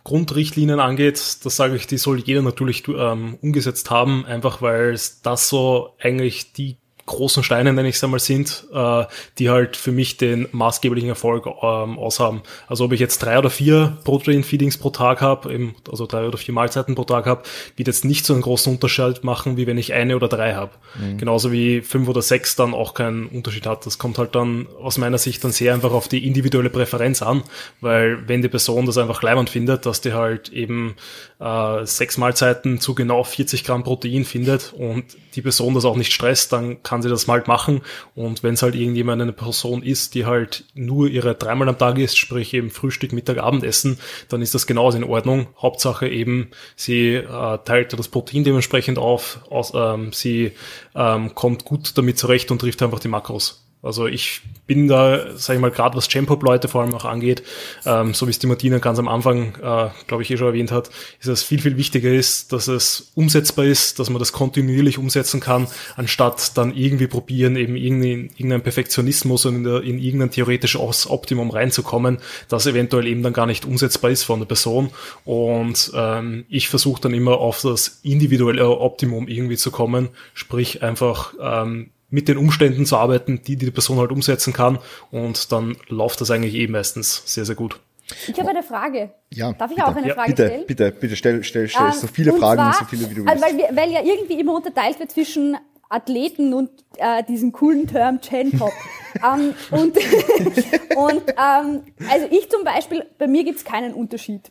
Grundrichtlinien 0.02 0.80
angeht, 0.80 1.16
das 1.44 1.56
sage 1.56 1.76
ich, 1.76 1.86
die 1.86 1.98
soll 1.98 2.20
jeder 2.20 2.42
natürlich 2.42 2.86
ähm, 2.88 3.38
umgesetzt 3.42 3.90
haben, 3.90 4.26
einfach 4.26 4.60
weil 4.60 4.98
das 5.22 5.48
so 5.48 5.94
eigentlich 6.00 6.52
die 6.52 6.78
großen 7.06 7.42
Steine, 7.42 7.72
nenne 7.72 7.88
ich 7.88 7.96
es 7.96 8.04
einmal, 8.04 8.20
sind, 8.20 8.66
äh, 8.72 9.04
die 9.38 9.48
halt 9.48 9.76
für 9.76 9.92
mich 9.92 10.16
den 10.16 10.48
maßgeblichen 10.52 11.08
Erfolg 11.08 11.46
ähm, 11.46 11.98
aushaben. 11.98 12.42
Also 12.66 12.84
ob 12.84 12.92
ich 12.92 13.00
jetzt 13.00 13.18
drei 13.18 13.38
oder 13.38 13.50
vier 13.50 13.96
Protein-Feedings 14.04 14.78
pro 14.78 14.90
Tag 14.90 15.20
habe, 15.20 15.72
also 15.90 16.06
drei 16.06 16.26
oder 16.26 16.36
vier 16.36 16.52
Mahlzeiten 16.54 16.94
pro 16.94 17.04
Tag 17.04 17.26
habe, 17.26 17.42
wird 17.76 17.86
jetzt 17.86 18.04
nicht 18.04 18.26
so 18.26 18.32
einen 18.32 18.42
großen 18.42 18.72
Unterschied 18.72 19.24
machen, 19.24 19.56
wie 19.56 19.66
wenn 19.66 19.78
ich 19.78 19.92
eine 19.92 20.16
oder 20.16 20.28
drei 20.28 20.54
habe. 20.54 20.72
Mhm. 20.98 21.18
Genauso 21.18 21.52
wie 21.52 21.80
fünf 21.80 22.08
oder 22.08 22.22
sechs 22.22 22.56
dann 22.56 22.74
auch 22.74 22.94
keinen 22.94 23.26
Unterschied 23.26 23.66
hat. 23.66 23.86
Das 23.86 23.98
kommt 23.98 24.18
halt 24.18 24.34
dann 24.34 24.66
aus 24.82 24.98
meiner 24.98 25.18
Sicht 25.18 25.44
dann 25.44 25.52
sehr 25.52 25.74
einfach 25.74 25.92
auf 25.92 26.08
die 26.08 26.26
individuelle 26.26 26.70
Präferenz 26.70 27.22
an, 27.22 27.42
weil 27.80 28.28
wenn 28.28 28.42
die 28.42 28.48
Person 28.48 28.86
das 28.86 28.98
einfach 28.98 29.22
leibend 29.22 29.50
findet, 29.50 29.86
dass 29.86 30.00
die 30.00 30.12
halt 30.12 30.48
eben 30.48 30.96
äh, 31.38 31.84
sechs 31.84 32.18
Mahlzeiten 32.18 32.80
zu 32.80 32.94
genau 32.94 33.22
40 33.22 33.64
Gramm 33.64 33.84
Protein 33.84 34.24
findet 34.24 34.72
und 34.72 35.04
die 35.34 35.42
Person 35.42 35.74
das 35.74 35.84
auch 35.84 35.96
nicht 35.96 36.12
stresst, 36.12 36.52
dann 36.52 36.82
kann 36.82 36.95
kann 36.96 37.02
sie 37.02 37.10
das 37.10 37.26
mal 37.26 37.34
halt 37.34 37.46
machen. 37.46 37.82
Und 38.14 38.42
wenn 38.42 38.54
es 38.54 38.62
halt 38.62 38.74
irgendjemand 38.74 39.20
eine 39.20 39.34
Person 39.34 39.82
ist, 39.82 40.14
die 40.14 40.24
halt 40.24 40.64
nur 40.74 41.08
ihre 41.08 41.34
dreimal 41.34 41.68
am 41.68 41.76
Tag 41.76 41.98
isst, 41.98 42.16
sprich 42.16 42.54
eben 42.54 42.70
Frühstück, 42.70 43.12
Mittag, 43.12 43.36
Abendessen, 43.36 43.98
dann 44.30 44.40
ist 44.40 44.54
das 44.54 44.66
genauso 44.66 44.96
in 44.96 45.04
Ordnung. 45.04 45.48
Hauptsache 45.60 46.08
eben, 46.08 46.48
sie 46.74 47.16
äh, 47.16 47.58
teilt 47.64 47.92
das 47.92 48.08
Protein 48.08 48.44
dementsprechend 48.44 48.98
auf, 48.98 49.40
aus, 49.50 49.72
ähm, 49.74 50.12
sie 50.12 50.52
ähm, 50.94 51.34
kommt 51.34 51.66
gut 51.66 51.98
damit 51.98 52.18
zurecht 52.18 52.50
und 52.50 52.60
trifft 52.60 52.82
einfach 52.82 53.00
die 53.00 53.08
Makros. 53.08 53.65
Also 53.82 54.06
ich 54.06 54.40
bin 54.66 54.88
da, 54.88 55.36
sage 55.36 55.58
ich 55.58 55.60
mal, 55.60 55.70
gerade 55.70 55.96
was 55.96 56.10
Champop-Leute 56.10 56.66
vor 56.66 56.82
allem 56.82 56.94
auch 56.94 57.04
angeht, 57.04 57.44
ähm, 57.84 58.14
so 58.14 58.26
wie 58.26 58.30
es 58.30 58.38
die 58.38 58.48
Martina 58.48 58.78
ganz 58.78 58.98
am 58.98 59.06
Anfang, 59.06 59.54
äh, 59.62 59.90
glaube 60.08 60.22
ich, 60.22 60.30
eh 60.30 60.36
schon 60.36 60.48
erwähnt 60.48 60.72
hat, 60.72 60.90
ist 61.20 61.28
es 61.28 61.42
viel, 61.44 61.60
viel 61.60 61.76
wichtiger 61.76 62.10
ist, 62.10 62.52
dass 62.52 62.66
es 62.66 63.12
umsetzbar 63.14 63.64
ist, 63.64 64.00
dass 64.00 64.10
man 64.10 64.18
das 64.18 64.32
kontinuierlich 64.32 64.98
umsetzen 64.98 65.40
kann, 65.40 65.68
anstatt 65.94 66.56
dann 66.56 66.74
irgendwie 66.74 67.06
probieren, 67.06 67.54
eben 67.54 67.76
irgendeinen, 67.76 68.30
irgendeinen 68.30 68.62
Perfektionismus 68.62 69.46
und 69.46 69.56
in, 69.56 69.64
der, 69.64 69.82
in 69.82 69.98
irgendein 69.98 70.32
theoretisches 70.32 71.08
Optimum 71.08 71.50
reinzukommen, 71.50 72.18
das 72.48 72.66
eventuell 72.66 73.06
eben 73.06 73.22
dann 73.22 73.32
gar 73.32 73.46
nicht 73.46 73.64
umsetzbar 73.64 74.10
ist 74.10 74.24
von 74.24 74.40
der 74.40 74.46
Person. 74.46 74.90
Und 75.24 75.92
ähm, 75.94 76.44
ich 76.48 76.68
versuche 76.68 77.02
dann 77.02 77.14
immer 77.14 77.38
auf 77.38 77.60
das 77.60 78.00
individuelle 78.02 78.68
Optimum 78.68 79.28
irgendwie 79.28 79.56
zu 79.56 79.70
kommen, 79.70 80.08
sprich 80.34 80.82
einfach 80.82 81.34
ähm, 81.40 81.90
mit 82.10 82.28
den 82.28 82.36
Umständen 82.36 82.86
zu 82.86 82.96
arbeiten, 82.96 83.42
die 83.42 83.56
die 83.56 83.70
Person 83.70 83.98
halt 83.98 84.12
umsetzen 84.12 84.52
kann. 84.52 84.78
Und 85.10 85.52
dann 85.52 85.76
läuft 85.88 86.20
das 86.20 86.30
eigentlich 86.30 86.54
eh 86.54 86.66
meistens 86.68 87.22
sehr, 87.26 87.44
sehr 87.44 87.54
gut. 87.54 87.80
Ich 88.28 88.38
habe 88.38 88.50
eine 88.50 88.62
Frage. 88.62 89.10
Ja, 89.32 89.52
Darf 89.52 89.70
ich 89.70 89.76
bitte. 89.76 89.88
auch 89.88 89.96
eine 89.96 90.08
ja, 90.08 90.14
Frage 90.14 90.30
bitte, 90.30 90.46
stellen? 90.46 90.66
Bitte, 90.66 90.92
bitte, 90.92 91.16
stell, 91.16 91.42
stell, 91.42 91.68
stell 91.68 91.86
Ähm, 91.86 91.92
so 91.92 92.06
viele 92.06 92.32
und 92.32 92.38
Fragen, 92.38 92.62
zwar, 92.62 92.74
so 92.74 92.84
viele 92.84 93.10
wie 93.10 93.14
du 93.14 93.22
äh, 93.22 93.26
willst. 93.26 93.44
Weil, 93.44 93.56
wir, 93.56 93.68
weil 93.72 93.90
ja 93.90 94.02
irgendwie 94.02 94.38
immer 94.38 94.54
unterteilt 94.54 95.00
wird 95.00 95.10
zwischen 95.10 95.56
Athleten 95.88 96.54
und 96.54 96.70
äh, 96.96 97.24
diesen 97.24 97.52
coolen 97.52 97.86
Term 97.86 98.20
Gen-Pop. 98.20 98.72
ähm, 99.16 99.54
und 99.70 99.96
und 100.96 101.22
ähm, 101.30 101.82
also 102.08 102.26
ich 102.30 102.48
zum 102.48 102.64
Beispiel, 102.64 103.04
bei 103.18 103.26
mir 103.26 103.44
gibt's 103.44 103.64
keinen 103.64 103.92
Unterschied. 103.94 104.50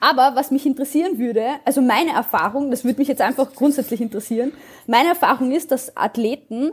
Aber 0.00 0.32
was 0.34 0.50
mich 0.50 0.66
interessieren 0.66 1.18
würde, 1.18 1.44
also 1.64 1.80
meine 1.80 2.12
Erfahrung, 2.12 2.70
das 2.70 2.84
würde 2.84 2.98
mich 2.98 3.08
jetzt 3.08 3.20
einfach 3.20 3.52
grundsätzlich 3.54 4.00
interessieren, 4.00 4.52
meine 4.86 5.10
Erfahrung 5.10 5.52
ist, 5.52 5.70
dass 5.70 5.96
Athleten 5.96 6.72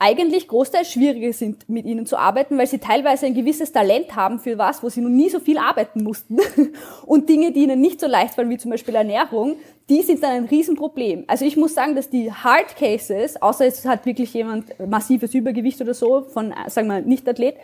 eigentlich 0.00 0.46
großteils 0.46 0.92
schwieriger 0.92 1.32
sind, 1.32 1.68
mit 1.68 1.84
ihnen 1.84 2.06
zu 2.06 2.16
arbeiten, 2.16 2.56
weil 2.56 2.68
sie 2.68 2.78
teilweise 2.78 3.26
ein 3.26 3.34
gewisses 3.34 3.72
Talent 3.72 4.14
haben 4.14 4.38
für 4.38 4.56
was, 4.56 4.82
wo 4.82 4.88
sie 4.88 5.00
noch 5.00 5.08
nie 5.08 5.28
so 5.28 5.40
viel 5.40 5.58
arbeiten 5.58 6.04
mussten. 6.04 6.38
Und 7.06 7.28
Dinge, 7.28 7.50
die 7.52 7.64
ihnen 7.64 7.80
nicht 7.80 8.00
so 8.00 8.06
leicht 8.06 8.34
fallen, 8.34 8.50
wie 8.50 8.58
zum 8.58 8.70
Beispiel 8.70 8.94
Ernährung, 8.94 9.56
die 9.88 10.02
sind 10.02 10.22
dann 10.22 10.30
ein 10.30 10.44
Riesenproblem. 10.44 11.24
Also 11.26 11.44
ich 11.44 11.56
muss 11.56 11.74
sagen, 11.74 11.96
dass 11.96 12.10
die 12.10 12.30
Hard 12.30 12.76
Cases, 12.76 13.42
außer 13.42 13.66
es 13.66 13.84
hat 13.86 14.06
wirklich 14.06 14.32
jemand 14.34 14.66
massives 14.78 15.34
Übergewicht 15.34 15.80
oder 15.80 15.94
so, 15.94 16.22
von, 16.22 16.54
sagen 16.68 16.86
wir, 16.86 17.00
Nicht-Athlet, 17.00 17.56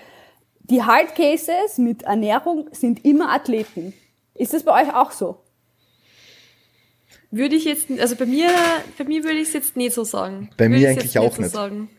die 0.64 0.82
Hard 0.82 1.14
Cases 1.14 1.78
mit 1.78 2.02
Ernährung 2.02 2.68
sind 2.72 3.04
immer 3.04 3.30
Athleten. 3.30 3.92
Ist 4.34 4.52
das 4.52 4.62
bei 4.64 4.82
euch 4.82 4.94
auch 4.94 5.10
so? 5.12 5.38
Würde 7.30 7.56
ich 7.56 7.64
jetzt, 7.64 7.90
also 7.98 8.14
bei 8.16 8.26
mir, 8.26 8.48
bei 8.96 9.04
mir 9.04 9.24
würde 9.24 9.38
ich 9.38 9.48
es 9.48 9.54
jetzt 9.54 9.76
nicht 9.76 9.94
so 9.94 10.04
sagen. 10.04 10.50
Bei 10.56 10.66
würde 10.68 10.80
mir 10.80 10.88
eigentlich 10.90 11.18
auch 11.18 11.34
so 11.34 11.42
nicht. 11.42 11.50
Sagen. 11.52 11.90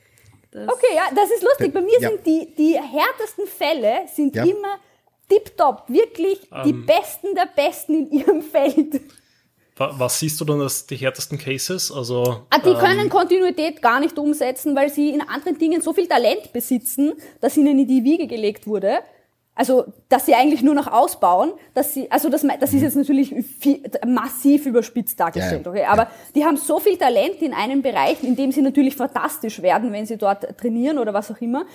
Das- 0.51 0.67
Okay, 0.69 0.95
ja, 0.95 1.03
das 1.13 1.29
ist 1.31 1.43
lustig. 1.43 1.73
Bei 1.73 1.81
mir 1.81 1.99
Ja. 1.99 2.09
sind 2.09 2.25
die, 2.25 2.53
die 2.57 2.73
härtesten 2.79 3.45
Fälle 3.47 4.05
sind 4.13 4.35
Ja. 4.35 4.43
immer 4.43 4.79
tipptopp. 5.27 5.89
Wirklich 5.89 6.39
die 6.65 6.69
Ähm. 6.69 6.85
Besten 6.85 7.35
der 7.35 7.47
Besten 7.53 8.07
in 8.07 8.11
ihrem 8.19 8.41
Feld. 8.53 9.01
Wa- 9.75 9.93
Was 9.97 10.19
siehst 10.19 10.39
du 10.39 10.45
dann 10.45 10.61
als 10.61 10.85
die 10.87 10.95
härtesten 10.95 11.37
Cases? 11.37 11.91
Also 11.91 12.45
Ah, 12.49 12.59
die 12.59 12.69
ähm, 12.69 12.77
können 12.77 13.09
Kontinuität 13.09 13.81
gar 13.81 13.99
nicht 13.99 14.17
umsetzen, 14.17 14.73
weil 14.73 14.89
sie 14.89 15.09
in 15.09 15.19
anderen 15.21 15.57
Dingen 15.57 15.81
so 15.81 15.91
viel 15.91 16.07
Talent 16.07 16.53
besitzen, 16.53 17.11
dass 17.41 17.57
ihnen 17.57 17.77
in 17.79 17.87
die 17.87 18.05
Wiege 18.05 18.27
gelegt 18.27 18.67
wurde. 18.67 18.99
Also, 19.57 19.85
dass 20.09 20.25
sie 20.25 20.35
eigentlich 20.35 20.61
nur 20.61 20.75
noch 20.75 20.87
ausbauen, 20.87 21.53
dass 21.73 21.93
sie, 21.93 22.11
also 22.11 22.27
das, 22.27 22.45
das 22.59 22.73
ist 22.73 22.81
jetzt 22.81 22.97
natürlich 22.97 23.33
viel, 23.59 23.81
massiv 24.05 24.65
überspitzt 24.65 25.17
dargestellt, 25.17 25.65
okay? 25.65 25.85
Aber 25.85 26.07
die 26.35 26.43
haben 26.43 26.57
so 26.57 26.79
viel 26.81 26.97
Talent 26.97 27.41
in 27.41 27.53
einem 27.53 27.81
Bereich, 27.81 28.21
in 28.21 28.35
dem 28.35 28.51
sie 28.51 28.61
natürlich 28.61 28.97
fantastisch 28.97 29.61
werden, 29.61 29.93
wenn 29.93 30.05
sie 30.05 30.17
dort 30.17 30.57
trainieren 30.57 30.97
oder 30.97 31.13
was 31.13 31.31
auch 31.31 31.39
immer. 31.39 31.65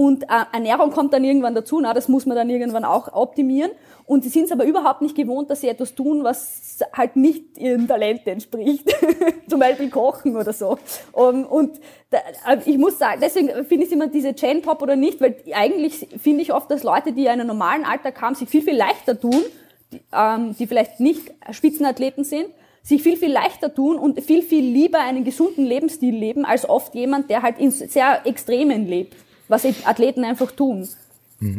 Und 0.00 0.22
äh, 0.22 0.26
Ernährung 0.54 0.92
kommt 0.92 1.12
dann 1.12 1.24
irgendwann 1.24 1.54
dazu, 1.54 1.78
na, 1.78 1.92
das 1.92 2.08
muss 2.08 2.24
man 2.24 2.34
dann 2.34 2.48
irgendwann 2.48 2.86
auch 2.86 3.12
optimieren. 3.12 3.70
Und 4.06 4.24
sie 4.24 4.30
sind 4.30 4.44
es 4.44 4.50
aber 4.50 4.64
überhaupt 4.64 5.02
nicht 5.02 5.14
gewohnt, 5.14 5.50
dass 5.50 5.60
sie 5.60 5.68
etwas 5.68 5.94
tun, 5.94 6.24
was 6.24 6.78
halt 6.94 7.16
nicht 7.16 7.58
ihrem 7.58 7.86
Talent 7.86 8.26
entspricht. 8.26 8.90
Zum 9.46 9.60
Beispiel 9.60 9.90
Kochen 9.90 10.38
oder 10.38 10.54
so. 10.54 10.78
Um, 11.12 11.44
und 11.44 11.78
da, 12.08 12.16
äh, 12.48 12.56
ich 12.64 12.78
muss 12.78 12.98
sagen, 12.98 13.20
deswegen 13.22 13.50
finde 13.66 13.84
ich 13.84 13.92
immer 13.92 14.06
diese 14.06 14.34
Chain 14.34 14.62
Pop 14.62 14.80
oder 14.80 14.96
nicht, 14.96 15.20
weil 15.20 15.36
eigentlich 15.52 16.08
finde 16.18 16.40
ich 16.40 16.54
oft, 16.54 16.70
dass 16.70 16.82
Leute, 16.82 17.12
die 17.12 17.28
einen 17.28 17.46
normalen 17.46 17.84
Alltag 17.84 18.22
haben, 18.22 18.34
sich 18.34 18.48
viel, 18.48 18.62
viel 18.62 18.78
leichter 18.78 19.20
tun, 19.20 19.42
die, 19.92 20.00
ähm, 20.14 20.56
die 20.58 20.66
vielleicht 20.66 21.00
nicht 21.00 21.30
Spitzenathleten 21.50 22.24
sind, 22.24 22.46
sich 22.82 23.02
viel, 23.02 23.18
viel 23.18 23.32
leichter 23.32 23.74
tun 23.74 23.98
und 23.98 24.18
viel, 24.22 24.40
viel 24.40 24.64
lieber 24.64 25.00
einen 25.00 25.24
gesunden 25.24 25.66
Lebensstil 25.66 26.14
leben, 26.14 26.46
als 26.46 26.66
oft 26.66 26.94
jemand, 26.94 27.28
der 27.28 27.42
halt 27.42 27.58
in 27.58 27.70
sehr 27.70 28.22
Extremen 28.24 28.86
lebt, 28.86 29.14
was 29.50 29.64
Athleten 29.84 30.24
einfach 30.24 30.52
tun. 30.52 30.88
Ich 31.40 31.56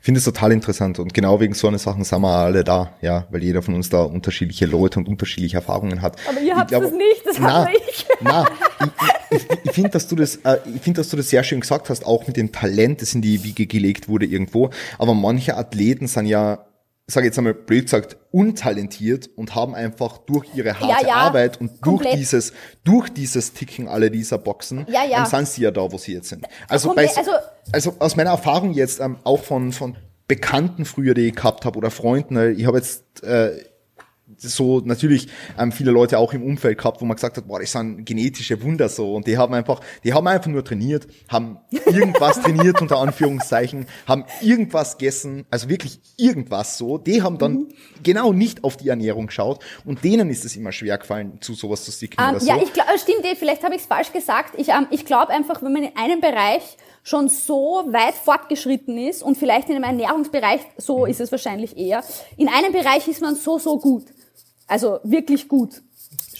finde 0.00 0.18
es 0.18 0.24
total 0.24 0.52
interessant 0.52 0.98
und 0.98 1.12
genau 1.12 1.40
wegen 1.40 1.54
so 1.54 1.66
einer 1.66 1.78
Sachen 1.78 2.04
sind 2.04 2.20
wir 2.20 2.28
alle 2.28 2.62
da, 2.62 2.92
ja, 3.00 3.26
weil 3.30 3.42
jeder 3.42 3.62
von 3.62 3.74
uns 3.74 3.88
da 3.88 4.02
unterschiedliche 4.02 4.66
Leute 4.66 5.00
und 5.00 5.08
unterschiedliche 5.08 5.56
Erfahrungen 5.56 6.02
hat. 6.02 6.16
Aber 6.28 6.38
ihr 6.40 6.54
habt 6.54 6.70
das 6.70 6.92
nicht, 6.92 7.26
das 7.26 7.38
na, 7.40 7.52
habe 7.52 7.70
ich. 7.88 8.06
Na, 8.20 8.46
ich, 9.30 9.36
ich, 9.38 9.46
ich 9.64 9.70
finde, 9.72 9.90
dass 9.90 10.06
du 10.06 10.16
das, 10.16 10.36
äh, 10.36 10.58
ich 10.72 10.82
finde, 10.82 11.00
dass 11.00 11.08
du 11.08 11.16
das 11.16 11.30
sehr 11.30 11.42
schön 11.42 11.60
gesagt 11.60 11.88
hast, 11.88 12.06
auch 12.06 12.26
mit 12.26 12.36
dem 12.36 12.52
Talent, 12.52 13.02
das 13.02 13.14
in 13.14 13.22
die 13.22 13.42
Wiege 13.42 13.66
gelegt 13.66 14.06
wurde 14.08 14.26
irgendwo. 14.26 14.70
Aber 14.98 15.14
manche 15.14 15.56
Athleten 15.56 16.06
sind 16.06 16.26
ja, 16.26 16.65
sage 17.08 17.26
jetzt 17.26 17.38
einmal 17.38 17.54
blöd 17.54 17.84
gesagt, 17.84 18.16
untalentiert 18.32 19.30
und 19.36 19.54
haben 19.54 19.74
einfach 19.74 20.18
durch 20.18 20.46
ihre 20.54 20.78
harte 20.80 21.06
ja, 21.06 21.14
Arbeit 21.14 21.60
und 21.60 21.68
durch 21.70 21.80
komplett. 21.98 22.14
dieses, 22.18 22.52
durch 22.82 23.08
dieses 23.10 23.52
Ticken 23.52 23.86
alle 23.86 24.10
dieser 24.10 24.38
Boxen, 24.38 24.84
Ja, 24.88 25.04
ja. 25.04 25.18
ähm, 25.20 25.26
sind 25.26 25.46
sie 25.48 25.62
ja 25.62 25.70
da, 25.70 25.90
wo 25.92 25.98
sie 25.98 26.14
jetzt 26.14 26.28
sind. 26.30 26.44
Also, 26.68 26.94
bei, 26.94 27.08
also- 27.08 27.30
also 27.72 27.94
aus 28.00 28.16
meiner 28.16 28.30
Erfahrung 28.30 28.72
jetzt 28.74 29.00
ähm, 29.00 29.18
auch 29.24 29.42
von 29.42 29.72
von 29.72 29.96
Bekannten 30.28 30.84
früher, 30.84 31.14
die 31.14 31.28
ich 31.28 31.36
gehabt 31.36 31.64
habe 31.64 31.78
oder 31.78 31.90
Freunden, 31.92 32.36
äh, 32.36 32.50
ich 32.50 32.66
habe 32.66 32.78
jetzt 32.78 33.22
äh, 33.22 33.52
so 34.36 34.80
natürlich 34.84 35.28
ähm, 35.58 35.72
viele 35.72 35.90
Leute 35.90 36.18
auch 36.18 36.32
im 36.32 36.42
Umfeld 36.42 36.78
gehabt, 36.78 37.00
wo 37.00 37.04
man 37.04 37.16
gesagt 37.16 37.36
hat, 37.36 37.46
boah, 37.48 37.60
das 37.60 37.72
sind 37.72 38.04
genetische 38.04 38.62
Wunder 38.62 38.88
so 38.88 39.14
und 39.14 39.26
die 39.26 39.38
haben 39.38 39.54
einfach, 39.54 39.80
die 40.04 40.12
haben 40.12 40.26
einfach 40.26 40.50
nur 40.50 40.64
trainiert, 40.64 41.06
haben 41.28 41.58
irgendwas 41.86 42.40
trainiert 42.40 42.80
unter 42.80 42.98
Anführungszeichen, 42.98 43.86
haben 44.06 44.24
irgendwas 44.40 44.98
gegessen, 44.98 45.46
also 45.50 45.68
wirklich 45.68 46.00
irgendwas 46.16 46.78
so. 46.78 46.98
Die 46.98 47.22
haben 47.22 47.38
dann 47.38 47.52
Mhm. 47.56 47.68
genau 48.02 48.32
nicht 48.32 48.64
auf 48.64 48.76
die 48.76 48.88
Ernährung 48.88 49.26
geschaut 49.28 49.64
und 49.84 50.04
denen 50.04 50.30
ist 50.30 50.44
es 50.44 50.56
immer 50.56 50.72
schwer 50.72 50.98
gefallen, 50.98 51.38
zu 51.40 51.54
sowas 51.54 51.84
zu 51.84 51.92
sticken 51.92 52.20
Ähm, 52.20 52.30
oder 52.30 52.40
so. 52.40 52.46
Ja, 52.48 52.56
ich 52.62 52.72
glaube, 52.72 52.90
stimmt, 52.98 53.24
eh, 53.24 53.34
vielleicht 53.34 53.62
habe 53.64 53.74
ich 53.74 53.80
es 53.82 53.86
falsch 53.86 54.12
gesagt. 54.12 54.54
Ich, 54.58 54.68
ähm, 54.68 54.86
ich 54.90 55.04
glaube 55.06 55.32
einfach, 55.32 55.62
wenn 55.62 55.72
man 55.72 55.84
in 55.84 55.96
einem 55.96 56.20
Bereich 56.20 56.62
schon 57.02 57.28
so 57.28 57.84
weit 57.88 58.14
fortgeschritten 58.14 58.98
ist 58.98 59.22
und 59.22 59.38
vielleicht 59.38 59.68
in 59.68 59.76
einem 59.76 59.84
Ernährungsbereich, 59.84 60.60
so 60.76 61.06
ist 61.06 61.20
es 61.20 61.30
wahrscheinlich 61.30 61.76
eher, 61.76 62.02
in 62.36 62.48
einem 62.48 62.72
Bereich 62.72 63.06
ist 63.08 63.22
man 63.22 63.36
so, 63.36 63.58
so 63.58 63.78
gut. 63.78 64.04
Also 64.66 65.00
wirklich 65.02 65.48
gut. 65.48 65.82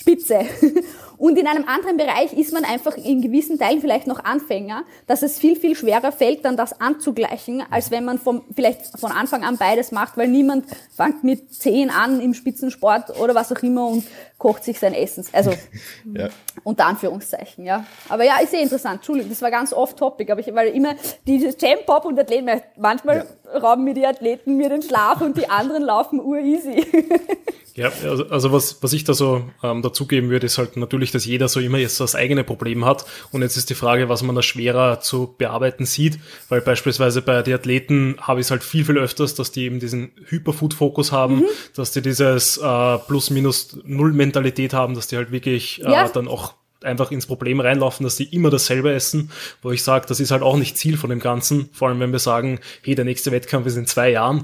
Spitze. 0.07 0.41
Und 1.18 1.39
in 1.39 1.47
einem 1.47 1.64
anderen 1.66 1.97
Bereich 1.97 2.35
ist 2.35 2.53
man 2.53 2.64
einfach 2.64 2.97
in 2.97 3.22
gewissen 3.22 3.59
Teilen 3.59 3.81
vielleicht 3.81 4.07
noch 4.07 4.22
Anfänger, 4.22 4.85
dass 5.07 5.22
es 5.22 5.39
viel, 5.39 5.57
viel 5.57 5.74
schwerer 5.74 6.12
fällt, 6.12 6.45
dann 6.45 6.57
das 6.57 6.79
anzugleichen, 6.79 7.64
als 7.70 7.91
wenn 7.91 8.05
man 8.05 8.18
vom, 8.18 8.43
vielleicht 8.55 8.99
von 9.01 9.11
Anfang 9.11 9.43
an 9.43 9.57
beides 9.57 9.93
macht, 9.93 10.18
weil 10.18 10.29
niemand 10.29 10.66
fängt 10.95 11.24
mit 11.24 11.55
zehn 11.55 11.89
an 11.89 12.20
im 12.20 12.35
Spitzensport 12.35 13.18
oder 13.18 13.35
was 13.35 13.51
auch 13.51 13.62
immer 13.62 13.89
und 13.89 14.05
kocht 14.37 14.62
sich 14.62 14.79
sein 14.79 14.93
Essen. 14.93 15.24
Also 15.33 15.53
ja. 16.14 16.29
unter 16.64 16.85
Anführungszeichen, 16.85 17.64
ja. 17.64 17.87
Aber 18.11 18.24
ja, 18.24 18.39
ist 18.43 18.51
sehr 18.51 18.62
interessant. 18.62 18.97
Entschuldigung, 18.97 19.31
das 19.31 19.41
war 19.41 19.51
ganz 19.51 19.72
off-topic, 19.72 20.31
aber 20.31 20.43
ich, 20.43 20.55
weil 20.55 20.68
immer 20.68 20.95
dieses 21.27 21.57
Jam-Pop 21.59 22.05
und 22.05 22.18
Athleten, 22.18 22.61
manchmal 22.77 23.27
rauben 23.55 23.85
mir 23.85 23.95
die 23.95 24.07
Athleten 24.07 24.57
mir 24.59 24.68
den 24.68 24.83
Schlaf 24.83 25.22
und 25.22 25.39
die 25.39 25.49
anderen 25.49 25.83
laufen 25.83 26.20
ur-easy. 26.20 26.85
Ja, 27.77 27.93
also, 28.05 28.27
also 28.29 28.53
was, 28.53 28.83
was 28.83 28.93
ich 28.95 29.05
da 29.05 29.12
so 29.14 29.45
ähm, 29.62 29.83
dazugeben 29.83 30.31
würde, 30.31 30.47
ist 30.47 30.57
halt 30.59 30.77
natürlich, 30.79 31.11
dass 31.11 31.27
jeder 31.27 31.47
so 31.49 31.61
immer 31.61 31.77
jetzt 31.79 32.01
das 32.01 32.14
eigene 32.14 32.43
Problem 32.43 32.85
hat. 32.87 33.05
Und 33.33 33.43
jetzt 33.43 33.57
ist 33.59 33.68
die 33.70 33.74
Frage, 33.74 34.09
was 34.09 34.22
man 34.22 34.35
da 34.35 34.41
schwerer 34.43 35.01
zu 35.01 35.35
bearbeiten 35.37 35.85
sieht, 35.85 36.18
weil 36.49 36.62
beispielsweise 36.62 37.20
bei 37.22 37.43
den 37.43 37.55
Athleten 37.55 38.16
habe 38.20 38.41
ich 38.41 38.47
es 38.47 38.51
halt 38.51 38.64
viel, 38.64 38.85
viel 38.87 38.97
öfters, 38.97 39.35
dass 39.35 39.53
die 39.53 39.64
eben 39.64 39.79
diesen 39.79 40.11
Hyperfood-Fokus 40.27 41.12
haben, 41.12 41.37
Mhm. 41.37 41.45
dass 41.74 41.93
die 41.93 42.01
dieses 42.03 42.57
äh, 42.57 42.99
Plus-Minus-Null-Mentalität 43.07 44.72
haben, 44.72 44.95
dass 44.95 45.07
die 45.09 45.16
halt 45.16 45.31
wirklich 45.31 45.85
äh, 45.85 45.91
Ja. 45.93 46.09
dann 46.09 46.29
auch 46.29 46.55
einfach 46.87 47.11
ins 47.11 47.26
Problem 47.26 47.61
reinlaufen, 47.61 48.05
dass 48.05 48.16
die 48.16 48.34
immer 48.34 48.51
dasselbe 48.51 48.93
essen, 48.93 49.30
wo 49.62 49.72
ich 49.72 49.82
sage, 49.82 50.07
das 50.09 50.20
ist 50.20 50.30
halt 50.30 50.43
auch 50.43 50.57
nicht 50.57 50.78
Ziel 50.78 50.97
von 50.97 51.11
dem 51.11 51.20
Ganzen. 51.20 51.68
Vor 51.72 51.89
allem, 51.89 52.01
wenn 52.01 52.12
wir 52.12 52.18
sagen, 52.18 52.61
hey, 52.82 52.95
der 52.95 53.05
nächste 53.05 53.32
Wettkampf 53.32 53.66
ist 53.66 53.76
in 53.76 53.87
zwei 53.87 54.11
Jahren, 54.11 54.43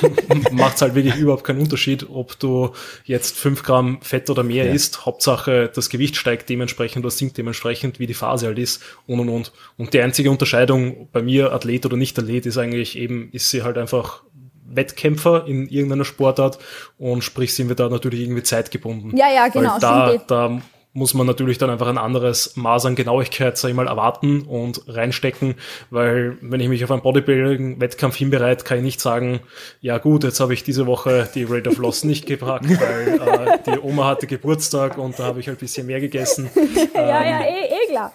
macht 0.52 0.76
es 0.76 0.82
halt 0.82 0.94
wirklich 0.94 1.16
überhaupt 1.16 1.44
keinen 1.44 1.60
Unterschied, 1.60 2.06
ob 2.10 2.38
du 2.38 2.72
jetzt 3.04 3.36
fünf 3.36 3.62
Gramm 3.62 3.98
Fett 4.02 4.28
oder 4.30 4.42
mehr 4.42 4.66
ja. 4.66 4.72
isst. 4.72 5.06
Hauptsache, 5.06 5.70
das 5.74 5.88
Gewicht 5.88 6.16
steigt 6.16 6.48
dementsprechend 6.48 7.04
oder 7.04 7.10
sinkt 7.10 7.38
dementsprechend, 7.38 7.98
wie 7.98 8.06
die 8.06 8.14
Phase 8.14 8.46
halt 8.46 8.58
ist 8.58 8.82
und 9.06 9.20
und 9.20 9.28
und. 9.28 9.52
Und 9.76 9.94
die 9.94 10.00
einzige 10.00 10.30
Unterscheidung 10.30 11.08
bei 11.12 11.22
mir, 11.22 11.52
Athlet 11.52 11.86
oder 11.86 11.96
nicht 11.96 12.18
Athlet, 12.18 12.46
ist 12.46 12.58
eigentlich 12.58 12.98
eben, 12.98 13.30
ist 13.32 13.50
sie 13.50 13.62
halt 13.62 13.78
einfach 13.78 14.22
Wettkämpfer 14.66 15.46
in 15.46 15.68
irgendeiner 15.68 16.04
Sportart 16.04 16.58
und 16.98 17.22
sprich 17.22 17.54
sind 17.54 17.68
wir 17.68 17.76
da 17.76 17.88
natürlich 17.88 18.20
irgendwie 18.20 18.42
zeitgebunden. 18.42 19.16
Ja, 19.16 19.32
ja, 19.32 19.48
genau. 19.48 19.74
Weil 19.74 19.80
da, 19.80 20.16
da 20.26 20.62
muss 20.94 21.12
man 21.12 21.26
natürlich 21.26 21.58
dann 21.58 21.70
einfach 21.70 21.88
ein 21.88 21.98
anderes 21.98 22.56
Maß 22.56 22.86
an 22.86 22.94
Genauigkeit, 22.94 23.58
sag 23.58 23.68
ich 23.68 23.74
mal, 23.74 23.88
erwarten 23.88 24.42
und 24.42 24.82
reinstecken, 24.86 25.56
weil 25.90 26.38
wenn 26.40 26.60
ich 26.60 26.68
mich 26.68 26.84
auf 26.84 26.90
einen 26.92 27.02
Bodybuilding-Wettkampf 27.02 28.16
hinbereite, 28.16 28.64
kann 28.64 28.78
ich 28.78 28.84
nicht 28.84 29.00
sagen, 29.00 29.40
ja 29.80 29.98
gut, 29.98 30.22
jetzt 30.22 30.38
habe 30.38 30.54
ich 30.54 30.62
diese 30.62 30.86
Woche 30.86 31.28
die 31.34 31.44
Rate 31.44 31.70
of 31.70 31.78
Loss 31.78 32.04
nicht 32.04 32.26
gepackt, 32.26 32.70
weil 32.80 33.20
äh, 33.20 33.58
die 33.66 33.80
Oma 33.80 34.06
hatte 34.06 34.28
Geburtstag 34.28 34.96
und 34.96 35.18
da 35.18 35.24
habe 35.24 35.40
ich 35.40 35.48
halt 35.48 35.58
ein 35.58 35.60
bisschen 35.60 35.86
mehr 35.86 36.00
gegessen. 36.00 36.48
ja, 36.94 37.00
ja, 37.00 37.40
ähm, 37.40 37.54
eh, 37.54 37.74
eh 37.74 37.90
klar. 37.90 38.12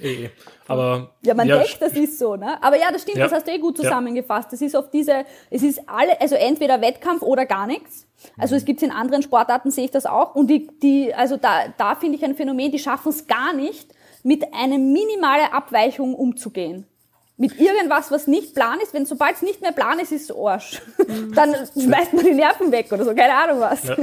Eh. 0.00 0.28
Aber, 0.68 1.10
ja, 1.22 1.34
man 1.34 1.46
ja, 1.46 1.58
denkt, 1.58 1.78
das 1.80 1.92
ist 1.92 2.18
so, 2.18 2.36
ne? 2.36 2.62
Aber 2.62 2.78
ja, 2.78 2.90
das 2.90 3.02
stimmt, 3.02 3.18
ja. 3.18 3.24
das 3.24 3.32
hast 3.32 3.46
du 3.46 3.52
eh 3.52 3.58
gut 3.58 3.76
zusammengefasst. 3.76 4.52
Das 4.52 4.60
ist 4.60 4.74
oft 4.74 4.92
diese, 4.92 5.24
es 5.50 5.62
ist 5.62 5.80
alle, 5.86 6.20
also 6.20 6.34
entweder 6.34 6.80
Wettkampf 6.80 7.22
oder 7.22 7.46
gar 7.46 7.66
nichts. 7.66 8.06
Also 8.36 8.56
es 8.56 8.64
gibt 8.64 8.82
in 8.82 8.90
anderen 8.90 9.22
Sportarten, 9.22 9.70
sehe 9.70 9.84
ich 9.84 9.90
das 9.90 10.06
auch. 10.06 10.34
Und 10.34 10.48
die, 10.48 10.68
die 10.82 11.14
also 11.14 11.36
da, 11.36 11.66
da 11.76 11.94
finde 11.94 12.16
ich 12.16 12.24
ein 12.24 12.34
Phänomen, 12.34 12.72
die 12.72 12.78
schaffen 12.78 13.10
es 13.10 13.26
gar 13.26 13.52
nicht, 13.52 13.94
mit 14.22 14.52
einer 14.54 14.78
minimalen 14.78 15.52
Abweichung 15.52 16.14
umzugehen. 16.14 16.86
Mit 17.38 17.60
irgendwas, 17.60 18.10
was 18.10 18.26
nicht 18.26 18.54
Plan 18.54 18.80
ist, 18.80 18.94
wenn 18.94 19.04
sobald 19.04 19.36
es 19.36 19.42
nicht 19.42 19.60
mehr 19.60 19.72
Plan 19.72 19.98
ist, 19.98 20.10
ist 20.10 20.30
es 20.30 20.36
Arsch. 20.36 20.80
Mhm. 21.06 21.32
Dann 21.34 21.54
schmeißt 21.54 22.14
man 22.14 22.24
die 22.24 22.32
Nerven 22.32 22.72
weg 22.72 22.90
oder 22.90 23.04
so, 23.04 23.14
keine 23.14 23.34
Ahnung 23.34 23.60
was. 23.60 23.84
Ja. 23.84 23.96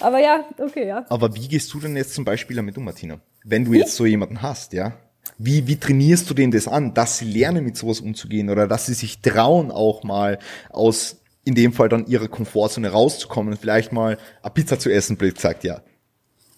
Aber 0.00 0.18
ja, 0.18 0.44
okay, 0.58 0.88
ja. 0.88 1.04
Aber 1.10 1.34
wie 1.34 1.46
gehst 1.46 1.72
du 1.74 1.78
denn 1.78 1.94
jetzt 1.94 2.14
zum 2.14 2.24
Beispiel 2.24 2.56
damit 2.56 2.78
um, 2.78 2.84
Martina? 2.84 3.20
Wenn 3.44 3.66
du 3.66 3.74
jetzt 3.74 3.94
so 3.94 4.06
jemanden 4.06 4.40
hast, 4.40 4.72
ja? 4.72 4.94
Wie, 5.42 5.66
wie 5.66 5.76
trainierst 5.76 6.28
du 6.28 6.34
denen 6.34 6.52
das 6.52 6.68
an, 6.68 6.92
dass 6.92 7.16
sie 7.16 7.24
lernen, 7.24 7.64
mit 7.64 7.74
sowas 7.74 8.00
umzugehen 8.00 8.50
oder 8.50 8.68
dass 8.68 8.84
sie 8.84 8.92
sich 8.94 9.22
trauen, 9.22 9.70
auch 9.70 10.02
mal 10.02 10.38
aus, 10.68 11.16
in 11.44 11.54
dem 11.54 11.72
Fall 11.72 11.88
dann 11.88 12.06
ihrer 12.06 12.28
Komfortzone 12.28 12.90
rauszukommen 12.90 13.54
und 13.54 13.58
vielleicht 13.58 13.90
mal 13.90 14.18
eine 14.42 14.50
Pizza 14.52 14.78
zu 14.78 14.90
essen, 14.90 15.16
blöd 15.16 15.36
gesagt, 15.36 15.64
ja? 15.64 15.80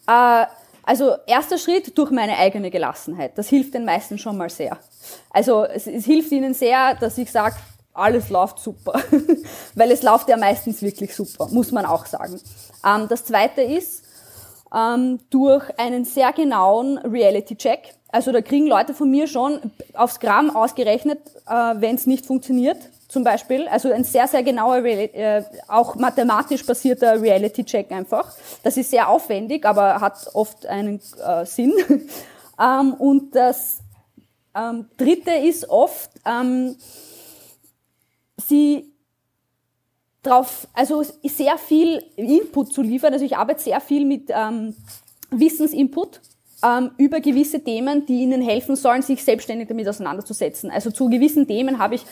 Äh, 0.09 0.47
also 0.83 1.15
erster 1.29 1.59
Schritt 1.59 1.97
durch 1.97 2.11
meine 2.11 2.37
eigene 2.37 2.73
Gelassenheit. 2.73 3.39
Das 3.39 3.49
hilft 3.49 3.75
den 3.75 3.85
meisten 3.85 4.19
schon 4.19 4.37
mal 4.37 4.51
sehr. 4.51 4.77
Also 5.31 5.65
es, 5.65 5.87
es 5.87 6.05
hilft 6.05 6.33
ihnen 6.33 6.53
sehr, 6.53 6.97
dass 6.97 7.19
ich 7.19 7.31
sage, 7.31 7.55
alles 7.95 8.31
läuft 8.31 8.59
super. 8.59 9.01
Weil 9.77 9.93
es 9.93 10.03
läuft 10.03 10.29
ja 10.29 10.37
meistens 10.37 10.83
wirklich 10.83 11.15
super, 11.15 11.47
muss 11.53 11.71
man 11.71 11.87
auch 11.87 12.07
sagen. 12.07 12.41
Ähm, 12.85 13.07
das 13.09 13.25
zweite 13.25 13.63
ist, 13.63 14.03
ähm, 14.75 15.21
durch 15.31 15.79
einen 15.79 16.05
sehr 16.05 16.33
genauen 16.33 16.99
Reality-Check. 16.99 17.95
Also 18.13 18.31
da 18.31 18.43
kriegen 18.43 18.67
Leute 18.67 18.93
von 18.93 19.11
mir 19.11 19.27
schon 19.27 19.59
aufs 19.95 20.21
Gramm 20.21 20.55
ausgerechnet, 20.55 21.19
äh, 21.49 21.75
wenn 21.77 21.95
es 21.95 22.07
nicht 22.07 22.27
funktioniert, 22.27 22.77
zum 23.09 23.25
Beispiel. 23.25 23.67
Also 23.69 23.91
ein 23.91 24.05
sehr, 24.05 24.29
sehr 24.29 24.43
genauer, 24.43 24.85
äh, 24.85 25.43
auch 25.67 25.95
mathematisch 25.95 26.65
basierter 26.65 27.21
Reality-Check 27.23 27.91
einfach. 27.91 28.37
Das 28.63 28.77
ist 28.77 28.91
sehr 28.91 29.09
aufwendig, 29.09 29.65
aber 29.65 29.99
hat 30.03 30.29
oft 30.35 30.67
einen 30.67 31.01
äh, 31.27 31.47
Sinn. 31.47 31.73
ähm, 32.63 32.93
und 32.95 33.35
das 33.35 33.79
ähm, 34.55 34.91
Dritte 34.99 35.31
ist 35.33 35.71
oft, 35.71 36.11
ähm, 36.27 36.77
sie 38.37 38.93
drauf, 40.23 40.69
also 40.75 41.03
sehr 41.03 41.57
viel 41.57 42.05
Input 42.17 42.75
zu 42.75 42.83
liefern. 42.83 43.15
Also 43.15 43.25
ich 43.25 43.39
arbeite 43.39 43.63
sehr 43.63 43.81
viel 43.81 44.05
mit 44.05 44.29
ähm, 44.29 44.77
Wissensinput 45.31 46.21
ähm, 46.65 46.91
über 46.97 47.21
gewisse 47.21 47.63
Themen, 47.63 48.07
die 48.07 48.23
ihnen 48.23 48.43
helfen 48.43 48.77
sollen, 48.77 49.03
sich 49.03 49.23
selbstständig 49.25 49.69
damit 49.69 49.89
auseinanderzusetzen. 49.89 50.71
Also 50.71 50.91
zu 50.91 51.09
gewissen 51.09 51.47
Themen 51.47 51.79
habe 51.79 51.97
ich 51.97 52.05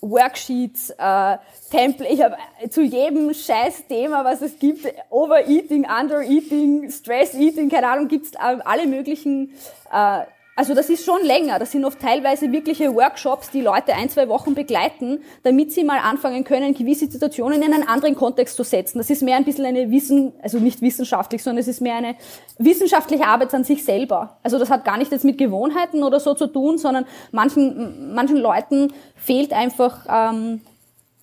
Worksheets, 0.00 0.90
äh, 0.90 1.38
Template, 1.70 2.12
ich 2.12 2.22
habe 2.22 2.36
zu 2.70 2.82
jedem 2.82 3.32
scheiß 3.32 3.86
Thema, 3.88 4.24
was 4.24 4.42
es 4.42 4.58
gibt, 4.58 4.86
Overeating, 5.10 5.86
Undereating, 5.88 6.90
Stress 6.90 7.34
Eating, 7.34 7.70
keine 7.70 7.88
Ahnung, 7.88 8.08
gibt's 8.08 8.32
äh, 8.34 8.58
alle 8.64 8.86
möglichen 8.86 9.52
äh, 9.90 10.24
also 10.56 10.74
das 10.74 10.88
ist 10.88 11.04
schon 11.04 11.22
länger. 11.22 11.58
Das 11.58 11.72
sind 11.72 11.84
oft 11.84 12.00
teilweise 12.00 12.52
wirkliche 12.52 12.94
Workshops, 12.94 13.50
die 13.50 13.60
Leute 13.60 13.94
ein, 13.94 14.08
zwei 14.08 14.28
Wochen 14.28 14.54
begleiten, 14.54 15.22
damit 15.42 15.72
sie 15.72 15.82
mal 15.82 15.98
anfangen 15.98 16.44
können, 16.44 16.74
gewisse 16.74 17.10
Situationen 17.10 17.60
in 17.62 17.74
einen 17.74 17.88
anderen 17.88 18.14
Kontext 18.14 18.56
zu 18.56 18.62
setzen. 18.62 18.98
Das 18.98 19.10
ist 19.10 19.22
mehr 19.22 19.36
ein 19.36 19.44
bisschen 19.44 19.64
eine 19.64 19.90
Wissen, 19.90 20.32
also 20.42 20.58
nicht 20.58 20.80
wissenschaftlich, 20.80 21.42
sondern 21.42 21.60
es 21.60 21.68
ist 21.68 21.80
mehr 21.80 21.96
eine 21.96 22.14
wissenschaftliche 22.58 23.26
Arbeit 23.26 23.52
an 23.52 23.64
sich 23.64 23.84
selber. 23.84 24.38
Also 24.42 24.58
das 24.58 24.70
hat 24.70 24.84
gar 24.84 24.96
nicht 24.96 25.10
jetzt 25.10 25.24
mit 25.24 25.38
Gewohnheiten 25.38 26.04
oder 26.04 26.20
so 26.20 26.34
zu 26.34 26.46
tun, 26.46 26.78
sondern 26.78 27.06
manchen, 27.32 28.14
manchen 28.14 28.36
Leuten 28.36 28.92
fehlt 29.16 29.52
einfach 29.52 30.06
ähm, 30.08 30.60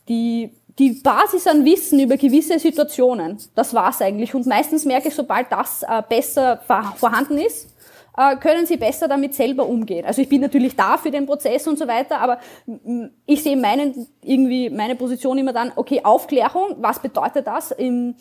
die 0.09 0.51
die 0.79 0.91
Basis 0.91 1.47
an 1.47 1.65
Wissen 1.65 1.99
über 1.99 2.17
gewisse 2.17 2.57
Situationen. 2.57 3.38
Das 3.55 3.73
war's 3.73 4.01
eigentlich. 4.01 4.34
Und 4.34 4.47
meistens 4.47 4.86
merke 4.86 5.09
ich, 5.09 5.15
sobald 5.15 5.51
das 5.51 5.84
äh, 5.84 6.01
besser 6.07 6.61
vorhanden 6.95 7.38
ist, 7.38 7.70
können 8.41 8.66
sie 8.66 8.78
besser 8.78 9.07
damit 9.07 9.34
selber 9.36 9.66
umgehen. 9.66 10.05
Also 10.05 10.22
ich 10.22 10.30
bin 10.30 10.41
natürlich 10.41 10.76
da 10.76 10.97
für 10.97 11.12
den 11.12 11.26
Prozess 11.26 11.68
und 11.68 11.80
so 11.80 11.88
weiter, 11.88 12.20
aber 12.20 12.39
ich 13.26 13.41
sehe 13.41 13.55
meinen, 13.55 14.07
irgendwie 14.22 14.70
meine 14.70 14.95
Position 14.95 15.38
immer 15.38 15.53
dann, 15.53 15.72
okay, 15.76 16.01
Aufklärung, 16.03 16.76
was 16.80 16.99
bedeutet 16.99 17.47
das? 17.47 17.72
Im, 17.72 18.16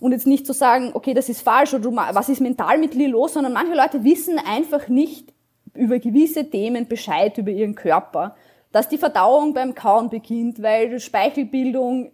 und 0.00 0.12
jetzt 0.12 0.26
nicht 0.26 0.46
zu 0.46 0.52
sagen, 0.52 0.90
okay, 0.94 1.14
das 1.14 1.28
ist 1.28 1.42
falsch 1.42 1.74
oder 1.74 1.90
was 2.12 2.28
ist 2.28 2.40
mental 2.40 2.78
mit 2.78 2.94
dir 2.94 3.08
los, 3.08 3.34
sondern 3.34 3.52
manche 3.52 3.74
Leute 3.74 4.04
wissen 4.04 4.38
einfach 4.38 4.88
nicht 4.88 5.32
über 5.74 5.98
gewisse 5.98 6.48
Themen 6.48 6.88
Bescheid 6.88 7.36
über 7.38 7.50
ihren 7.50 7.74
Körper. 7.74 8.36
Dass 8.72 8.88
die 8.88 8.98
Verdauung 8.98 9.54
beim 9.54 9.74
Kauen 9.74 10.10
beginnt, 10.10 10.62
weil 10.62 10.98
Speichelbildung 10.98 12.10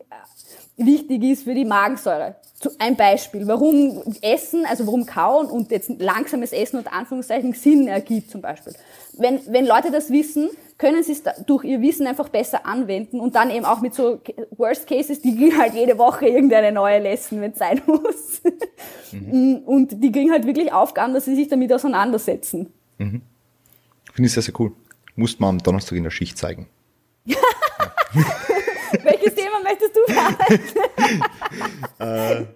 wichtig 0.76 1.22
ist 1.24 1.44
für 1.44 1.54
die 1.54 1.64
Magensäure. 1.64 2.36
Ein 2.78 2.96
Beispiel, 2.96 3.46
warum 3.48 4.02
Essen, 4.20 4.64
also 4.64 4.86
warum 4.86 5.04
Kauen 5.04 5.48
und 5.48 5.72
jetzt 5.72 5.90
langsames 5.98 6.52
Essen 6.52 6.78
und 6.78 6.92
Anführungszeichen 6.92 7.54
Sinn 7.54 7.88
ergibt 7.88 8.30
zum 8.30 8.40
Beispiel. 8.40 8.72
Wenn, 9.18 9.40
wenn 9.48 9.66
Leute 9.66 9.90
das 9.90 10.10
wissen, 10.10 10.48
können 10.78 11.02
sie 11.02 11.12
es 11.12 11.22
durch 11.46 11.64
ihr 11.64 11.80
Wissen 11.80 12.06
einfach 12.06 12.28
besser 12.28 12.64
anwenden 12.64 13.18
und 13.18 13.34
dann 13.34 13.50
eben 13.50 13.64
auch 13.64 13.80
mit 13.80 13.94
so 13.94 14.20
Worst 14.56 14.86
Cases, 14.86 15.20
die 15.20 15.36
kriegen 15.36 15.58
halt 15.58 15.74
jede 15.74 15.98
Woche 15.98 16.26
irgendeine 16.26 16.70
neue 16.70 17.00
Lesson, 17.00 17.40
wenn 17.40 17.50
es 17.50 17.58
sein 17.58 17.82
muss. 17.86 18.42
Mhm. 19.10 19.62
Und 19.66 20.02
die 20.02 20.12
kriegen 20.12 20.30
halt 20.30 20.46
wirklich 20.46 20.72
Aufgaben, 20.72 21.14
dass 21.14 21.24
sie 21.24 21.34
sich 21.34 21.48
damit 21.48 21.72
auseinandersetzen. 21.72 22.72
Mhm. 22.98 23.22
Finde 24.12 24.26
ich 24.26 24.32
sehr, 24.32 24.42
sehr 24.42 24.54
cool. 24.60 24.72
Muss 25.16 25.40
man 25.40 25.50
am 25.50 25.58
Donnerstag 25.58 25.96
in 25.98 26.04
der 26.04 26.10
Schicht 26.10 26.38
zeigen. 26.38 26.68
Welches 29.22 29.34
Thema 29.34 29.60
möchtest 29.62 29.96
du 29.96 30.00
behalten? 30.06 30.60
äh, 31.98 32.46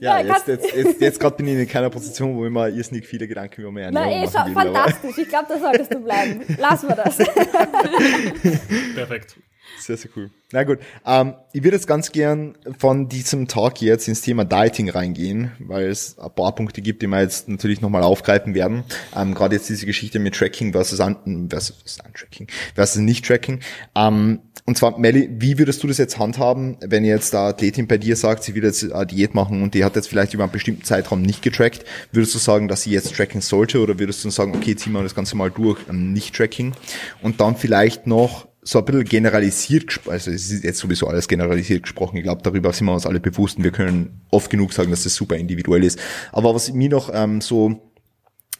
ja, 0.00 0.20
ja, 0.20 0.34
jetzt, 0.34 0.48
jetzt, 0.48 0.74
jetzt, 0.74 1.00
jetzt 1.00 1.20
gerade 1.20 1.36
bin 1.36 1.48
ich 1.48 1.58
in 1.58 1.68
keiner 1.68 1.90
Position, 1.90 2.36
wo 2.36 2.44
ich 2.44 2.50
mir 2.50 2.68
irrsinnig 2.68 3.06
viele 3.06 3.26
Gedanken 3.26 3.62
über 3.62 3.72
mehr 3.72 3.86
Ernährung 3.86 4.10
Na, 4.10 4.16
eh, 4.16 4.26
machen 4.26 4.54
will, 4.54 4.62
fantastisch. 4.62 5.18
Ich 5.18 5.28
glaube, 5.28 5.46
da 5.48 5.58
solltest 5.58 5.94
du 5.94 6.00
bleiben. 6.00 6.44
Lassen 6.58 6.88
wir 6.88 6.96
das. 6.96 7.16
Perfekt. 8.94 9.36
Sehr, 9.78 9.96
sehr 9.96 10.10
cool. 10.16 10.30
Na 10.52 10.62
gut, 10.62 10.78
ähm, 11.04 11.34
ich 11.52 11.64
würde 11.64 11.76
jetzt 11.76 11.88
ganz 11.88 12.12
gern 12.12 12.56
von 12.78 13.08
diesem 13.08 13.48
Talk 13.48 13.82
jetzt 13.82 14.06
ins 14.06 14.20
Thema 14.20 14.44
Dieting 14.44 14.88
reingehen, 14.88 15.50
weil 15.58 15.88
es 15.88 16.18
ein 16.18 16.30
paar 16.34 16.54
Punkte 16.54 16.82
gibt, 16.82 17.02
die 17.02 17.08
wir 17.08 17.20
jetzt 17.20 17.48
natürlich 17.48 17.80
nochmal 17.80 18.04
aufgreifen 18.04 18.54
werden. 18.54 18.84
Ähm, 19.14 19.34
Gerade 19.34 19.56
jetzt 19.56 19.68
diese 19.68 19.86
Geschichte 19.86 20.20
mit 20.20 20.36
Tracking 20.36 20.72
versus, 20.72 21.00
un 21.00 21.48
versus 21.50 21.98
Untracking 22.06 22.46
versus 22.74 23.00
Nicht-Tracking. 23.00 23.60
Ähm, 23.96 24.40
und 24.66 24.76
zwar, 24.76 24.98
Melly, 24.98 25.28
wie 25.32 25.58
würdest 25.58 25.82
du 25.82 25.88
das 25.88 25.98
jetzt 25.98 26.18
handhaben, 26.18 26.76
wenn 26.80 27.04
jetzt 27.04 27.34
da 27.34 27.48
Athletin 27.48 27.86
bei 27.86 27.98
dir 27.98 28.16
sagt, 28.16 28.44
sie 28.44 28.54
will 28.54 28.64
jetzt 28.64 28.90
eine 28.90 29.06
Diät 29.06 29.34
machen 29.34 29.62
und 29.62 29.74
die 29.74 29.84
hat 29.84 29.96
jetzt 29.96 30.08
vielleicht 30.08 30.34
über 30.34 30.44
einen 30.44 30.52
bestimmten 30.52 30.84
Zeitraum 30.84 31.22
nicht 31.22 31.42
getrackt, 31.42 31.84
würdest 32.12 32.34
du 32.34 32.38
sagen, 32.38 32.66
dass 32.68 32.82
sie 32.82 32.90
jetzt 32.90 33.14
tracken 33.14 33.40
sollte 33.40 33.80
oder 33.80 33.98
würdest 33.98 34.24
du 34.24 34.30
sagen, 34.30 34.54
okay, 34.56 34.74
ziehen 34.74 34.92
wir 34.92 35.02
das 35.02 35.14
Ganze 35.14 35.36
mal 35.36 35.50
durch, 35.50 35.80
ähm, 35.88 36.12
Nicht-Tracking 36.12 36.72
und 37.22 37.40
dann 37.40 37.56
vielleicht 37.56 38.06
noch 38.06 38.45
so 38.66 38.80
ein 38.80 38.84
bisschen 38.84 39.04
generalisiert, 39.04 40.00
also 40.06 40.32
es 40.32 40.50
ist 40.50 40.64
jetzt 40.64 40.80
sowieso 40.80 41.06
alles 41.06 41.28
generalisiert 41.28 41.84
gesprochen, 41.84 42.16
ich 42.16 42.24
glaube, 42.24 42.42
darüber 42.42 42.72
sind 42.72 42.86
wir 42.86 42.94
uns 42.94 43.06
alle 43.06 43.20
bewusst 43.20 43.58
und 43.58 43.64
wir 43.64 43.70
können 43.70 44.22
oft 44.30 44.50
genug 44.50 44.72
sagen, 44.72 44.90
dass 44.90 45.04
das 45.04 45.14
super 45.14 45.36
individuell 45.36 45.84
ist. 45.84 46.00
Aber 46.32 46.52
was 46.52 46.72
mich 46.72 46.90
noch 46.90 47.08
ähm, 47.14 47.40
so, 47.40 47.92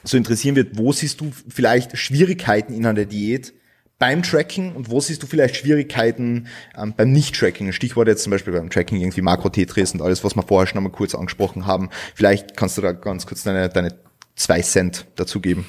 so 0.04 0.16
interessieren 0.16 0.54
wird, 0.54 0.78
wo 0.78 0.92
siehst 0.92 1.20
du 1.20 1.32
vielleicht 1.48 1.98
Schwierigkeiten 1.98 2.72
in 2.72 2.86
einer 2.86 3.04
Diät 3.04 3.52
beim 3.98 4.22
Tracking 4.22 4.76
und 4.76 4.90
wo 4.90 5.00
siehst 5.00 5.24
du 5.24 5.26
vielleicht 5.26 5.56
Schwierigkeiten 5.56 6.46
ähm, 6.78 6.94
beim 6.96 7.10
Nicht-Tracking? 7.10 7.72
Stichwort 7.72 8.06
jetzt 8.06 8.22
zum 8.22 8.30
Beispiel 8.30 8.52
beim 8.52 8.70
Tracking 8.70 9.00
irgendwie 9.00 9.22
Makro-Tetris 9.22 9.92
und 9.92 10.02
alles, 10.02 10.22
was 10.22 10.36
wir 10.36 10.44
vorher 10.44 10.68
schon 10.68 10.76
einmal 10.76 10.92
kurz 10.92 11.16
angesprochen 11.16 11.66
haben. 11.66 11.90
Vielleicht 12.14 12.56
kannst 12.56 12.78
du 12.78 12.82
da 12.82 12.92
ganz 12.92 13.26
kurz 13.26 13.42
deine, 13.42 13.68
deine 13.70 13.96
zwei 14.36 14.62
Cent 14.62 15.06
dazugeben. 15.16 15.66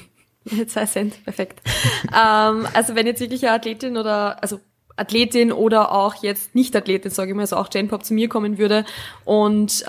Zwei 0.68 0.86
Cent, 0.86 1.24
perfekt. 1.24 1.60
ähm, 2.08 2.66
also 2.72 2.94
wenn 2.94 3.06
jetzt 3.06 3.20
wirklich 3.20 3.46
eine 3.46 3.54
Athletin 3.54 3.96
oder, 3.96 4.42
also 4.42 4.60
Athletin 4.98 5.52
oder 5.52 5.92
auch 5.92 6.22
jetzt 6.22 6.54
Nicht-Athletin, 6.54 7.10
sage 7.10 7.30
ich 7.30 7.36
mal, 7.36 7.42
also 7.42 7.56
auch 7.56 7.68
Jane 7.72 7.88
Pop 7.88 8.04
zu 8.04 8.14
mir 8.14 8.28
kommen 8.28 8.58
würde 8.58 8.84
und 9.24 9.82
äh, 9.82 9.84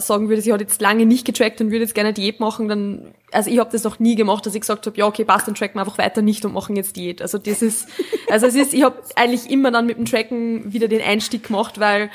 sagen 0.00 0.28
würde, 0.28 0.40
sie 0.40 0.52
hat 0.52 0.60
jetzt 0.60 0.80
lange 0.80 1.06
nicht 1.06 1.26
getrackt 1.26 1.60
und 1.60 1.70
würde 1.70 1.84
jetzt 1.84 1.94
gerne 1.94 2.12
Diät 2.12 2.40
machen, 2.40 2.68
dann, 2.68 3.14
also 3.30 3.50
ich 3.50 3.58
habe 3.58 3.70
das 3.70 3.84
noch 3.84 3.98
nie 3.98 4.14
gemacht, 4.14 4.46
dass 4.46 4.54
ich 4.54 4.60
gesagt 4.62 4.86
habe, 4.86 4.96
ja 4.96 5.06
okay, 5.06 5.24
passt, 5.24 5.46
dann 5.46 5.54
tracken 5.54 5.76
wir 5.76 5.80
einfach 5.80 5.98
weiter 5.98 6.22
nicht 6.22 6.44
und 6.44 6.54
machen 6.54 6.76
jetzt 6.76 6.96
Diät. 6.96 7.20
Also 7.20 7.38
das 7.38 7.62
ist, 7.62 7.88
also 8.30 8.46
es 8.46 8.54
ist, 8.54 8.74
ich 8.74 8.82
habe 8.82 8.96
eigentlich 9.16 9.50
immer 9.50 9.70
dann 9.70 9.86
mit 9.86 9.98
dem 9.98 10.06
Tracken 10.06 10.72
wieder 10.72 10.88
den 10.88 11.02
Einstieg 11.02 11.44
gemacht, 11.44 11.78
weil 11.78 12.10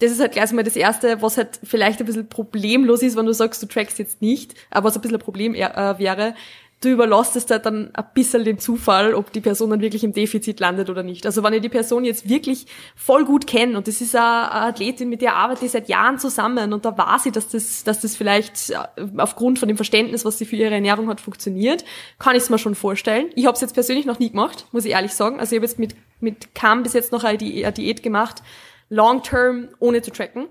das 0.00 0.10
ist 0.10 0.20
halt 0.20 0.32
gleich 0.32 0.50
mal 0.50 0.64
das 0.64 0.74
Erste, 0.74 1.22
was 1.22 1.36
halt 1.36 1.60
vielleicht 1.62 2.00
ein 2.00 2.06
bisschen 2.06 2.28
problemlos 2.28 3.02
ist, 3.02 3.16
wenn 3.16 3.26
du 3.26 3.32
sagst, 3.32 3.62
du 3.62 3.68
trackst 3.68 4.00
jetzt 4.00 4.20
nicht, 4.20 4.54
aber 4.68 4.88
was 4.88 4.96
ein 4.96 5.00
bisschen 5.00 5.16
ein 5.16 5.22
Problem 5.22 5.54
äh, 5.54 5.98
wäre, 5.98 6.34
du 6.82 6.88
überlässt 6.88 7.36
es 7.36 7.48
halt 7.48 7.64
dann 7.64 7.90
ein 7.94 8.04
bisschen 8.12 8.44
dem 8.44 8.58
Zufall, 8.58 9.14
ob 9.14 9.32
die 9.32 9.40
Person 9.40 9.70
dann 9.70 9.80
wirklich 9.80 10.02
im 10.04 10.12
Defizit 10.12 10.58
landet 10.60 10.90
oder 10.90 11.02
nicht. 11.02 11.24
Also 11.24 11.42
wenn 11.42 11.52
ich 11.52 11.62
die 11.62 11.68
Person 11.68 12.04
jetzt 12.04 12.28
wirklich 12.28 12.66
voll 12.96 13.24
gut 13.24 13.46
kenne 13.46 13.78
und 13.78 13.86
das 13.86 14.00
ist 14.00 14.16
eine 14.16 14.52
Athletin, 14.52 15.08
mit 15.08 15.22
der 15.22 15.36
arbeite 15.36 15.64
ich 15.64 15.70
seit 15.70 15.88
Jahren 15.88 16.18
zusammen 16.18 16.72
und 16.72 16.84
da 16.84 16.96
weiß 16.96 17.26
ich, 17.26 17.32
dass 17.32 17.48
das, 17.48 17.84
dass 17.84 18.00
das 18.00 18.16
vielleicht 18.16 18.70
äh, 18.70 18.76
aufgrund 19.16 19.60
von 19.60 19.68
dem 19.68 19.76
Verständnis, 19.76 20.24
was 20.24 20.38
sie 20.38 20.44
für 20.44 20.56
ihre 20.56 20.74
Ernährung 20.74 21.08
hat, 21.08 21.20
funktioniert, 21.20 21.84
kann 22.18 22.34
ich 22.34 22.42
es 22.42 22.50
mir 22.50 22.58
schon 22.58 22.74
vorstellen. 22.74 23.30
Ich 23.36 23.46
habe 23.46 23.54
es 23.54 23.60
jetzt 23.60 23.74
persönlich 23.74 24.04
noch 24.04 24.18
nie 24.18 24.30
gemacht, 24.30 24.66
muss 24.72 24.84
ich 24.84 24.92
ehrlich 24.92 25.14
sagen. 25.14 25.38
Also 25.38 25.54
ich 25.54 25.58
habe 25.58 25.66
jetzt 25.66 25.78
mit, 25.78 25.94
mit 26.20 26.54
Cam 26.54 26.82
bis 26.82 26.94
jetzt 26.94 27.12
noch 27.12 27.22
eine 27.22 27.38
Diät 27.38 28.02
gemacht, 28.02 28.42
long 28.88 29.22
term, 29.22 29.68
ohne 29.78 30.02
zu 30.02 30.10
tracken. 30.10 30.48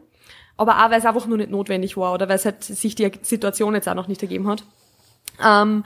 Aber 0.56 0.86
auch, 0.86 0.92
weil 0.92 1.00
es 1.00 1.06
einfach 1.06 1.26
nur 1.28 1.38
nicht 1.38 1.50
notwendig 1.50 1.98
war 1.98 2.14
oder 2.14 2.30
weil 2.30 2.36
es 2.36 2.46
halt 2.46 2.64
sich 2.64 2.96
die 2.96 3.12
Situation 3.22 3.74
jetzt 3.74 3.90
auch 3.90 3.96
noch 3.96 4.08
nicht 4.08 4.22
ergeben 4.22 4.48
hat. 4.48 4.64
Ähm, 5.46 5.84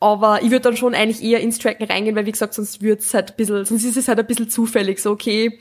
aber 0.00 0.42
ich 0.42 0.50
würde 0.50 0.62
dann 0.62 0.76
schon 0.76 0.94
eigentlich 0.94 1.22
eher 1.22 1.40
ins 1.40 1.58
Tracken 1.58 1.86
reingehen, 1.86 2.14
weil 2.14 2.26
wie 2.26 2.32
gesagt, 2.32 2.54
sonst 2.54 2.82
wird's 2.82 3.12
halt 3.14 3.30
ein 3.32 3.36
bisschen, 3.36 3.64
sonst 3.64 3.84
ist 3.84 3.96
es 3.96 4.08
halt 4.08 4.18
ein 4.18 4.26
bisschen 4.26 4.48
zufällig. 4.48 5.00
So, 5.00 5.10
okay, 5.10 5.58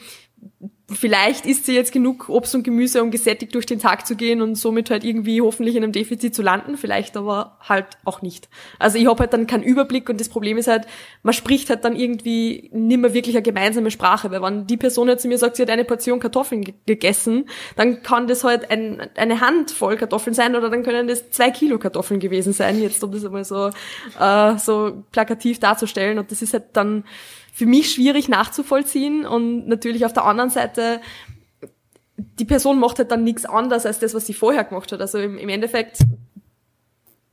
vielleicht 0.89 1.45
isst 1.45 1.65
sie 1.65 1.75
jetzt 1.75 1.91
genug 1.91 2.29
Obst 2.29 2.55
und 2.55 2.63
Gemüse, 2.63 3.03
um 3.03 3.11
gesättigt 3.11 3.53
durch 3.53 3.65
den 3.65 3.79
Tag 3.79 4.07
zu 4.07 4.15
gehen 4.15 4.41
und 4.41 4.55
somit 4.55 4.89
halt 4.89 5.03
irgendwie 5.03 5.41
hoffentlich 5.41 5.75
in 5.75 5.83
einem 5.83 5.91
Defizit 5.91 6.33
zu 6.33 6.41
landen, 6.41 6.77
vielleicht 6.77 7.17
aber 7.17 7.57
halt 7.67 7.85
auch 8.05 8.21
nicht. 8.21 8.47
Also 8.79 8.97
ich 8.97 9.05
habe 9.05 9.19
halt 9.19 9.33
dann 9.33 9.47
keinen 9.47 9.63
Überblick 9.63 10.09
und 10.09 10.21
das 10.21 10.29
Problem 10.29 10.57
ist 10.57 10.69
halt, 10.69 10.87
man 11.23 11.33
spricht 11.33 11.69
halt 11.69 11.83
dann 11.83 11.93
irgendwie 11.93 12.69
nimmer 12.71 13.13
wirklich 13.13 13.35
eine 13.35 13.43
gemeinsame 13.43 13.91
Sprache, 13.91 14.31
weil 14.31 14.41
wenn 14.41 14.65
die 14.65 14.77
Person 14.77 15.09
jetzt 15.09 15.23
zu 15.23 15.27
mir 15.27 15.37
sagt, 15.37 15.57
sie 15.57 15.63
hat 15.63 15.69
eine 15.69 15.83
Portion 15.83 16.21
Kartoffeln 16.21 16.73
gegessen, 16.85 17.49
dann 17.75 18.01
kann 18.01 18.27
das 18.27 18.45
halt 18.45 18.71
ein, 18.71 19.09
eine 19.15 19.41
Handvoll 19.41 19.97
Kartoffeln 19.97 20.33
sein 20.33 20.55
oder 20.55 20.69
dann 20.69 20.83
können 20.83 21.09
das 21.09 21.29
zwei 21.31 21.51
Kilo 21.51 21.79
Kartoffeln 21.79 22.21
gewesen 22.21 22.53
sein, 22.53 22.81
jetzt 22.81 23.03
um 23.03 23.11
das 23.11 23.25
einmal 23.25 23.43
so, 23.43 23.71
äh, 24.19 24.57
so 24.57 25.03
plakativ 25.11 25.59
darzustellen 25.59 26.17
und 26.17 26.31
das 26.31 26.41
ist 26.41 26.53
halt 26.53 26.63
dann 26.73 27.03
für 27.57 27.65
mich 27.65 27.91
schwierig 27.91 28.29
nachzuvollziehen 28.29 29.25
und 29.25 29.67
natürlich 29.67 30.05
auf 30.05 30.13
der 30.13 30.25
anderen 30.25 30.51
Seite 30.51 31.01
die 32.17 32.45
Person 32.45 32.79
macht 32.79 32.99
halt 32.99 33.09
dann 33.09 33.23
nichts 33.23 33.45
anderes 33.45 33.87
als 33.87 33.97
das, 33.97 34.13
was 34.13 34.27
sie 34.27 34.35
vorher 34.35 34.63
gemacht 34.63 34.91
hat. 34.91 35.01
Also 35.01 35.17
im, 35.17 35.39
im 35.39 35.49
Endeffekt 35.49 35.99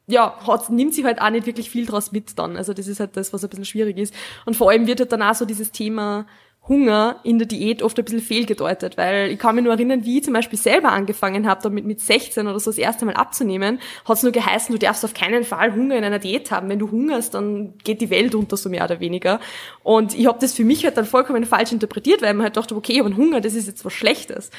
ja, 0.07 0.39
hat, 0.47 0.71
nimmt 0.71 0.95
sie 0.95 1.05
halt 1.05 1.21
auch 1.21 1.29
nicht 1.29 1.45
wirklich 1.45 1.69
viel 1.69 1.85
draus 1.85 2.11
mit 2.11 2.39
dann. 2.39 2.57
Also 2.57 2.73
das 2.73 2.89
ist 2.89 3.01
halt 3.01 3.19
das, 3.19 3.35
was 3.35 3.45
ein 3.45 3.51
bisschen 3.51 3.67
schwierig 3.67 3.99
ist. 3.99 4.15
Und 4.47 4.57
vor 4.57 4.71
allem 4.71 4.87
wird 4.87 5.01
halt 5.01 5.13
dann 5.13 5.23
auch 5.23 5.35
so 5.35 5.45
dieses 5.45 5.73
Thema 5.73 6.27
Hunger 6.66 7.20
in 7.24 7.39
der 7.39 7.47
Diät 7.47 7.82
oft 7.82 7.99
ein 7.99 8.05
bisschen 8.05 8.20
fehlgedeutet, 8.20 8.97
weil 8.97 9.31
ich 9.31 9.39
kann 9.39 9.55
mich 9.55 9.65
nur 9.65 9.74
erinnern, 9.74 10.05
wie 10.05 10.19
ich 10.19 10.24
zum 10.24 10.32
Beispiel 10.32 10.59
selber 10.59 10.93
angefangen 10.93 11.47
habe, 11.47 11.61
damit 11.62 11.85
mit 11.85 12.01
16 12.01 12.47
oder 12.47 12.59
so 12.59 12.70
das 12.70 12.78
erste 12.78 13.05
Mal 13.05 13.15
abzunehmen, 13.15 13.81
hat 14.05 14.16
es 14.16 14.23
nur 14.23 14.32
geheißen, 14.32 14.74
du 14.74 14.78
darfst 14.78 15.05
auf 15.05 15.12
keinen 15.12 15.45
Fall 15.45 15.74
Hunger 15.74 15.97
in 15.97 16.05
einer 16.05 16.19
Diät 16.19 16.51
haben. 16.51 16.69
Wenn 16.70 16.78
du 16.78 16.91
hungerst, 16.91 17.35
dann 17.35 17.74
geht 17.85 18.01
die 18.01 18.11
Welt 18.11 18.35
unter, 18.35 18.57
so 18.57 18.70
mehr 18.70 18.85
oder 18.85 19.01
weniger. 19.01 19.41
Und 19.82 20.15
ich 20.15 20.27
habe 20.27 20.39
das 20.41 20.55
für 20.55 20.65
mich 20.65 20.85
halt 20.85 20.97
dann 20.97 21.05
vollkommen 21.05 21.45
falsch 21.45 21.73
interpretiert, 21.73 22.23
weil 22.23 22.32
man 22.35 22.45
halt 22.45 22.57
dachte, 22.57 22.74
okay, 22.74 23.01
aber 23.01 23.15
Hunger, 23.15 23.41
das 23.41 23.55
ist 23.55 23.66
jetzt 23.66 23.85
was 23.85 23.93
Schlechtes 23.93 24.51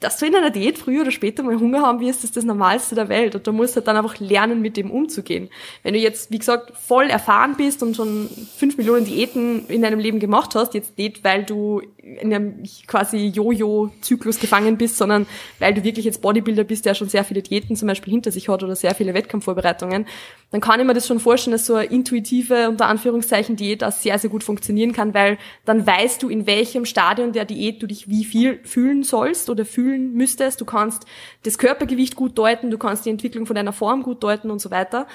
dass 0.00 0.18
du 0.18 0.26
in 0.26 0.36
einer 0.36 0.50
Diät 0.50 0.78
früher 0.78 1.02
oder 1.02 1.10
später 1.10 1.42
mal 1.42 1.58
Hunger 1.58 1.82
haben 1.82 1.98
wirst, 2.00 2.22
ist 2.22 2.36
das 2.36 2.44
Normalste 2.44 2.94
der 2.94 3.08
Welt. 3.08 3.34
Und 3.34 3.46
du 3.46 3.52
musst 3.52 3.74
halt 3.74 3.88
dann 3.88 3.96
einfach 3.96 4.20
lernen, 4.20 4.62
mit 4.62 4.76
dem 4.76 4.90
umzugehen. 4.90 5.50
Wenn 5.82 5.94
du 5.94 6.00
jetzt, 6.00 6.30
wie 6.30 6.38
gesagt, 6.38 6.72
voll 6.76 7.10
erfahren 7.10 7.56
bist 7.56 7.82
und 7.82 7.96
schon 7.96 8.28
fünf 8.56 8.76
Millionen 8.76 9.04
Diäten 9.04 9.66
in 9.66 9.82
deinem 9.82 9.98
Leben 9.98 10.20
gemacht 10.20 10.54
hast, 10.54 10.74
jetzt 10.74 10.96
nicht, 10.98 11.24
weil 11.24 11.44
du 11.44 11.82
in 12.16 12.32
einem 12.32 12.62
quasi 12.86 13.26
Jojo-Zyklus 13.26 14.40
gefangen 14.40 14.76
bist, 14.78 14.96
sondern 14.96 15.26
weil 15.58 15.74
du 15.74 15.84
wirklich 15.84 16.04
jetzt 16.04 16.22
Bodybuilder 16.22 16.64
bist, 16.64 16.86
der 16.86 16.94
schon 16.94 17.08
sehr 17.08 17.24
viele 17.24 17.42
Diäten 17.42 17.76
zum 17.76 17.88
Beispiel 17.88 18.12
hinter 18.12 18.30
sich 18.30 18.48
hat 18.48 18.62
oder 18.62 18.74
sehr 18.74 18.94
viele 18.94 19.14
Wettkampfvorbereitungen, 19.14 20.06
dann 20.50 20.60
kann 20.60 20.80
ich 20.80 20.86
mir 20.86 20.94
das 20.94 21.06
schon 21.06 21.20
vorstellen, 21.20 21.52
dass 21.52 21.66
so 21.66 21.74
eine 21.74 21.84
intuitive, 21.84 22.68
unter 22.68 22.86
Anführungszeichen, 22.86 23.56
Diät 23.56 23.84
auch 23.84 23.92
sehr, 23.92 24.18
sehr 24.18 24.30
gut 24.30 24.44
funktionieren 24.44 24.92
kann, 24.92 25.12
weil 25.14 25.38
dann 25.64 25.86
weißt 25.86 26.22
du, 26.22 26.28
in 26.28 26.46
welchem 26.46 26.84
Stadion 26.84 27.32
der 27.32 27.44
Diät 27.44 27.82
du 27.82 27.86
dich 27.86 28.08
wie 28.08 28.24
viel 28.24 28.60
fühlen 28.64 29.02
sollst 29.02 29.50
oder 29.50 29.64
fühlen 29.64 30.14
müsstest. 30.14 30.60
Du 30.60 30.64
kannst 30.64 31.04
das 31.42 31.58
Körpergewicht 31.58 32.16
gut 32.16 32.38
deuten, 32.38 32.70
du 32.70 32.78
kannst 32.78 33.04
die 33.04 33.10
Entwicklung 33.10 33.46
von 33.46 33.56
deiner 33.56 33.72
Form 33.72 34.02
gut 34.02 34.22
deuten 34.22 34.50
und 34.50 34.60
so 34.60 34.70
weiter. 34.70 35.06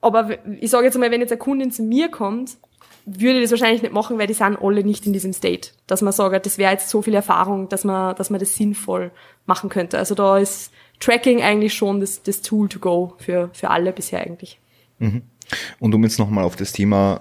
Aber 0.00 0.36
ich 0.60 0.70
sage 0.70 0.84
jetzt 0.84 0.98
mal, 0.98 1.10
wenn 1.10 1.22
jetzt 1.22 1.32
eine 1.32 1.38
Kundin 1.38 1.70
zu 1.70 1.82
mir 1.82 2.08
kommt 2.08 2.58
würde 3.06 3.40
das 3.40 3.50
wahrscheinlich 3.50 3.82
nicht 3.82 3.92
machen, 3.92 4.18
weil 4.18 4.26
die 4.26 4.34
sind 4.34 4.58
alle 4.60 4.82
nicht 4.82 5.06
in 5.06 5.12
diesem 5.12 5.32
State, 5.32 5.70
dass 5.86 6.02
man 6.02 6.12
sagt, 6.12 6.46
das 6.46 6.58
wäre 6.58 6.72
jetzt 6.72 6.88
so 6.88 7.02
viel 7.02 7.14
Erfahrung, 7.14 7.68
dass 7.68 7.84
man, 7.84 8.16
dass 8.16 8.30
man 8.30 8.40
das 8.40 8.54
sinnvoll 8.54 9.10
machen 9.46 9.68
könnte. 9.68 9.98
Also 9.98 10.14
da 10.14 10.38
ist 10.38 10.72
Tracking 11.00 11.42
eigentlich 11.42 11.74
schon 11.74 12.00
das, 12.00 12.22
das 12.22 12.40
Tool 12.40 12.68
to 12.68 12.78
go 12.78 13.14
für, 13.18 13.50
für 13.52 13.70
alle 13.70 13.92
bisher 13.92 14.20
eigentlich. 14.20 14.58
Mhm. 14.98 15.22
Und 15.78 15.94
um 15.94 16.02
jetzt 16.02 16.18
nochmal 16.18 16.44
auf 16.44 16.56
das 16.56 16.72
Thema 16.72 17.20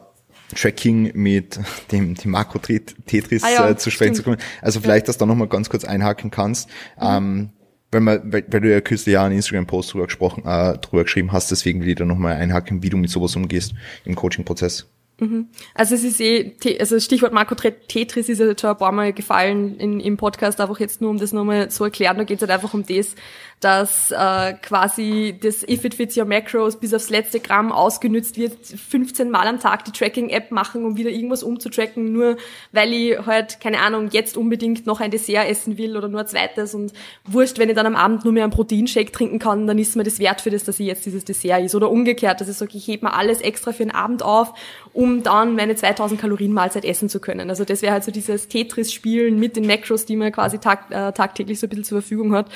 Tracking 0.55 1.11
mit 1.15 1.59
dem, 1.91 2.15
dem 2.15 2.31
Makro 2.31 2.59
Tetris 2.59 3.43
ah 3.43 3.49
ja, 3.49 3.69
äh, 3.69 3.77
zu 3.77 3.91
sprechen 3.91 4.15
zu 4.15 4.23
kommen. 4.23 4.37
Also 4.61 4.79
vielleicht, 4.79 5.05
ja. 5.05 5.07
dass 5.07 5.17
du 5.17 5.23
da 5.23 5.25
nochmal 5.25 5.47
ganz 5.47 5.69
kurz 5.69 5.83
einhaken 5.83 6.31
kannst. 6.31 6.69
Mhm. 6.97 7.01
Ähm, 7.01 7.49
weil, 7.91 8.01
man, 8.01 8.33
weil, 8.33 8.45
weil 8.49 8.61
du 8.61 8.71
ja 8.71 8.81
kürzlich 8.81 9.13
ja 9.13 9.23
einen 9.23 9.35
Instagram-Post 9.35 9.93
drüber 9.93 10.05
gesprochen, 10.05 10.43
äh, 10.45 10.77
drüber 10.77 11.03
geschrieben 11.03 11.31
hast, 11.31 11.51
deswegen 11.51 11.81
will 11.81 11.89
ich 11.89 11.95
da 11.95 12.05
nochmal 12.05 12.37
einhaken, 12.37 12.81
wie 12.81 12.89
du 12.89 12.97
mit 12.97 13.09
sowas 13.09 13.35
umgehst 13.35 13.73
im 14.05 14.15
Coaching-Prozess. 14.15 14.87
Mhm. 15.23 15.47
Also 15.73 15.95
es 15.95 16.03
ist 16.03 16.19
eh, 16.19 16.55
also 16.79 16.99
Stichwort 16.99 17.33
Marco 17.33 17.55
Tetris 17.55 18.29
ist 18.29 18.39
ja 18.39 18.45
schon 18.59 18.69
ein 18.69 18.77
paar 18.77 18.91
Mal 18.91 19.13
gefallen 19.13 19.77
in, 19.77 19.99
im 19.99 20.17
Podcast, 20.17 20.59
einfach 20.61 20.79
jetzt 20.79 21.01
nur 21.01 21.09
um 21.09 21.17
das 21.17 21.31
nochmal 21.31 21.69
zu 21.69 21.83
erklären, 21.83 22.17
da 22.17 22.23
geht 22.23 22.37
es 22.37 22.41
halt 22.41 22.51
einfach 22.51 22.73
um 22.73 22.85
das, 22.85 23.15
dass 23.63 24.11
äh, 24.11 24.53
quasi 24.61 25.35
das 25.39 25.63
If 25.63 25.85
It 25.85 25.95
Fits 25.95 26.17
Your 26.17 26.25
Macros 26.25 26.77
bis 26.77 26.93
aufs 26.93 27.09
letzte 27.09 27.39
Gramm 27.39 27.71
ausgenützt 27.71 28.37
wird, 28.37 28.53
15 28.65 29.29
Mal 29.29 29.47
am 29.47 29.59
Tag 29.59 29.85
die 29.85 29.91
Tracking-App 29.91 30.51
machen, 30.51 30.85
um 30.85 30.97
wieder 30.97 31.09
irgendwas 31.09 31.43
umzutracken, 31.43 32.11
nur 32.11 32.35
weil 32.71 32.93
ich 32.93 33.25
halt, 33.25 33.59
keine 33.61 33.79
Ahnung, 33.79 34.09
jetzt 34.11 34.35
unbedingt 34.35 34.85
noch 34.85 34.99
ein 34.99 35.11
Dessert 35.11 35.47
essen 35.47 35.77
will 35.77 35.95
oder 35.95 36.09
nur 36.09 36.21
ein 36.21 36.27
zweites 36.27 36.75
und 36.75 36.91
wurscht, 37.25 37.57
wenn 37.57 37.69
ich 37.69 37.75
dann 37.75 37.85
am 37.85 37.95
Abend 37.95 38.25
nur 38.25 38.33
mehr 38.33 38.43
einen 38.43 38.51
Proteinshake 38.51 39.11
trinken 39.11 39.39
kann, 39.39 39.65
dann 39.65 39.77
ist 39.77 39.95
mir 39.95 40.03
das 40.03 40.19
wert 40.19 40.41
für 40.41 40.49
das, 40.49 40.63
dass 40.65 40.79
ich 40.79 40.87
jetzt 40.87 41.05
dieses 41.05 41.23
Dessert 41.23 41.63
ist. 41.63 41.75
Oder 41.75 41.89
umgekehrt, 41.89 42.41
dass 42.41 42.49
ich 42.49 42.57
sage, 42.57 42.77
ich 42.77 42.87
hebe 42.87 43.05
mir 43.05 43.13
alles 43.13 43.41
extra 43.41 43.71
für 43.71 43.83
den 43.83 43.91
Abend 43.91 44.23
auf, 44.23 44.53
um 44.91 45.23
dann 45.23 45.55
meine 45.55 45.75
2000 45.75 46.19
Kalorien 46.19 46.53
Mahlzeit 46.53 46.85
essen 46.85 47.09
zu 47.09 47.19
können. 47.19 47.49
Also 47.49 47.63
das 47.63 47.81
wäre 47.81 47.93
halt 47.93 48.03
so 48.03 48.11
dieses 48.11 48.47
Tetris-Spielen 48.47 49.39
mit 49.39 49.55
den 49.55 49.65
Macros, 49.65 50.05
die 50.05 50.15
man 50.15 50.31
quasi 50.31 50.59
tag, 50.59 50.91
äh, 50.91 51.11
tagtäglich 51.13 51.59
so 51.59 51.67
ein 51.67 51.69
bisschen 51.69 51.85
zur 51.85 52.01
Verfügung 52.01 52.33
hat. 52.33 52.47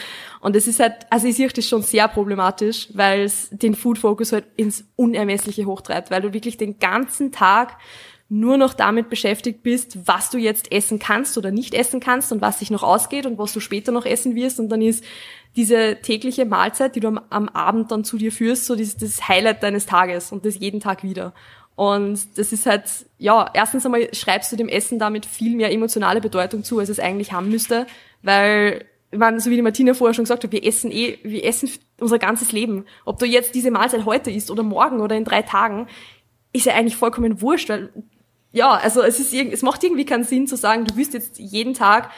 Und 0.48 0.56
es 0.56 0.66
ist 0.66 0.80
halt, 0.80 0.94
also 1.10 1.28
ich 1.28 1.36
sehe 1.36 1.50
das 1.50 1.66
schon 1.66 1.82
sehr 1.82 2.08
problematisch, 2.08 2.88
weil 2.94 3.24
es 3.24 3.50
den 3.52 3.76
Food 3.76 3.98
Focus 3.98 4.32
halt 4.32 4.46
ins 4.56 4.86
Unermessliche 4.96 5.66
hochtreibt, 5.66 6.10
weil 6.10 6.22
du 6.22 6.32
wirklich 6.32 6.56
den 6.56 6.80
ganzen 6.80 7.34
Tag 7.34 7.76
nur 8.30 8.56
noch 8.56 8.74
damit 8.74 9.10
beschäftigt 9.10 9.62
bist, 9.62 10.08
was 10.08 10.30
du 10.30 10.38
jetzt 10.38 10.72
essen 10.72 11.00
kannst 11.00 11.38
oder 11.38 11.52
nicht 11.52 11.74
essen 11.74 12.00
kannst 12.00 12.32
und 12.32 12.40
was 12.40 12.60
sich 12.60 12.72
noch 12.72 12.82
ausgeht 12.82 13.26
und 13.26 13.38
was 13.38 13.52
du 13.52 13.60
später 13.60 13.92
noch 13.92 14.06
essen 14.06 14.36
wirst. 14.36 14.62
Und 14.62 14.70
dann 14.70 14.82
ist 14.82 15.04
diese 15.58 15.98
tägliche 16.02 16.46
Mahlzeit, 16.46 16.96
die 16.96 17.02
du 17.02 17.10
am, 17.10 17.20
am 17.30 17.50
Abend 17.50 17.92
dann 17.92 18.06
zu 18.06 18.18
dir 18.18 18.32
führst, 18.32 18.68
so 18.68 18.78
das, 18.78 18.96
das 18.96 19.28
Highlight 19.28 19.64
deines 19.64 19.86
Tages 19.86 20.32
und 20.32 20.46
das 20.46 20.58
jeden 20.58 20.80
Tag 20.80 21.04
wieder. 21.04 21.34
Und 21.76 22.22
das 22.38 22.54
ist 22.54 22.66
halt, 22.66 22.86
ja, 23.18 23.52
erstens 23.54 23.86
einmal 23.86 24.08
schreibst 24.16 24.50
du 24.54 24.56
dem 24.56 24.70
Essen 24.70 24.98
damit 24.98 25.26
viel 25.26 25.58
mehr 25.58 25.74
emotionale 25.74 26.22
Bedeutung 26.22 26.64
zu, 26.64 26.80
als 26.80 26.88
es 26.88 27.02
eigentlich 27.02 27.34
haben 27.34 27.50
müsste, 27.50 27.86
weil 28.22 28.86
meine, 29.18 29.40
so 29.40 29.50
wie 29.50 29.56
die 29.56 29.62
Martina 29.62 29.94
vorher 29.94 30.14
schon 30.14 30.26
gesagt 30.26 30.44
hat, 30.44 30.52
wir 30.52 30.64
essen 30.64 30.92
eh, 30.92 31.18
wir 31.24 31.44
essen 31.46 31.70
unser 32.00 32.20
ganzes 32.20 32.52
Leben. 32.52 32.86
Ob 33.06 33.20
du 33.20 33.26
jetzt 33.26 33.56
diese 33.56 33.72
Mahlzeit 33.72 34.06
heute 34.06 34.32
isst 34.32 34.52
oder 34.52 34.64
morgen 34.64 35.02
oder 35.02 35.16
in 35.16 35.24
drei 35.24 35.42
Tagen, 35.42 35.88
ist 36.54 36.66
ja 36.66 36.74
eigentlich 36.74 36.96
vollkommen 36.96 37.42
wurscht, 37.42 37.70
weil, 37.70 37.90
ja, 38.52 38.72
also 38.72 39.02
es 39.02 39.20
ist, 39.20 39.34
es 39.34 39.62
macht 39.62 39.84
irgendwie 39.84 40.06
keinen 40.06 40.24
Sinn 40.24 40.48
zu 40.48 40.56
sagen, 40.56 40.86
du 40.86 40.96
wirst 40.96 41.14
jetzt 41.14 41.40
jeden 41.40 41.74
Tag 41.74 42.12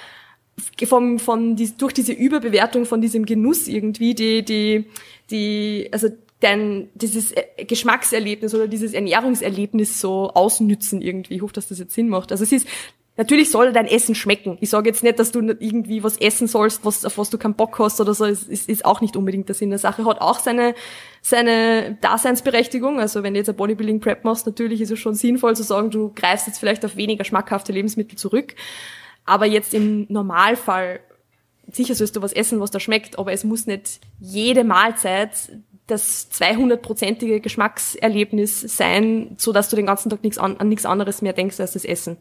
vom, 0.85 1.19
von, 1.19 1.55
die, 1.55 1.75
durch 1.77 1.93
diese 1.93 2.13
Überbewertung 2.13 2.85
von 2.85 3.01
diesem 3.01 3.25
Genuss 3.25 3.67
irgendwie, 3.67 4.13
die, 4.13 4.43
die, 4.43 4.85
die, 5.29 5.89
also 5.91 6.09
dein, 6.39 6.89
dieses 6.95 7.33
Geschmackserlebnis 7.57 8.55
oder 8.55 8.67
dieses 8.67 8.93
Ernährungserlebnis 8.93 9.99
so 9.99 10.29
ausnützen 10.31 11.01
irgendwie. 11.01 11.35
Ich 11.35 11.41
hoffe, 11.41 11.53
dass 11.53 11.67
das 11.67 11.79
jetzt 11.79 11.93
Sinn 11.93 12.09
macht. 12.09 12.31
Also 12.31 12.43
es 12.43 12.51
ist 12.51 12.67
Natürlich 13.19 13.51
soll 13.51 13.73
dein 13.73 13.85
Essen 13.85 14.15
schmecken. 14.15 14.57
Ich 14.61 14.69
sage 14.69 14.87
jetzt 14.87 15.03
nicht, 15.03 15.19
dass 15.19 15.33
du 15.33 15.41
irgendwie 15.41 16.03
was 16.05 16.15
essen 16.15 16.47
sollst, 16.47 16.85
was, 16.85 17.03
auf 17.03 17.17
was 17.17 17.29
du 17.29 17.37
keinen 17.37 17.53
Bock 17.53 17.77
hast 17.77 17.99
oder 17.99 18.13
so. 18.13 18.23
Es 18.23 18.43
ist, 18.43 18.69
ist 18.69 18.85
auch 18.85 19.01
nicht 19.01 19.17
unbedingt 19.17 19.49
der 19.49 19.55
Sinn 19.55 19.71
der 19.71 19.77
Sache. 19.77 20.05
Hat 20.05 20.21
auch 20.21 20.39
seine, 20.39 20.73
seine 21.21 21.97
Daseinsberechtigung. 21.99 22.97
Also 22.97 23.21
wenn 23.21 23.33
du 23.33 23.39
jetzt 23.41 23.49
ein 23.49 23.57
Bodybuilding 23.57 23.99
Prep 23.99 24.23
machst, 24.23 24.45
natürlich 24.45 24.79
ist 24.79 24.91
es 24.91 24.99
schon 24.99 25.15
sinnvoll 25.15 25.53
zu 25.57 25.63
sagen, 25.63 25.91
du 25.91 26.13
greifst 26.15 26.47
jetzt 26.47 26.59
vielleicht 26.59 26.85
auf 26.85 26.95
weniger 26.95 27.25
schmackhafte 27.25 27.73
Lebensmittel 27.73 28.17
zurück. 28.17 28.55
Aber 29.25 29.45
jetzt 29.45 29.73
im 29.73 30.05
Normalfall, 30.07 31.01
sicher 31.69 31.95
sollst 31.95 32.15
du 32.15 32.21
was 32.21 32.31
essen, 32.31 32.61
was 32.61 32.71
da 32.71 32.79
schmeckt, 32.79 33.19
aber 33.19 33.33
es 33.33 33.43
muss 33.43 33.67
nicht 33.67 33.99
jede 34.21 34.63
Mahlzeit 34.63 35.31
das 35.87 36.31
200-prozentige 36.31 37.41
Geschmackserlebnis 37.41 38.61
sein, 38.61 39.35
so 39.37 39.51
dass 39.51 39.67
du 39.67 39.75
den 39.75 39.87
ganzen 39.87 40.09
Tag 40.09 40.23
nichts 40.23 40.37
an, 40.37 40.55
an 40.55 40.69
nichts 40.69 40.85
anderes 40.85 41.21
mehr 41.21 41.33
denkst 41.33 41.59
als 41.59 41.73
das 41.73 41.83
Essen. 41.83 42.15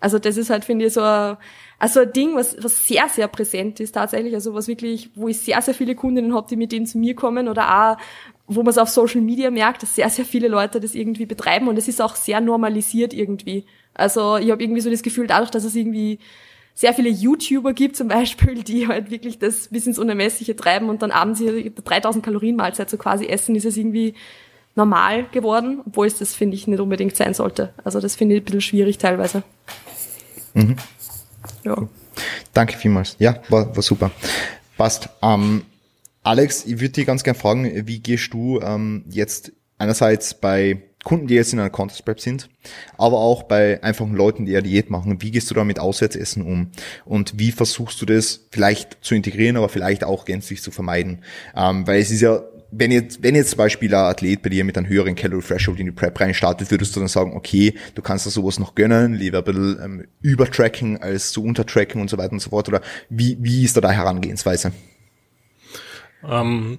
Also 0.00 0.18
das 0.18 0.36
ist 0.36 0.50
halt, 0.50 0.64
finde 0.64 0.86
ich, 0.86 0.94
so 0.94 1.02
ein, 1.02 1.36
also 1.78 2.00
ein 2.00 2.12
Ding, 2.12 2.34
was, 2.34 2.56
was 2.62 2.86
sehr, 2.86 3.08
sehr 3.08 3.28
präsent 3.28 3.80
ist 3.80 3.92
tatsächlich. 3.92 4.34
Also 4.34 4.54
was 4.54 4.66
wirklich, 4.66 5.10
wo 5.14 5.28
ich 5.28 5.38
sehr, 5.38 5.60
sehr 5.62 5.74
viele 5.74 5.94
Kundinnen 5.94 6.34
habe, 6.34 6.48
die 6.48 6.56
mit 6.56 6.72
denen 6.72 6.86
zu 6.86 6.98
mir 6.98 7.14
kommen 7.14 7.48
oder 7.48 7.92
auch, 7.92 7.96
wo 8.46 8.62
man 8.62 8.70
es 8.70 8.78
auf 8.78 8.88
Social 8.88 9.20
Media 9.20 9.50
merkt, 9.50 9.82
dass 9.82 9.94
sehr, 9.94 10.08
sehr 10.08 10.24
viele 10.24 10.48
Leute 10.48 10.80
das 10.80 10.94
irgendwie 10.94 11.26
betreiben 11.26 11.68
und 11.68 11.76
es 11.76 11.86
ist 11.86 12.00
auch 12.02 12.16
sehr 12.16 12.40
normalisiert 12.40 13.12
irgendwie. 13.12 13.64
Also 13.94 14.38
ich 14.38 14.50
habe 14.50 14.62
irgendwie 14.62 14.80
so 14.80 14.90
das 14.90 15.02
Gefühl, 15.02 15.26
dadurch, 15.26 15.50
dass 15.50 15.64
es 15.64 15.76
irgendwie 15.76 16.18
sehr 16.74 16.94
viele 16.94 17.10
YouTuber 17.10 17.74
gibt 17.74 17.96
zum 17.96 18.08
Beispiel, 18.08 18.62
die 18.64 18.88
halt 18.88 19.10
wirklich 19.10 19.38
das 19.38 19.68
bis 19.68 19.86
ins 19.86 19.98
Unermessliche 19.98 20.56
treiben 20.56 20.88
und 20.88 21.02
dann 21.02 21.10
abends 21.10 21.40
ihre 21.40 21.70
3000 21.70 22.24
Kalorien 22.24 22.56
Mahlzeit 22.56 22.88
so 22.88 22.96
quasi 22.96 23.26
essen, 23.26 23.54
ist 23.54 23.66
es 23.66 23.76
irgendwie 23.76 24.14
normal 24.74 25.26
geworden, 25.30 25.82
obwohl 25.86 26.06
es 26.06 26.18
das, 26.18 26.34
finde 26.34 26.56
ich, 26.56 26.66
nicht 26.66 26.80
unbedingt 26.80 27.16
sein 27.16 27.34
sollte. 27.34 27.74
Also 27.84 28.00
das 28.00 28.16
finde 28.16 28.36
ich 28.36 28.40
ein 28.40 28.44
bisschen 28.44 28.60
schwierig 28.60 28.98
teilweise. 28.98 29.42
Mhm. 30.54 30.76
Ja. 31.64 31.76
Danke 32.52 32.76
vielmals. 32.76 33.16
Ja, 33.18 33.40
war, 33.48 33.74
war 33.74 33.82
super. 33.82 34.10
Passt. 34.76 35.08
Ähm, 35.22 35.62
Alex, 36.22 36.64
ich 36.64 36.80
würde 36.80 36.90
dich 36.90 37.06
ganz 37.06 37.22
gerne 37.22 37.38
fragen, 37.38 37.86
wie 37.86 38.00
gehst 38.00 38.32
du 38.32 38.60
ähm, 38.60 39.04
jetzt 39.08 39.52
einerseits 39.78 40.34
bei 40.34 40.82
Kunden, 41.02 41.28
die 41.28 41.34
jetzt 41.34 41.52
in 41.54 41.58
einer 41.58 41.70
Contest 41.70 42.04
Prep 42.04 42.20
sind, 42.20 42.50
aber 42.98 43.18
auch 43.18 43.44
bei 43.44 43.82
einfachen 43.82 44.14
Leuten, 44.14 44.44
die 44.44 44.52
ja 44.52 44.60
Diät 44.60 44.90
machen. 44.90 45.22
Wie 45.22 45.30
gehst 45.30 45.50
du 45.50 45.54
da 45.54 45.64
mit 45.64 45.78
Auswärtsessen 45.78 46.42
um? 46.42 46.70
Und 47.06 47.38
wie 47.38 47.52
versuchst 47.52 48.02
du 48.02 48.06
das 48.06 48.46
vielleicht 48.50 48.98
zu 49.00 49.14
integrieren, 49.14 49.56
aber 49.56 49.70
vielleicht 49.70 50.04
auch 50.04 50.26
gänzlich 50.26 50.62
zu 50.62 50.70
vermeiden? 50.70 51.24
Ähm, 51.56 51.86
weil 51.86 52.00
es 52.00 52.10
ist 52.10 52.20
ja 52.20 52.42
wenn 52.72 52.90
jetzt, 52.90 53.22
wenn 53.22 53.34
jetzt 53.34 53.50
zum 53.50 53.58
Beispiel 53.58 53.94
ein 53.94 54.00
Athlet 54.00 54.42
bei 54.42 54.48
dir 54.48 54.64
mit 54.64 54.76
einem 54.76 54.88
höheren 54.88 55.14
Calorie 55.14 55.42
Threshold 55.42 55.80
in 55.80 55.86
die 55.86 55.92
Prep 55.92 56.18
reinstartet, 56.20 56.70
würdest 56.70 56.94
du 56.94 57.00
dann 57.00 57.08
sagen, 57.08 57.34
okay, 57.34 57.74
du 57.94 58.02
kannst 58.02 58.26
da 58.26 58.30
sowas 58.30 58.58
noch 58.58 58.74
gönnen, 58.74 59.14
lieber 59.14 59.38
ein 59.38 59.44
bisschen 59.44 59.80
ähm, 59.82 60.06
übertracken 60.20 60.98
als 60.98 61.32
zu 61.32 61.42
untertracken 61.42 62.00
und 62.00 62.10
so 62.10 62.18
weiter 62.18 62.32
und 62.32 62.40
so 62.40 62.50
fort, 62.50 62.68
oder 62.68 62.80
wie, 63.08 63.36
wie 63.40 63.64
ist 63.64 63.76
da 63.76 63.80
deine 63.80 63.94
Herangehensweise? 63.94 64.72
Ähm, 66.28 66.78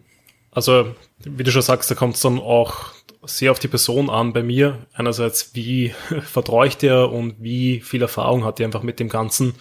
also, 0.51 0.95
wie 1.25 1.43
du 1.43 1.51
schon 1.51 1.61
sagst, 1.61 1.89
da 1.91 1.95
kommt 1.95 2.15
es 2.15 2.21
dann 2.21 2.39
auch 2.39 2.91
sehr 3.23 3.51
auf 3.51 3.59
die 3.59 3.67
Person 3.67 4.09
an 4.09 4.33
bei 4.33 4.41
mir. 4.41 4.79
Einerseits, 4.93 5.51
wie 5.53 5.93
vertraue 6.23 6.67
ich 6.67 6.77
dir 6.77 7.09
und 7.11 7.35
wie 7.39 7.79
viel 7.81 8.01
Erfahrung 8.01 8.43
hat 8.43 8.59
die 8.59 8.65
einfach 8.65 8.83
mit 8.83 8.99
dem 8.99 9.09
Ganzen. 9.09 9.53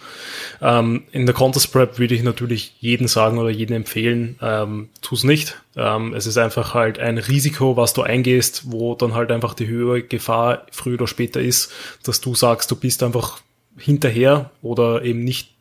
Ähm, 0.61 1.03
in 1.11 1.25
der 1.25 1.35
Contest 1.35 1.71
Prep 1.71 1.99
würde 1.99 2.15
ich 2.15 2.23
natürlich 2.23 2.75
jeden 2.79 3.07
sagen 3.07 3.37
oder 3.37 3.49
jeden 3.49 3.73
empfehlen, 3.73 4.39
ähm, 4.41 4.89
tu 5.01 5.15
es 5.15 5.23
nicht. 5.23 5.61
Ähm, 5.75 6.13
es 6.13 6.25
ist 6.25 6.37
einfach 6.37 6.73
halt 6.73 6.97
ein 6.99 7.17
Risiko, 7.17 7.77
was 7.77 7.93
du 7.93 8.01
eingehst, 8.01 8.71
wo 8.71 8.95
dann 8.95 9.13
halt 9.13 9.31
einfach 9.31 9.53
die 9.53 9.67
höhere 9.67 10.01
Gefahr 10.01 10.65
früher 10.71 10.95
oder 10.95 11.07
später 11.07 11.39
ist, 11.39 11.71
dass 12.03 12.21
du 12.21 12.33
sagst, 12.33 12.71
du 12.71 12.75
bist 12.75 13.03
einfach 13.03 13.41
hinterher 13.77 14.51
oder 14.61 15.03
eben 15.03 15.23
nicht 15.23 15.51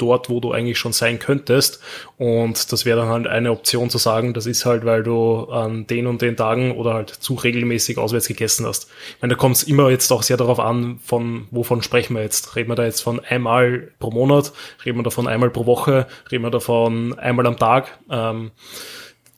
dort, 0.00 0.28
wo 0.30 0.40
du 0.40 0.52
eigentlich 0.52 0.78
schon 0.78 0.92
sein 0.92 1.18
könntest. 1.18 1.80
Und 2.16 2.72
das 2.72 2.84
wäre 2.84 2.98
dann 3.00 3.08
halt 3.08 3.26
eine 3.26 3.52
Option 3.52 3.90
zu 3.90 3.98
sagen, 3.98 4.34
das 4.34 4.46
ist 4.46 4.66
halt, 4.66 4.84
weil 4.84 5.02
du 5.02 5.44
an 5.44 5.86
den 5.86 6.06
und 6.06 6.22
den 6.22 6.36
Tagen 6.36 6.72
oder 6.72 6.94
halt 6.94 7.10
zu 7.10 7.34
regelmäßig 7.34 7.98
auswärts 7.98 8.28
gegessen 8.28 8.66
hast. 8.66 8.88
Ich 9.16 9.22
meine, 9.22 9.34
da 9.34 9.38
kommt 9.38 9.56
es 9.56 9.62
immer 9.62 9.90
jetzt 9.90 10.10
auch 10.10 10.22
sehr 10.22 10.36
darauf 10.36 10.60
an, 10.60 10.98
von 11.04 11.46
wovon 11.50 11.82
sprechen 11.82 12.14
wir 12.14 12.22
jetzt. 12.22 12.56
Reden 12.56 12.70
wir 12.70 12.76
da 12.76 12.84
jetzt 12.84 13.02
von 13.02 13.20
einmal 13.20 13.90
pro 13.98 14.10
Monat, 14.10 14.52
reden 14.84 14.98
wir 14.98 15.02
davon 15.02 15.28
einmal 15.28 15.50
pro 15.50 15.66
Woche, 15.66 16.06
reden 16.30 16.44
wir 16.44 16.50
davon 16.50 17.18
einmal 17.18 17.46
am 17.46 17.56
Tag. 17.56 17.98
Ähm, 18.10 18.50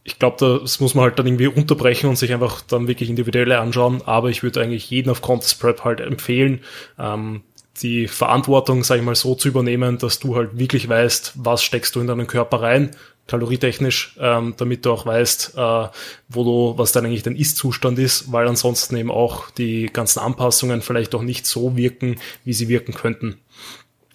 ich 0.05 0.19
glaube, 0.19 0.61
das 0.61 0.81
muss 0.81 0.95
man 0.95 1.05
halt 1.05 1.19
dann 1.19 1.27
irgendwie 1.27 1.47
unterbrechen 1.47 2.09
und 2.09 2.17
sich 2.17 2.33
einfach 2.33 2.61
dann 2.63 2.89
wirklich 2.89 3.09
individuell 3.09 3.53
anschauen. 3.53 4.03
Aber 4.05 4.31
ich 4.31 4.43
würde 4.43 4.61
eigentlich 4.61 4.91
jeden 4.91 5.11
auf 5.11 5.23
Contest 5.23 5.61
Prep 5.61 5.85
halt 5.85 6.01
empfehlen, 6.01 6.61
ähm, 6.99 7.43
die 7.81 8.07
Verantwortung, 8.07 8.85
sage 8.85 9.01
ich 9.01 9.07
mal, 9.07 9.15
so 9.15 9.35
zu 9.35 9.49
übernehmen, 9.49 9.99
dass 9.99 10.19
du 10.19 10.37
halt 10.37 10.59
wirklich 10.59 10.89
weißt, 10.89 11.33
was 11.37 11.63
steckst 11.63 11.95
du 11.95 12.01
in 12.01 12.07
deinen 12.07 12.27
Körper 12.27 12.61
rein, 12.61 12.91
kalorietechnisch, 13.27 14.17
ähm, 14.21 14.55
damit 14.57 14.85
du 14.85 14.93
auch 14.93 15.07
weißt, 15.07 15.55
äh, 15.57 15.89
wo 16.29 16.45
du, 16.45 16.75
was 16.77 16.93
dann 16.93 17.07
eigentlich 17.07 17.23
dein 17.23 17.37
Ist-Zustand 17.37 17.99
ist, 17.99 18.31
weil 18.33 18.47
ansonsten 18.47 18.97
eben 18.97 19.11
auch 19.11 19.51
die 19.51 19.87
ganzen 19.87 20.19
Anpassungen 20.19 20.83
vielleicht 20.83 21.15
auch 21.15 21.23
nicht 21.23 21.47
so 21.47 21.77
wirken, 21.77 22.17
wie 22.45 22.53
sie 22.53 22.69
wirken 22.69 22.93
könnten. 22.93 23.39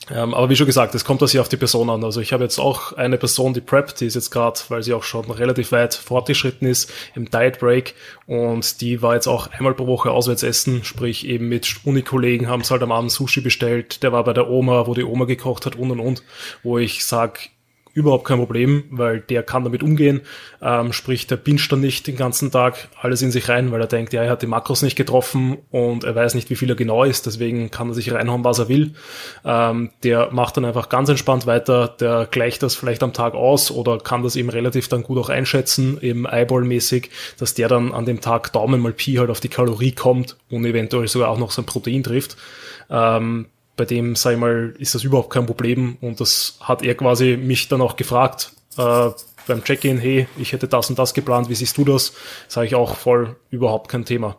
Ähm, 0.10 0.34
aber 0.34 0.50
wie 0.50 0.56
schon 0.56 0.66
gesagt, 0.68 0.96
es 0.96 1.04
kommt 1.04 1.22
das 1.22 1.34
ja 1.34 1.42
auf 1.42 1.50
die 1.50 1.58
Person 1.58 1.90
an. 1.90 2.04
Also 2.04 2.22
ich 2.22 2.34
habe 2.34 2.44
jetzt 2.44 2.60
auch 2.60 2.94
eine 2.94 3.18
Person, 3.18 3.54
die 3.54 3.62
preppt, 3.62 4.00
die 4.00 4.06
ist 4.06 4.16
jetzt 4.16 4.32
gerade, 4.32 4.60
weil 4.70 4.84
sie 4.84 4.94
auch 4.94 5.04
schon 5.04 5.30
relativ 5.30 5.72
weit 5.72 5.94
fortgeschritten 5.94 6.68
ist, 6.68 6.92
im 7.16 7.30
Diet 7.30 7.60
Break 7.60 7.94
und 8.26 8.82
die 8.82 9.02
war 9.02 9.16
jetzt 9.16 9.28
auch 9.28 9.48
einmal 9.48 9.74
pro 9.74 9.88
Woche 9.88 10.12
auswärts 10.12 10.44
essen, 10.44 10.84
sprich 10.84 11.28
eben 11.28 11.50
mit 11.50 11.82
Unikollegen 11.84 12.48
haben 12.48 12.64
sie 12.64 12.72
halt 12.72 12.84
am 12.84 12.92
Abend 12.92 13.12
Sushi 13.12 13.42
bestellt, 13.42 14.04
der 14.04 14.12
war 14.12 14.24
bei 14.24 14.34
der 14.34 14.50
Oma, 14.50 14.88
wo 14.88 14.94
die 14.94 15.04
Oma 15.04 15.26
gekocht 15.26 15.66
hat 15.66 15.76
und 15.76 15.92
und 15.92 16.00
und, 16.00 16.24
wo 16.64 16.78
ich 16.78 17.06
sag 17.06 17.50
überhaupt 17.98 18.26
kein 18.26 18.38
Problem, 18.38 18.84
weil 18.92 19.22
der 19.22 19.42
kann 19.42 19.64
damit 19.64 19.82
umgehen. 19.82 20.22
Ähm, 20.62 20.94
sprich, 20.94 21.26
der 21.26 21.38
pinscht 21.38 21.72
dann 21.72 21.82
nicht 21.82 22.06
den 22.06 22.16
ganzen 22.16 22.52
Tag 22.52 22.90
alles 23.02 23.24
in 23.24 23.32
sich 23.32 23.50
rein, 23.50 23.72
weil 23.72 23.82
er 23.82 23.88
denkt, 23.88 24.14
ja, 24.14 24.22
er 24.22 24.30
hat 24.30 24.44
die 24.44 24.48
Makros 24.48 24.84
nicht 24.84 24.96
getroffen 24.96 25.58
und 25.72 26.04
er 26.04 26.14
weiß 26.14 26.36
nicht, 26.36 26.52
wie 26.52 26.56
viel 26.56 26.70
er 26.70 26.76
genau 26.76 27.04
ist, 27.04 27.26
deswegen 27.26 27.72
kann 27.72 27.90
er 27.90 27.96
sich 27.96 28.14
reinhauen, 28.14 28.44
was 28.44 28.60
er 28.60 28.70
will. 28.70 28.94
Ähm, 29.44 29.90
der 30.04 30.30
macht 30.32 30.58
dann 30.58 30.66
einfach 30.66 30.90
ganz 30.90 31.10
entspannt 31.10 31.48
weiter, 31.48 31.88
der 31.88 32.28
gleicht 32.30 32.62
das 32.62 32.76
vielleicht 32.76 33.02
am 33.02 33.14
Tag 33.14 33.34
aus 33.34 33.72
oder 33.72 33.98
kann 33.98 34.22
das 34.22 34.36
eben 34.36 34.50
relativ 34.50 34.90
dann 34.90 35.02
gut 35.02 35.18
auch 35.18 35.30
einschätzen, 35.30 35.98
eben 36.00 36.28
Eyeball-mäßig, 36.28 37.10
dass 37.40 37.56
der 37.56 37.68
dann 37.68 37.94
an 37.94 38.06
dem 38.06 38.22
Tag 38.22 38.54
Daumen 38.54 38.80
mal 38.80 38.94
Pi 38.94 39.16
halt 39.16 39.32
auf 39.32 39.40
die 39.40 39.50
Kalorie 39.50 39.94
kommt 39.94 40.38
und 40.52 40.66
eventuell 40.66 41.08
sogar 41.08 41.30
auch 41.30 41.40
noch 41.40 41.50
sein 41.50 41.66
Protein 41.66 42.04
trifft. 42.04 42.38
Ähm, 42.92 43.48
bei 43.78 43.86
dem, 43.86 44.16
sag 44.16 44.34
ich 44.34 44.40
mal, 44.40 44.74
ist 44.80 44.96
das 44.96 45.04
überhaupt 45.04 45.30
kein 45.30 45.46
Problem. 45.46 45.98
Und 46.02 46.20
das 46.20 46.58
hat 46.60 46.82
er 46.82 46.96
quasi 46.96 47.38
mich 47.38 47.70
dann 47.70 47.82
auch 47.82 47.96
gefragt 47.96 48.52
äh, 48.78 49.10
beim 49.48 49.64
Check-in, 49.64 49.98
hey, 49.98 50.28
ich 50.38 50.52
hätte 50.52 50.68
das 50.68 50.90
und 50.90 51.00
das 51.00 51.14
geplant, 51.14 51.50
wie 51.50 51.56
siehst 51.56 51.78
du 51.78 51.86
das? 51.86 52.14
Sage 52.50 52.68
ich 52.68 52.76
auch 52.76 52.98
voll 52.98 53.38
überhaupt 53.50 53.90
kein 53.90 54.04
Thema. 54.04 54.36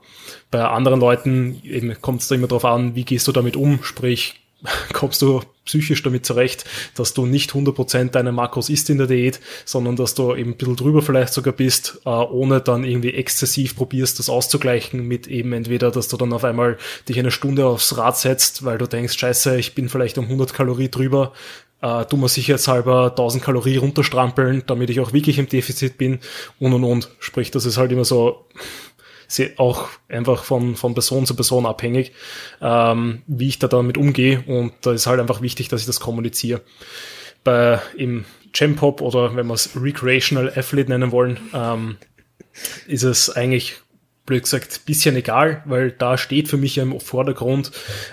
Bei 0.51 0.65
anderen 0.65 1.01
Leuten 1.01 1.63
kommt 2.03 2.21
es 2.21 2.29
da 2.29 2.35
immer 2.35 2.47
darauf 2.47 2.67
an, 2.67 2.95
wie 2.95 3.05
gehst 3.05 3.27
du 3.27 3.33
damit 3.33 3.57
um, 3.57 3.83
sprich, 3.83 4.41
kommst 4.93 5.23
du 5.23 5.41
psychisch 5.65 6.03
damit 6.03 6.25
zurecht, 6.25 6.65
dass 6.95 7.15
du 7.15 7.27
nicht 7.27 7.53
100% 7.53 8.11
deine 8.11 8.33
Makros 8.33 8.71
isst 8.71 8.91
in 8.91 8.99
der 8.99 9.07
Diät, 9.07 9.41
sondern 9.65 9.97
dass 9.97 10.15
du 10.15 10.35
eben 10.35 10.53
ein 10.53 10.57
bisschen 10.57 10.77
drüber 10.77 11.03
vielleicht 11.03 11.33
sogar 11.33 11.53
bist, 11.53 12.01
äh, 12.05 12.09
ohne 12.09 12.61
dann 12.61 12.85
irgendwie 12.85 13.15
exzessiv 13.15 13.77
probierst, 13.77 14.19
das 14.19 14.31
auszugleichen 14.31 15.07
mit 15.07 15.27
eben 15.27 15.53
entweder, 15.53 15.91
dass 15.91 16.09
du 16.09 16.17
dann 16.17 16.33
auf 16.33 16.45
einmal 16.45 16.79
dich 17.09 17.19
eine 17.19 17.31
Stunde 17.31 17.67
aufs 17.67 17.97
Rad 17.97 18.17
setzt, 18.17 18.65
weil 18.65 18.79
du 18.79 18.87
denkst, 18.87 19.19
scheiße, 19.19 19.59
ich 19.59 19.75
bin 19.75 19.89
vielleicht 19.89 20.19
um 20.19 20.25
100 20.25 20.55
Kalorien 20.55 20.91
drüber, 20.91 21.33
äh, 21.81 22.05
tu 22.07 22.17
mir 22.17 22.29
sicherheitshalber 22.29 23.11
1000 23.11 23.45
Kalorien 23.45 23.81
runterstrampeln, 23.81 24.65
damit 24.67 24.91
ich 24.91 25.01
auch 25.01 25.13
wirklich 25.13 25.39
im 25.39 25.49
Defizit 25.49 25.99
bin 25.99 26.19
und 26.59 26.73
und 26.73 26.85
und. 26.85 27.11
Sprich, 27.21 27.51
das 27.51 27.67
ist 27.67 27.77
halt 27.77 27.93
immer 27.93 28.05
so, 28.05 28.47
auch 29.57 29.89
einfach 30.09 30.45
von, 30.45 30.75
von 30.77 30.95
Person 30.95 31.27
zu 31.27 31.35
Person 31.35 31.67
abhängig, 31.67 32.13
ähm, 32.61 33.23
wie 33.27 33.49
ich 33.49 33.59
da 33.59 33.69
damit 33.69 33.99
umgehe. 33.99 34.43
Und 34.47 34.73
da 34.83 34.93
ist 34.93 35.07
halt 35.07 35.21
einfach 35.21 35.43
wichtig, 35.43 35.69
dass 35.69 35.81
ich 35.81 35.87
das 35.87 36.01
kommuniziere. 36.01 36.63
Bei 37.45 37.81
im 37.97 38.25
Gem-Pop 38.53 39.01
oder 39.01 39.37
wenn 39.37 39.47
wir 39.47 39.55
es 39.55 39.71
Recreational 39.77 40.53
Athlete 40.55 40.91
nennen 40.91 41.13
wollen, 41.13 41.39
ähm, 41.53 41.97
ist 42.87 43.05
es 43.05 43.31
eigentlich 43.31 43.77
blöd 44.27 44.43
gesagt, 44.43 44.85
bisschen 44.85 45.17
egal, 45.17 45.63
weil 45.65 45.91
da 45.91 46.19
steht 46.19 46.49
für 46.49 46.57
mich 46.57 46.77
ja 46.77 46.83
im 46.83 47.01
Vordergrund, 47.01 47.73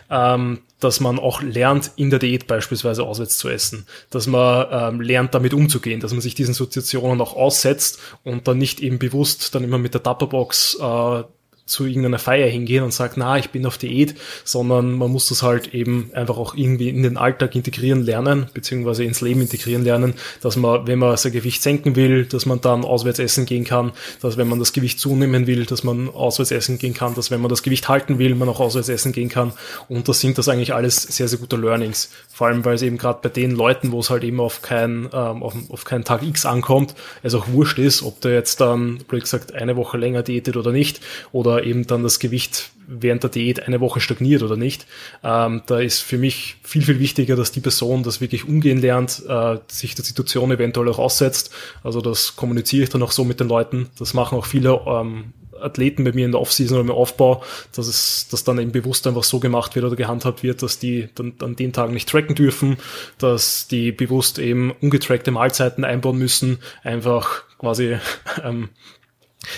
ähm, 0.09 0.61
dass 0.85 0.99
man 0.99 1.19
auch 1.19 1.41
lernt, 1.41 1.91
in 1.95 2.11
der 2.11 2.19
Diät 2.19 2.47
beispielsweise 2.47 3.03
auswärts 3.03 3.37
zu 3.37 3.49
essen, 3.49 3.87
dass 4.11 4.27
man 4.27 4.67
ähm, 4.71 5.01
lernt, 5.01 5.33
damit 5.33 5.53
umzugehen, 5.53 5.99
dass 5.99 6.11
man 6.11 6.21
sich 6.21 6.35
diesen 6.35 6.53
Situationen 6.53 7.19
auch 7.19 7.35
aussetzt 7.35 7.99
und 8.23 8.47
dann 8.47 8.59
nicht 8.59 8.79
eben 8.79 8.99
bewusst 8.99 9.55
dann 9.55 9.63
immer 9.63 9.79
mit 9.79 9.95
der 9.95 10.03
Tupperbox 10.03 10.77
äh, 10.79 11.23
zu 11.65 11.85
irgendeiner 11.85 12.19
Feier 12.19 12.47
hingehen 12.47 12.83
und 12.83 12.93
sagt, 12.93 13.17
na, 13.17 13.37
ich 13.37 13.49
bin 13.49 13.65
auf 13.65 13.79
Diät, 13.79 14.15
sondern 14.43 14.91
man 14.91 15.11
muss 15.11 15.29
das 15.29 15.41
halt 15.41 15.73
eben 15.73 16.11
einfach 16.13 16.37
auch 16.37 16.53
irgendwie 16.55 16.89
in 16.89 17.01
den 17.01 17.17
Alltag 17.17 17.55
integrieren 17.55 18.03
lernen, 18.03 18.47
beziehungsweise 18.53 19.03
ins 19.03 19.21
Leben 19.21 19.41
integrieren 19.41 19.83
lernen, 19.83 20.13
dass 20.41 20.57
man, 20.57 20.85
wenn 20.85 20.99
man 20.99 21.17
sein 21.17 21.31
Gewicht 21.31 21.63
senken 21.63 21.95
will, 21.95 22.25
dass 22.25 22.45
man 22.45 22.61
dann 22.61 22.85
auswärts 22.85 23.17
essen 23.17 23.47
gehen 23.47 23.63
kann, 23.63 23.93
dass 24.21 24.37
wenn 24.37 24.47
man 24.47 24.59
das 24.59 24.73
Gewicht 24.73 24.99
zunehmen 24.99 25.47
will, 25.47 25.65
dass 25.65 25.83
man 25.83 26.07
auswärts 26.09 26.51
essen 26.51 26.77
gehen 26.77 26.93
kann, 26.93 27.15
dass 27.15 27.31
wenn 27.31 27.41
man 27.41 27.49
das 27.49 27.63
Gewicht 27.63 27.89
halten 27.89 28.19
will, 28.19 28.35
man 28.35 28.47
auch 28.47 28.59
auswärts 28.59 28.89
essen 28.89 29.11
gehen 29.11 29.29
kann. 29.29 29.51
Und 29.89 30.07
das 30.07 30.19
sind 30.19 30.37
das 30.37 30.47
eigentlich 30.47 30.73
alles 30.73 31.01
sehr, 31.01 31.27
sehr 31.27 31.39
gute 31.39 31.55
Learnings. 31.55 32.11
Vor 32.31 32.47
allem, 32.47 32.63
weil 32.63 32.75
es 32.75 32.83
eben 32.83 32.99
gerade 32.99 33.19
bei 33.23 33.29
den 33.29 33.51
Leuten, 33.51 33.91
wo 33.91 34.01
es 34.01 34.11
halt 34.11 34.23
eben 34.23 34.39
auf 34.39 34.61
keinen 34.61 35.09
ähm, 35.13 35.41
auf, 35.41 35.55
auf 35.69 35.83
keinen 35.83 36.03
Tag 36.03 36.21
X 36.21 36.45
ankommt, 36.45 36.93
es 37.23 37.33
auch 37.33 37.47
wurscht 37.47 37.79
ist, 37.79 38.03
ob 38.03 38.21
der 38.21 38.33
jetzt 38.33 38.61
dann, 38.61 38.99
blöd 39.07 39.23
gesagt, 39.23 39.55
eine 39.55 39.75
Woche 39.75 39.97
länger 39.97 40.21
diätet 40.21 40.57
oder 40.57 40.71
nicht, 40.71 41.01
oder 41.31 41.54
eben 41.63 41.87
dann 41.87 42.03
das 42.03 42.19
Gewicht 42.19 42.71
während 42.87 43.23
der 43.23 43.29
Diät 43.29 43.63
eine 43.63 43.79
Woche 43.79 43.99
stagniert 43.99 44.43
oder 44.43 44.57
nicht. 44.57 44.85
Ähm, 45.23 45.63
da 45.65 45.79
ist 45.79 46.01
für 46.01 46.17
mich 46.17 46.57
viel, 46.63 46.83
viel 46.83 46.99
wichtiger, 46.99 47.35
dass 47.35 47.51
die 47.51 47.61
Person 47.61 48.03
das 48.03 48.21
wirklich 48.21 48.47
umgehen 48.47 48.79
lernt, 48.79 49.23
äh, 49.27 49.57
sich 49.67 49.95
der 49.95 50.05
Situation 50.05 50.51
eventuell 50.51 50.89
auch 50.89 50.99
aussetzt. 50.99 51.51
Also 51.83 52.01
das 52.01 52.35
kommuniziere 52.35 52.83
ich 52.83 52.89
dann 52.89 53.03
auch 53.03 53.11
so 53.11 53.23
mit 53.23 53.39
den 53.39 53.47
Leuten. 53.47 53.89
Das 53.97 54.13
machen 54.13 54.37
auch 54.37 54.45
viele 54.45 54.81
ähm, 54.87 55.33
Athleten 55.59 56.03
bei 56.03 56.11
mir 56.11 56.25
in 56.25 56.31
der 56.31 56.41
Offseason 56.41 56.77
oder 56.77 56.89
im 56.89 56.95
Aufbau, 56.95 57.43
dass 57.73 57.87
es 57.87 58.27
dass 58.29 58.43
dann 58.43 58.59
eben 58.59 58.71
bewusst 58.71 59.07
einfach 59.07 59.23
so 59.23 59.39
gemacht 59.39 59.75
wird 59.75 59.85
oder 59.85 59.95
gehandhabt 59.95 60.43
wird, 60.43 60.61
dass 60.61 60.79
die 60.79 61.09
dann 61.15 61.33
an 61.41 61.55
den 61.55 61.73
Tagen 61.73 61.93
nicht 61.93 62.09
tracken 62.09 62.35
dürfen, 62.35 62.77
dass 63.17 63.67
die 63.67 63.91
bewusst 63.91 64.39
eben 64.39 64.71
ungetrackte 64.81 65.31
Mahlzeiten 65.31 65.83
einbauen 65.83 66.17
müssen, 66.17 66.59
einfach 66.83 67.43
quasi 67.57 67.97
ähm, 68.43 68.69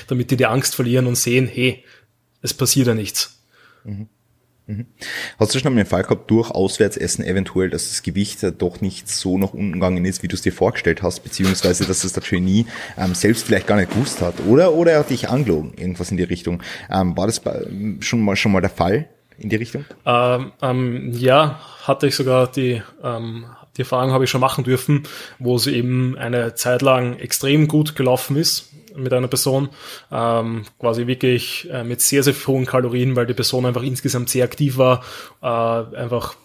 damit 0.07 0.31
die 0.31 0.37
die 0.37 0.45
Angst 0.45 0.75
verlieren 0.75 1.07
und 1.07 1.15
sehen, 1.15 1.47
hey, 1.47 1.83
es 2.41 2.53
passiert 2.53 2.87
ja 2.87 2.93
nichts. 2.93 3.39
Mhm. 3.83 4.07
Mhm. 4.67 4.85
Hast 5.39 5.55
du 5.55 5.59
schon 5.59 5.73
mal 5.73 5.81
den 5.81 5.87
Fall 5.87 6.03
gehabt, 6.03 6.29
durch 6.29 6.51
Auswärtsessen 6.51 7.23
eventuell, 7.23 7.69
dass 7.69 7.87
das 7.87 8.03
Gewicht 8.03 8.39
doch 8.57 8.81
nicht 8.81 9.07
so 9.07 9.37
nach 9.37 9.53
unten 9.53 9.73
gegangen 9.73 10.03
ist, 10.03 10.23
wie 10.23 10.27
du 10.27 10.35
es 10.35 10.41
dir 10.41 10.51
vorgestellt 10.51 11.01
hast, 11.01 11.21
beziehungsweise 11.21 11.85
dass 11.85 12.03
es 12.03 12.11
der 12.11 12.21
Trainee 12.21 12.65
ähm, 12.97 13.15
selbst 13.15 13.45
vielleicht 13.45 13.65
gar 13.65 13.77
nicht 13.77 13.91
gewusst 13.91 14.21
hat, 14.21 14.35
oder? 14.45 14.73
Oder 14.73 14.91
er 14.91 14.99
hat 14.99 15.09
dich 15.09 15.29
angelogen, 15.29 15.73
irgendwas 15.77 16.11
in 16.11 16.17
die 16.17 16.23
Richtung. 16.23 16.61
Ähm, 16.91 17.15
war 17.15 17.27
das 17.27 17.41
schon 18.01 18.21
mal 18.21 18.35
schon 18.35 18.51
mal 18.51 18.59
der 18.59 18.69
Fall 18.69 19.07
in 19.39 19.47
die 19.47 19.55
Richtung? 19.55 19.85
Ähm, 20.05 20.51
ähm, 20.61 21.13
ja, 21.13 21.61
hatte 21.83 22.07
ich 22.07 22.15
sogar 22.15 22.51
die 22.51 22.81
ähm, 23.01 23.45
die 23.77 23.83
Erfahrung 23.83 24.11
habe 24.11 24.25
ich 24.25 24.29
schon 24.29 24.41
machen 24.41 24.63
dürfen, 24.63 25.03
wo 25.39 25.55
es 25.55 25.67
eben 25.67 26.17
eine 26.17 26.55
Zeit 26.55 26.81
lang 26.81 27.17
extrem 27.19 27.67
gut 27.67 27.95
gelaufen 27.95 28.35
ist 28.35 28.71
mit 28.97 29.13
einer 29.13 29.27
Person, 29.27 29.69
ähm, 30.11 30.65
quasi 30.79 31.07
wirklich 31.07 31.69
äh, 31.71 31.83
mit 31.83 32.01
sehr, 32.01 32.23
sehr 32.23 32.33
hohen 32.47 32.65
Kalorien, 32.65 33.15
weil 33.15 33.25
die 33.25 33.33
Person 33.33 33.65
einfach 33.65 33.83
insgesamt 33.83 34.29
sehr 34.29 34.43
aktiv 34.43 34.77
war, 34.77 35.03
äh, 35.41 35.95
einfach 35.97 36.35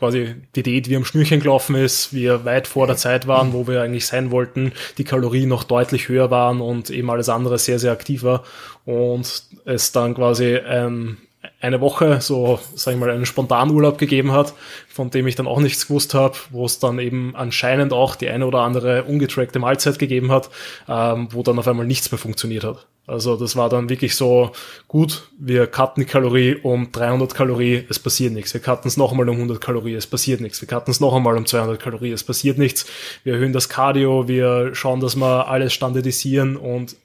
quasi 0.00 0.34
die 0.56 0.62
Diät 0.62 0.88
wie 0.88 0.96
am 0.96 1.04
Schnürchen 1.04 1.40
gelaufen 1.40 1.76
ist, 1.76 2.14
wir 2.14 2.44
weit 2.44 2.66
vor 2.66 2.86
der 2.86 2.96
Zeit 2.96 3.26
waren, 3.26 3.52
wo 3.52 3.68
wir 3.68 3.82
eigentlich 3.82 4.06
sein 4.06 4.30
wollten, 4.30 4.72
die 4.98 5.04
Kalorien 5.04 5.50
noch 5.50 5.62
deutlich 5.62 6.08
höher 6.08 6.30
waren 6.30 6.60
und 6.60 6.90
eben 6.90 7.10
alles 7.10 7.28
andere 7.28 7.58
sehr, 7.58 7.78
sehr 7.78 7.92
aktiv 7.92 8.22
war 8.22 8.42
und 8.86 9.44
es 9.66 9.92
dann 9.92 10.14
quasi 10.14 10.54
ähm, 10.54 11.18
eine 11.60 11.80
Woche 11.80 12.20
so, 12.20 12.58
sag 12.74 12.94
ich 12.94 13.00
mal, 13.00 13.10
einen 13.10 13.26
Spontanurlaub 13.26 13.98
gegeben 13.98 14.32
hat, 14.32 14.54
von 14.88 15.10
dem 15.10 15.26
ich 15.26 15.34
dann 15.34 15.46
auch 15.46 15.60
nichts 15.60 15.86
gewusst 15.86 16.14
habe, 16.14 16.36
wo 16.50 16.64
es 16.64 16.78
dann 16.78 16.98
eben 16.98 17.36
anscheinend 17.36 17.92
auch 17.92 18.16
die 18.16 18.28
eine 18.28 18.46
oder 18.46 18.60
andere 18.60 19.04
ungetrackte 19.04 19.58
Mahlzeit 19.58 19.98
gegeben 19.98 20.32
hat, 20.32 20.50
ähm, 20.88 21.28
wo 21.30 21.42
dann 21.42 21.58
auf 21.58 21.68
einmal 21.68 21.86
nichts 21.86 22.10
mehr 22.10 22.18
funktioniert 22.18 22.64
hat. 22.64 22.86
Also 23.06 23.36
das 23.36 23.56
war 23.56 23.68
dann 23.68 23.88
wirklich 23.88 24.14
so, 24.14 24.52
gut, 24.86 25.28
wir 25.36 25.66
cutten 25.66 26.04
die 26.04 26.08
Kalorie 26.08 26.54
um 26.62 26.92
300 26.92 27.34
Kalorie, 27.34 27.84
es 27.90 27.98
passiert 27.98 28.32
nichts. 28.32 28.54
Wir 28.54 28.60
cutten 28.60 28.88
es 28.88 28.96
noch 28.96 29.10
einmal 29.10 29.28
um 29.28 29.34
100 29.34 29.60
Kalorie, 29.60 29.94
es 29.94 30.06
passiert 30.06 30.40
nichts. 30.40 30.60
Wir 30.60 30.68
cutten 30.68 30.92
es 30.92 31.00
noch 31.00 31.14
einmal 31.14 31.36
um 31.36 31.44
200 31.44 31.80
Kalorie, 31.80 32.12
es 32.12 32.22
passiert 32.22 32.56
nichts. 32.56 32.86
Wir 33.24 33.34
erhöhen 33.34 33.52
das 33.52 33.68
Cardio, 33.68 34.28
wir 34.28 34.74
schauen, 34.74 35.00
dass 35.00 35.16
wir 35.16 35.48
alles 35.48 35.72
standardisieren 35.72 36.56
und 36.56 36.96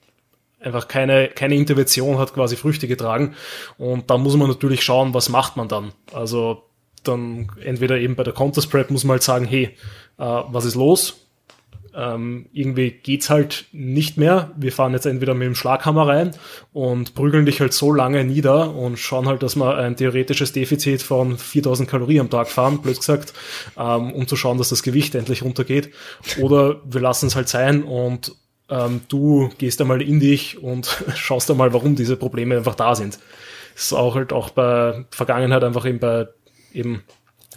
einfach 0.60 0.88
keine, 0.88 1.30
keine 1.30 1.56
Intervention 1.56 2.18
hat 2.18 2.34
quasi 2.34 2.56
Früchte 2.56 2.88
getragen. 2.88 3.36
Und 3.78 4.10
da 4.10 4.18
muss 4.18 4.36
man 4.36 4.48
natürlich 4.48 4.84
schauen, 4.84 5.14
was 5.14 5.30
macht 5.30 5.58
man 5.58 5.68
dann. 5.68 5.92
Also 6.14 6.64
dann 7.04 7.52
entweder 7.64 7.98
eben 7.98 8.16
bei 8.16 8.24
der 8.24 8.34
Contest 8.34 8.72
Prep 8.72 8.90
muss 8.90 9.04
man 9.04 9.16
halt 9.16 9.24
sagen, 9.24 9.46
hey, 9.46 9.76
äh, 10.18 10.24
was 10.24 10.66
ist 10.66 10.76
los? 10.76 11.22
Ähm, 11.98 12.48
irgendwie 12.52 12.92
geht's 12.92 13.30
halt 13.30 13.68
nicht 13.72 14.18
mehr. 14.18 14.52
Wir 14.58 14.74
fahren 14.74 14.92
jetzt 14.92 15.06
entweder 15.06 15.34
mit 15.34 15.46
dem 15.46 15.56
Schlaghammer 15.56 16.08
rein 16.08 16.32
und 16.74 17.16
prügeln 17.16 17.46
dich 17.46 17.62
halt 17.62 17.72
so 17.72 17.94
lange 17.94 18.26
nieder 18.26 18.76
und 18.76 19.00
schauen 19.00 19.28
halt, 19.28 19.44
dass 19.44 19.56
wir 19.56 19.78
ein 19.78 19.96
theoretisches 19.96 20.52
Defizit 20.52 21.02
von 21.02 21.38
4000 21.38 21.90
Kalorien 21.90 22.22
am 22.22 22.30
Tag 22.30 22.50
fahren, 22.50 22.82
blöd 22.82 22.98
gesagt, 22.98 23.34
ähm, 23.78 24.12
um 24.12 24.28
zu 24.28 24.36
schauen, 24.36 24.58
dass 24.58 24.70
das 24.70 24.84
Gewicht 24.84 25.16
endlich 25.16 25.42
runtergeht. 25.44 25.92
Oder 26.42 26.82
wir 26.84 27.00
lassen 27.00 27.28
es 27.28 27.36
halt 27.38 27.48
sein 27.48 27.84
und 27.84 28.36
ähm, 28.70 29.02
du 29.08 29.50
gehst 29.58 29.82
einmal 29.82 30.02
in 30.02 30.20
dich 30.20 30.62
und 30.62 31.04
schaust 31.16 31.50
einmal, 31.52 31.74
warum 31.74 31.96
diese 31.96 32.18
Probleme 32.18 32.58
einfach 32.58 32.76
da 32.76 32.96
sind. 32.96 33.20
Das 33.74 33.86
ist 33.86 33.94
auch 33.94 34.16
halt 34.16 34.32
auch 34.32 34.50
bei 34.50 35.06
Vergangenheit 35.12 35.64
einfach 35.64 35.86
eben 35.86 36.00
bei 36.00 36.28
eben 36.74 37.04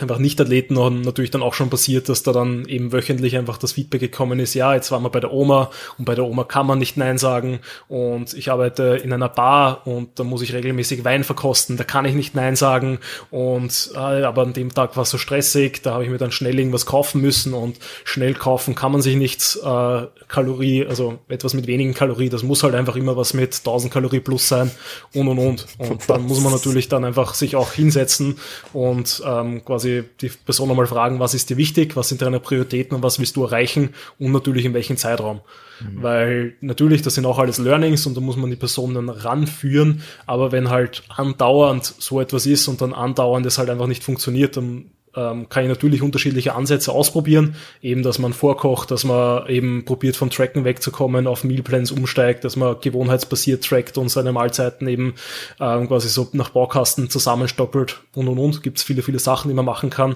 einfach 0.03 0.19
Nicht-Athleten 0.19 0.75
natürlich 1.03 1.31
dann 1.31 1.43
auch 1.43 1.55
schon 1.55 1.71
passiert, 1.71 2.09
dass 2.09 2.23
da 2.23 2.33
dann 2.33 2.67
eben 2.67 2.93
wöchentlich 2.93 3.37
einfach 3.37 3.59
das 3.59 3.73
Feedback 3.73 4.01
gekommen 4.01 4.39
ist, 4.41 4.55
ja, 4.55 4.75
jetzt 4.75 4.91
waren 4.91 5.03
wir 5.03 5.11
bei 5.11 5.21
der 5.21 5.33
Oma 5.33 5.71
und 5.99 6.05
bei 6.05 6.15
der 6.15 6.25
Oma 6.25 6.45
kann 6.45 6.67
man 6.67 6.79
nicht 6.79 6.97
Nein 6.97 7.19
sagen 7.19 7.61
und 7.89 8.35
ich 8.35 8.51
arbeite 8.51 9.01
in 9.03 9.13
einer 9.13 9.29
Bar 9.29 9.87
und 9.87 10.19
da 10.19 10.25
muss 10.25 10.43
ich 10.43 10.53
regelmäßig 10.53 11.05
Wein 11.05 11.25
verkosten, 11.25 11.77
da 11.77 11.85
kann 11.85 12.05
ich 12.05 12.15
nicht 12.15 12.35
Nein 12.35 12.57
sagen 12.57 12.99
und 13.31 13.91
äh, 13.95 13.99
aber 13.99 14.43
an 14.43 14.53
dem 14.53 14.73
Tag 14.73 14.97
war 14.97 15.03
es 15.03 15.11
so 15.11 15.19
stressig, 15.19 15.83
da 15.83 15.95
habe 15.95 16.05
ich 16.05 16.11
mir 16.11 16.19
dann 16.19 16.33
schnell 16.33 16.59
irgendwas 16.59 16.87
kaufen 16.87 17.21
müssen 17.21 17.55
und 17.55 17.79
schnell 18.05 18.35
kaufen 18.35 18.75
kann 18.75 18.93
man 18.93 19.03
sich 19.03 19.17
nichts, 19.17 19.57
äh, 19.57 20.07
Kalorie, 20.29 20.87
also 20.87 21.19
etwas 21.29 21.55
mit 21.55 21.67
wenigen 21.67 21.95
Kalorien, 21.95 22.31
das 22.31 22.43
muss 22.43 22.63
halt 22.63 22.75
einfach 22.75 22.97
immer 22.97 23.17
was 23.17 23.35
mit 23.35 23.57
1000 23.57 23.93
Kalorie 23.93 24.21
plus 24.21 24.49
sein 24.49 24.71
und 25.15 25.29
und 25.29 25.39
und. 25.39 25.67
Und 25.79 26.09
dann 26.09 26.23
muss 26.23 26.41
man 26.41 26.53
natürlich 26.53 26.89
dann 26.89 27.05
einfach 27.05 27.35
sich 27.35 27.57
auch 27.57 27.73
hinsetzen 27.73 28.39
und 28.73 29.23
ähm, 29.27 29.65
quasi 29.65 29.88
quasi 29.89 30.05
die 30.21 30.29
Person 30.29 30.71
einmal 30.71 30.87
fragen, 30.87 31.21
was 31.21 31.35
ist 31.35 31.51
dir 31.51 31.57
wichtig, 31.57 31.97
was 31.97 32.09
sind 32.09 32.23
deine 32.23 32.41
Prioritäten 32.41 32.97
und 32.97 33.03
was 33.03 33.19
willst 33.19 33.37
du 33.37 33.45
erreichen 33.45 33.91
und 34.19 34.33
natürlich 34.33 34.65
in 34.65 34.75
welchem 34.75 34.97
Zeitraum. 34.97 35.41
Mhm. 35.81 36.03
Weil 36.03 36.55
natürlich, 36.61 37.03
das 37.03 37.15
sind 37.15 37.27
auch 37.27 37.39
alles 37.39 37.59
Learnings 37.59 38.07
und 38.07 38.17
da 38.17 38.21
muss 38.21 38.37
man 38.37 38.51
die 38.51 38.57
Person 38.57 38.95
dann 38.95 39.09
ranführen, 39.09 40.03
aber 40.27 40.53
wenn 40.53 40.71
halt 40.71 41.03
andauernd 41.09 41.85
so 41.85 42.21
etwas 42.21 42.47
ist 42.47 42.69
und 42.69 42.81
dann 42.81 42.93
andauernd 42.93 43.47
es 43.47 43.59
halt 43.59 43.71
einfach 43.71 43.87
nicht 43.87 44.05
funktioniert, 44.05 44.57
dann 44.57 44.91
ähm, 45.19 45.49
kann 45.49 45.65
ich 45.65 45.69
natürlich 45.69 46.03
unterschiedliche 46.03 46.55
Ansätze 46.55 46.93
ausprobieren. 46.93 47.57
Eben, 47.83 48.03
dass 48.03 48.19
man 48.19 48.33
vorkocht, 48.33 48.91
dass 48.91 49.05
man 49.05 49.47
eben 49.49 49.85
probiert 49.85 50.17
vom 50.17 50.31
Tracken 50.31 50.65
wegzukommen, 50.65 51.27
auf 51.27 51.45
Mealplans 51.45 51.91
umsteigt, 51.91 52.45
dass 52.45 52.57
man 52.57 52.77
gewohnheitsbasiert 52.81 53.65
trackt 53.65 53.99
und 53.99 54.09
seine 54.09 54.33
Mahlzeiten 54.33 54.87
eben 54.87 55.15
ähm, 55.61 55.89
quasi 55.89 56.09
so 56.09 56.29
nach 56.33 56.51
Baukasten 56.51 57.11
zusammenstoppelt 57.11 58.01
und 58.15 58.29
und 58.29 58.39
und. 58.39 58.63
Gibt 58.63 58.79
es 58.79 58.85
viele, 58.85 59.03
viele 59.03 59.19
Sachen, 59.19 59.49
die 59.49 59.55
man 59.55 59.65
machen 59.65 59.91
kann. 59.91 60.15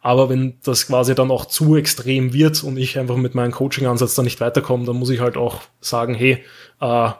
Aber 0.00 0.28
wenn 0.30 0.54
das 0.64 0.86
quasi 0.86 1.14
dann 1.14 1.30
auch 1.30 1.44
zu 1.44 1.76
extrem 1.76 2.32
wird 2.32 2.62
und 2.62 2.76
ich 2.76 2.98
einfach 2.98 3.16
mit 3.16 3.34
meinem 3.34 3.50
Coaching-Ansatz 3.50 4.14
dann 4.14 4.24
nicht 4.24 4.40
weiterkomme, 4.40 4.86
dann 4.86 4.96
muss 4.96 5.10
ich 5.10 5.20
halt 5.20 5.36
auch 5.36 5.60
sagen, 5.80 6.14
hey, 6.14 6.44
äh, 6.80 7.10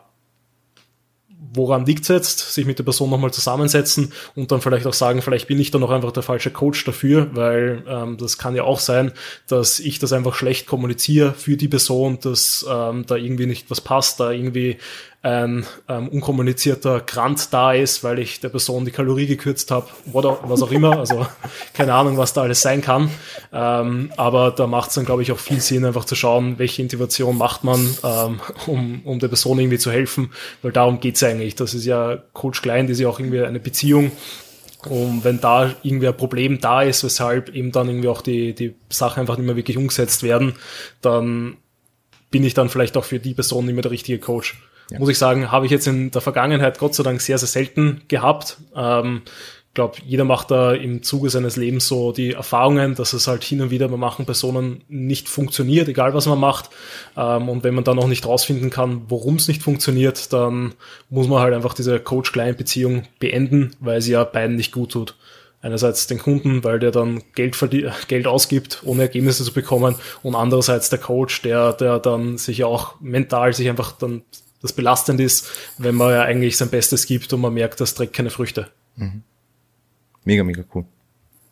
woran 1.52 1.86
liegt 1.86 2.02
es 2.02 2.08
jetzt, 2.08 2.52
sich 2.52 2.66
mit 2.66 2.78
der 2.78 2.84
Person 2.84 3.10
nochmal 3.10 3.32
zusammensetzen 3.32 4.12
und 4.34 4.50
dann 4.50 4.60
vielleicht 4.60 4.86
auch 4.86 4.94
sagen, 4.94 5.22
vielleicht 5.22 5.46
bin 5.46 5.58
ich 5.60 5.70
da 5.70 5.78
noch 5.78 5.90
einfach 5.90 6.12
der 6.12 6.22
falsche 6.22 6.50
Coach 6.50 6.84
dafür, 6.84 7.30
weil 7.32 7.84
ähm, 7.88 8.16
das 8.16 8.38
kann 8.38 8.56
ja 8.56 8.64
auch 8.64 8.80
sein, 8.80 9.12
dass 9.46 9.78
ich 9.78 9.98
das 9.98 10.12
einfach 10.12 10.34
schlecht 10.34 10.66
kommuniziere 10.66 11.34
für 11.34 11.56
die 11.56 11.68
Person, 11.68 12.18
dass 12.20 12.66
ähm, 12.68 13.06
da 13.06 13.16
irgendwie 13.16 13.46
nicht 13.46 13.70
was 13.70 13.80
passt, 13.80 14.20
da 14.20 14.30
irgendwie 14.30 14.78
ein 15.20 15.66
ähm, 15.88 16.08
unkommunizierter 16.08 17.00
Grant 17.00 17.52
da 17.52 17.72
ist, 17.72 18.04
weil 18.04 18.20
ich 18.20 18.38
der 18.38 18.50
Person 18.50 18.84
die 18.84 18.92
Kalorie 18.92 19.26
gekürzt 19.26 19.70
habe 19.72 19.88
was 20.04 20.62
auch 20.62 20.70
immer. 20.70 20.98
Also 20.98 21.26
keine 21.74 21.94
Ahnung, 21.94 22.16
was 22.16 22.32
da 22.32 22.42
alles 22.42 22.60
sein 22.60 22.82
kann. 22.82 23.10
Ähm, 23.52 24.12
aber 24.16 24.52
da 24.52 24.68
macht 24.68 24.90
es 24.90 24.94
dann, 24.94 25.04
glaube 25.04 25.22
ich, 25.22 25.32
auch 25.32 25.38
viel 25.38 25.60
Sinn, 25.60 25.84
einfach 25.84 26.04
zu 26.04 26.14
schauen, 26.14 26.58
welche 26.58 26.82
Intervention 26.82 27.36
macht 27.36 27.64
man, 27.64 27.96
ähm, 28.04 28.40
um, 28.66 29.00
um 29.04 29.18
der 29.18 29.28
Person 29.28 29.58
irgendwie 29.58 29.78
zu 29.78 29.90
helfen, 29.90 30.30
weil 30.62 30.70
darum 30.70 31.00
geht's 31.00 31.22
eigentlich. 31.22 31.56
Das 31.56 31.74
ist 31.74 31.84
ja 31.84 32.22
Coach 32.32 32.62
Klein, 32.62 32.86
das 32.86 32.94
ist 32.94 33.00
ja 33.00 33.08
auch 33.08 33.18
irgendwie 33.18 33.42
eine 33.42 33.60
Beziehung. 33.60 34.12
Und 34.88 35.24
wenn 35.24 35.40
da 35.40 35.74
irgendwie 35.82 36.06
ein 36.06 36.16
Problem 36.16 36.60
da 36.60 36.82
ist, 36.82 37.02
weshalb 37.02 37.48
eben 37.48 37.72
dann 37.72 37.88
irgendwie 37.88 38.08
auch 38.08 38.22
die, 38.22 38.54
die 38.54 38.76
Sachen 38.88 39.20
einfach 39.20 39.36
nicht 39.36 39.46
mehr 39.46 39.56
wirklich 39.56 39.76
umgesetzt 39.76 40.22
werden, 40.22 40.54
dann 41.02 41.56
bin 42.30 42.44
ich 42.44 42.54
dann 42.54 42.68
vielleicht 42.68 42.96
auch 42.96 43.04
für 43.04 43.18
die 43.18 43.34
Person 43.34 43.66
nicht 43.66 43.74
mehr 43.74 43.82
der 43.82 43.90
richtige 43.90 44.18
Coach. 44.18 44.56
Ja. 44.90 44.98
Muss 44.98 45.08
ich 45.08 45.18
sagen, 45.18 45.52
habe 45.52 45.66
ich 45.66 45.72
jetzt 45.72 45.86
in 45.86 46.10
der 46.10 46.20
Vergangenheit 46.20 46.78
Gott 46.78 46.94
sei 46.94 47.02
Dank 47.02 47.20
sehr, 47.20 47.38
sehr 47.38 47.48
selten 47.48 48.02
gehabt. 48.08 48.58
Ähm, 48.74 49.22
Ich 49.70 49.74
glaube, 49.74 49.98
jeder 50.04 50.24
macht 50.24 50.50
da 50.50 50.72
im 50.72 51.04
Zuge 51.04 51.30
seines 51.30 51.54
Lebens 51.56 51.86
so 51.86 52.10
die 52.10 52.32
Erfahrungen, 52.32 52.96
dass 52.96 53.12
es 53.12 53.28
halt 53.28 53.44
hin 53.44 53.60
und 53.60 53.70
wieder 53.70 53.86
bei 53.88 53.96
manchen 53.96 54.24
Personen 54.24 54.82
nicht 54.88 55.28
funktioniert, 55.28 55.86
egal 55.88 56.14
was 56.14 56.26
man 56.26 56.40
macht. 56.40 56.70
Ähm, 57.16 57.48
und 57.48 57.62
wenn 57.62 57.74
man 57.74 57.84
dann 57.84 57.94
noch 57.96 58.08
nicht 58.08 58.26
rausfinden 58.26 58.70
kann, 58.70 59.02
warum 59.08 59.36
es 59.36 59.46
nicht 59.46 59.62
funktioniert, 59.62 60.32
dann 60.32 60.74
muss 61.10 61.28
man 61.28 61.40
halt 61.42 61.54
einfach 61.54 61.74
diese 61.74 62.00
Coach-Client-Beziehung 62.00 63.04
beenden, 63.20 63.76
weil 63.78 64.00
sie 64.02 64.12
ja 64.12 64.24
beiden 64.24 64.56
nicht 64.56 64.72
gut 64.72 64.92
tut 64.92 65.14
einerseits 65.60 66.06
den 66.06 66.18
Kunden, 66.18 66.64
weil 66.64 66.78
der 66.78 66.90
dann 66.92 67.22
Geld, 67.34 67.56
Geld 68.08 68.26
ausgibt, 68.26 68.82
ohne 68.84 69.02
Ergebnisse 69.02 69.44
zu 69.44 69.52
bekommen, 69.52 69.96
und 70.22 70.34
andererseits 70.34 70.88
der 70.88 71.00
Coach, 71.00 71.42
der, 71.42 71.72
der 71.72 71.98
dann 71.98 72.38
sich 72.38 72.64
auch 72.64 72.94
mental 73.00 73.52
sich 73.52 73.68
einfach 73.68 73.92
dann 73.92 74.22
das 74.60 74.72
belastend 74.72 75.20
ist, 75.20 75.46
wenn 75.78 75.94
man 75.94 76.12
ja 76.12 76.22
eigentlich 76.22 76.56
sein 76.56 76.70
Bestes 76.70 77.06
gibt 77.06 77.32
und 77.32 77.40
man 77.40 77.54
merkt, 77.54 77.80
das 77.80 77.94
trägt 77.94 78.12
keine 78.12 78.30
Früchte. 78.30 78.70
Mhm. 78.96 79.22
Mega, 80.24 80.44
mega 80.44 80.64
cool. 80.74 80.84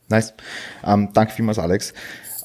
Nice. 0.08 0.34
Ähm, 0.84 1.10
danke 1.12 1.32
vielmals, 1.32 1.58
Alex. 1.58 1.94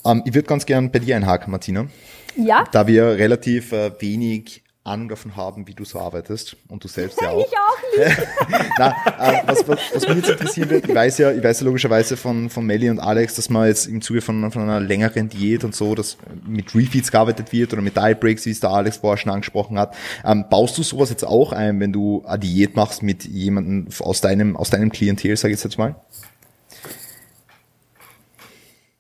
Ähm, 0.06 0.24
ich 0.26 0.34
würde 0.34 0.48
ganz 0.48 0.66
gern 0.66 0.92
bei 0.92 1.00
dir 1.00 1.16
einhaken, 1.16 1.52
Martina. 1.52 1.88
Ja. 2.36 2.64
Da 2.72 2.88
wir 2.88 3.06
relativ 3.06 3.72
äh, 3.72 3.92
wenig 4.00 4.61
Ahnung 4.84 5.10
davon 5.10 5.36
haben, 5.36 5.68
wie 5.68 5.76
du 5.76 5.86
so 5.86 6.00
arbeitest 6.00 6.58
und 6.68 6.84
du 6.84 6.88
selbst 6.88 7.22
ja 7.22 7.30
auch. 7.30 7.46
Ich 7.46 7.54
auch 7.56 8.08
nicht. 8.08 8.18
Na, 8.80 8.90
äh, 9.20 9.44
was, 9.46 9.68
was, 9.68 9.80
was 9.94 10.08
mich 10.08 10.18
jetzt 10.18 10.30
interessieren 10.30 10.72
wird, 10.72 10.88
ich 10.90 10.96
weiß 10.96 11.20
ja, 11.20 11.32
ich 11.32 11.44
weiß 11.44 11.60
ja 11.60 11.66
logischerweise 11.68 12.18
von, 12.18 12.50
von 12.50 12.66
Melly 12.66 12.90
und 12.90 12.98
Alex, 12.98 13.36
dass 13.36 13.50
man 13.52 13.68
jetzt 13.68 13.86
im 13.86 14.02
Zuge 14.02 14.22
von, 14.22 14.52
von 14.52 14.64
einer 14.64 14.80
längeren 14.80 15.30
Diät 15.30 15.64
und 15.64 15.76
so, 15.76 15.94
dass 15.94 16.18
mit 16.48 16.74
Refeeds 16.74 17.12
gearbeitet 17.12 17.52
wird 17.52 17.74
oder 17.74 17.84
mit 17.84 17.96
Diet 17.96 18.20
Breaks, 18.20 18.48
wie 18.48 18.50
es 18.50 18.60
der 18.60 18.72
Alex 18.72 18.98
vorher 18.98 19.18
schon 19.18 19.32
angesprochen 19.32 19.78
hat. 19.78 19.94
Ähm, 20.26 20.46
baust 20.50 20.76
du 20.80 20.84
sowas 20.84 21.12
jetzt 21.12 21.26
auch 21.26 21.54
ein, 21.54 21.80
wenn 21.80 21.94
du 21.94 22.24
eine 22.26 22.40
Diät 22.40 22.76
machst 22.76 23.04
mit 23.04 23.26
jemandem 23.26 23.88
aus 24.00 24.22
deinem, 24.22 24.58
aus 24.58 24.72
deinem 24.72 24.92
Klientel, 24.92 25.38
sag 25.38 25.52
ich 25.52 25.64
jetzt 25.64 25.78
mal? 25.78 25.96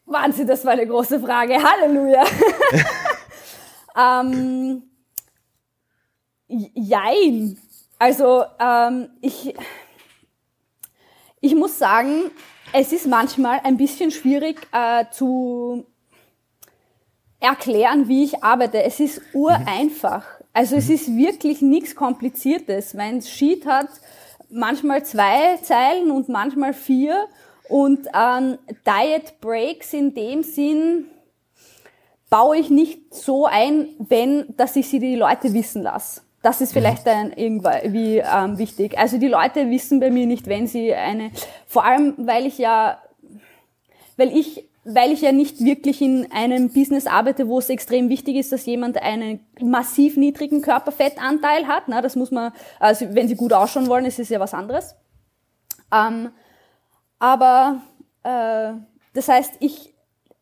Wahnsinn, 0.06 0.46
das 0.46 0.64
war 0.64 0.74
eine 0.74 0.86
große 0.86 1.20
Frage. 1.20 1.56
Halleluja. 1.56 2.24
ähm, 4.22 4.84
Jein. 6.74 7.58
Also 7.98 8.44
ähm, 8.60 9.10
ich, 9.22 9.54
ich 11.40 11.56
muss 11.56 11.78
sagen, 11.78 12.32
es 12.74 12.92
ist 12.92 13.08
manchmal 13.08 13.62
ein 13.64 13.78
bisschen 13.78 14.12
schwierig 14.12 14.68
äh, 14.72 15.06
zu 15.12 15.86
erklären, 17.40 18.08
wie 18.08 18.24
ich 18.24 18.44
arbeite. 18.44 18.84
Es 18.84 19.00
ist 19.00 19.22
ureinfach. 19.34 20.26
Also 20.54 20.76
es 20.76 20.90
ist 20.90 21.16
wirklich 21.16 21.62
nichts 21.62 21.96
Kompliziertes. 21.96 22.94
Mein 22.94 23.22
Sheet 23.22 23.66
hat 23.66 23.90
manchmal 24.50 25.06
zwei 25.06 25.58
Zeilen 25.58 26.12
und 26.12 26.28
manchmal 26.28 26.74
vier. 26.74 27.28
Und 27.70 28.08
ähm, 28.14 28.58
Diet 28.86 29.40
Breaks 29.40 29.94
in 29.94 30.14
dem 30.14 30.44
Sinn 30.44 31.06
baue 32.30 32.58
ich 32.58 32.70
nicht 32.70 33.14
so 33.14 33.46
ein, 33.46 33.90
wenn, 34.00 34.56
dass 34.58 34.76
ich 34.76 34.90
sie 34.90 35.00
die 35.00 35.16
Leute 35.16 35.54
wissen 35.54 35.84
lasse. 35.84 36.22
Das 36.42 36.60
ist 36.60 36.74
vielleicht 36.74 37.08
ein 37.08 37.32
irgendwie 37.34 38.18
ähm, 38.18 38.58
wichtig. 38.58 38.98
Also 38.98 39.18
die 39.20 39.28
Leute 39.28 39.70
wissen 39.70 40.00
bei 40.00 40.10
mir 40.10 40.26
nicht, 40.26 40.48
wenn 40.48 40.66
sie 40.66 40.94
eine, 40.94 41.32
vor 41.68 41.86
allem 41.86 42.16
weil 42.18 42.48
ich 42.48 42.58
ja, 42.58 43.00
weil 44.18 44.36
ich, 44.36 44.68
weil 44.84 45.12
ich 45.12 45.22
ja 45.22 45.32
nicht 45.32 45.64
wirklich 45.64 46.02
in 46.02 46.32
einem 46.32 46.70
Business 46.74 47.06
arbeite, 47.06 47.48
wo 47.48 47.60
es 47.60 47.70
extrem 47.70 48.10
wichtig 48.10 48.38
ist, 48.38 48.52
dass 48.52 48.66
jemand 48.66 49.00
einen 49.00 49.46
massiv 49.62 50.18
niedrigen 50.18 50.64
Körperfettanteil 50.64 51.68
hat. 51.68 51.84
Na, 51.88 52.02
das 52.02 52.16
muss 52.16 52.32
man, 52.32 52.52
also 52.80 53.14
wenn 53.14 53.28
sie 53.28 53.36
gut 53.36 53.54
ausschauen 53.54 53.88
wollen, 53.88 54.06
ist 54.06 54.18
es 54.20 54.30
ja 54.30 54.40
was 54.40 54.56
anderes. 54.56 54.96
Ähm, 55.94 56.32
aber 57.20 57.82
äh, 58.24 58.74
das 59.14 59.28
heißt, 59.28 59.56
ich 59.60 59.91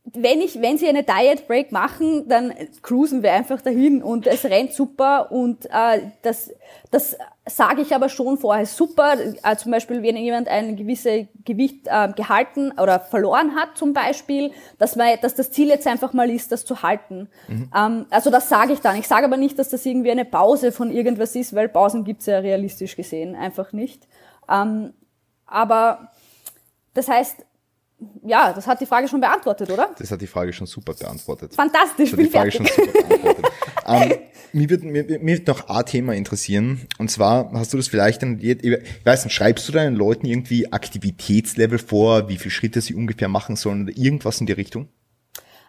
wenn 0.06 0.42
ich, 0.42 0.62
wenn 0.62 0.78
sie 0.78 0.88
eine 0.88 1.04
Diet 1.04 1.48
Break 1.48 1.72
machen, 1.72 2.28
dann 2.28 2.54
cruisen 2.82 3.22
wir 3.22 3.34
einfach 3.34 3.62
dahin 3.62 4.02
und 4.02 4.28
es 4.28 4.46
rennt 4.46 4.74
super 4.74 5.32
und 5.32 5.66
äh, 5.66 6.02
das, 6.22 6.52
das 6.90 7.18
sage 7.46 7.82
ich 7.82 7.94
aber 7.94 8.10
schon 8.10 8.38
vorher 8.38 8.66
super. 8.66 9.16
Äh, 9.20 9.56
zum 9.58 9.72
Beispiel, 9.72 10.02
wenn 10.02 10.16
jemand 10.18 10.48
ein 10.48 10.76
gewisses 10.76 11.28
Gewicht 11.44 11.88
äh, 11.88 12.12
gehalten 12.14 12.72
oder 12.80 13.00
verloren 13.00 13.56
hat, 13.56 13.78
zum 13.78 13.94
Beispiel, 13.94 14.52
dass, 14.78 14.96
man, 14.96 15.18
dass 15.22 15.36
das 15.36 15.52
Ziel 15.52 15.68
jetzt 15.68 15.88
einfach 15.88 16.14
mal 16.14 16.30
ist, 16.30 16.52
das 16.52 16.66
zu 16.66 16.82
halten. 16.82 17.30
Mhm. 17.48 17.72
Ähm, 17.76 18.06
also 18.10 18.30
das 18.30 18.50
sage 18.50 18.74
ich 18.74 18.80
dann. 18.80 18.98
Ich 18.98 19.08
sage 19.08 19.26
aber 19.26 19.38
nicht, 19.38 19.60
dass 19.60 19.70
das 19.70 19.86
irgendwie 19.86 20.12
eine 20.12 20.26
Pause 20.26 20.72
von 20.72 20.92
irgendwas 20.92 21.36
ist, 21.36 21.54
weil 21.54 21.70
Pausen 21.70 22.04
gibt's 22.04 22.26
ja 22.26 22.40
realistisch 22.40 22.96
gesehen 22.96 23.36
einfach 23.36 23.74
nicht. 23.74 24.08
Ähm, 24.50 24.94
aber 25.46 26.12
das 26.94 27.08
heißt, 27.08 27.46
ja, 28.24 28.54
das 28.54 28.66
hat 28.68 28.80
die 28.80 28.86
Frage 28.86 29.08
schon 29.08 29.20
beantwortet, 29.20 29.70
oder? 29.70 29.90
Das 29.98 30.12
hat 30.12 30.22
die 30.22 30.28
Frage 30.28 30.54
schon 30.54 30.68
super 30.68 30.94
beantwortet. 30.94 31.54
Fantastisch, 31.54 32.12
das 32.12 32.20
hat 32.20 32.26
die 32.26 32.32
Frage 32.32 32.52
fertig. 32.52 32.74
schon 32.74 32.86
super 32.86 33.08
beantwortet. 33.08 33.46
ähm, 33.88 34.14
mich 34.54 34.70
wird, 34.70 34.84
mir, 34.84 35.04
mir 35.04 35.38
wird 35.38 35.48
noch 35.48 35.68
ein 35.68 35.86
Thema 35.86 36.14
interessieren. 36.16 36.88
Und 36.98 37.12
zwar 37.12 37.52
hast 37.54 37.74
du 37.74 37.78
das 37.78 37.88
vielleicht, 37.88 38.24
ich 38.24 38.78
weiß 39.04 39.26
nicht, 39.26 39.34
schreibst 39.34 39.68
du 39.68 39.74
deinen 39.74 39.96
Leuten 39.96 40.26
irgendwie 40.26 40.72
Aktivitätslevel 40.72 41.80
vor, 41.80 42.30
wie 42.30 42.38
viele 42.38 42.52
Schritte 42.52 42.82
sie 42.82 42.96
ungefähr 42.96 43.28
machen 43.28 43.56
sollen 43.56 43.84
oder 43.84 43.98
irgendwas 43.98 44.40
in 44.40 44.48
die 44.48 44.54
Richtung? 44.54 44.88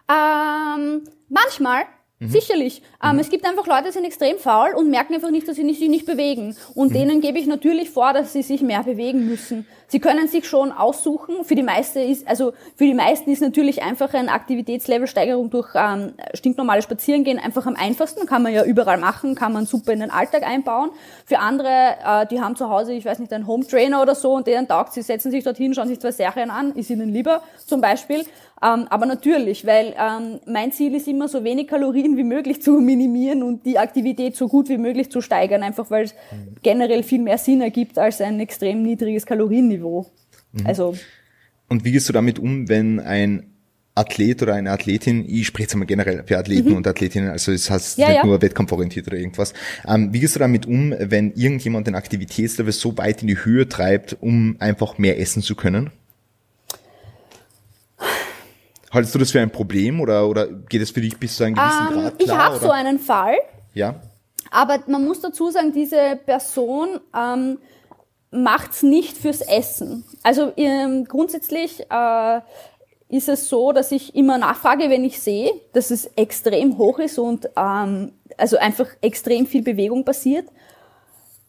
Ähm, 0.09 1.03
manchmal. 1.29 1.83
Mhm. 2.21 2.29
Sicherlich. 2.29 2.83
Ähm, 3.03 3.13
mhm. 3.13 3.19
Es 3.19 3.29
gibt 3.29 3.45
einfach 3.45 3.65
Leute, 3.65 3.85
die 3.87 3.91
sind 3.93 4.05
extrem 4.05 4.37
faul 4.37 4.73
und 4.75 4.91
merken 4.91 5.15
einfach 5.15 5.31
nicht, 5.31 5.47
dass 5.47 5.55
sie 5.55 5.73
sich 5.73 5.89
nicht 5.89 6.05
bewegen. 6.05 6.55
Und 6.75 6.91
mhm. 6.91 6.93
denen 6.93 7.21
gebe 7.21 7.39
ich 7.39 7.47
natürlich 7.47 7.89
vor, 7.89 8.13
dass 8.13 8.31
sie 8.31 8.43
sich 8.43 8.61
mehr 8.61 8.83
bewegen 8.83 9.25
müssen. 9.25 9.65
Sie 9.87 9.99
können 9.99 10.27
sich 10.27 10.47
schon 10.47 10.71
aussuchen. 10.71 11.43
Für 11.43 11.55
die 11.55 11.63
meiste 11.63 11.99
ist, 11.99 12.27
also 12.27 12.53
für 12.75 12.85
die 12.85 12.93
meisten 12.93 13.31
ist 13.31 13.41
natürlich 13.41 13.81
einfach 13.81 14.13
eine 14.13 14.31
Aktivitätslevelsteigerung 14.31 15.49
durch 15.49 15.69
ähm, 15.73 16.13
stinknormale 16.35 16.83
Spazierengehen 16.83 17.39
einfach 17.39 17.65
am 17.65 17.75
einfachsten. 17.75 18.27
Kann 18.27 18.43
man 18.43 18.53
ja 18.53 18.63
überall 18.65 18.99
machen, 18.99 19.33
kann 19.33 19.51
man 19.51 19.65
super 19.65 19.91
in 19.91 19.99
den 19.99 20.11
Alltag 20.11 20.43
einbauen. 20.43 20.91
Für 21.25 21.39
andere, 21.39 21.95
äh, 22.05 22.27
die 22.27 22.39
haben 22.39 22.55
zu 22.55 22.69
Hause, 22.69 22.93
ich 22.93 23.03
weiß 23.03 23.17
nicht, 23.17 23.33
einen 23.33 23.47
Home 23.47 23.65
Trainer 23.65 23.99
oder 23.99 24.13
so 24.13 24.33
und 24.33 24.45
denen 24.45 24.67
taugt, 24.67 24.93
sie 24.93 25.01
setzen 25.01 25.31
sich 25.31 25.43
dorthin, 25.43 25.73
schauen 25.73 25.87
sich 25.87 25.99
zwei 25.99 26.11
Serien 26.11 26.51
an, 26.51 26.73
ist 26.73 26.91
ihnen 26.91 27.11
lieber 27.11 27.41
zum 27.65 27.81
Beispiel. 27.81 28.25
Ähm, 28.63 28.87
aber 28.89 29.05
natürlich, 29.07 29.65
weil 29.65 29.95
ähm, 29.97 30.39
mein 30.45 30.71
Ziel 30.71 30.93
ist 30.93 31.07
immer, 31.07 31.27
so 31.27 31.43
wenig 31.43 31.67
Kalorien 31.67 32.15
wie 32.15 32.23
möglich 32.23 32.61
zu 32.61 32.73
minimieren 32.73 33.41
und 33.41 33.65
die 33.65 33.79
Aktivität 33.79 34.35
so 34.35 34.47
gut 34.47 34.69
wie 34.69 34.77
möglich 34.77 35.09
zu 35.09 35.21
steigern, 35.21 35.63
einfach 35.63 35.89
weil 35.89 36.05
es 36.05 36.13
mhm. 36.13 36.55
generell 36.61 37.01
viel 37.01 37.21
mehr 37.21 37.39
Sinn 37.39 37.61
ergibt 37.61 37.97
als 37.97 38.21
ein 38.21 38.39
extrem 38.39 38.83
niedriges 38.83 39.25
Kalorienniveau. 39.25 40.05
Mhm. 40.51 40.67
Also. 40.67 40.95
Und 41.69 41.85
wie 41.85 41.91
gehst 41.91 42.07
du 42.07 42.13
damit 42.13 42.37
um, 42.37 42.69
wenn 42.69 42.99
ein 42.99 43.47
Athlet 43.95 44.41
oder 44.41 44.53
eine 44.53 44.71
Athletin, 44.71 45.25
ich 45.27 45.47
spreche 45.47 45.63
jetzt 45.63 45.75
mal 45.75 45.85
generell 45.85 46.23
für 46.25 46.37
Athleten 46.37 46.69
mhm. 46.69 46.77
und 46.77 46.87
Athletinnen, 46.87 47.29
also 47.29 47.51
es 47.51 47.69
heißt 47.69 47.97
ja, 47.97 48.07
nicht 48.07 48.17
ja. 48.17 48.25
nur 48.25 48.41
wettkampforientiert 48.41 49.07
oder 49.07 49.17
irgendwas. 49.17 49.53
Ähm, 49.87 50.13
wie 50.13 50.19
gehst 50.19 50.35
du 50.35 50.39
damit 50.39 50.65
um, 50.65 50.93
wenn 50.97 51.33
irgendjemand 51.33 51.87
den 51.87 51.95
Aktivitätslevel 51.95 52.71
so 52.71 52.97
weit 52.97 53.21
in 53.21 53.27
die 53.27 53.43
Höhe 53.43 53.67
treibt, 53.67 54.17
um 54.21 54.55
einfach 54.59 54.97
mehr 54.97 55.19
essen 55.19 55.41
zu 55.41 55.55
können? 55.55 55.89
Haltest 58.91 59.15
du 59.15 59.19
das 59.19 59.31
für 59.31 59.39
ein 59.39 59.51
Problem 59.51 60.01
oder, 60.01 60.27
oder 60.27 60.47
geht 60.47 60.81
es 60.81 60.91
für 60.91 61.01
dich 61.01 61.17
bis 61.17 61.37
zu 61.37 61.45
einem 61.45 61.55
gewissen 61.55 61.87
ähm, 61.87 61.93
Grad 61.93 62.19
klar? 62.19 62.27
Ich 62.27 62.31
habe 62.31 62.59
so 62.59 62.71
einen 62.71 62.99
Fall. 62.99 63.35
Ja. 63.73 63.95
Aber 64.49 64.79
man 64.87 65.05
muss 65.05 65.21
dazu 65.21 65.49
sagen, 65.49 65.71
diese 65.71 66.19
Person 66.25 66.99
ähm, 67.17 67.57
macht's 68.31 68.83
nicht 68.83 69.17
fürs 69.17 69.41
Essen. 69.41 70.03
Also 70.23 70.51
ähm, 70.57 71.05
grundsätzlich 71.05 71.85
äh, 71.89 72.41
ist 73.07 73.29
es 73.29 73.47
so, 73.49 73.71
dass 73.71 73.91
ich 73.91 74.15
immer 74.15 74.37
nachfrage, 74.37 74.89
wenn 74.89 75.05
ich 75.05 75.21
sehe, 75.21 75.51
dass 75.73 75.91
es 75.91 76.05
extrem 76.15 76.77
hoch 76.77 76.99
ist 76.99 77.17
und 77.17 77.49
ähm, 77.57 78.13
also 78.37 78.57
einfach 78.57 78.87
extrem 79.01 79.45
viel 79.45 79.61
Bewegung 79.61 80.05
passiert. 80.05 80.47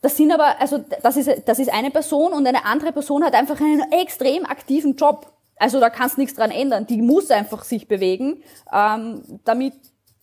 Das 0.01 0.16
sind 0.16 0.32
aber, 0.32 0.60
also 0.60 0.85
das 1.02 1.16
ist, 1.16 1.31
das 1.47 1.60
ist 1.60 1.73
eine 1.73 1.93
Person 1.93 2.32
und 2.32 2.47
eine 2.47 2.64
andere 2.64 2.93
Person 2.93 3.23
hat 3.24 3.35
einfach 3.35 3.60
einen 3.60 3.85
extrem 3.93 4.44
aktiven 4.44 4.97
Job. 4.97 5.32
Also 5.62 5.78
da 5.78 5.90
kannst 5.90 6.18
nichts 6.18 6.34
dran 6.34 6.51
ändern. 6.51 6.89
Die 6.89 7.01
muss 7.01 7.30
einfach 7.30 7.62
sich 7.62 7.86
bewegen, 7.86 8.43
ähm, 8.72 9.22
damit 9.44 9.74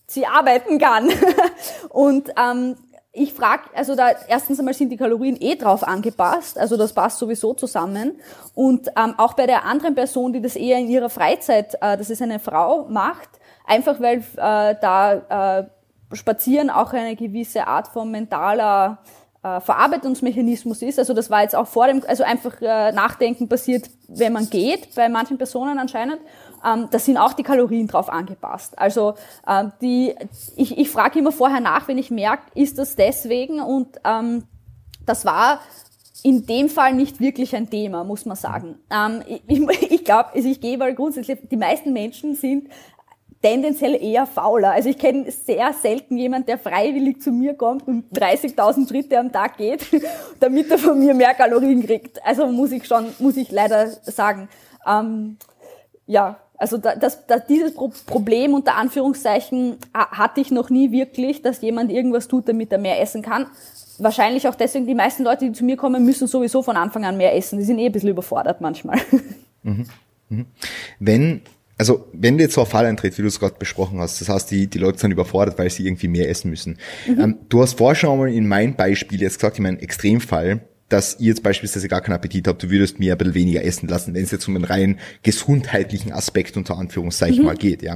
sie 0.06 0.26
arbeiten 0.26 0.78
kann. 0.78 1.08
und 1.88 2.30
ähm, 2.38 2.76
ich 3.10 3.32
frage, 3.32 3.62
also 3.74 3.96
da 3.96 4.10
erstens 4.28 4.58
einmal 4.58 4.74
sind 4.74 4.90
die 4.90 4.98
Kalorien 4.98 5.38
eh 5.40 5.56
drauf 5.56 5.82
angepasst, 5.82 6.58
also 6.58 6.76
das 6.76 6.92
passt 6.92 7.18
sowieso 7.18 7.54
zusammen. 7.54 8.20
Und 8.54 8.88
ähm, 8.98 9.14
auch 9.16 9.32
bei 9.32 9.46
der 9.46 9.64
anderen 9.64 9.94
Person, 9.94 10.34
die 10.34 10.42
das 10.42 10.56
eher 10.56 10.76
in 10.76 10.88
ihrer 10.88 11.08
Freizeit, 11.08 11.74
äh, 11.80 11.96
das 11.96 12.10
ist 12.10 12.20
eine 12.20 12.38
Frau, 12.38 12.84
macht, 12.90 13.30
einfach 13.64 13.98
weil 13.98 14.18
äh, 14.18 14.74
da 14.78 15.60
äh, 15.60 15.64
Spazieren 16.12 16.70
auch 16.70 16.92
eine 16.92 17.16
gewisse 17.16 17.66
Art 17.66 17.88
von 17.88 18.10
mentaler 18.10 18.98
äh, 19.42 19.60
Verarbeitungsmechanismus 19.60 20.82
ist. 20.82 20.98
Also 20.98 21.14
das 21.14 21.30
war 21.30 21.42
jetzt 21.42 21.56
auch 21.56 21.66
vor 21.66 21.86
dem, 21.86 22.02
also 22.06 22.24
einfach 22.24 22.60
äh, 22.60 22.92
Nachdenken 22.92 23.48
passiert, 23.48 23.88
wenn 24.08 24.32
man 24.32 24.50
geht, 24.50 24.94
bei 24.94 25.08
manchen 25.08 25.38
Personen 25.38 25.78
anscheinend. 25.78 26.18
Ähm, 26.64 26.88
da 26.90 26.98
sind 26.98 27.16
auch 27.16 27.32
die 27.32 27.42
Kalorien 27.42 27.86
drauf 27.86 28.10
angepasst. 28.10 28.78
Also 28.78 29.14
äh, 29.46 29.64
die, 29.80 30.14
ich, 30.56 30.76
ich 30.76 30.90
frage 30.90 31.18
immer 31.18 31.32
vorher 31.32 31.60
nach, 31.60 31.88
wenn 31.88 31.98
ich 31.98 32.10
merke, 32.10 32.42
ist 32.54 32.78
das 32.78 32.96
deswegen 32.96 33.60
und 33.60 33.88
ähm, 34.04 34.44
das 35.06 35.24
war 35.24 35.60
in 36.22 36.44
dem 36.44 36.68
Fall 36.68 36.92
nicht 36.92 37.20
wirklich 37.20 37.56
ein 37.56 37.70
Thema, 37.70 38.04
muss 38.04 38.26
man 38.26 38.36
sagen. 38.36 38.78
Ähm, 38.90 39.22
ich 39.26 39.58
ich 39.90 40.04
glaube, 40.04 40.30
also 40.34 40.48
ich 40.48 40.60
gehe 40.60 40.76
mal 40.76 40.94
grundsätzlich, 40.94 41.38
die 41.50 41.56
meisten 41.56 41.92
Menschen 41.92 42.34
sind 42.34 42.68
tendenziell 43.42 43.94
eher 44.02 44.26
fauler. 44.26 44.72
Also 44.72 44.90
ich 44.90 44.98
kenne 44.98 45.30
sehr 45.30 45.72
selten 45.72 46.16
jemand, 46.16 46.48
der 46.48 46.58
freiwillig 46.58 47.22
zu 47.22 47.32
mir 47.32 47.54
kommt 47.54 47.88
und 47.88 48.04
30.000 48.12 48.88
Schritte 48.88 49.18
am 49.18 49.32
Tag 49.32 49.56
geht, 49.56 49.86
damit 50.40 50.70
er 50.70 50.78
von 50.78 50.98
mir 50.98 51.14
mehr 51.14 51.34
Kalorien 51.34 51.84
kriegt. 51.84 52.24
Also 52.24 52.46
muss 52.46 52.72
ich 52.72 52.86
schon, 52.86 53.06
muss 53.18 53.36
ich 53.36 53.50
leider 53.50 53.88
sagen. 53.88 54.48
Ähm, 54.86 55.38
ja, 56.06 56.38
also 56.58 56.76
das, 56.76 57.26
das, 57.26 57.46
dieses 57.46 57.72
Problem 57.74 58.52
unter 58.52 58.76
Anführungszeichen 58.76 59.78
hatte 59.94 60.42
ich 60.42 60.50
noch 60.50 60.68
nie 60.68 60.92
wirklich, 60.92 61.40
dass 61.40 61.62
jemand 61.62 61.90
irgendwas 61.90 62.28
tut, 62.28 62.48
damit 62.48 62.70
er 62.70 62.78
mehr 62.78 63.00
essen 63.00 63.22
kann. 63.22 63.46
Wahrscheinlich 63.98 64.46
auch 64.46 64.54
deswegen, 64.54 64.86
die 64.86 64.94
meisten 64.94 65.22
Leute, 65.22 65.46
die 65.46 65.52
zu 65.52 65.64
mir 65.64 65.78
kommen, 65.78 66.04
müssen 66.04 66.26
sowieso 66.26 66.62
von 66.62 66.76
Anfang 66.76 67.06
an 67.06 67.16
mehr 67.16 67.34
essen. 67.34 67.58
Die 67.58 67.64
sind 67.64 67.78
eh 67.78 67.86
ein 67.86 67.92
bisschen 67.92 68.10
überfordert 68.10 68.60
manchmal. 68.60 68.98
Mhm. 69.62 69.84
Mhm. 70.30 70.46
Wenn 71.00 71.42
also 71.80 72.06
wenn 72.12 72.38
jetzt 72.38 72.52
so 72.52 72.60
ein 72.60 72.66
Fall 72.66 72.84
eintritt, 72.84 73.16
wie 73.16 73.22
du 73.22 73.28
es 73.28 73.40
gerade 73.40 73.54
besprochen 73.58 74.00
hast, 74.00 74.20
das 74.20 74.28
heißt, 74.28 74.50
die, 74.50 74.66
die 74.66 74.76
Leute 74.76 74.98
sind 74.98 75.12
überfordert, 75.12 75.58
weil 75.58 75.70
sie 75.70 75.86
irgendwie 75.86 76.08
mehr 76.08 76.28
essen 76.28 76.50
müssen. 76.50 76.76
Mhm. 77.06 77.20
Ähm, 77.20 77.38
du 77.48 77.62
hast 77.62 77.78
vorher 77.78 77.94
schon 77.94 78.10
einmal 78.10 78.30
in 78.30 78.46
meinem 78.46 78.74
Beispiel 78.74 79.18
jetzt 79.22 79.38
gesagt, 79.38 79.56
in 79.56 79.62
meinem 79.62 79.78
Extremfall, 79.78 80.60
dass 80.90 81.18
ihr 81.20 81.28
jetzt 81.28 81.42
beispielsweise 81.42 81.88
gar 81.88 82.02
keinen 82.02 82.16
Appetit 82.16 82.46
habt, 82.48 82.62
du 82.62 82.68
würdest 82.68 82.98
mir 82.98 83.12
ein 83.12 83.18
bisschen 83.18 83.32
weniger 83.32 83.64
essen 83.64 83.88
lassen, 83.88 84.12
wenn 84.12 84.22
es 84.22 84.30
jetzt 84.30 84.46
um 84.46 84.56
einen 84.56 84.66
rein 84.66 84.98
gesundheitlichen 85.22 86.12
Aspekt 86.12 86.58
unter 86.58 86.76
Anführungszeichen 86.76 87.38
mhm. 87.38 87.46
mal 87.46 87.56
geht, 87.56 87.80
ja. 87.80 87.94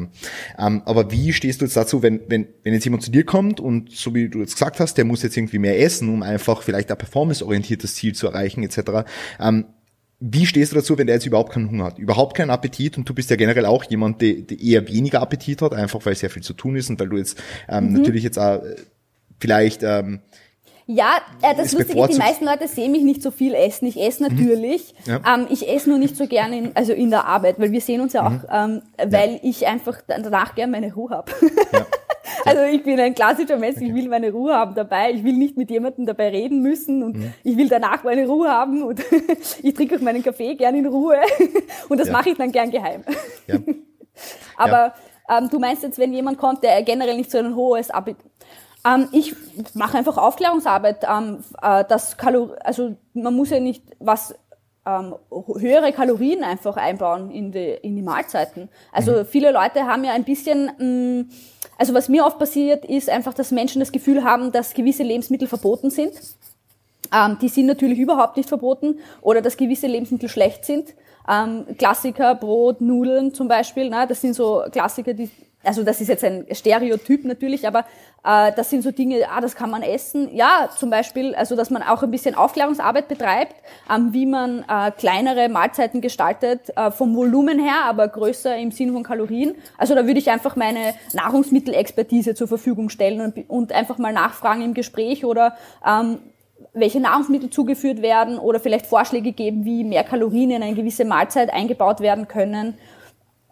Ähm, 0.59 0.81
aber 0.87 1.11
wie 1.11 1.35
stehst 1.35 1.61
du 1.61 1.67
jetzt 1.67 1.77
dazu, 1.77 2.03
wenn, 2.03 2.23
wenn, 2.29 2.47
wenn 2.63 2.73
jetzt 2.73 2.85
jemand 2.85 3.03
zu 3.03 3.11
dir 3.11 3.25
kommt 3.25 3.61
und 3.61 3.91
so 3.91 4.15
wie 4.15 4.31
du 4.31 4.41
jetzt 4.41 4.55
gesagt 4.55 4.81
hast, 4.81 4.97
der 4.97 5.05
muss 5.05 5.23
jetzt 5.23 5.37
irgendwie 5.37 5.59
mehr 5.59 5.79
essen, 5.79 6.09
um 6.09 6.23
einfach 6.23 6.63
vielleicht 6.63 6.91
ein 6.91 6.97
performanceorientiertes 6.97 7.97
Ziel 7.97 8.15
zu 8.15 8.29
erreichen, 8.29 8.63
etc. 8.63 9.05
Ähm, 9.39 9.67
wie 10.27 10.47
stehst 10.47 10.73
du 10.73 10.77
dazu, 10.77 10.97
wenn 10.97 11.07
der 11.07 11.17
jetzt 11.17 11.27
überhaupt 11.27 11.53
keinen 11.53 11.71
Hunger 11.71 11.85
hat, 11.85 11.99
überhaupt 11.99 12.35
keinen 12.35 12.51
Appetit 12.51 12.97
und 12.97 13.07
du 13.07 13.15
bist 13.15 13.29
ja 13.29 13.37
generell 13.37 13.67
auch 13.67 13.85
jemand, 13.85 14.23
der, 14.23 14.35
der 14.35 14.59
eher 14.59 14.89
weniger 14.89 15.21
Appetit 15.21 15.61
hat, 15.61 15.75
einfach 15.75 16.05
weil 16.07 16.15
sehr 16.15 16.31
viel 16.31 16.43
zu 16.43 16.55
tun 16.55 16.77
ist 16.77 16.89
und 16.89 16.99
weil 16.99 17.09
du 17.09 17.19
jetzt 17.19 17.43
ähm, 17.69 17.89
mhm. 17.89 17.93
natürlich 17.95 18.23
jetzt 18.23 18.39
auch 18.39 18.63
äh, 18.63 18.77
vielleicht 19.39 19.83
ähm, 19.83 20.21
ja, 20.87 21.17
äh, 21.43 21.55
das 21.55 21.73
Lustige 21.73 21.99
ist, 21.99 22.13
die 22.13 22.19
meisten 22.19 22.45
Leute 22.45 22.69
sehen 22.69 22.93
mich 22.93 23.03
nicht 23.03 23.23
so 23.23 23.31
viel 23.31 23.55
essen. 23.55 23.87
Ich 23.87 23.99
esse 23.99 24.23
mhm. 24.23 24.37
natürlich. 24.37 24.95
Mhm. 25.07 25.13
Ja. 25.13 25.35
Ähm, 25.35 25.47
ich 25.51 25.69
esse 25.69 25.89
nur 25.89 25.99
nicht 25.99 26.17
so 26.17 26.27
gerne 26.27 26.59
in, 26.59 26.71
also 26.77 26.93
in 26.93 27.11
der 27.11 27.27
Arbeit, 27.27 27.59
weil 27.59 27.73
wir 27.73 27.81
sehen 27.81 28.01
uns 28.01 28.13
ja 28.13 28.27
auch, 28.27 28.31
mhm. 28.31 28.83
ähm, 28.99 29.11
weil 29.11 29.33
ja. 29.33 29.39
ich 29.43 29.67
einfach 29.67 29.99
danach 30.07 30.55
gerne 30.55 30.73
meine 30.73 30.93
Ruhe 30.93 31.11
habe. 31.11 31.33
Ja. 31.73 31.87
Also 32.45 32.63
ich 32.63 32.83
bin 32.83 32.99
ein 33.01 33.15
klassischer 33.15 33.57
Mensch, 33.57 33.81
ich 33.81 33.95
will 33.95 34.09
meine 34.09 34.31
Ruhe 34.33 34.55
haben 34.55 34.75
dabei, 34.75 35.13
ich 35.13 35.25
will 35.25 35.35
nicht 35.35 35.57
mit 35.57 35.71
jemandem 35.71 36.07
dabei 36.07 36.31
reden 36.31 36.63
müssen 36.63 37.03
und 37.03 37.17
mhm. 37.17 37.35
ich 37.43 37.57
will 37.57 37.69
danach 37.69 38.03
meine 38.03 38.27
Ruhe 38.27 38.49
haben 38.49 38.83
und 38.83 39.03
ich 39.63 39.75
trinke 39.75 39.97
auch 39.97 40.01
meinen 40.01 40.23
Kaffee 40.23 40.55
gern 40.55 40.75
in 40.75 40.87
Ruhe 40.87 41.19
und 41.89 41.99
das 41.99 42.09
ja. 42.09 42.13
mache 42.13 42.31
ich 42.31 42.37
dann 42.37 42.53
gern 42.53 42.71
geheim. 42.71 43.05
Ja. 43.47 43.59
Aber 44.57 44.95
ja. 45.29 45.39
Ähm, 45.39 45.49
du 45.49 45.59
meinst 45.59 45.83
jetzt, 45.83 45.99
wenn 45.99 46.13
jemand 46.13 46.37
kommt, 46.37 46.63
der 46.63 46.83
generell 46.83 47.17
nicht 47.17 47.31
so 47.31 47.39
ein 47.39 47.57
hohes 47.57 47.91
Appetit 47.91 48.25
ähm, 48.87 49.09
ich 49.13 49.35
mache 49.73 49.97
einfach 49.97 50.19
Aufklärungsarbeit, 50.19 51.07
ähm, 51.11 51.43
äh, 51.63 51.85
dass 51.85 52.19
Kalor 52.19 52.57
also 52.63 52.95
man 53.15 53.35
muss 53.35 53.49
ja 53.49 53.59
nicht 53.59 53.83
was 53.99 54.35
ähm, 54.87 55.15
höhere 55.31 55.93
Kalorien 55.93 56.45
einfach 56.45 56.77
einbauen 56.77 57.31
in 57.31 57.53
die, 57.53 57.79
in 57.83 57.97
die 57.97 58.03
Mahlzeiten. 58.03 58.69
Also 58.93 59.13
mhm. 59.13 59.27
viele 59.27 59.51
Leute 59.51 59.87
haben 59.87 60.05
ja 60.05 60.13
ein 60.13 60.25
bisschen, 60.25 60.71
mh, 60.79 60.85
mm, 60.85 61.31
also 61.85 61.93
was 61.93 62.09
mir 62.09 62.25
oft 62.25 62.39
passiert, 62.39 62.87
ist 62.87 63.11
einfach, 63.11 63.35
dass 63.35 63.51
Menschen 63.51 63.79
das 63.79 63.93
Gefühl 63.93 64.25
haben, 64.25 64.53
dass 64.53 64.73
gewisse 64.73 65.03
Lebensmittel 65.03 65.47
verboten 65.47 65.91
sind. 65.91 66.15
Ähm, 67.15 67.37
die 67.43 67.49
sind 67.49 67.67
natürlich 67.67 67.99
überhaupt 67.99 68.39
nicht 68.39 68.49
verboten 68.49 69.01
oder 69.21 69.43
dass 69.43 69.59
gewisse 69.59 69.87
Lebensmittel 69.87 70.31
schlecht 70.31 70.65
sind. 70.65 70.95
Ähm, 71.29 71.67
Klassiker, 71.77 72.37
Brot, 72.37 72.81
Nudeln 72.81 73.35
zum 73.35 73.49
Beispiel, 73.49 73.91
ne, 73.91 74.07
das 74.09 74.23
sind 74.23 74.33
so 74.33 74.63
Klassiker, 74.73 75.13
die 75.13 75.29
also 75.63 75.83
das 75.83 76.01
ist 76.01 76.09
jetzt 76.09 76.25
ein 76.25 76.47
Stereotyp 76.53 77.25
natürlich, 77.25 77.67
aber 77.67 77.85
das 78.25 78.71
sind 78.71 78.83
so 78.83 78.91
Dinge, 78.91 79.29
ah, 79.31 79.43
das 79.43 79.55
kann 79.55 79.71
man 79.71 79.83
essen. 79.83 80.35
Ja, 80.35 80.71
zum 80.75 80.89
Beispiel, 80.89 81.35
also 81.35 81.57
dass 81.57 81.69
man 81.69 81.83
auch 81.83 82.03
ein 82.03 82.11
bisschen 82.11 82.35
Aufklärungsarbeit 82.35 83.07
betreibt, 83.07 83.55
ähm, 83.95 84.15
wie 84.15 84.25
man 84.25 84.65
äh, 84.67 84.91
kleinere 84.93 85.51
Mahlzeiten 85.51 86.01
gestaltet, 86.01 86.75
äh, 86.75 86.91
vom 86.91 87.15
Volumen 87.15 87.59
her, 87.59 87.85
aber 87.85 88.09
größer 88.09 88.57
im 88.57 88.71
Sinne 88.71 88.93
von 88.93 89.03
Kalorien. 89.03 89.55
Also 89.77 89.95
da 89.95 90.07
würde 90.07 90.19
ich 90.19 90.31
einfach 90.31 90.57
meine 90.57 90.95
Nahrungsmittelexpertise 91.13 92.35
zur 92.35 92.49
Verfügung 92.49 92.89
stellen 92.89 93.45
und, 93.49 93.73
einfach 93.73 93.99
mal 93.99 94.13
nachfragen 94.13 94.63
im 94.63 94.73
Gespräch 94.73 95.25
oder 95.25 95.57
ähm, 95.87 96.19
welche 96.73 97.01
Nahrungsmittel 97.01 97.51
zugeführt 97.51 98.01
werden 98.01 98.39
oder 98.39 98.59
vielleicht 98.59 98.87
Vorschläge 98.87 99.33
geben, 99.33 99.65
wie 99.65 99.85
mehr 99.85 100.05
Kalorien 100.05 100.51
in 100.51 100.63
eine 100.63 100.75
gewisse 100.75 101.05
Mahlzeit 101.05 101.53
eingebaut 101.53 102.01
werden 102.01 102.27
können. 102.27 102.79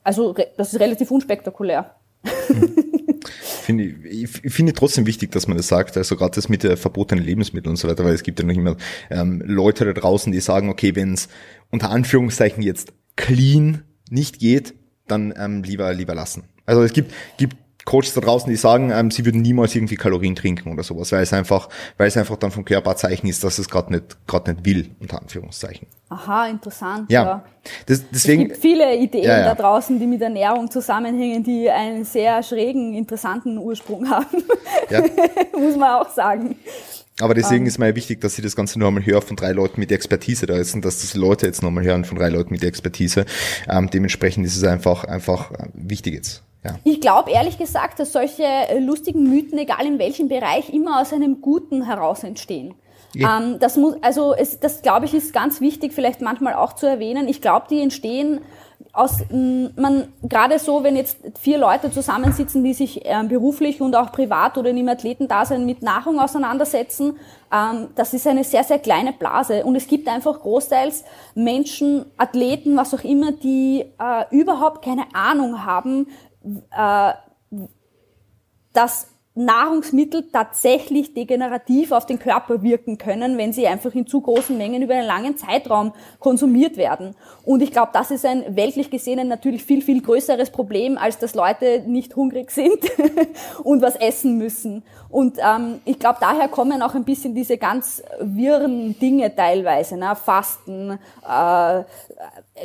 Also 0.02 0.34
das 0.56 0.72
ist 0.72 0.80
relativ 0.80 1.10
unspektakulär. 1.10 1.94
finde 3.40 3.84
ich, 3.84 4.28
finde 4.28 4.72
trotzdem 4.72 5.06
wichtig, 5.06 5.32
dass 5.32 5.48
man 5.48 5.56
das 5.56 5.68
sagt, 5.68 5.96
also 5.96 6.16
gerade 6.16 6.34
das 6.34 6.48
mit 6.48 6.62
der 6.62 6.76
verbotenen 6.76 7.24
Lebensmittel 7.24 7.70
und 7.70 7.76
so 7.76 7.88
weiter, 7.88 8.04
weil 8.04 8.14
es 8.14 8.22
gibt 8.22 8.40
ja 8.40 8.46
noch 8.46 8.54
immer 8.54 8.76
ähm, 9.10 9.42
Leute 9.44 9.84
da 9.84 9.92
draußen, 9.92 10.32
die 10.32 10.40
sagen, 10.40 10.68
okay, 10.68 10.94
wenn 10.94 11.14
es 11.14 11.28
unter 11.70 11.90
Anführungszeichen 11.90 12.62
jetzt 12.62 12.92
clean 13.16 13.82
nicht 14.10 14.38
geht, 14.38 14.74
dann 15.06 15.34
ähm, 15.36 15.62
lieber 15.62 15.92
lieber 15.92 16.14
lassen. 16.14 16.44
Also 16.64 16.82
es 16.82 16.92
gibt 16.92 17.12
gibt 17.38 17.56
Coaches 17.84 18.14
da 18.14 18.20
draußen, 18.20 18.48
die 18.48 18.56
sagen, 18.56 18.90
ähm, 18.90 19.10
sie 19.10 19.24
würden 19.24 19.42
niemals 19.42 19.74
irgendwie 19.74 19.96
Kalorien 19.96 20.34
trinken 20.34 20.72
oder 20.72 20.82
sowas, 20.82 21.12
weil 21.12 21.22
es 21.22 21.32
einfach, 21.32 21.68
weil 21.96 22.08
es 22.08 22.16
einfach 22.16 22.36
dann 22.36 22.50
vom 22.50 22.64
Körper 22.64 22.96
Zeichen 22.96 23.26
ist, 23.26 23.42
dass 23.42 23.58
es 23.58 23.68
gerade 23.68 23.92
nicht, 23.92 24.26
gerade 24.26 24.52
nicht 24.52 24.64
will, 24.64 24.90
unter 25.00 25.20
Anführungszeichen. 25.20 25.88
Aha, 26.08 26.46
interessant. 26.48 27.10
Ja. 27.10 27.24
ja. 27.24 27.44
Das, 27.86 28.02
deswegen, 28.10 28.42
es 28.42 28.48
gibt 28.48 28.60
viele 28.60 28.96
Ideen 28.96 29.24
ja, 29.24 29.38
ja. 29.38 29.54
da 29.54 29.54
draußen, 29.54 29.98
die 29.98 30.06
mit 30.06 30.22
Ernährung 30.22 30.70
zusammenhängen, 30.70 31.42
die 31.42 31.70
einen 31.70 32.04
sehr 32.04 32.42
schrägen, 32.42 32.94
interessanten 32.94 33.58
Ursprung 33.58 34.08
haben. 34.08 34.44
Ja. 34.90 35.02
Muss 35.58 35.76
man 35.76 36.00
auch 36.00 36.10
sagen. 36.10 36.56
Aber 37.20 37.34
deswegen 37.34 37.60
um, 37.60 37.62
ähm. 37.62 37.68
ist 37.68 37.78
mir 37.78 37.94
wichtig, 37.94 38.20
dass 38.20 38.38
ich 38.38 38.44
das 38.44 38.56
Ganze 38.56 38.78
nur 38.78 38.88
einmal 38.88 39.04
höre 39.04 39.22
von 39.22 39.36
drei 39.36 39.52
Leuten 39.52 39.80
mit 39.80 39.92
Expertise 39.92 40.46
da 40.46 40.56
ist 40.56 40.74
und 40.74 40.84
dass 40.84 41.02
das 41.02 41.14
Leute 41.14 41.46
jetzt 41.46 41.62
nochmal 41.62 41.84
hören 41.84 42.04
von 42.04 42.18
drei 42.18 42.28
Leuten 42.28 42.52
mit 42.52 42.64
Expertise. 42.64 43.26
Ähm, 43.68 43.90
dementsprechend 43.90 44.46
ist 44.46 44.56
es 44.56 44.64
einfach, 44.64 45.04
einfach 45.04 45.50
äh, 45.52 45.68
wichtig 45.74 46.14
jetzt. 46.14 46.42
Ja. 46.64 46.76
Ich 46.84 47.00
glaube 47.00 47.30
ehrlich 47.30 47.58
gesagt, 47.58 47.98
dass 47.98 48.12
solche 48.12 48.44
äh, 48.44 48.78
lustigen 48.78 49.28
Mythen, 49.28 49.58
egal 49.58 49.84
in 49.84 49.98
welchem 49.98 50.28
Bereich, 50.28 50.72
immer 50.72 51.00
aus 51.00 51.12
einem 51.12 51.40
Guten 51.40 51.84
heraus 51.84 52.22
entstehen. 52.22 52.74
Ja. 53.14 53.38
Ähm, 53.38 53.58
das 53.58 53.76
muss, 53.76 53.96
also 54.00 54.34
es, 54.34 54.60
das 54.60 54.82
glaube 54.82 55.06
ich 55.06 55.14
ist 55.14 55.32
ganz 55.32 55.60
wichtig, 55.60 55.92
vielleicht 55.92 56.20
manchmal 56.20 56.54
auch 56.54 56.74
zu 56.74 56.86
erwähnen. 56.86 57.28
Ich 57.28 57.40
glaube, 57.40 57.66
die 57.68 57.80
entstehen 57.80 58.40
aus, 58.92 59.20
man, 59.30 60.12
gerade 60.22 60.58
so, 60.58 60.82
wenn 60.84 60.96
jetzt 60.96 61.18
vier 61.40 61.56
Leute 61.56 61.90
zusammensitzen, 61.90 62.62
die 62.62 62.74
sich 62.74 63.06
äh, 63.06 63.24
beruflich 63.24 63.80
und 63.80 63.96
auch 63.96 64.12
privat 64.12 64.58
oder 64.58 64.70
in 64.70 64.76
im 64.76 64.88
Athletendasein 64.88 65.64
mit 65.64 65.82
Nahrung 65.82 66.20
auseinandersetzen, 66.20 67.16
ähm, 67.50 67.88
das 67.94 68.12
ist 68.12 68.26
eine 68.26 68.44
sehr, 68.44 68.64
sehr 68.64 68.78
kleine 68.78 69.12
Blase. 69.12 69.64
Und 69.64 69.76
es 69.76 69.86
gibt 69.86 70.08
einfach 70.08 70.40
großteils 70.40 71.04
Menschen, 71.34 72.04
Athleten, 72.18 72.76
was 72.76 72.92
auch 72.92 73.04
immer, 73.04 73.32
die 73.32 73.86
äh, 73.98 74.24
überhaupt 74.30 74.84
keine 74.84 75.04
Ahnung 75.14 75.64
haben, 75.64 76.08
äh, 76.70 77.12
dass 78.72 79.11
Nahrungsmittel 79.34 80.28
tatsächlich 80.30 81.14
degenerativ 81.14 81.92
auf 81.92 82.04
den 82.04 82.18
Körper 82.18 82.62
wirken 82.62 82.98
können, 82.98 83.38
wenn 83.38 83.54
sie 83.54 83.66
einfach 83.66 83.94
in 83.94 84.06
zu 84.06 84.20
großen 84.20 84.58
Mengen 84.58 84.82
über 84.82 84.94
einen 84.94 85.06
langen 85.06 85.36
Zeitraum 85.38 85.94
konsumiert 86.18 86.76
werden. 86.76 87.16
Und 87.44 87.62
ich 87.62 87.70
glaube, 87.70 87.90
das 87.94 88.10
ist 88.10 88.26
ein 88.26 88.56
weltlich 88.56 88.90
gesehen 88.90 89.26
natürlich 89.28 89.64
viel, 89.64 89.80
viel 89.80 90.02
größeres 90.02 90.50
Problem, 90.50 90.98
als 90.98 91.18
dass 91.18 91.34
Leute 91.34 91.82
nicht 91.86 92.14
hungrig 92.14 92.50
sind 92.50 92.78
und 93.64 93.80
was 93.80 93.96
essen 93.96 94.36
müssen. 94.36 94.82
Und 95.08 95.38
ähm, 95.38 95.80
ich 95.86 95.98
glaube, 95.98 96.18
daher 96.20 96.48
kommen 96.48 96.82
auch 96.82 96.94
ein 96.94 97.04
bisschen 97.04 97.34
diese 97.34 97.56
ganz 97.56 98.02
wirren 98.20 98.98
Dinge 98.98 99.34
teilweise, 99.34 99.96
ne? 99.96 100.14
Fasten, 100.14 100.98
äh, 101.26 101.84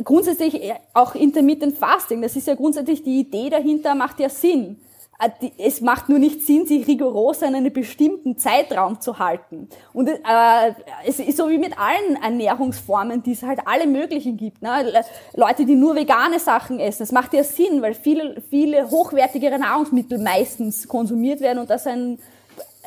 grundsätzlich 0.04 0.74
auch 0.94 1.16
Intermittent 1.16 1.78
Fasting. 1.78 2.22
Das 2.22 2.36
ist 2.36 2.48
ja 2.48 2.56
grundsätzlich 2.56 3.04
die 3.04 3.20
Idee 3.20 3.50
dahinter, 3.50 3.96
macht 3.96 4.20
ja 4.20 4.30
Sinn. 4.30 4.82
Äh, 5.20 5.50
es 5.58 5.82
macht 5.82 6.10
nur 6.10 6.20
nicht 6.20 6.46
Sinn, 6.46 6.66
sich 6.66 6.88
rigoros 6.88 7.42
an 7.44 7.56
einen 7.56 7.74
bestimmten 7.74 8.38
Zeitraum 8.38 9.02
zu 9.02 9.20
halten. 9.20 9.68
Und 9.94 10.10
äh, 10.10 10.20
es 11.06 11.20
ist 11.20 11.38
so 11.38 11.50
wie 11.50 11.58
mit 11.58 11.78
allen 11.78 12.22
Ernährungsformen, 12.22 13.24
die 13.24 13.32
es 13.32 13.44
halt 13.44 13.60
alle 13.66 13.88
möglichen 13.88 14.38
gibt. 14.38 14.62
Ne? 14.62 15.04
Leute, 15.36 15.66
die 15.66 15.76
nur 15.76 15.96
vegane 15.96 16.40
Sachen 16.40 16.80
essen, 16.80 17.00
das 17.00 17.12
macht 17.12 17.34
ja 17.34 17.44
Sinn, 17.44 17.82
weil 17.82 17.94
viele, 17.94 18.42
viele 18.50 18.90
hochwertigere 18.90 19.58
Nahrungsmittel 19.58 20.20
meistens 20.20 20.88
konsumiert 20.88 21.42
werden 21.42 21.60
und 21.60 21.70
das 21.70 21.88
einen 21.88 22.20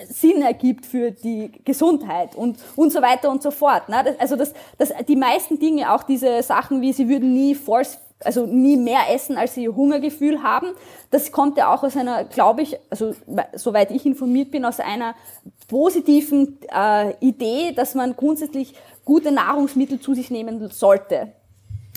Sinn 0.08 0.40
ergibt 0.40 0.86
für 0.86 1.10
die 1.10 1.52
Gesundheit 1.64 2.34
und, 2.34 2.58
und 2.76 2.92
so 2.92 3.02
weiter 3.02 3.30
und 3.30 3.42
so 3.42 3.50
fort. 3.50 3.88
Ne? 3.88 4.02
Das, 4.04 4.20
also 4.20 4.36
das, 4.36 4.54
das, 4.78 4.92
die 5.06 5.16
meisten 5.16 5.58
Dinge, 5.58 5.92
auch 5.92 6.04
diese 6.04 6.42
Sachen 6.42 6.80
wie, 6.80 6.92
sie 6.92 7.08
würden 7.08 7.34
nie 7.34 7.54
Force 7.54 7.98
also 8.22 8.46
nie 8.46 8.76
mehr 8.76 9.12
essen, 9.12 9.36
als 9.36 9.54
sie 9.54 9.68
Hungergefühl 9.68 10.42
haben. 10.42 10.68
Das 11.10 11.32
kommt 11.32 11.56
ja 11.56 11.72
auch 11.72 11.82
aus 11.82 11.96
einer, 11.96 12.24
glaube 12.24 12.62
ich, 12.62 12.78
also 12.90 13.14
soweit 13.54 13.90
ich 13.90 14.04
informiert 14.06 14.50
bin, 14.50 14.64
aus 14.64 14.80
einer 14.80 15.14
positiven 15.68 16.58
äh, 16.72 17.14
Idee, 17.20 17.72
dass 17.72 17.94
man 17.94 18.16
grundsätzlich 18.16 18.74
gute 19.04 19.32
Nahrungsmittel 19.32 20.00
zu 20.00 20.14
sich 20.14 20.30
nehmen 20.30 20.68
sollte. 20.70 21.32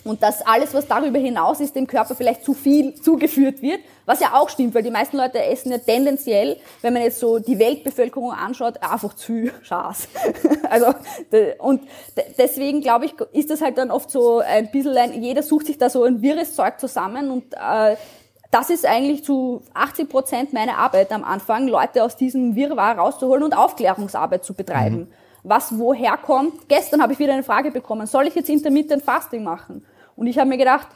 Und 0.03 0.21
dass 0.21 0.45
alles, 0.45 0.73
was 0.73 0.88
darüber 0.88 1.17
hinaus 1.17 1.61
ist, 1.61 1.75
dem 1.75 1.88
Körper 1.88 2.13
vielleicht 2.15 2.43
zu 2.43 2.53
viel 2.53 2.93
zugeführt 2.95 3.61
wird, 3.61 3.80
was 4.05 4.19
ja 4.19 4.34
auch 4.34 4.49
stimmt, 4.49 4.75
weil 4.75 4.84
die 4.84 4.91
meisten 4.91 5.15
Leute 5.15 5.41
essen 5.41 5.71
ja 5.71 5.77
tendenziell, 5.77 6.57
wenn 6.81 6.93
man 6.93 7.03
jetzt 7.03 7.19
so 7.19 7.39
die 7.39 7.57
Weltbevölkerung 7.57 8.31
anschaut, 8.34 8.84
einfach 8.84 9.13
zu 9.13 9.34
viel 9.34 9.53
Schaß. 9.61 10.09
also, 10.69 10.88
und 11.59 11.81
deswegen 12.38 12.81
glaube 12.81 13.05
ich, 13.05 13.13
ist 13.31 13.49
das 13.49 13.61
halt 13.61 13.77
dann 13.77 13.91
oft 13.91 14.11
so 14.11 14.39
ein 14.39 14.69
bisschen 14.71 14.97
ein, 14.97 15.23
jeder 15.23 15.41
sucht 15.41 15.67
sich 15.67 15.77
da 15.77 15.89
so 15.89 16.03
ein 16.03 16.21
wirres 16.21 16.53
Zeug 16.53 16.80
zusammen 16.80 17.31
und 17.31 17.53
äh, 17.53 17.95
das 18.51 18.69
ist 18.69 18.85
eigentlich 18.85 19.23
zu 19.23 19.63
80 19.73 20.09
Prozent 20.09 20.53
meine 20.53 20.77
Arbeit 20.77 21.11
am 21.11 21.23
Anfang, 21.23 21.67
Leute 21.67 22.03
aus 22.03 22.17
diesem 22.17 22.55
Wirrwarr 22.55 22.99
rauszuholen 22.99 23.41
und 23.41 23.57
Aufklärungsarbeit 23.57 24.45
zu 24.45 24.53
betreiben. 24.53 24.97
Mhm. 24.97 25.07
Was 25.41 25.77
woher 25.77 26.17
kommt. 26.17 26.69
Gestern 26.69 27.01
habe 27.01 27.13
ich 27.13 27.19
wieder 27.19 27.34
eine 27.34 27.43
Frage 27.43 27.71
bekommen, 27.71 28.05
soll 28.05 28.27
ich 28.27 28.35
jetzt 28.35 28.49
Intermittent 28.49 29.03
Fasting 29.03 29.43
machen? 29.43 29.84
Und 30.15 30.27
ich 30.27 30.38
habe 30.38 30.49
mir 30.49 30.57
gedacht, 30.57 30.88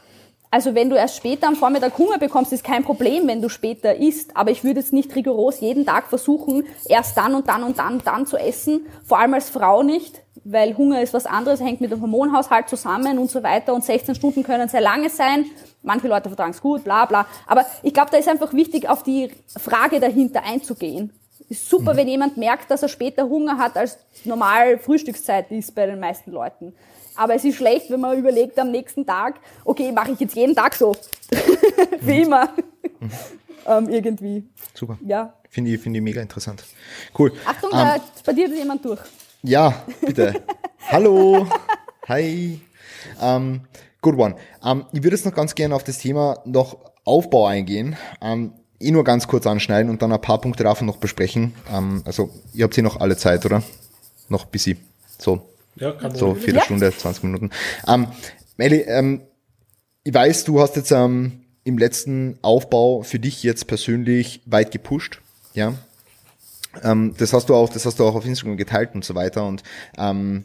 also 0.50 0.74
wenn 0.74 0.88
du 0.88 0.96
erst 0.96 1.16
später 1.16 1.46
am 1.46 1.56
Vormittag 1.56 1.98
Hunger 1.98 2.18
bekommst, 2.18 2.52
ist 2.52 2.64
kein 2.64 2.82
Problem, 2.82 3.28
wenn 3.28 3.42
du 3.42 3.50
später 3.50 3.96
isst. 3.96 4.34
Aber 4.36 4.50
ich 4.50 4.64
würde 4.64 4.80
jetzt 4.80 4.92
nicht 4.92 5.14
rigoros 5.14 5.60
jeden 5.60 5.84
Tag 5.84 6.06
versuchen, 6.08 6.64
erst 6.88 7.16
dann 7.18 7.34
und 7.34 7.48
dann 7.48 7.62
und 7.62 7.78
dann 7.78 8.00
dann 8.02 8.26
zu 8.26 8.38
essen. 8.38 8.86
Vor 9.04 9.18
allem 9.18 9.34
als 9.34 9.50
Frau 9.50 9.82
nicht, 9.82 10.22
weil 10.44 10.76
Hunger 10.76 11.02
ist 11.02 11.12
was 11.12 11.26
anderes, 11.26 11.60
hängt 11.60 11.82
mit 11.82 11.92
dem 11.92 12.00
Hormonhaushalt 12.00 12.68
zusammen 12.68 13.18
und 13.18 13.30
so 13.30 13.42
weiter. 13.42 13.74
Und 13.74 13.84
16 13.84 14.14
Stunden 14.14 14.42
können 14.42 14.68
sehr 14.70 14.80
lange 14.80 15.10
sein. 15.10 15.44
Manche 15.82 16.08
Leute 16.08 16.30
vertragen 16.30 16.52
es 16.52 16.62
gut, 16.62 16.82
bla 16.82 17.04
bla. 17.04 17.26
Aber 17.46 17.66
ich 17.82 17.92
glaube, 17.92 18.10
da 18.10 18.16
ist 18.16 18.28
einfach 18.28 18.54
wichtig, 18.54 18.88
auf 18.88 19.02
die 19.02 19.30
Frage 19.46 20.00
dahinter 20.00 20.42
einzugehen. 20.44 21.12
Ist 21.50 21.68
super, 21.68 21.92
mhm. 21.92 21.98
wenn 21.98 22.08
jemand 22.08 22.36
merkt, 22.38 22.70
dass 22.70 22.82
er 22.82 22.88
später 22.88 23.28
Hunger 23.28 23.58
hat, 23.58 23.76
als 23.76 23.98
normal 24.24 24.78
Frühstückszeit 24.78 25.50
ist 25.50 25.74
bei 25.74 25.86
den 25.86 26.00
meisten 26.00 26.30
Leuten. 26.30 26.74
Aber 27.18 27.34
es 27.34 27.44
ist 27.44 27.56
schlecht, 27.56 27.90
wenn 27.90 28.00
man 28.00 28.16
überlegt 28.16 28.56
am 28.60 28.70
nächsten 28.70 29.04
Tag, 29.04 29.40
okay, 29.64 29.90
mache 29.90 30.12
ich 30.12 30.20
jetzt 30.20 30.36
jeden 30.36 30.54
Tag 30.54 30.76
so. 30.76 30.94
Wie 32.00 32.22
immer. 32.22 32.48
Mhm. 33.00 33.10
ähm, 33.66 33.88
irgendwie. 33.88 34.44
Super. 34.72 34.96
Ja. 35.04 35.34
Finde 35.50 35.72
ich, 35.72 35.80
finde 35.80 35.98
ich 35.98 36.04
mega 36.04 36.22
interessant. 36.22 36.62
Cool. 37.18 37.32
Achtung, 37.44 37.70
um, 37.72 37.76
da 37.76 37.96
bei 38.24 38.32
dir 38.32 38.46
ist 38.46 38.56
jemand 38.56 38.84
durch. 38.84 39.00
Ja, 39.42 39.82
bitte. 40.00 40.44
Hallo. 40.90 41.44
Hi. 42.06 42.60
Um, 43.20 43.62
Good 44.00 44.16
one. 44.16 44.36
Ähm, 44.64 44.84
ich 44.92 45.02
würde 45.02 45.16
jetzt 45.16 45.26
noch 45.26 45.34
ganz 45.34 45.56
gerne 45.56 45.74
auf 45.74 45.82
das 45.82 45.98
Thema 45.98 46.40
noch 46.44 46.78
Aufbau 47.04 47.46
eingehen. 47.46 47.96
Ähm, 48.20 48.52
eh 48.78 48.92
nur 48.92 49.02
ganz 49.02 49.26
kurz 49.26 49.44
anschneiden 49.44 49.90
und 49.90 50.02
dann 50.02 50.12
ein 50.12 50.20
paar 50.20 50.40
Punkte 50.40 50.62
davon 50.62 50.86
noch 50.86 50.98
besprechen. 50.98 51.52
Ähm, 51.68 52.02
also, 52.04 52.30
ihr 52.54 52.62
habt 52.62 52.74
hier 52.74 52.84
noch 52.84 53.00
alle 53.00 53.16
Zeit, 53.16 53.44
oder? 53.44 53.64
Noch 54.28 54.44
bis 54.44 54.62
sie. 54.62 54.76
So. 55.18 55.42
Ja, 55.78 55.92
kann 55.92 56.14
So, 56.14 56.34
Viertelstunde, 56.34 56.86
ja. 56.86 56.96
20 56.96 57.24
Minuten. 57.24 57.50
Ähm, 57.86 58.08
Melli, 58.56 58.80
ähm, 58.82 59.22
ich 60.04 60.14
weiß, 60.14 60.44
du 60.44 60.60
hast 60.60 60.76
jetzt 60.76 60.90
ähm, 60.90 61.40
im 61.64 61.78
letzten 61.78 62.38
Aufbau 62.42 63.02
für 63.02 63.18
dich 63.18 63.42
jetzt 63.42 63.66
persönlich 63.66 64.42
weit 64.46 64.70
gepusht. 64.70 65.20
Ja. 65.54 65.74
Ähm, 66.82 67.14
das 67.18 67.32
hast 67.32 67.48
du 67.48 67.54
auch, 67.54 67.68
das 67.68 67.86
hast 67.86 67.98
du 67.98 68.06
auch 68.06 68.14
auf 68.14 68.26
Instagram 68.26 68.56
geteilt 68.56 68.94
und 68.94 69.04
so 69.04 69.14
weiter. 69.14 69.46
Und 69.46 69.62
ähm, 69.96 70.44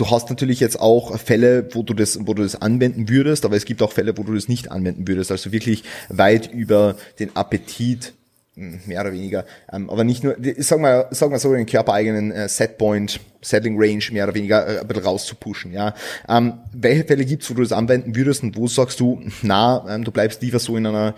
Du 0.00 0.10
hast 0.10 0.30
natürlich 0.30 0.60
jetzt 0.60 0.80
auch 0.80 1.18
Fälle, 1.18 1.68
wo 1.74 1.82
du 1.82 1.92
das, 1.92 2.26
wo 2.26 2.32
du 2.32 2.42
das 2.42 2.56
anwenden 2.62 3.10
würdest, 3.10 3.44
aber 3.44 3.54
es 3.54 3.66
gibt 3.66 3.82
auch 3.82 3.92
Fälle, 3.92 4.16
wo 4.16 4.22
du 4.22 4.32
das 4.32 4.48
nicht 4.48 4.70
anwenden 4.70 5.06
würdest. 5.06 5.30
Also 5.30 5.52
wirklich 5.52 5.84
weit 6.08 6.50
über 6.50 6.96
den 7.18 7.36
Appetit 7.36 8.14
mehr 8.54 9.00
oder 9.00 9.12
weniger, 9.12 9.44
ähm, 9.72 9.88
aber 9.88 10.04
nicht 10.04 10.24
nur, 10.24 10.36
sag 10.58 10.80
mal, 10.80 11.06
sag 11.10 11.30
mal 11.30 11.38
so 11.38 11.52
den 11.54 11.66
körpereigenen 11.66 12.32
äh, 12.32 12.48
Setpoint, 12.48 13.20
Settling 13.42 13.76
Range 13.78 14.04
mehr 14.12 14.24
oder 14.24 14.34
weniger 14.34 14.66
äh, 14.66 14.80
ein 14.80 14.86
bisschen 14.86 15.04
rauszupushen, 15.04 15.72
ja. 15.72 15.94
Ähm, 16.28 16.54
welche 16.72 17.04
Fälle 17.04 17.24
gibt's, 17.24 17.48
wo 17.50 17.54
du 17.54 17.62
das 17.62 17.72
anwenden 17.72 18.14
würdest 18.16 18.42
und 18.42 18.56
wo 18.56 18.66
sagst 18.66 19.00
du, 19.00 19.22
na, 19.42 19.84
ähm, 19.88 20.04
du 20.04 20.10
bleibst 20.10 20.42
lieber 20.42 20.58
so 20.58 20.76
in 20.76 20.86
einer, 20.86 21.14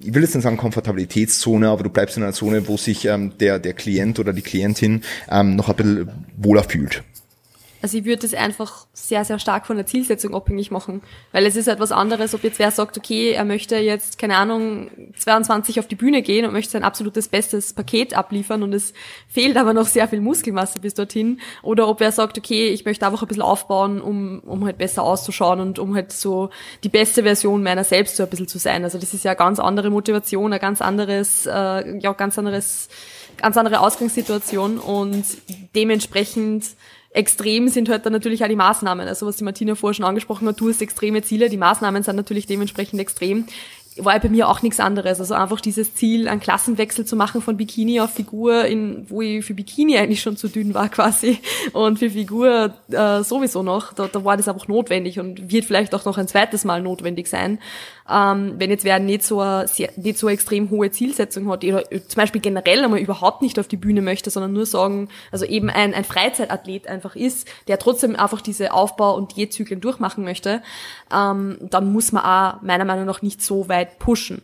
ich 0.00 0.14
will 0.14 0.22
jetzt 0.22 0.34
nicht 0.34 0.44
sagen 0.44 0.56
Komfortabilitätszone, 0.56 1.68
aber 1.68 1.82
du 1.82 1.90
bleibst 1.90 2.16
in 2.16 2.22
einer 2.22 2.32
Zone, 2.32 2.68
wo 2.68 2.76
sich 2.76 3.04
ähm, 3.04 3.32
der, 3.38 3.58
der 3.58 3.74
Klient 3.74 4.18
oder 4.18 4.32
die 4.32 4.42
Klientin 4.42 5.02
ähm, 5.30 5.56
noch 5.56 5.68
ein 5.68 5.76
bisschen 5.76 6.10
wohler 6.36 6.62
fühlt. 6.62 7.02
Also 7.80 7.98
ich 7.98 8.04
würde 8.04 8.22
das 8.22 8.34
einfach 8.34 8.86
sehr, 8.92 9.24
sehr 9.24 9.38
stark 9.38 9.66
von 9.66 9.76
der 9.76 9.86
Zielsetzung 9.86 10.34
abhängig 10.34 10.70
machen. 10.70 11.02
Weil 11.32 11.46
es 11.46 11.56
ist 11.56 11.68
halt 11.68 11.78
was 11.78 11.92
anderes, 11.92 12.34
ob 12.34 12.42
jetzt 12.42 12.58
wer 12.58 12.70
sagt, 12.70 12.98
okay, 12.98 13.30
er 13.30 13.44
möchte 13.44 13.76
jetzt, 13.76 14.18
keine 14.18 14.36
Ahnung, 14.36 14.90
22 15.16 15.78
auf 15.78 15.86
die 15.86 15.94
Bühne 15.94 16.22
gehen 16.22 16.44
und 16.44 16.52
möchte 16.52 16.72
sein 16.72 16.82
absolutes 16.82 17.28
bestes 17.28 17.72
Paket 17.72 18.14
abliefern 18.14 18.62
und 18.62 18.72
es 18.72 18.92
fehlt 19.28 19.56
aber 19.56 19.74
noch 19.74 19.86
sehr 19.86 20.08
viel 20.08 20.20
Muskelmasse 20.20 20.80
bis 20.80 20.94
dorthin. 20.94 21.40
Oder 21.62 21.88
ob 21.88 22.00
er 22.00 22.10
sagt, 22.10 22.36
okay, 22.36 22.68
ich 22.68 22.84
möchte 22.84 23.06
einfach 23.06 23.22
ein 23.22 23.28
bisschen 23.28 23.42
aufbauen, 23.42 24.00
um, 24.00 24.40
um 24.40 24.64
halt 24.64 24.78
besser 24.78 25.02
auszuschauen 25.02 25.60
und 25.60 25.78
um 25.78 25.94
halt 25.94 26.12
so 26.12 26.50
die 26.82 26.88
beste 26.88 27.22
Version 27.22 27.62
meiner 27.62 27.84
selbst 27.84 28.16
so 28.16 28.24
ein 28.24 28.30
bisschen 28.30 28.48
zu 28.48 28.58
sein. 28.58 28.82
Also 28.84 28.98
das 28.98 29.14
ist 29.14 29.24
ja 29.24 29.32
eine 29.32 29.38
ganz 29.38 29.60
andere 29.60 29.90
Motivation, 29.90 30.52
ein 30.52 30.60
ganz 30.60 30.82
anderes, 30.82 31.46
äh, 31.46 31.98
ja, 31.98 32.12
ganz 32.12 32.38
anderes, 32.38 32.88
ganz 33.36 33.56
andere 33.56 33.80
Ausgangssituation 33.80 34.78
und 34.78 35.24
dementsprechend 35.74 36.64
extrem 37.10 37.68
sind 37.68 37.88
halt 37.88 38.04
dann 38.06 38.12
natürlich 38.12 38.44
auch 38.44 38.48
die 38.48 38.56
Maßnahmen. 38.56 39.08
Also 39.08 39.26
was 39.26 39.36
die 39.36 39.44
Martina 39.44 39.74
vorher 39.74 39.94
schon 39.94 40.04
angesprochen 40.04 40.46
hat, 40.48 40.60
du 40.60 40.68
hast 40.68 40.82
extreme 40.82 41.22
Ziele, 41.22 41.48
die 41.48 41.56
Maßnahmen 41.56 42.02
sind 42.02 42.16
natürlich 42.16 42.46
dementsprechend 42.46 43.00
extrem 43.00 43.46
war 44.04 44.18
bei 44.18 44.28
mir 44.28 44.48
auch 44.48 44.62
nichts 44.62 44.80
anderes. 44.80 45.20
Also 45.20 45.34
einfach 45.34 45.60
dieses 45.60 45.94
Ziel, 45.94 46.28
einen 46.28 46.40
Klassenwechsel 46.40 47.04
zu 47.04 47.16
machen 47.16 47.42
von 47.42 47.56
Bikini 47.56 48.00
auf 48.00 48.12
Figur, 48.12 48.64
in, 48.64 49.08
wo 49.08 49.22
ich 49.22 49.44
für 49.44 49.54
Bikini 49.54 49.98
eigentlich 49.98 50.22
schon 50.22 50.36
zu 50.36 50.48
dünn 50.48 50.74
war 50.74 50.88
quasi 50.88 51.38
und 51.72 51.98
für 51.98 52.10
Figur 52.10 52.74
äh, 52.90 53.22
sowieso 53.22 53.62
noch. 53.62 53.92
Da, 53.92 54.08
da 54.08 54.24
war 54.24 54.36
das 54.36 54.48
einfach 54.48 54.68
notwendig 54.68 55.18
und 55.18 55.50
wird 55.50 55.64
vielleicht 55.64 55.94
auch 55.94 56.04
noch 56.04 56.18
ein 56.18 56.28
zweites 56.28 56.64
Mal 56.64 56.82
notwendig 56.82 57.28
sein. 57.28 57.58
Ähm, 58.10 58.54
wenn 58.58 58.70
jetzt 58.70 58.84
wer 58.84 58.98
nicht 58.98 59.22
so 59.22 59.40
eine, 59.40 59.68
sehr, 59.68 59.90
nicht 59.96 60.18
so 60.18 60.26
eine 60.26 60.34
extrem 60.34 60.70
hohe 60.70 60.90
Zielsetzung 60.90 61.48
hat 61.50 61.64
oder 61.64 61.84
zum 61.90 62.16
Beispiel 62.16 62.40
generell 62.40 62.82
einmal 62.84 63.00
überhaupt 63.00 63.42
nicht 63.42 63.58
auf 63.58 63.68
die 63.68 63.76
Bühne 63.76 64.00
möchte, 64.00 64.30
sondern 64.30 64.52
nur 64.52 64.66
sagen, 64.66 65.08
also 65.30 65.44
eben 65.44 65.68
ein, 65.68 65.92
ein 65.94 66.04
Freizeitathlet 66.04 66.86
einfach 66.86 67.16
ist, 67.16 67.46
der 67.66 67.78
trotzdem 67.78 68.16
einfach 68.16 68.40
diese 68.40 68.72
Aufbau- 68.72 69.14
und 69.14 69.36
Diätzyklen 69.36 69.80
durchmachen 69.80 70.24
möchte, 70.24 70.62
ähm, 71.14 71.58
dann 71.60 71.92
muss 71.92 72.12
man 72.12 72.24
auch 72.24 72.62
meiner 72.62 72.84
Meinung 72.84 73.04
nach 73.04 73.22
nicht 73.22 73.42
so 73.42 73.68
weit 73.68 73.98
pushen. 73.98 74.42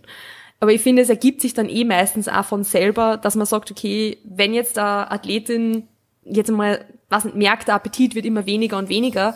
Aber 0.61 0.73
ich 0.73 0.81
finde, 0.81 1.03
es 1.03 1.11
ergibt 1.11 1.41
sich 1.41 1.55
dann 1.55 1.69
eh 1.69 1.85
meistens 1.85 2.29
auch 2.29 2.45
von 2.45 2.65
selber, 2.65 3.17
dass 3.17 3.35
man 3.35 3.47
sagt, 3.47 3.71
okay, 3.71 4.19
wenn 4.25 4.55
jetzt 4.55 4.79
eine 4.79 5.11
Athletin 5.11 5.89
jetzt 6.25 6.49
einmal, 6.49 6.85
was 7.11 7.25
merkt, 7.35 7.69
der 7.69 7.75
Appetit 7.75 8.15
wird 8.15 8.25
immer 8.25 8.47
weniger 8.47 8.79
und 8.79 8.89
weniger, 8.89 9.35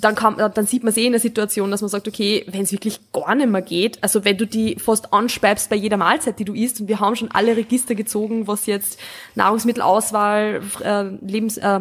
dann, 0.00 0.14
kann, 0.14 0.36
dann 0.36 0.66
sieht 0.66 0.84
man 0.84 0.94
eh 0.94 1.06
in 1.06 1.12
der 1.12 1.20
Situation, 1.20 1.70
dass 1.70 1.80
man 1.80 1.88
sagt, 1.88 2.06
okay, 2.06 2.44
wenn 2.48 2.62
es 2.62 2.72
wirklich 2.72 3.00
gar 3.12 3.34
nicht 3.34 3.48
mehr 3.48 3.62
geht, 3.62 4.02
also 4.02 4.24
wenn 4.24 4.36
du 4.38 4.46
die 4.46 4.76
fast 4.76 5.12
anspeibst 5.12 5.70
bei 5.70 5.76
jeder 5.76 5.96
Mahlzeit, 5.96 6.38
die 6.38 6.44
du 6.44 6.54
isst, 6.54 6.80
und 6.80 6.88
wir 6.88 7.00
haben 7.00 7.16
schon 7.16 7.30
alle 7.32 7.56
Register 7.56 7.94
gezogen, 7.94 8.46
was 8.46 8.66
jetzt 8.66 8.98
Nahrungsmittelauswahl, 9.34 10.62
äh, 10.82 11.02
Lebens, 11.24 11.56
äh, 11.56 11.80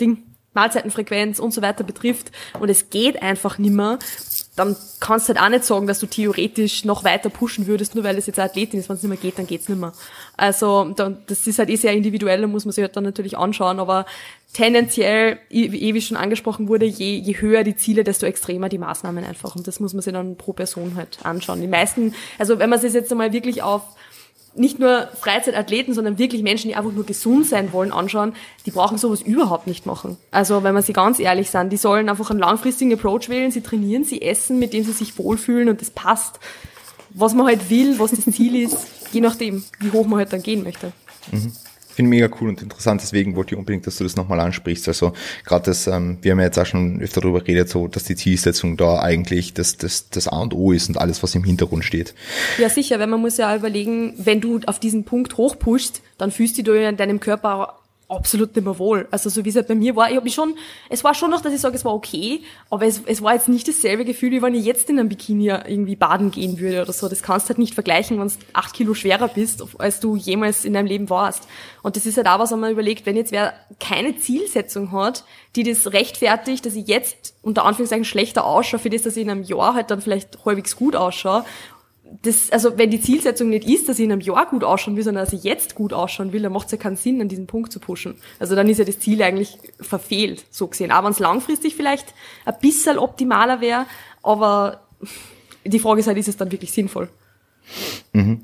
Ding, 0.00 0.24
Mahlzeitenfrequenz 0.52 1.38
und 1.38 1.54
so 1.54 1.62
weiter 1.62 1.84
betrifft, 1.84 2.32
und 2.60 2.68
es 2.68 2.90
geht 2.90 3.22
einfach 3.22 3.58
nimmer, 3.58 3.98
dann 4.58 4.76
kannst 5.00 5.28
du 5.28 5.34
halt 5.34 5.44
auch 5.44 5.48
nicht 5.48 5.64
sagen, 5.64 5.86
dass 5.86 6.00
du 6.00 6.06
theoretisch 6.06 6.84
noch 6.84 7.04
weiter 7.04 7.30
pushen 7.30 7.66
würdest, 7.66 7.94
nur 7.94 8.04
weil 8.04 8.18
es 8.18 8.26
jetzt 8.26 8.38
eine 8.38 8.50
Athletin 8.50 8.80
ist. 8.80 8.88
Wenn 8.88 8.96
es 8.96 9.02
nicht 9.02 9.08
mehr 9.08 9.18
geht, 9.18 9.38
dann 9.38 9.46
geht's 9.46 9.68
nicht 9.68 9.78
mehr. 9.78 9.92
Also 10.36 10.92
das 11.26 11.46
ist 11.46 11.58
halt 11.58 11.70
eh 11.70 11.76
sehr 11.76 11.92
individuell, 11.92 12.40
da 12.40 12.46
muss 12.46 12.64
man 12.64 12.72
sich 12.72 12.82
halt 12.82 12.96
dann 12.96 13.04
natürlich 13.04 13.38
anschauen, 13.38 13.78
aber 13.78 14.06
tendenziell, 14.52 15.38
eh 15.50 15.94
wie 15.94 16.00
schon 16.00 16.16
angesprochen 16.16 16.68
wurde, 16.68 16.86
je, 16.86 17.16
je 17.16 17.40
höher 17.40 17.64
die 17.64 17.76
Ziele, 17.76 18.02
desto 18.02 18.26
extremer 18.26 18.68
die 18.68 18.78
Maßnahmen 18.78 19.24
einfach. 19.24 19.54
Und 19.54 19.66
das 19.66 19.78
muss 19.78 19.92
man 19.92 20.02
sich 20.02 20.12
dann 20.12 20.36
pro 20.36 20.52
Person 20.52 20.94
halt 20.96 21.18
anschauen. 21.22 21.60
Die 21.60 21.66
meisten, 21.68 22.14
also 22.38 22.58
wenn 22.58 22.70
man 22.70 22.80
sich 22.80 22.92
jetzt 22.92 23.12
einmal 23.12 23.32
wirklich 23.32 23.62
auf 23.62 23.82
nicht 24.58 24.78
nur 24.78 25.08
Freizeitathleten, 25.20 25.94
sondern 25.94 26.18
wirklich 26.18 26.42
Menschen, 26.42 26.68
die 26.68 26.76
einfach 26.76 26.92
nur 26.92 27.06
gesund 27.06 27.46
sein 27.46 27.72
wollen, 27.72 27.92
anschauen, 27.92 28.34
die 28.66 28.70
brauchen 28.70 28.98
sowas 28.98 29.22
überhaupt 29.22 29.66
nicht 29.66 29.86
machen. 29.86 30.16
Also 30.30 30.62
wenn 30.62 30.74
wir 30.74 30.82
sie 30.82 30.92
ganz 30.92 31.18
ehrlich 31.18 31.50
sind, 31.50 31.72
die 31.72 31.76
sollen 31.76 32.08
einfach 32.08 32.30
einen 32.30 32.40
langfristigen 32.40 32.92
Approach 32.92 33.28
wählen, 33.28 33.50
sie 33.50 33.60
trainieren, 33.60 34.04
sie 34.04 34.22
essen, 34.22 34.58
mit 34.58 34.72
dem 34.72 34.84
sie 34.84 34.92
sich 34.92 35.18
wohlfühlen 35.18 35.68
und 35.68 35.80
das 35.80 35.90
passt. 35.90 36.40
Was 37.10 37.34
man 37.34 37.46
halt 37.46 37.70
will, 37.70 37.98
was 37.98 38.10
das 38.10 38.24
Ziel 38.34 38.54
ist, 38.56 38.86
je 39.12 39.20
nachdem, 39.20 39.64
wie 39.80 39.90
hoch 39.92 40.06
man 40.06 40.18
halt 40.18 40.32
dann 40.32 40.42
gehen 40.42 40.62
möchte. 40.62 40.92
Mhm 41.32 41.52
finde 41.98 42.10
mega 42.10 42.28
cool 42.40 42.50
und 42.50 42.62
interessant, 42.62 43.00
deswegen 43.02 43.34
wollte 43.34 43.54
ich 43.54 43.58
unbedingt, 43.58 43.84
dass 43.88 43.96
du 43.96 44.04
das 44.04 44.14
nochmal 44.14 44.38
ansprichst. 44.38 44.86
Also 44.86 45.14
gerade 45.44 45.64
das, 45.64 45.88
ähm, 45.88 46.18
wir 46.22 46.30
haben 46.30 46.38
ja 46.38 46.44
jetzt 46.44 46.56
auch 46.56 46.64
schon 46.64 47.00
öfter 47.00 47.20
darüber 47.20 47.40
geredet, 47.40 47.68
so 47.68 47.88
dass 47.88 48.04
die 48.04 48.14
Zielsetzung 48.14 48.76
da 48.76 49.00
eigentlich 49.00 49.52
das, 49.52 49.78
das, 49.78 50.08
das 50.08 50.28
A 50.28 50.38
und 50.38 50.54
O 50.54 50.70
ist 50.70 50.88
und 50.88 50.96
alles, 50.96 51.24
was 51.24 51.34
im 51.34 51.42
Hintergrund 51.42 51.84
steht. 51.84 52.14
Ja, 52.58 52.68
sicher, 52.68 53.00
weil 53.00 53.08
man 53.08 53.20
muss 53.20 53.36
ja 53.36 53.56
überlegen, 53.56 54.14
wenn 54.16 54.40
du 54.40 54.60
auf 54.66 54.78
diesen 54.78 55.02
Punkt 55.02 55.36
hochpushst, 55.36 56.00
dann 56.18 56.30
fühlst 56.30 56.56
du 56.56 56.62
dich 56.62 56.82
in 56.82 56.96
deinem 56.96 57.18
Körper 57.18 57.77
absolut 58.08 58.56
nicht 58.56 58.64
mehr 58.64 58.78
wohl. 58.78 59.06
Also 59.10 59.28
so 59.28 59.44
wie 59.44 59.50
es 59.50 59.56
halt 59.56 59.68
bei 59.68 59.74
mir 59.74 59.94
war, 59.94 60.08
ich 60.08 60.16
habe 60.16 60.24
mich 60.24 60.34
schon, 60.34 60.54
es 60.88 61.04
war 61.04 61.14
schon 61.14 61.30
noch, 61.30 61.42
dass 61.42 61.52
ich 61.52 61.60
sage, 61.60 61.76
es 61.76 61.84
war 61.84 61.94
okay, 61.94 62.42
aber 62.70 62.86
es, 62.86 63.02
es 63.04 63.22
war 63.22 63.34
jetzt 63.34 63.48
nicht 63.48 63.68
dasselbe 63.68 64.04
Gefühl, 64.06 64.30
wie 64.30 64.40
wenn 64.40 64.54
ich 64.54 64.64
jetzt 64.64 64.88
in 64.88 64.98
einem 64.98 65.10
Bikini 65.10 65.48
irgendwie 65.48 65.94
baden 65.94 66.30
gehen 66.30 66.58
würde 66.58 66.82
oder 66.82 66.92
so. 66.92 67.08
Das 67.08 67.22
kannst 67.22 67.46
du 67.46 67.48
halt 67.50 67.58
nicht 67.58 67.74
vergleichen, 67.74 68.18
wenn 68.18 68.28
du 68.28 68.34
acht 68.54 68.72
Kilo 68.72 68.94
schwerer 68.94 69.28
bist, 69.28 69.62
als 69.78 70.00
du 70.00 70.16
jemals 70.16 70.64
in 70.64 70.72
deinem 70.72 70.86
Leben 70.86 71.10
warst. 71.10 71.46
Und 71.82 71.96
das 71.96 72.06
ist 72.06 72.16
halt 72.16 72.26
auch 72.28 72.38
was, 72.38 72.50
wenn 72.50 72.60
man 72.60 72.72
überlegt, 72.72 73.04
wenn 73.04 73.16
jetzt 73.16 73.32
wer 73.32 73.52
keine 73.78 74.16
Zielsetzung 74.16 74.90
hat, 74.92 75.24
die 75.54 75.62
das 75.62 75.92
rechtfertigt, 75.92 76.64
dass 76.64 76.74
ich 76.74 76.88
jetzt 76.88 77.34
unter 77.42 77.64
Anführungszeichen 77.64 78.04
schlechter 78.04 78.44
ausschaue, 78.44 78.80
für 78.80 78.90
das, 78.90 79.02
dass 79.02 79.16
ich 79.16 79.22
in 79.22 79.30
einem 79.30 79.42
Jahr 79.42 79.74
halt 79.74 79.90
dann 79.90 80.00
vielleicht 80.00 80.44
halbwegs 80.46 80.76
gut 80.76 80.96
ausschaue 80.96 81.44
das, 82.22 82.50
also 82.50 82.78
wenn 82.78 82.90
die 82.90 83.00
Zielsetzung 83.00 83.50
nicht 83.50 83.68
ist, 83.68 83.88
dass 83.88 83.98
ich 83.98 84.04
in 84.04 84.12
einem 84.12 84.20
Jahr 84.20 84.46
gut 84.46 84.64
ausschauen 84.64 84.96
will, 84.96 85.04
sondern 85.04 85.24
dass 85.24 85.32
ich 85.32 85.44
jetzt 85.44 85.74
gut 85.74 85.92
ausschauen 85.92 86.32
will, 86.32 86.42
dann 86.42 86.52
macht 86.52 86.66
es 86.66 86.72
ja 86.72 86.78
keinen 86.78 86.96
Sinn, 86.96 87.20
an 87.20 87.28
diesen 87.28 87.46
Punkt 87.46 87.72
zu 87.72 87.80
pushen. 87.80 88.16
Also 88.38 88.54
dann 88.54 88.68
ist 88.68 88.78
ja 88.78 88.84
das 88.84 88.98
Ziel 88.98 89.22
eigentlich 89.22 89.58
verfehlt, 89.80 90.44
so 90.50 90.66
gesehen. 90.66 90.90
Aber 90.90 91.06
wenn 91.06 91.12
es 91.12 91.18
langfristig 91.18 91.76
vielleicht 91.76 92.14
ein 92.44 92.54
bisschen 92.60 92.98
optimaler 92.98 93.60
wäre, 93.60 93.86
aber 94.22 94.80
die 95.64 95.78
Frage 95.78 96.00
ist 96.00 96.06
halt, 96.06 96.18
ist 96.18 96.28
es 96.28 96.36
dann 96.36 96.50
wirklich 96.50 96.72
sinnvoll? 96.72 97.08
Mhm. 98.12 98.40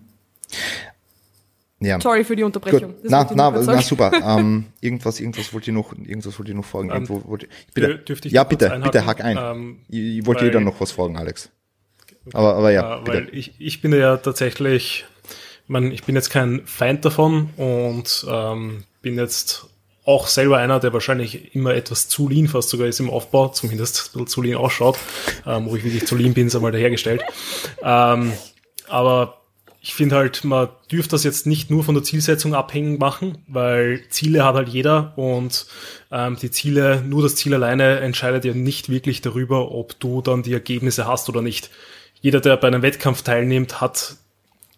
Ja. 1.81 2.01
Sorry 2.01 2.25
für 2.25 2.37
die 2.37 2.45
Unterbrechung. 2.45 2.95
Na, 3.03 3.29
na, 3.35 3.51
na, 3.51 3.83
super. 3.83 4.11
ähm, 4.39 4.67
irgendwas, 4.81 5.21
irgendwas 5.21 5.53
wollte 5.53 5.71
ich 5.71 5.75
noch, 5.75 5.93
irgendwas 5.93 6.39
wollte 6.39 6.53
ich 6.53 6.57
noch 6.57 6.65
fragen. 6.65 6.89
Ähm, 6.89 6.95
Irgendwo 6.95 7.29
wollte 7.29 7.47
ich, 7.47 7.75
bitte, 7.75 7.99
dürfte 7.99 8.29
ich 8.29 8.35
ja, 8.35 8.45
bitte, 8.45 8.73
einhaken? 8.73 8.91
bitte, 8.91 9.07
hack 9.07 9.23
ein. 9.23 9.39
Ähm, 9.39 9.79
ich, 9.89 10.19
ich 10.19 10.27
wollte 10.27 10.45
dir 10.45 10.51
dann 10.51 10.65
noch 10.65 10.81
was 10.81 10.93
fragen, 10.93 11.17
Alex. 11.17 11.51
Aber, 12.33 12.55
aber 12.57 12.71
ja, 12.71 13.01
Äh, 13.01 13.07
weil 13.07 13.29
ich, 13.33 13.53
ich 13.59 13.81
bin 13.81 13.93
ja 13.93 14.17
tatsächlich, 14.17 15.05
man, 15.67 15.93
ich 15.93 16.05
bin 16.05 16.15
jetzt 16.15 16.31
kein 16.31 16.63
Feind 16.67 17.05
davon 17.05 17.51
und 17.57 18.27
ähm, 18.29 18.85
bin 19.03 19.17
jetzt 19.17 19.67
auch 20.07 20.27
selber 20.27 20.59
einer, 20.59 20.81
der 20.81 20.93
wahrscheinlich 20.93 21.55
immer 21.55 21.75
etwas 21.75 22.09
zu 22.09 22.29
lean 22.29 22.47
fast 22.47 22.69
sogar 22.69 22.87
ist 22.87 23.01
im 23.01 23.09
Aufbau, 23.11 23.49
zumindest 23.49 23.99
ein 23.99 24.13
bisschen 24.13 24.27
zu 24.27 24.43
lean 24.43 24.57
ausschaut. 24.57 24.99
Ähm, 25.47 25.67
wo 25.67 25.77
ich 25.77 25.85
wirklich 25.85 26.07
zu 26.07 26.17
lean 26.17 26.35
bin, 26.35 26.47
ist 26.47 26.57
einmal 26.57 26.73
dahergestellt. 26.73 27.23
Ähm, 27.83 28.33
aber 28.89 29.41
ich 29.81 29.95
finde 29.95 30.17
halt, 30.17 30.45
man 30.45 30.69
dürfte 30.91 31.11
das 31.11 31.25
jetzt 31.25 31.47
nicht 31.47 31.71
nur 31.71 31.85
von 31.85 31.95
der 31.95 32.03
Zielsetzung 32.03 32.55
abhängig 32.55 32.99
machen, 32.99 33.39
weil 33.47 34.03
Ziele 34.09 34.43
hat 34.43 34.55
halt 34.55 34.71
jeder 34.71 35.13
und 35.17 35.67
ähm, 36.11 36.37
die 36.41 36.51
Ziele, 36.51 37.03
nur 37.03 37.23
das 37.23 37.37
Ziel 37.37 37.53
alleine 37.53 38.01
entscheidet 38.01 38.47
ja 38.47 38.55
nicht 38.55 38.89
wirklich 38.89 39.21
darüber, 39.21 39.73
ob 39.73 40.01
du 40.01 40.23
dann 40.23 40.43
die 40.43 40.55
Ergebnisse 40.55 41.07
hast 41.07 41.29
oder 41.29 41.43
nicht. 41.43 41.71
Jeder, 42.25 42.41
der 42.41 42.57
bei 42.57 42.69
einem 42.69 42.81
Wettkampf 42.81 43.21
teilnimmt, 43.21 43.83
hat 43.83 44.17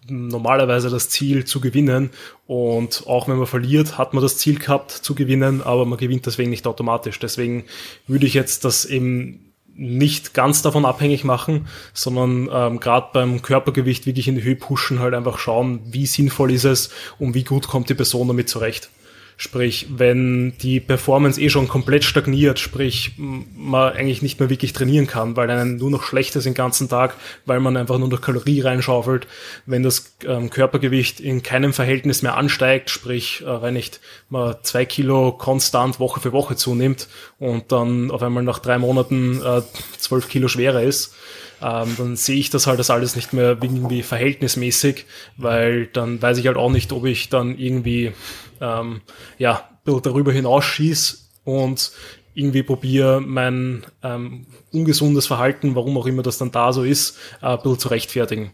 normalerweise 0.09 0.91
das 0.91 1.11
Ziel 1.11 1.45
zu 1.45 1.61
gewinnen 1.61 2.11
und 2.49 3.05
auch 3.07 3.29
wenn 3.29 3.37
man 3.37 3.47
verliert, 3.47 3.99
hat 3.99 4.15
man 4.15 4.23
das 4.25 4.37
Ziel 4.37 4.59
gehabt 4.59 4.91
zu 4.91 5.15
gewinnen, 5.15 5.63
aber 5.63 5.87
man 5.87 5.97
gewinnt 5.97 6.27
deswegen 6.27 6.51
nicht 6.51 6.67
automatisch. 6.67 7.21
Deswegen 7.21 7.63
würde 8.09 8.27
ich 8.27 8.35
jetzt 8.35 8.65
das 8.65 8.85
eben 8.85 9.53
nicht 9.77 10.35
ganz 10.35 10.63
davon 10.63 10.85
abhängig 10.85 11.23
machen, 11.23 11.69
sondern 11.95 12.49
ähm, 12.53 12.81
gerade 12.81 13.11
beim 13.13 13.43
Körpergewicht 13.43 14.07
wirklich 14.07 14.27
in 14.27 14.35
die 14.35 14.43
Höhe 14.43 14.57
pushen, 14.57 14.99
halt 14.99 15.15
einfach 15.15 15.39
schauen, 15.39 15.79
wie 15.85 16.07
sinnvoll 16.07 16.51
ist 16.51 16.65
es 16.65 16.91
und 17.21 17.35
wie 17.35 17.45
gut 17.45 17.69
kommt 17.69 17.89
die 17.89 17.95
Person 17.95 18.27
damit 18.27 18.49
zurecht. 18.49 18.91
Sprich, 19.39 19.87
wenn 19.91 20.55
die 20.63 20.81
Performance 20.81 21.39
eh 21.39 21.51
schon 21.51 21.69
komplett 21.69 22.05
stagniert, 22.05 22.59
sprich, 22.59 23.13
man 23.19 23.93
eigentlich 23.93 24.23
nicht 24.23 24.41
mehr 24.41 24.49
wirklich 24.49 24.73
trainieren 24.73 25.07
kann, 25.07 25.37
weil 25.37 25.51
einem 25.51 25.77
nur 25.77 25.91
noch 25.91 26.05
schlecht 26.05 26.35
ist 26.37 26.45
den 26.45 26.55
ganzen 26.55 26.89
Tag, 26.89 27.15
weil 27.45 27.61
man 27.61 27.77
einfach 27.77 27.99
nur 27.99 28.09
noch 28.09 28.23
Kalorie 28.23 28.63
reinschaufelt, 28.63 29.27
wenn 29.67 29.83
das 29.83 30.17
ähm, 30.25 30.49
Körpergewicht 30.49 31.21
in 31.21 31.43
keinem 31.43 31.75
Verhältnis 31.75 32.23
mehr 32.23 32.37
ansteigt, 32.37 32.89
sprich, 32.89 33.43
äh, 33.43 33.61
wenn 33.61 33.75
nicht 33.75 34.01
man 34.31 34.57
zwei 34.63 34.87
Kilo 34.87 35.33
konstant 35.33 36.01
Woche 36.01 36.21
für 36.21 36.33
Woche 36.33 36.57
zunimmt 36.57 37.09
und 37.39 37.73
dann 37.73 38.11
auf 38.11 38.23
einmal 38.23 38.43
nach 38.43 38.59
drei 38.59 38.79
Monaten 38.79 39.43
äh, 39.43 39.61
zwölf 39.99 40.29
Kilo 40.29 40.49
schwerer 40.49 40.83
ist, 40.83 41.15
ähm, 41.63 41.95
dann 41.97 42.17
sehe 42.17 42.37
ich 42.37 42.51
das 42.51 42.67
halt 42.67 42.79
als 42.79 42.91
alles 42.91 43.17
nicht 43.17 43.33
mehr 43.33 43.57
irgendwie 43.61 44.03
verhältnismäßig, 44.03 45.07
weil 45.37 45.87
dann 45.87 46.21
weiß 46.21 46.39
ich 46.39 46.47
halt 46.47 46.57
auch 46.57 46.71
nicht, 46.71 46.93
ob 46.93 47.07
ich 47.07 47.29
dann 47.29 47.59
irgendwie 47.59 48.13
ähm, 48.61 49.01
ja, 49.39 49.69
ein 49.71 49.79
bisschen 49.85 50.03
darüber 50.03 50.33
hinausschieß 50.33 51.31
und 51.45 51.93
irgendwie 52.35 52.63
probiere, 52.63 53.21
mein 53.21 53.85
ähm, 54.03 54.47
ungesundes 54.73 55.27
Verhalten, 55.27 55.75
warum 55.75 55.97
auch 55.97 56.07
immer 56.07 56.23
das 56.23 56.39
dann 56.39 56.53
da 56.53 56.73
so 56.73 56.83
ist, 56.83 57.19
äh, 57.41 57.47
ein 57.47 57.57
bisschen 57.59 57.79
zu 57.79 57.89
rechtfertigen. 57.89 58.53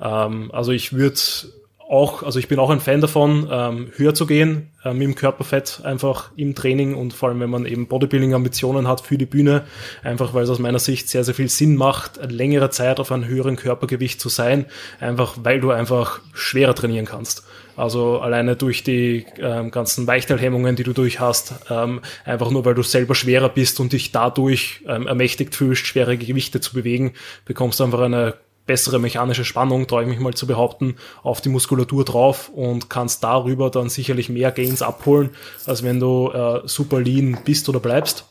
Ähm, 0.00 0.50
also 0.52 0.72
ich 0.72 0.92
würde 0.92 1.18
auch, 1.92 2.22
also 2.22 2.38
ich 2.38 2.48
bin 2.48 2.58
auch 2.58 2.70
ein 2.70 2.80
Fan 2.80 3.00
davon, 3.00 3.48
ähm, 3.50 3.92
höher 3.96 4.14
zu 4.14 4.26
gehen, 4.26 4.70
äh, 4.84 4.92
mit 4.92 5.02
dem 5.02 5.14
Körperfett 5.14 5.80
einfach 5.84 6.30
im 6.36 6.54
Training 6.54 6.94
und 6.94 7.12
vor 7.12 7.28
allem, 7.28 7.40
wenn 7.40 7.50
man 7.50 7.66
eben 7.66 7.86
Bodybuilding-Ambitionen 7.86 8.88
hat 8.88 9.02
für 9.02 9.18
die 9.18 9.26
Bühne, 9.26 9.64
einfach 10.02 10.32
weil 10.32 10.44
es 10.44 10.50
aus 10.50 10.58
meiner 10.58 10.78
Sicht 10.78 11.08
sehr, 11.08 11.22
sehr 11.24 11.34
viel 11.34 11.48
Sinn 11.48 11.76
macht, 11.76 12.18
längere 12.30 12.70
Zeit 12.70 12.98
auf 12.98 13.12
einem 13.12 13.26
höheren 13.26 13.56
Körpergewicht 13.56 14.20
zu 14.20 14.28
sein, 14.28 14.66
einfach 15.00 15.36
weil 15.42 15.60
du 15.60 15.70
einfach 15.70 16.20
schwerer 16.32 16.74
trainieren 16.74 17.06
kannst. 17.06 17.44
Also 17.82 18.20
alleine 18.20 18.54
durch 18.54 18.84
die 18.84 19.26
ähm, 19.38 19.72
ganzen 19.72 20.06
Weichteilhemmungen, 20.06 20.76
die 20.76 20.84
du 20.84 20.92
durch 20.92 21.18
hast, 21.18 21.54
ähm, 21.68 22.00
einfach 22.24 22.48
nur 22.52 22.64
weil 22.64 22.74
du 22.74 22.84
selber 22.84 23.16
schwerer 23.16 23.48
bist 23.48 23.80
und 23.80 23.92
dich 23.92 24.12
dadurch 24.12 24.84
ähm, 24.86 25.08
ermächtigt 25.08 25.56
fühlst, 25.56 25.84
schwere 25.84 26.16
Gewichte 26.16 26.60
zu 26.60 26.74
bewegen, 26.74 27.14
bekommst 27.44 27.80
du 27.80 27.84
einfach 27.84 28.02
eine 28.02 28.34
bessere 28.66 29.00
mechanische 29.00 29.44
Spannung, 29.44 29.88
traue 29.88 30.02
ich 30.02 30.08
mich 30.08 30.20
mal 30.20 30.32
zu 30.32 30.46
behaupten, 30.46 30.94
auf 31.24 31.40
die 31.40 31.48
Muskulatur 31.48 32.04
drauf 32.04 32.50
und 32.50 32.88
kannst 32.88 33.24
darüber 33.24 33.68
dann 33.68 33.88
sicherlich 33.88 34.28
mehr 34.28 34.52
Gains 34.52 34.80
abholen, 34.80 35.30
als 35.66 35.82
wenn 35.82 35.98
du 35.98 36.30
äh, 36.30 36.60
super 36.66 37.00
lean 37.00 37.38
bist 37.44 37.68
oder 37.68 37.80
bleibst. 37.80 38.26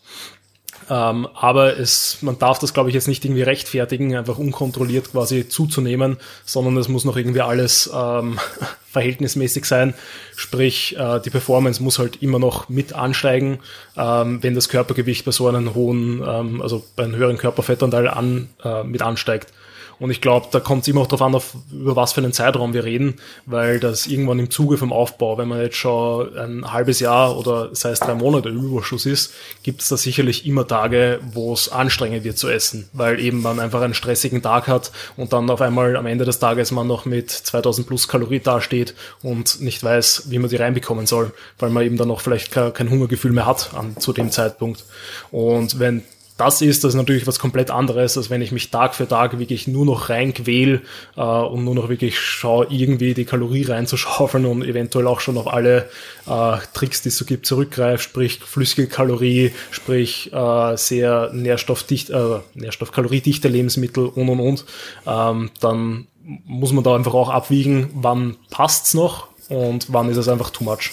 Ähm, 0.91 1.25
aber 1.35 1.79
es, 1.79 2.17
man 2.19 2.37
darf 2.37 2.59
das, 2.59 2.73
glaube 2.73 2.89
ich, 2.89 2.95
jetzt 2.95 3.07
nicht 3.07 3.23
irgendwie 3.23 3.43
rechtfertigen, 3.43 4.13
einfach 4.13 4.37
unkontrolliert 4.37 5.13
quasi 5.13 5.47
zuzunehmen, 5.47 6.17
sondern 6.43 6.75
es 6.75 6.89
muss 6.89 7.05
noch 7.05 7.15
irgendwie 7.15 7.39
alles 7.39 7.89
ähm, 7.95 8.37
verhältnismäßig 8.91 9.63
sein. 9.63 9.93
Sprich, 10.35 10.97
äh, 10.97 11.21
die 11.21 11.29
Performance 11.29 11.81
muss 11.81 11.97
halt 11.97 12.21
immer 12.21 12.39
noch 12.39 12.67
mit 12.67 12.91
ansteigen, 12.91 13.59
ähm, 13.95 14.43
wenn 14.43 14.53
das 14.53 14.67
Körpergewicht 14.67 15.23
bei 15.23 15.31
so 15.31 15.47
einem 15.47 15.73
hohen, 15.75 16.21
ähm, 16.27 16.61
also 16.61 16.83
bei 16.97 17.05
einem 17.05 17.15
höheren 17.15 17.37
Körperfettanteil 17.37 18.09
an, 18.09 18.49
äh, 18.61 18.83
mit 18.83 19.01
ansteigt. 19.01 19.53
Und 20.01 20.09
ich 20.09 20.19
glaube, 20.19 20.47
da 20.51 20.59
kommt 20.59 20.81
es 20.81 20.87
immer 20.87 21.01
auch 21.01 21.07
darauf 21.07 21.21
an, 21.21 21.35
auf, 21.35 21.53
über 21.71 21.95
was 21.95 22.13
für 22.13 22.21
einen 22.21 22.33
Zeitraum 22.33 22.73
wir 22.73 22.83
reden, 22.83 23.17
weil 23.45 23.79
das 23.79 24.07
irgendwann 24.07 24.39
im 24.39 24.49
Zuge 24.49 24.77
vom 24.77 24.91
Aufbau, 24.91 25.37
wenn 25.37 25.47
man 25.47 25.61
jetzt 25.61 25.77
schon 25.77 26.35
ein 26.35 26.73
halbes 26.73 26.99
Jahr 26.99 27.37
oder 27.37 27.69
sei 27.73 27.91
es 27.91 27.99
drei 27.99 28.15
Monate 28.15 28.49
Überschuss 28.49 29.05
ist, 29.05 29.31
gibt 29.61 29.81
es 29.83 29.89
da 29.89 29.97
sicherlich 29.97 30.47
immer 30.47 30.67
Tage, 30.67 31.19
wo 31.33 31.53
es 31.53 31.69
anstrengend 31.69 32.23
wird 32.23 32.39
zu 32.39 32.49
essen, 32.49 32.89
weil 32.93 33.19
eben 33.19 33.43
man 33.43 33.59
einfach 33.59 33.81
einen 33.81 33.93
stressigen 33.93 34.41
Tag 34.41 34.67
hat 34.67 34.91
und 35.17 35.33
dann 35.33 35.47
auf 35.51 35.61
einmal 35.61 35.95
am 35.95 36.07
Ende 36.07 36.25
des 36.25 36.39
Tages 36.39 36.71
man 36.71 36.87
noch 36.87 37.05
mit 37.05 37.29
2000 37.29 37.85
plus 37.85 38.07
Kalorie 38.07 38.39
dasteht 38.39 38.95
und 39.21 39.61
nicht 39.61 39.83
weiß, 39.83 40.23
wie 40.31 40.39
man 40.39 40.49
die 40.49 40.55
reinbekommen 40.55 41.05
soll, 41.05 41.31
weil 41.59 41.69
man 41.69 41.83
eben 41.85 41.97
dann 41.97 42.09
auch 42.09 42.21
vielleicht 42.21 42.51
ke- 42.51 42.71
kein 42.71 42.89
Hungergefühl 42.89 43.33
mehr 43.33 43.45
hat 43.45 43.75
an, 43.75 43.95
zu 43.97 44.13
dem 44.13 44.31
Zeitpunkt. 44.31 44.83
Und 45.29 45.77
wenn 45.77 46.01
das 46.41 46.59
ist, 46.63 46.83
das 46.83 46.93
ist 46.93 46.97
natürlich 46.97 47.27
was 47.27 47.37
komplett 47.37 47.69
anderes, 47.69 48.17
als 48.17 48.31
wenn 48.31 48.41
ich 48.41 48.51
mich 48.51 48.71
Tag 48.71 48.95
für 48.95 49.07
Tag 49.07 49.37
wirklich 49.37 49.67
nur 49.67 49.85
noch 49.85 50.09
reinquäl 50.09 50.81
äh, 51.15 51.21
und 51.21 51.63
nur 51.65 51.75
noch 51.75 51.87
wirklich 51.87 52.19
schaue, 52.19 52.65
irgendwie 52.71 53.13
die 53.13 53.25
Kalorie 53.25 53.61
reinzuschaufeln 53.61 54.47
und 54.47 54.63
eventuell 54.63 55.05
auch 55.05 55.19
schon 55.19 55.37
auf 55.37 55.53
alle 55.53 55.87
äh, 56.25 56.57
Tricks, 56.73 57.03
die 57.03 57.09
es 57.09 57.17
so 57.17 57.25
gibt, 57.25 57.45
zurückgreift, 57.45 58.03
sprich 58.03 58.39
flüssige 58.39 58.87
Kalorie, 58.87 59.53
sprich 59.69 60.33
äh, 60.33 60.77
sehr 60.77 61.29
nährstoffdicht, 61.31 62.09
äh, 62.09 62.39
nährstoffkaloriedichte 62.55 63.47
Lebensmittel 63.47 64.07
und 64.07 64.29
und 64.29 64.39
und, 64.39 64.65
ähm, 65.05 65.51
dann 65.59 66.07
muss 66.23 66.71
man 66.71 66.83
da 66.83 66.95
einfach 66.95 67.13
auch 67.13 67.29
abwiegen, 67.29 67.91
wann 67.93 68.35
passt's 68.49 68.95
noch 68.95 69.27
und 69.49 69.93
wann 69.93 70.09
ist 70.09 70.17
es 70.17 70.27
einfach 70.27 70.49
too 70.49 70.63
much. 70.63 70.89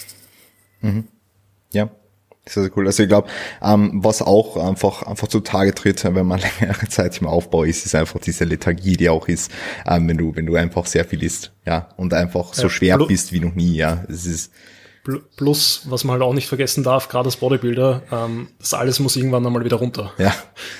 Ja, 1.73 1.89
sehr, 2.49 2.62
sehr 2.65 2.73
cool. 2.77 2.87
Also 2.87 3.03
ich 3.03 3.09
glaube, 3.09 3.29
ähm, 3.62 3.93
was 3.95 4.23
auch 4.23 4.57
einfach 4.57 5.03
einfach 5.03 5.29
zutage 5.29 5.75
tritt, 5.75 6.05
wenn 6.05 6.27
man 6.27 6.41
längere 6.61 6.89
Zeit 6.89 7.20
im 7.20 7.27
Aufbau 7.27 7.65
ist, 7.65 7.87
ist 7.87 7.95
einfach 7.95 8.20
diese 8.20 8.45
Lethargie, 8.45 8.97
die 8.97 9.09
auch 9.09 9.29
ist, 9.29 9.51
ähm, 9.87 10.09
wenn 10.09 10.16
du 10.19 10.35
wenn 10.35 10.47
du 10.47 10.57
einfach 10.57 10.87
sehr 10.87 11.05
viel 11.05 11.23
isst, 11.23 11.53
ja, 11.66 11.89
und 11.97 12.15
einfach 12.15 12.55
so 12.55 12.65
Ja, 12.65 12.70
schwer 12.70 12.99
bist 12.99 13.33
wie 13.33 13.41
noch 13.41 13.55
nie, 13.55 13.77
ja. 13.77 14.05
Es 14.09 14.27
ist 14.27 14.53
Plus, 15.37 15.83
was 15.87 16.05
man 16.05 16.15
halt 16.15 16.23
auch 16.23 16.35
nicht 16.35 16.49
vergessen 16.49 16.85
darf, 16.85 17.09
gerade 17.09 17.27
als 17.27 17.37
Bodybuilder, 17.37 18.03
ähm, 18.12 18.49
das 18.59 18.75
alles 18.75 19.01
muss 19.01 19.16
irgendwann 19.16 19.47
einmal 19.47 19.65
wieder 19.65 19.77
runter. 19.77 20.12
ja, 20.19 20.35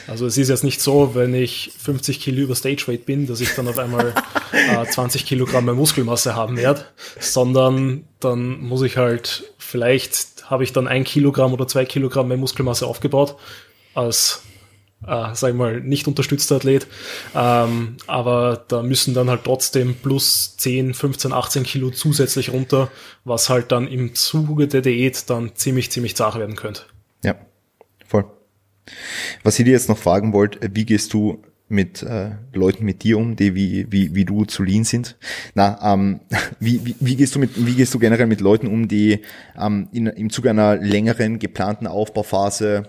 Also 0.07 0.27
es 0.27 0.37
ist 0.37 0.49
jetzt 0.49 0.65
nicht 0.65 0.81
so, 0.83 1.15
wenn 1.15 1.35
ich 1.35 1.73
50 1.79 2.21
Kilo 2.21 2.43
über 2.43 2.55
Stageweight 2.55 3.07
bin, 3.07 3.27
dass 3.27 3.41
ich 3.41 3.55
dann 3.55 3.69
auf 3.69 3.79
einmal 3.79 4.15
äh, 4.53 4.87
20 4.87 5.25
Kilogramm 5.25 5.65
mehr 5.65 5.75
Muskelmasse 5.75 6.35
haben 6.35 6.57
werde, 6.57 6.85
sondern 7.19 8.05
dann 8.21 8.61
muss 8.61 8.83
ich 8.83 8.97
halt, 8.97 9.45
vielleicht 9.57 10.51
habe 10.51 10.65
ich 10.65 10.73
dann 10.73 10.89
ein 10.89 11.05
Kilogramm 11.05 11.53
oder 11.53 11.67
zwei 11.67 11.85
Kilogramm 11.85 12.29
mehr 12.29 12.37
Muskelmasse 12.37 12.87
aufgebaut 12.87 13.37
als 13.95 14.43
äh, 15.07 15.35
sag 15.35 15.51
ich 15.51 15.57
mal, 15.57 15.81
nicht 15.81 16.09
unterstützter 16.09 16.57
Athlet. 16.57 16.87
Ähm, 17.35 17.97
aber 18.07 18.65
da 18.69 18.83
müssen 18.83 19.15
dann 19.15 19.31
halt 19.31 19.45
trotzdem 19.45 19.95
plus 19.95 20.57
10, 20.57 20.95
15, 20.95 21.33
18 21.33 21.63
Kilo 21.63 21.91
zusätzlich 21.91 22.53
runter, 22.53 22.91
was 23.25 23.49
halt 23.49 23.73
dann 23.73 23.87
im 23.87 24.15
Zuge 24.15 24.67
der 24.67 24.83
Diät 24.83 25.31
dann 25.31 25.55
ziemlich, 25.55 25.91
ziemlich 25.91 26.17
zart 26.17 26.37
werden 26.37 26.57
könnte. 26.57 26.83
Ja, 27.25 27.37
voll. 28.07 28.25
Was 29.43 29.59
ich 29.59 29.65
dir 29.65 29.73
jetzt 29.73 29.89
noch 29.89 29.99
fragen 29.99 30.33
wollte, 30.33 30.71
wie 30.73 30.87
gehst 30.87 31.13
du 31.13 31.43
mit 31.71 32.03
äh, 32.03 32.31
Leuten 32.55 32.85
mit 32.85 33.03
dir 33.03 33.19
um, 33.19 33.37
die 33.37 33.55
wie, 33.55 33.87
wie, 33.91 34.15
wie 34.15 34.25
du 34.25 34.47
zu 34.47 34.63
lean 34.63 34.85
sind? 34.85 35.17
Na, 35.55 35.79
ähm, 35.83 36.21
wie, 36.61 36.85
wie, 36.85 36.97
wie 36.99 37.17
gehst 37.17 37.35
du 37.35 37.39
mit, 37.39 37.51
wie 37.55 37.75
gehst 37.75 37.95
du 37.95 37.99
generell 37.99 38.27
mit 38.27 38.41
Leuten 38.41 38.67
um, 38.67 38.89
die 38.89 39.21
ähm, 39.57 39.89
in, 39.93 40.07
im 40.07 40.31
Zuge 40.31 40.51
einer 40.51 40.77
längeren 40.77 41.39
geplanten 41.39 41.87
Aufbauphase 41.87 42.89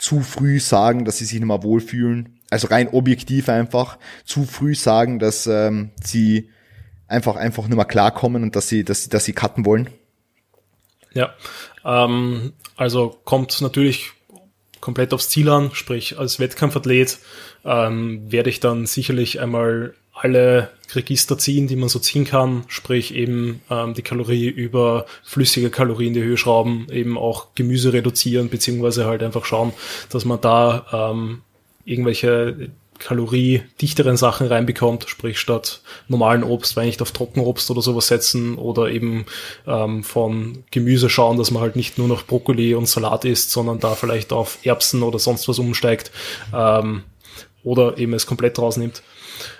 zu 0.00 0.20
früh 0.20 0.58
sagen, 0.58 1.04
dass 1.04 1.18
sie 1.18 1.26
sich 1.26 1.38
nicht 1.38 1.46
mehr 1.46 1.62
wohlfühlen, 1.62 2.40
also 2.48 2.68
rein 2.68 2.88
objektiv 2.88 3.48
einfach, 3.48 3.98
zu 4.24 4.44
früh 4.44 4.74
sagen, 4.74 5.18
dass 5.18 5.46
ähm, 5.46 5.90
sie 6.02 6.48
einfach 7.06 7.36
einfach 7.36 7.66
nicht 7.66 7.76
mehr 7.76 7.84
klarkommen 7.84 8.42
und 8.42 8.56
dass 8.56 8.68
sie, 8.68 8.82
dass, 8.82 9.08
dass 9.10 9.26
sie 9.26 9.34
cutten 9.34 9.66
wollen? 9.66 9.90
Ja, 11.12 11.34
ähm, 11.84 12.54
also 12.76 13.20
kommt 13.24 13.60
natürlich 13.60 14.12
komplett 14.80 15.12
aufs 15.12 15.28
Ziel 15.28 15.50
an, 15.50 15.70
sprich 15.74 16.18
als 16.18 16.40
Wettkampfathlet 16.40 17.18
ähm, 17.64 18.32
werde 18.32 18.48
ich 18.48 18.60
dann 18.60 18.86
sicherlich 18.86 19.38
einmal 19.38 19.94
alle 20.14 20.70
Register 20.96 21.38
ziehen, 21.38 21.66
die 21.66 21.76
man 21.76 21.88
so 21.88 21.98
ziehen 21.98 22.24
kann, 22.24 22.64
sprich 22.68 23.14
eben 23.14 23.60
ähm, 23.70 23.94
die 23.94 24.02
Kalorie 24.02 24.48
über 24.48 25.06
flüssige 25.22 25.70
Kalorien 25.70 26.08
in 26.08 26.14
die 26.14 26.22
Höhe 26.22 26.36
schrauben, 26.36 26.86
eben 26.90 27.18
auch 27.18 27.48
Gemüse 27.54 27.92
reduzieren, 27.92 28.48
beziehungsweise 28.48 29.06
halt 29.06 29.22
einfach 29.22 29.44
schauen, 29.44 29.72
dass 30.10 30.24
man 30.24 30.40
da 30.40 31.12
ähm, 31.12 31.42
irgendwelche 31.84 32.70
kaloriedichteren 33.00 34.16
Sachen 34.16 34.46
reinbekommt, 34.46 35.08
sprich 35.08 35.40
statt 35.40 35.80
normalen 36.06 36.44
Obst 36.44 36.76
nicht 36.76 37.02
auf 37.02 37.10
Trockenobst 37.10 37.70
oder 37.70 37.82
sowas 37.82 38.06
setzen 38.06 38.56
oder 38.56 38.90
eben 38.90 39.24
ähm, 39.66 40.04
von 40.04 40.64
Gemüse 40.70 41.10
schauen, 41.10 41.38
dass 41.38 41.50
man 41.50 41.62
halt 41.62 41.76
nicht 41.76 41.98
nur 41.98 42.06
noch 42.06 42.24
Brokkoli 42.24 42.74
und 42.74 42.86
Salat 42.86 43.24
isst, 43.24 43.50
sondern 43.50 43.80
da 43.80 43.94
vielleicht 43.94 44.32
auf 44.32 44.58
Erbsen 44.64 45.02
oder 45.02 45.18
sonst 45.18 45.48
was 45.48 45.58
umsteigt 45.58 46.12
ähm, 46.54 47.02
oder 47.64 47.98
eben 47.98 48.12
es 48.12 48.26
komplett 48.26 48.58
rausnimmt. 48.58 49.02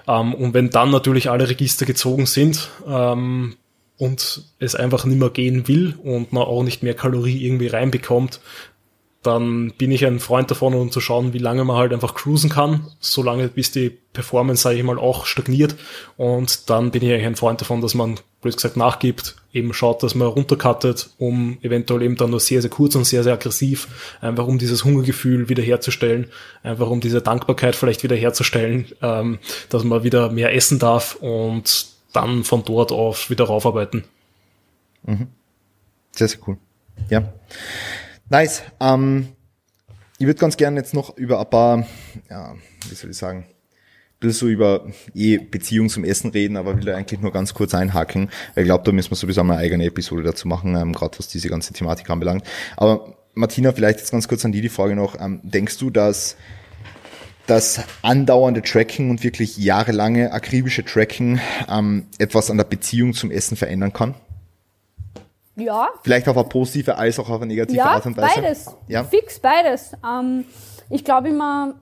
Ähm, 0.07 0.35
und 0.35 0.55
wenn 0.55 0.71
dann 0.71 0.91
natürlich 0.91 1.31
alle 1.31 1.49
Register 1.49 1.87
gezogen 1.87 2.27
sind 2.27 2.69
ähm, 2.87 3.57
und 3.97 4.45
es 4.59 4.75
einfach 4.75 5.05
nicht 5.05 5.19
mehr 5.19 5.31
gehen 5.31 5.69
will 5.69 5.95
und 6.03 6.33
man 6.33 6.45
auch 6.45 6.63
nicht 6.63 6.83
mehr 6.83 6.95
Kalorie 6.95 7.45
irgendwie 7.45 7.69
reinbekommt, 7.69 8.41
dann 9.23 9.73
bin 9.77 9.93
ich 9.93 10.07
ein 10.07 10.19
Freund 10.19 10.51
davon, 10.51 10.73
um 10.73 10.91
zu 10.91 11.01
schauen, 11.01 11.35
wie 11.35 11.39
lange 11.39 11.65
man 11.65 11.77
halt 11.77 11.93
einfach 11.93 12.15
cruisen 12.15 12.49
kann, 12.49 12.87
solange 13.01 13.49
bis 13.49 13.71
die 13.71 13.91
Performance, 14.13 14.63
sage 14.63 14.79
ich 14.79 14.83
mal, 14.83 14.99
auch 14.99 15.27
stagniert. 15.27 15.77
Und 16.17 16.71
dann 16.71 16.91
bin 16.91 17.03
ich 17.03 17.13
eigentlich 17.13 17.27
ein 17.27 17.37
Freund 17.37 17.61
davon, 17.61 17.83
dass 17.83 17.95
man, 17.95 18.19
blöd 18.41 18.57
gesagt, 18.57 18.79
nachgibt, 18.79 19.37
eben 19.53 19.75
schaut, 19.75 20.03
dass 20.03 20.15
man 20.15 20.29
runtercuttet, 20.29 21.11
um 21.19 21.59
eventuell 21.61 22.03
eben 22.03 22.17
dann 22.17 22.31
nur 22.31 22.41
sehr, 22.41 22.63
sehr 22.63 22.71
kurz 22.71 22.95
und 22.95 23.05
sehr, 23.05 23.23
sehr 23.23 23.35
aggressiv, 23.35 23.89
einfach 24.23 24.47
um 24.47 24.59
dieses 24.59 24.85
Hungergefühl 24.85 25.51
wiederherzustellen, 25.51 26.29
einfach 26.63 26.89
um 26.89 27.01
diese 27.01 27.21
Dankbarkeit 27.21 27.77
vielleicht 27.77 28.03
wiederherzustellen, 28.03 28.87
ähm, 29.03 29.39
dass 29.69 29.85
man 29.85 30.03
wieder 30.03 30.31
mehr 30.31 30.55
essen 30.55 30.79
darf 30.79 31.17
und 31.17 31.89
dann 32.15 32.45
von 32.45 32.65
dort 32.65 32.91
auf 32.91 33.29
wieder 33.29 33.45
raufarbeiten. 33.45 34.05
Mhm. 35.05 35.29
Sehr, 36.13 36.29
sehr 36.29 36.39
cool. 36.47 36.57
Ja. 37.09 37.33
Nice. 38.31 38.63
Ähm, 38.79 39.27
ich 40.19 40.27
würde 40.27 40.39
ganz 40.39 40.57
gerne 40.57 40.79
jetzt 40.79 40.95
noch 40.95 41.17
über 41.17 41.41
ein 41.41 41.51
paar, 41.51 41.87
ja, 42.31 42.55
wie 42.89 42.95
soll 42.95 43.11
ich 43.11 43.17
sagen, 43.17 43.41
ein 43.41 44.21
bisschen 44.21 44.39
so 44.39 44.49
über 44.49 44.87
eh 45.15 45.39
Beziehung 45.39 45.89
zum 45.89 46.05
Essen 46.05 46.31
reden, 46.31 46.57
aber 46.57 46.77
will 46.77 46.85
da 46.85 46.95
eigentlich 46.95 47.21
nur 47.21 47.33
ganz 47.33 47.55
kurz 47.55 47.75
einhaken, 47.75 48.31
ich 48.55 48.65
glaube, 48.65 48.85
da 48.85 48.93
müssen 48.93 49.11
wir 49.11 49.17
sowieso 49.17 49.43
mal 49.43 49.55
eine 49.55 49.63
eigene 49.63 49.85
Episode 49.85 50.23
dazu 50.23 50.47
machen, 50.47 50.77
ähm, 50.77 50.93
gerade 50.93 51.19
was 51.19 51.27
diese 51.27 51.49
ganze 51.49 51.73
Thematik 51.73 52.09
anbelangt. 52.09 52.45
Aber 52.77 53.17
Martina, 53.35 53.73
vielleicht 53.73 53.99
jetzt 53.99 54.13
ganz 54.13 54.29
kurz 54.29 54.45
an 54.45 54.53
die 54.53 54.61
die 54.61 54.69
Frage 54.69 54.95
noch. 54.95 55.21
Ähm, 55.21 55.41
denkst 55.43 55.79
du, 55.79 55.91
dass 55.91 56.37
das 57.49 57.83
andauernde 58.03 58.63
Tracking 58.63 59.11
und 59.11 59.25
wirklich 59.25 59.57
jahrelange 59.57 60.33
akribische 60.33 60.85
Tracking 60.85 61.41
ähm, 61.69 62.07
etwas 62.19 62.49
an 62.49 62.59
der 62.59 62.65
Beziehung 62.65 63.13
zum 63.13 63.33
Essen 63.33 63.57
verändern 63.57 63.93
kann? 63.93 64.15
Ja. 65.61 65.89
Vielleicht 66.03 66.29
auf 66.29 66.37
eine 66.37 66.49
positive 66.49 66.97
als 66.97 67.19
auch 67.19 67.29
auf 67.29 67.37
eine 67.37 67.47
negative 67.47 67.79
ja, 67.79 67.87
Art 67.87 68.07
und 68.07 68.17
Weise? 68.17 68.41
Beides. 68.41 68.77
Ja, 68.89 69.05
fix 69.05 69.39
beides. 69.39 69.93
Ähm, 70.05 70.45
ich 70.89 71.05
glaube 71.05 71.29
immer. 71.29 71.75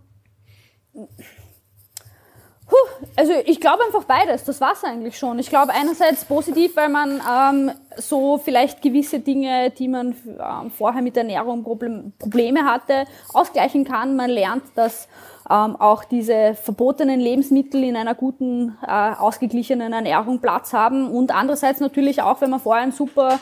Puh, 2.69 3.07
also 3.17 3.33
ich 3.47 3.61
glaube 3.63 3.83
einfach 3.83 4.05
beides, 4.05 4.45
das 4.45 4.61
war's 4.61 4.85
eigentlich 4.85 5.17
schon. 5.17 5.39
Ich 5.39 5.49
glaube 5.49 5.73
einerseits 5.73 6.27
positiv, 6.27 6.77
weil 6.77 6.91
man 6.91 7.23
ähm, 7.27 7.71
so 7.97 8.37
vielleicht 8.37 8.83
gewisse 8.83 9.21
Dinge, 9.21 9.71
die 9.71 9.89
man 9.89 10.15
ähm, 10.27 10.71
vorher 10.71 11.01
mit 11.01 11.17
Ernährung 11.17 11.65
Problem, 11.65 12.13
Probleme 12.19 12.67
hatte, 12.67 13.07
ausgleichen 13.33 13.85
kann. 13.85 14.17
Man 14.17 14.29
lernt, 14.29 14.65
dass 14.75 15.09
ähm, 15.51 15.77
auch 15.77 16.05
diese 16.05 16.55
verbotenen 16.55 17.21
Lebensmittel 17.21 17.83
in 17.85 17.97
einer 17.97 18.15
guten, 18.15 18.77
äh, 18.87 18.91
ausgeglichenen 18.91 19.93
Ernährung 19.93 20.41
Platz 20.41 20.73
haben. 20.73 21.11
Und 21.11 21.35
andererseits 21.35 21.81
natürlich 21.81 22.21
auch, 22.23 22.41
wenn 22.41 22.51
man 22.51 22.61
vorher 22.61 22.83
ein 22.83 22.93
super 22.93 23.41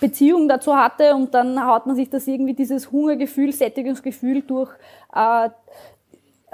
Beziehung 0.00 0.48
dazu 0.48 0.76
hatte 0.76 1.14
und 1.14 1.34
dann 1.34 1.64
haut 1.66 1.86
man 1.86 1.96
sich 1.96 2.10
das 2.10 2.26
irgendwie 2.26 2.54
dieses 2.54 2.90
Hungergefühl, 2.90 3.52
Sättigungsgefühl 3.52 4.42
durch 4.42 4.70
äh, 5.14 5.48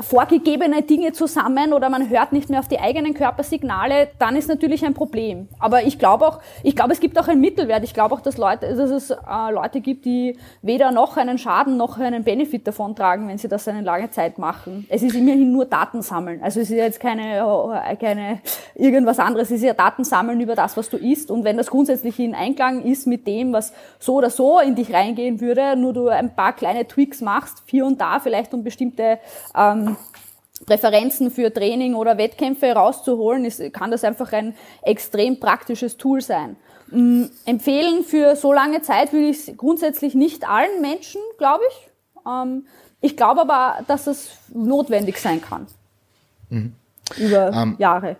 vorgegebene 0.01 0.83
Dinge 0.83 1.13
zusammen 1.13 1.73
oder 1.73 1.91
man 1.91 2.09
hört 2.09 2.33
nicht 2.33 2.51
mehr 2.51 2.61
auf 2.61 2.69
die 2.69 2.79
eigenen 2.79 3.15
Körpersignale, 3.15 4.09
dann 4.19 4.37
ist 4.37 4.49
natürlich 4.49 4.85
ein 4.85 4.95
Problem. 4.95 5.49
Aber 5.59 5.83
ich 5.83 5.99
glaube 5.99 6.27
auch, 6.27 6.41
ich 6.63 6.77
glaube, 6.77 6.93
es 6.93 7.01
gibt 7.01 7.19
auch 7.19 7.27
einen 7.27 7.41
Mittelwert. 7.41 7.83
Ich 7.83 7.95
glaube 7.95 8.15
auch, 8.15 8.21
dass, 8.21 8.37
Leute, 8.37 8.75
dass 8.77 8.91
es 8.91 9.11
äh, 9.11 9.17
Leute 9.53 9.81
gibt, 9.81 10.05
die 10.05 10.37
weder 10.63 10.93
noch 10.93 11.17
einen 11.17 11.39
Schaden 11.39 11.77
noch 11.77 11.99
einen 11.99 12.23
Benefit 12.23 12.67
davon 12.67 12.95
tragen, 12.95 13.29
wenn 13.29 13.39
sie 13.39 13.49
das 13.49 13.67
eine 13.67 13.83
lange 13.83 14.11
Zeit 14.11 14.39
machen. 14.39 14.87
Es 14.89 15.03
ist 15.03 15.17
immerhin 15.17 15.51
nur 15.53 15.65
Daten 15.65 16.03
sammeln. 16.03 16.41
Also 16.43 16.61
es 16.61 16.71
ist 16.71 16.77
jetzt 16.77 17.01
keine, 17.01 17.39
äh, 17.39 17.97
keine 17.97 18.41
irgendwas 18.77 19.19
anderes. 19.19 19.51
Es 19.51 19.57
ist 19.57 19.65
ja 19.65 19.75
Daten 19.75 20.05
sammeln 20.05 20.41
über 20.41 20.55
das, 20.55 20.77
was 20.77 20.89
du 20.91 20.97
isst. 20.97 21.31
Und 21.31 21.43
wenn 21.43 21.57
das 21.57 21.69
grundsätzlich 21.69 22.21
in 22.21 22.35
Einklang 22.35 22.85
ist 22.85 23.07
mit 23.07 23.27
dem, 23.27 23.53
was 23.53 23.73
so 23.99 24.15
oder 24.15 24.31
so 24.31 24.61
in 24.61 24.77
dich 24.77 24.93
reingehen 24.93 25.41
würde, 25.41 25.75
nur 25.75 25.93
du 25.93 26.09
ein 26.09 26.35
paar 26.35 26.53
kleine 26.53 26.87
Tweaks 26.87 27.21
machst, 27.21 27.65
hier 27.67 27.85
und 27.85 28.01
da 28.01 28.21
vielleicht 28.21 28.55
um 28.55 28.63
bestimmte 28.63 29.19
ähm, 29.57 29.88
Präferenzen 30.67 31.31
für 31.31 31.53
Training 31.53 31.95
oder 31.95 32.19
Wettkämpfe 32.19 32.73
rauszuholen, 32.73 33.45
ist, 33.45 33.73
kann 33.73 33.91
das 33.91 34.05
einfach 34.05 34.33
ein 34.33 34.55
extrem 34.83 35.39
praktisches 35.39 35.97
Tool 35.97 36.21
sein. 36.21 36.57
Ähm, 36.93 37.31
empfehlen 37.45 38.05
für 38.05 38.37
so 38.37 38.53
lange 38.53 38.83
Zeit 38.83 39.13
würde 39.13 39.29
ich 39.29 39.49
es 39.49 39.57
grundsätzlich 39.57 40.15
nicht 40.15 40.49
allen 40.49 40.81
Menschen, 40.81 41.21
glaube 41.39 41.63
ich. 41.69 41.91
Ähm, 42.27 42.67
ich 43.01 43.17
glaube 43.17 43.43
aber, 43.43 43.85
dass 43.87 44.07
es 44.07 44.31
notwendig 44.53 45.19
sein 45.19 45.41
kann. 45.41 45.67
Mhm. 46.51 46.73
Über 47.17 47.53
ähm, 47.53 47.77
Jahre. 47.79 48.17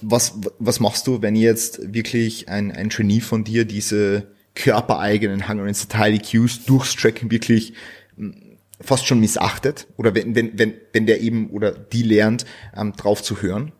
Was, 0.00 0.34
was 0.58 0.80
machst 0.80 1.06
du, 1.06 1.22
wenn 1.22 1.36
jetzt 1.36 1.92
wirklich 1.94 2.48
ein, 2.48 2.72
ein 2.72 2.88
Genie 2.88 3.20
von 3.20 3.44
dir 3.44 3.64
diese 3.64 4.26
körpereigenen 4.54 5.48
Hunger 5.48 5.64
and 5.64 5.76
Satiety 5.76 6.38
Cues 6.38 6.64
durchs 6.64 6.94
Tracken 6.94 7.30
wirklich 7.30 7.74
fast 8.82 9.06
schon 9.06 9.20
missachtet 9.20 9.86
oder 9.96 10.14
wenn, 10.14 10.34
wenn, 10.34 10.58
wenn, 10.58 10.74
wenn 10.92 11.06
der 11.06 11.20
eben 11.20 11.50
oder 11.50 11.72
die 11.72 12.02
lernt, 12.02 12.44
ähm, 12.76 12.92
drauf 12.92 13.22
zu 13.22 13.42
hören? 13.42 13.72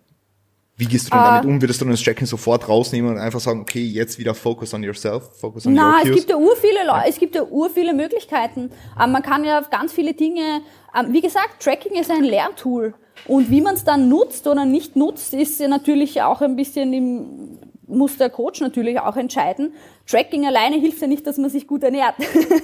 Wie 0.76 0.86
gehst 0.86 1.06
du 1.06 1.10
denn 1.10 1.20
uh, 1.20 1.24
damit 1.24 1.44
um? 1.44 1.60
Würdest 1.60 1.80
du 1.80 1.84
dann 1.84 1.92
das 1.92 2.02
Tracking 2.02 2.26
sofort 2.26 2.68
rausnehmen 2.68 3.12
und 3.12 3.18
einfach 3.18 3.40
sagen, 3.40 3.60
okay, 3.60 3.84
jetzt 3.84 4.18
wieder 4.18 4.34
focus 4.34 4.72
on 4.74 4.82
yourself, 4.82 5.38
focus 5.38 5.66
on 5.66 5.74
na, 5.74 5.98
your 5.98 6.10
es 6.10 6.16
gibt 6.16 6.30
ja 6.30 6.36
ur 6.36 6.56
viele 6.56 6.86
Leute, 6.86 7.08
es 7.08 7.18
gibt 7.18 7.34
ja 7.34 7.42
ur 7.42 7.70
viele 7.70 7.92
Möglichkeiten. 7.94 8.70
Ähm, 9.00 9.12
man 9.12 9.22
kann 9.22 9.44
ja 9.44 9.60
ganz 9.60 9.92
viele 9.92 10.14
Dinge, 10.14 10.62
ähm, 10.98 11.12
wie 11.12 11.20
gesagt, 11.20 11.62
Tracking 11.62 11.92
ist 12.00 12.10
ein 12.10 12.24
Lerntool. 12.24 12.94
Und 13.26 13.50
wie 13.50 13.60
man 13.60 13.74
es 13.74 13.84
dann 13.84 14.08
nutzt 14.08 14.46
oder 14.46 14.64
nicht 14.64 14.96
nutzt, 14.96 15.34
ist 15.34 15.60
ja 15.60 15.68
natürlich 15.68 16.22
auch 16.22 16.40
ein 16.40 16.56
bisschen 16.56 16.92
im, 16.92 17.58
muss 17.92 18.16
der 18.16 18.30
Coach 18.30 18.60
natürlich 18.60 18.98
auch 19.00 19.16
entscheiden. 19.16 19.74
Tracking 20.06 20.46
alleine 20.46 20.76
hilft 20.76 21.00
ja 21.00 21.06
nicht, 21.06 21.26
dass 21.26 21.36
man 21.36 21.50
sich 21.50 21.66
gut 21.66 21.82
ernährt. 21.82 22.14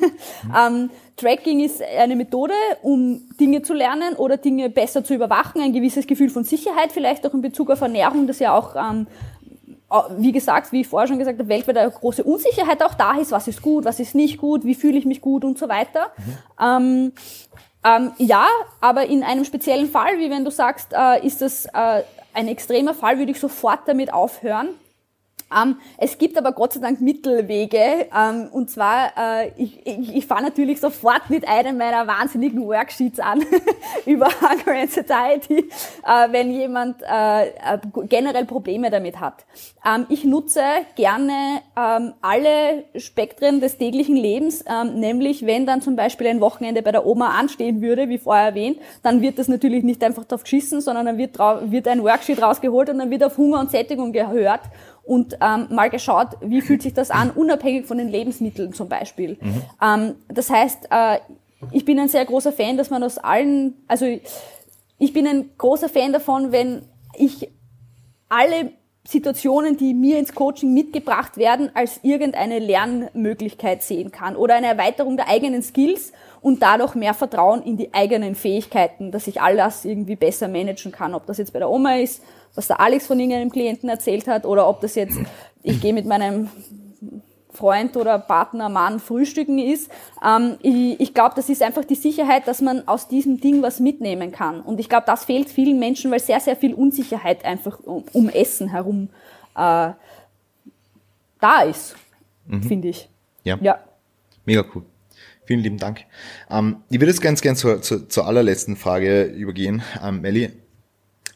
ähm, 0.58 0.90
Tracking 1.16 1.60
ist 1.60 1.82
eine 1.82 2.16
Methode, 2.16 2.54
um 2.82 3.22
Dinge 3.38 3.62
zu 3.62 3.74
lernen 3.74 4.14
oder 4.16 4.36
Dinge 4.36 4.70
besser 4.70 5.04
zu 5.04 5.14
überwachen, 5.14 5.60
ein 5.60 5.72
gewisses 5.72 6.06
Gefühl 6.06 6.30
von 6.30 6.44
Sicherheit, 6.44 6.92
vielleicht 6.92 7.26
auch 7.26 7.34
in 7.34 7.42
Bezug 7.42 7.70
auf 7.70 7.80
Ernährung, 7.80 8.26
das 8.26 8.38
ja 8.38 8.56
auch 8.56 8.74
ähm, 8.76 9.06
wie 10.18 10.32
gesagt, 10.32 10.70
wie 10.72 10.82
ich 10.82 10.86
vorher 10.86 11.08
schon 11.08 11.18
gesagt 11.18 11.38
habe, 11.38 11.48
weltweit 11.48 11.78
eine 11.78 11.90
große 11.90 12.22
Unsicherheit 12.22 12.82
auch 12.82 12.94
da 12.94 13.16
ist, 13.18 13.32
was 13.32 13.48
ist 13.48 13.62
gut, 13.62 13.84
was 13.84 14.00
ist 14.00 14.14
nicht 14.14 14.38
gut, 14.38 14.64
wie 14.64 14.74
fühle 14.74 14.98
ich 14.98 15.06
mich 15.06 15.20
gut 15.20 15.44
und 15.44 15.58
so 15.58 15.68
weiter. 15.68 16.12
Mhm. 16.18 16.36
Ähm, 16.60 17.12
ähm, 17.84 18.12
ja, 18.18 18.46
aber 18.80 19.06
in 19.06 19.22
einem 19.22 19.44
speziellen 19.44 19.88
Fall, 19.88 20.18
wie 20.18 20.30
wenn 20.30 20.44
du 20.44 20.50
sagst, 20.50 20.92
äh, 20.92 21.24
ist 21.24 21.40
das 21.40 21.66
äh, 21.66 22.02
ein 22.34 22.48
extremer 22.48 22.92
Fall, 22.92 23.18
würde 23.18 23.32
ich 23.32 23.40
sofort 23.40 23.80
damit 23.86 24.12
aufhören, 24.12 24.68
Ähm, 25.54 25.76
es 25.96 26.18
gibt 26.18 26.36
aber 26.36 26.52
Gott 26.52 26.74
sei 26.74 26.80
Dank 26.80 27.00
Mittelwege. 27.00 28.06
Ähm, 28.14 28.48
und 28.52 28.70
zwar, 28.70 29.12
äh, 29.16 29.50
ich, 29.56 29.86
ich, 29.86 30.16
ich 30.16 30.26
fahre 30.26 30.42
natürlich 30.42 30.80
sofort 30.80 31.30
mit 31.30 31.48
einem 31.48 31.78
meiner 31.78 32.06
wahnsinnigen 32.06 32.66
Worksheets 32.66 33.20
an 33.20 33.42
über 34.06 34.28
Hunger 34.40 34.80
and 34.80 34.90
Satiety, 34.90 35.58
äh, 35.58 36.32
wenn 36.32 36.50
jemand 36.50 37.02
äh, 37.02 37.48
äh, 37.48 37.78
generell 38.08 38.44
Probleme 38.44 38.90
damit 38.90 39.20
hat. 39.20 39.46
Ähm, 39.86 40.06
ich 40.08 40.24
nutze 40.24 40.62
gerne 40.96 41.62
ähm, 41.76 42.12
alle 42.20 42.84
Spektren 42.96 43.60
des 43.60 43.78
täglichen 43.78 44.16
Lebens, 44.16 44.64
ähm, 44.66 45.00
nämlich 45.00 45.46
wenn 45.46 45.66
dann 45.66 45.80
zum 45.80 45.96
Beispiel 45.96 46.26
ein 46.26 46.40
Wochenende 46.40 46.82
bei 46.82 46.92
der 46.92 47.06
Oma 47.06 47.30
anstehen 47.38 47.80
würde, 47.80 48.08
wie 48.08 48.18
vorher 48.18 48.46
erwähnt, 48.46 48.78
dann 49.02 49.22
wird 49.22 49.38
das 49.38 49.48
natürlich 49.48 49.82
nicht 49.82 50.02
einfach 50.04 50.24
drauf 50.24 50.42
geschissen, 50.42 50.80
sondern 50.80 51.06
dann 51.06 51.18
wird, 51.18 51.38
wird 51.38 51.88
ein 51.88 52.02
Worksheet 52.02 52.42
rausgeholt 52.42 52.90
und 52.90 52.98
dann 52.98 53.10
wird 53.10 53.24
auf 53.24 53.38
Hunger 53.38 53.60
und 53.60 53.70
Sättigung 53.70 54.12
gehört 54.12 54.60
und 55.08 55.38
ähm, 55.40 55.68
mal 55.70 55.88
geschaut, 55.88 56.36
wie 56.40 56.60
fühlt 56.60 56.82
sich 56.82 56.92
das 56.92 57.10
an, 57.10 57.30
unabhängig 57.30 57.86
von 57.86 57.96
den 57.96 58.08
Lebensmitteln 58.08 58.74
zum 58.74 58.88
Beispiel. 58.88 59.38
Mhm. 59.40 59.62
Ähm, 59.82 60.14
das 60.28 60.50
heißt, 60.50 60.88
äh, 60.90 61.18
ich 61.72 61.86
bin 61.86 61.98
ein 61.98 62.08
sehr 62.08 62.24
großer 62.26 62.52
Fan, 62.52 62.76
dass 62.76 62.90
man 62.90 63.02
aus 63.02 63.16
allen, 63.16 63.74
also 63.88 64.06
ich 64.98 65.12
bin 65.14 65.26
ein 65.26 65.50
großer 65.56 65.88
Fan 65.88 66.12
davon, 66.12 66.52
wenn 66.52 66.82
ich 67.16 67.50
alle 68.28 68.72
Situationen, 69.06 69.78
die 69.78 69.94
mir 69.94 70.18
ins 70.18 70.34
Coaching 70.34 70.74
mitgebracht 70.74 71.38
werden, 71.38 71.70
als 71.72 72.00
irgendeine 72.02 72.58
Lernmöglichkeit 72.58 73.82
sehen 73.82 74.12
kann 74.12 74.36
oder 74.36 74.56
eine 74.56 74.66
Erweiterung 74.66 75.16
der 75.16 75.28
eigenen 75.28 75.62
Skills 75.62 76.12
und 76.40 76.62
dadurch 76.62 76.94
mehr 76.94 77.14
Vertrauen 77.14 77.62
in 77.62 77.76
die 77.76 77.92
eigenen 77.92 78.34
Fähigkeiten, 78.34 79.10
dass 79.10 79.26
ich 79.26 79.40
all 79.40 79.56
das 79.56 79.84
irgendwie 79.84 80.16
besser 80.16 80.48
managen 80.48 80.92
kann. 80.92 81.14
Ob 81.14 81.26
das 81.26 81.38
jetzt 81.38 81.52
bei 81.52 81.58
der 81.58 81.70
Oma 81.70 81.96
ist, 81.96 82.22
was 82.54 82.68
der 82.68 82.80
Alex 82.80 83.06
von 83.06 83.18
irgendeinem 83.18 83.50
Klienten 83.50 83.88
erzählt 83.88 84.26
hat, 84.26 84.44
oder 84.44 84.68
ob 84.68 84.80
das 84.80 84.94
jetzt, 84.94 85.18
ich 85.62 85.80
gehe 85.80 85.92
mit 85.92 86.06
meinem 86.06 86.48
Freund 87.58 87.96
oder 87.96 88.18
Partner, 88.18 88.68
Mann 88.68 89.00
frühstücken 89.00 89.58
ist. 89.58 89.90
Ähm, 90.24 90.56
ich 90.62 91.00
ich 91.00 91.14
glaube, 91.14 91.34
das 91.34 91.48
ist 91.48 91.62
einfach 91.62 91.84
die 91.84 91.96
Sicherheit, 91.96 92.46
dass 92.46 92.60
man 92.60 92.86
aus 92.86 93.08
diesem 93.08 93.40
Ding 93.40 93.62
was 93.62 93.80
mitnehmen 93.80 94.30
kann. 94.30 94.60
Und 94.60 94.78
ich 94.78 94.88
glaube, 94.88 95.04
das 95.06 95.24
fehlt 95.24 95.48
vielen 95.48 95.78
Menschen, 95.78 96.10
weil 96.10 96.20
sehr, 96.20 96.40
sehr 96.40 96.56
viel 96.56 96.72
Unsicherheit 96.72 97.44
einfach 97.44 97.80
um, 97.80 98.04
um 98.12 98.28
Essen 98.28 98.68
herum 98.68 99.08
äh, 99.56 99.90
da 101.40 101.62
ist, 101.68 101.96
mhm. 102.46 102.62
finde 102.62 102.88
ich. 102.88 103.08
Ja. 103.44 103.58
ja. 103.60 103.78
Mega 104.44 104.64
cool. 104.74 104.84
Vielen 105.48 105.60
lieben 105.60 105.78
Dank. 105.78 106.04
Ähm, 106.50 106.82
ich 106.90 107.00
würde 107.00 107.10
jetzt 107.10 107.22
ganz 107.22 107.40
gern 107.40 107.56
zur, 107.56 107.80
zur, 107.80 108.06
zur 108.06 108.26
allerletzten 108.26 108.76
Frage 108.76 109.22
übergehen. 109.22 109.80
Ähm, 110.04 110.20
Melli, 110.20 110.50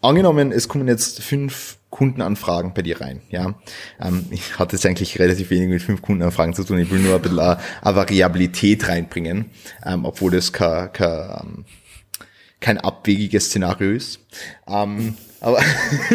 angenommen, 0.03 0.53
es 0.53 0.69
kommen 0.69 0.87
jetzt 0.87 1.23
fünf 1.23 1.79
Kundenanfragen 1.89 2.75
bei 2.75 2.83
dir 2.83 3.01
rein. 3.01 3.23
Ja, 3.31 3.55
ähm, 3.99 4.27
ich 4.31 4.59
hatte 4.59 4.77
jetzt 4.77 4.85
eigentlich 4.85 5.19
relativ 5.19 5.49
wenig 5.49 5.71
mit 5.71 5.81
fünf 5.81 6.03
Kundenanfragen 6.03 6.53
zu 6.53 6.63
tun. 6.63 6.79
Ich 6.79 6.91
will 6.91 6.99
nur 6.99 7.15
ein 7.15 7.23
bisschen 7.23 7.39
eine, 7.39 7.57
Variabilität 7.83 8.87
reinbringen, 8.87 9.47
ähm, 9.83 10.05
obwohl 10.05 10.33
das 10.33 10.53
kein, 10.53 10.93
kein, 10.93 11.41
ähm, 11.41 11.65
kein 12.61 12.77
abwegiges 12.77 13.47
Szenario 13.47 13.93
ist. 13.93 14.21
Ähm, 14.69 15.17
aber 15.41 15.63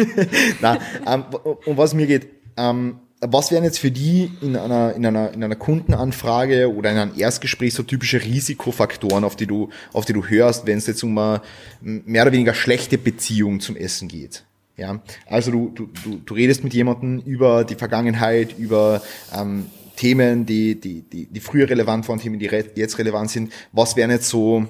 na, 0.60 0.78
ähm, 1.04 1.24
um 1.66 1.76
was 1.76 1.94
mir 1.94 2.06
geht, 2.06 2.28
ähm, 2.56 3.00
was 3.20 3.50
wären 3.50 3.64
jetzt 3.64 3.78
für 3.78 3.90
die 3.90 4.30
in 4.40 4.56
einer, 4.56 4.94
in 4.94 5.04
einer, 5.04 5.32
in 5.32 5.42
einer 5.42 5.56
Kundenanfrage 5.56 6.72
oder 6.72 6.90
in 6.90 6.98
einem 6.98 7.18
Erstgespräch 7.18 7.74
so 7.74 7.82
typische 7.82 8.22
Risikofaktoren, 8.22 9.24
auf 9.24 9.36
die 9.36 9.46
du, 9.46 9.70
auf 9.92 10.04
die 10.04 10.12
du 10.12 10.24
hörst, 10.24 10.66
wenn 10.66 10.78
es 10.78 10.86
jetzt 10.86 11.02
um 11.02 11.16
eine 11.18 11.40
mehr 11.80 12.22
oder 12.22 12.32
weniger 12.32 12.54
schlechte 12.54 12.98
Beziehung 12.98 13.60
zum 13.60 13.76
Essen 13.76 14.08
geht? 14.08 14.44
Ja, 14.76 15.00
also 15.26 15.50
du, 15.50 15.72
du, 15.74 15.88
du, 16.04 16.20
du 16.24 16.34
redest 16.34 16.62
mit 16.62 16.72
jemandem 16.72 17.18
über 17.20 17.64
die 17.64 17.74
Vergangenheit, 17.74 18.56
über 18.56 19.02
ähm, 19.36 19.66
Themen, 19.96 20.46
die, 20.46 20.80
die, 20.80 21.02
die, 21.02 21.26
die 21.26 21.40
früher 21.40 21.68
relevant 21.68 22.08
waren, 22.08 22.20
Themen, 22.20 22.38
die 22.38 22.46
jetzt 22.46 22.98
relevant 22.98 23.32
sind. 23.32 23.52
Was 23.72 23.96
wären 23.96 24.12
jetzt 24.12 24.28
so, 24.28 24.66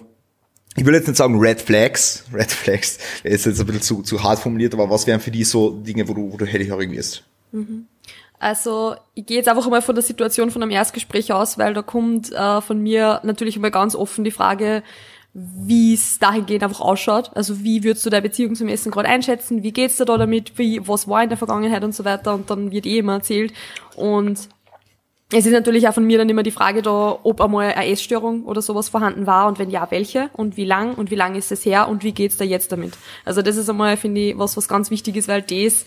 ich 0.75 0.87
will 0.87 0.95
jetzt 0.95 1.07
nicht 1.07 1.19
sagen 1.19 1.39
Red 1.39 1.61
Flags, 1.61 2.25
Red 2.33 2.51
Flags 2.51 2.97
ist 3.23 3.45
jetzt 3.45 3.61
ein 3.61 3.67
bisschen 3.67 3.83
zu, 3.83 4.03
zu 4.03 4.23
hart 4.23 4.39
formuliert, 4.39 4.73
aber 4.73 4.89
was 4.89 5.07
wären 5.07 5.21
für 5.21 5.31
die 5.31 5.45
so 5.45 5.71
Dinge, 5.71 6.09
wo 6.09 6.15
du, 6.15 6.33
wo 6.33 6.39
du 6.39 6.47
hellhörig 6.47 6.91
wirst? 6.91 7.25
Mhm. 7.53 7.88
Also 8.39 8.95
ich 9.15 9.27
gehe 9.27 9.37
jetzt 9.39 9.49
einfach 9.49 9.69
mal 9.69 9.83
von 9.83 9.95
der 9.95 10.05
Situation 10.05 10.51
von 10.51 10.63
einem 10.63 10.71
Erstgespräch 10.71 11.33
aus, 11.33 11.59
weil 11.59 11.75
da 11.75 11.83
kommt 11.83 12.33
äh, 12.33 12.61
von 12.61 12.81
mir 12.81 13.21
natürlich 13.25 13.57
immer 13.57 13.71
ganz 13.71 13.95
offen 13.95 14.25
die 14.25 14.31
Frage, 14.31 14.83
wie 15.35 15.95
es 15.95 16.19
dahingehend 16.19 16.63
einfach 16.63 16.81
ausschaut. 16.81 17.31
Also 17.35 17.63
wie 17.63 17.85
würdest 17.85 18.07
du 18.07 18.11
deine 18.11 18.23
Beziehung 18.23 18.55
zum 18.55 18.69
Essen 18.69 18.91
gerade 18.91 19.09
einschätzen? 19.09 19.63
Wie 19.63 19.73
geht's 19.73 19.97
dir 19.97 20.05
da 20.05 20.17
damit? 20.17 20.59
Wie, 20.59 20.87
was 20.87 21.09
war 21.09 21.23
in 21.23 21.29
der 21.29 21.39
Vergangenheit 21.39 21.85
und 21.85 21.95
so 21.95 22.05
weiter? 22.05 22.35
Und 22.35 22.51
dann 22.51 22.71
wird 22.71 22.87
eh 22.87 22.99
immer 22.99 23.15
erzählt. 23.15 23.53
Und 23.97 24.49
es 25.31 25.45
ist 25.45 25.53
natürlich 25.53 25.87
auch 25.87 25.93
von 25.93 26.07
mir 26.07 26.17
dann 26.17 26.29
immer 26.29 26.43
die 26.43 26.51
Frage 26.51 26.81
da, 26.81 27.19
ob 27.23 27.41
einmal 27.43 27.73
eine 27.73 27.91
Essstörung 27.91 28.45
oder 28.45 28.63
sowas 28.63 28.89
vorhanden 28.89 29.27
war 29.27 29.47
und 29.47 29.59
wenn 29.59 29.69
ja, 29.69 29.87
welche 29.91 30.31
und 30.33 30.57
wie 30.57 30.65
lang 30.65 30.95
und 30.95 31.11
wie 31.11 31.17
lang 31.17 31.35
ist 31.35 31.53
es 31.53 31.67
her 31.67 31.89
und 31.89 32.03
wie 32.03 32.13
geht's 32.13 32.39
da 32.39 32.45
jetzt 32.45 32.73
damit? 32.73 32.95
Also 33.27 33.43
das 33.43 33.57
ist 33.57 33.69
einmal, 33.69 33.99
finde 33.99 34.23
ich, 34.23 34.39
was, 34.39 34.57
was 34.57 34.69
ganz 34.69 34.91
wichtig 34.91 35.17
ist, 35.17 35.29
weil 35.29 35.43
das 35.43 35.85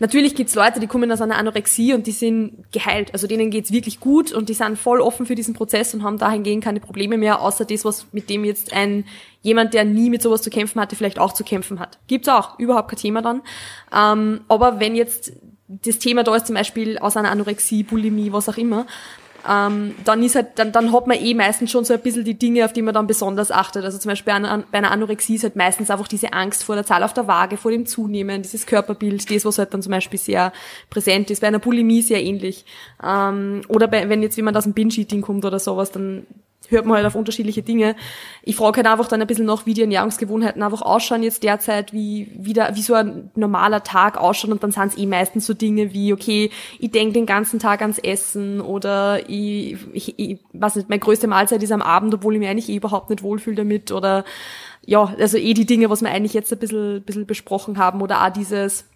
Natürlich 0.00 0.34
gibt's 0.34 0.54
Leute, 0.54 0.80
die 0.80 0.86
kommen 0.86 1.12
aus 1.12 1.20
einer 1.20 1.36
Anorexie 1.36 1.92
und 1.92 2.06
die 2.06 2.12
sind 2.12 2.72
geheilt. 2.72 3.12
Also 3.12 3.26
denen 3.26 3.50
geht's 3.50 3.70
wirklich 3.70 4.00
gut 4.00 4.32
und 4.32 4.48
die 4.48 4.54
sind 4.54 4.78
voll 4.78 5.02
offen 5.02 5.26
für 5.26 5.34
diesen 5.34 5.52
Prozess 5.52 5.92
und 5.92 6.02
haben 6.02 6.16
dahingehend 6.16 6.64
keine 6.64 6.80
Probleme 6.80 7.18
mehr, 7.18 7.42
außer 7.42 7.66
das, 7.66 7.84
was 7.84 8.06
mit 8.10 8.30
dem 8.30 8.44
jetzt 8.46 8.72
ein 8.72 9.04
jemand, 9.42 9.74
der 9.74 9.84
nie 9.84 10.08
mit 10.08 10.22
sowas 10.22 10.40
zu 10.40 10.48
kämpfen 10.48 10.80
hatte, 10.80 10.96
vielleicht 10.96 11.18
auch 11.18 11.34
zu 11.34 11.44
kämpfen 11.44 11.78
hat. 11.78 11.98
Gibt's 12.06 12.28
auch, 12.28 12.58
überhaupt 12.58 12.88
kein 12.88 12.98
Thema 12.98 13.20
dann. 13.20 13.42
Ähm, 13.94 14.40
aber 14.48 14.80
wenn 14.80 14.96
jetzt 14.96 15.32
das 15.68 15.98
Thema 15.98 16.24
da 16.24 16.34
ist 16.34 16.46
zum 16.46 16.56
Beispiel 16.56 16.98
aus 16.98 17.18
einer 17.18 17.30
Anorexie, 17.30 17.82
Bulimie, 17.82 18.32
was 18.32 18.48
auch 18.48 18.56
immer, 18.56 18.86
ähm, 19.48 19.94
dann 20.04 20.22
ist 20.22 20.34
halt, 20.34 20.48
dann, 20.56 20.72
dann 20.72 20.92
hat 20.92 21.06
man 21.06 21.18
eh 21.18 21.34
meistens 21.34 21.70
schon 21.70 21.84
so 21.84 21.94
ein 21.94 22.00
bisschen 22.00 22.24
die 22.24 22.38
Dinge, 22.38 22.64
auf 22.64 22.72
die 22.72 22.82
man 22.82 22.94
dann 22.94 23.06
besonders 23.06 23.50
achtet. 23.50 23.84
Also 23.84 23.98
zum 23.98 24.10
Beispiel 24.10 24.32
bei 24.32 24.36
einer, 24.36 24.64
bei 24.70 24.78
einer 24.78 24.90
Anorexie 24.90 25.36
ist 25.36 25.44
halt 25.44 25.56
meistens 25.56 25.90
einfach 25.90 26.08
diese 26.08 26.32
Angst 26.32 26.64
vor 26.64 26.74
der 26.74 26.84
Zahl 26.84 27.02
auf 27.02 27.14
der 27.14 27.26
Waage, 27.26 27.56
vor 27.56 27.70
dem 27.70 27.86
Zunehmen, 27.86 28.42
dieses 28.42 28.66
Körperbild, 28.66 29.30
das, 29.30 29.44
was 29.44 29.58
halt 29.58 29.72
dann 29.74 29.82
zum 29.82 29.92
Beispiel 29.92 30.18
sehr 30.18 30.52
präsent 30.90 31.30
ist. 31.30 31.40
Bei 31.40 31.48
einer 31.48 31.58
Bulimie 31.58 32.02
sehr 32.02 32.22
ähnlich. 32.22 32.64
Ähm, 33.02 33.62
oder 33.68 33.88
bei, 33.88 34.08
wenn 34.08 34.22
jetzt 34.22 34.36
jemand 34.36 34.56
aus 34.56 34.64
dem 34.64 34.74
Binge-Eating 34.74 35.22
kommt 35.22 35.44
oder 35.44 35.58
sowas, 35.58 35.90
dann 35.90 36.26
hört 36.70 36.86
man 36.86 36.96
halt 36.96 37.06
auf 37.06 37.14
unterschiedliche 37.14 37.62
Dinge. 37.62 37.96
Ich 38.42 38.56
frage 38.56 38.78
halt 38.78 38.86
einfach 38.86 39.08
dann 39.08 39.20
ein 39.20 39.26
bisschen 39.26 39.46
noch, 39.46 39.66
wie 39.66 39.74
die 39.74 39.82
Ernährungsgewohnheiten 39.82 40.62
einfach 40.62 40.82
ausschauen 40.82 41.22
jetzt 41.22 41.42
derzeit, 41.42 41.92
wie, 41.92 42.30
wie, 42.38 42.52
da, 42.52 42.74
wie 42.74 42.82
so 42.82 42.94
ein 42.94 43.30
normaler 43.34 43.82
Tag 43.82 44.16
ausschaut 44.16 44.50
und 44.50 44.62
dann 44.62 44.72
sind 44.72 44.86
es 44.92 44.98
eh 44.98 45.06
meistens 45.06 45.46
so 45.46 45.54
Dinge 45.54 45.92
wie, 45.92 46.12
okay, 46.12 46.50
ich 46.78 46.90
denke 46.90 47.14
den 47.14 47.26
ganzen 47.26 47.58
Tag 47.58 47.82
ans 47.82 47.98
Essen 47.98 48.60
oder 48.60 49.28
ich, 49.28 49.76
ich, 49.92 50.18
ich 50.18 50.38
weiß 50.52 50.76
nicht, 50.76 50.88
meine 50.88 51.00
größte 51.00 51.26
Mahlzeit 51.26 51.62
ist 51.62 51.72
am 51.72 51.82
Abend, 51.82 52.14
obwohl 52.14 52.34
ich 52.34 52.40
mich 52.40 52.48
eigentlich 52.48 52.68
eh 52.68 52.76
überhaupt 52.76 53.10
nicht 53.10 53.22
wohlfühle 53.22 53.56
damit 53.56 53.92
oder 53.92 54.24
ja, 54.86 55.14
also 55.18 55.36
eh 55.36 55.54
die 55.54 55.66
Dinge, 55.66 55.90
was 55.90 56.00
wir 56.00 56.10
eigentlich 56.10 56.34
jetzt 56.34 56.52
ein 56.52 56.58
bisschen, 56.58 57.02
bisschen 57.02 57.26
besprochen 57.26 57.78
haben 57.78 58.00
oder 58.00 58.24
auch 58.24 58.30
dieses, 58.30 58.89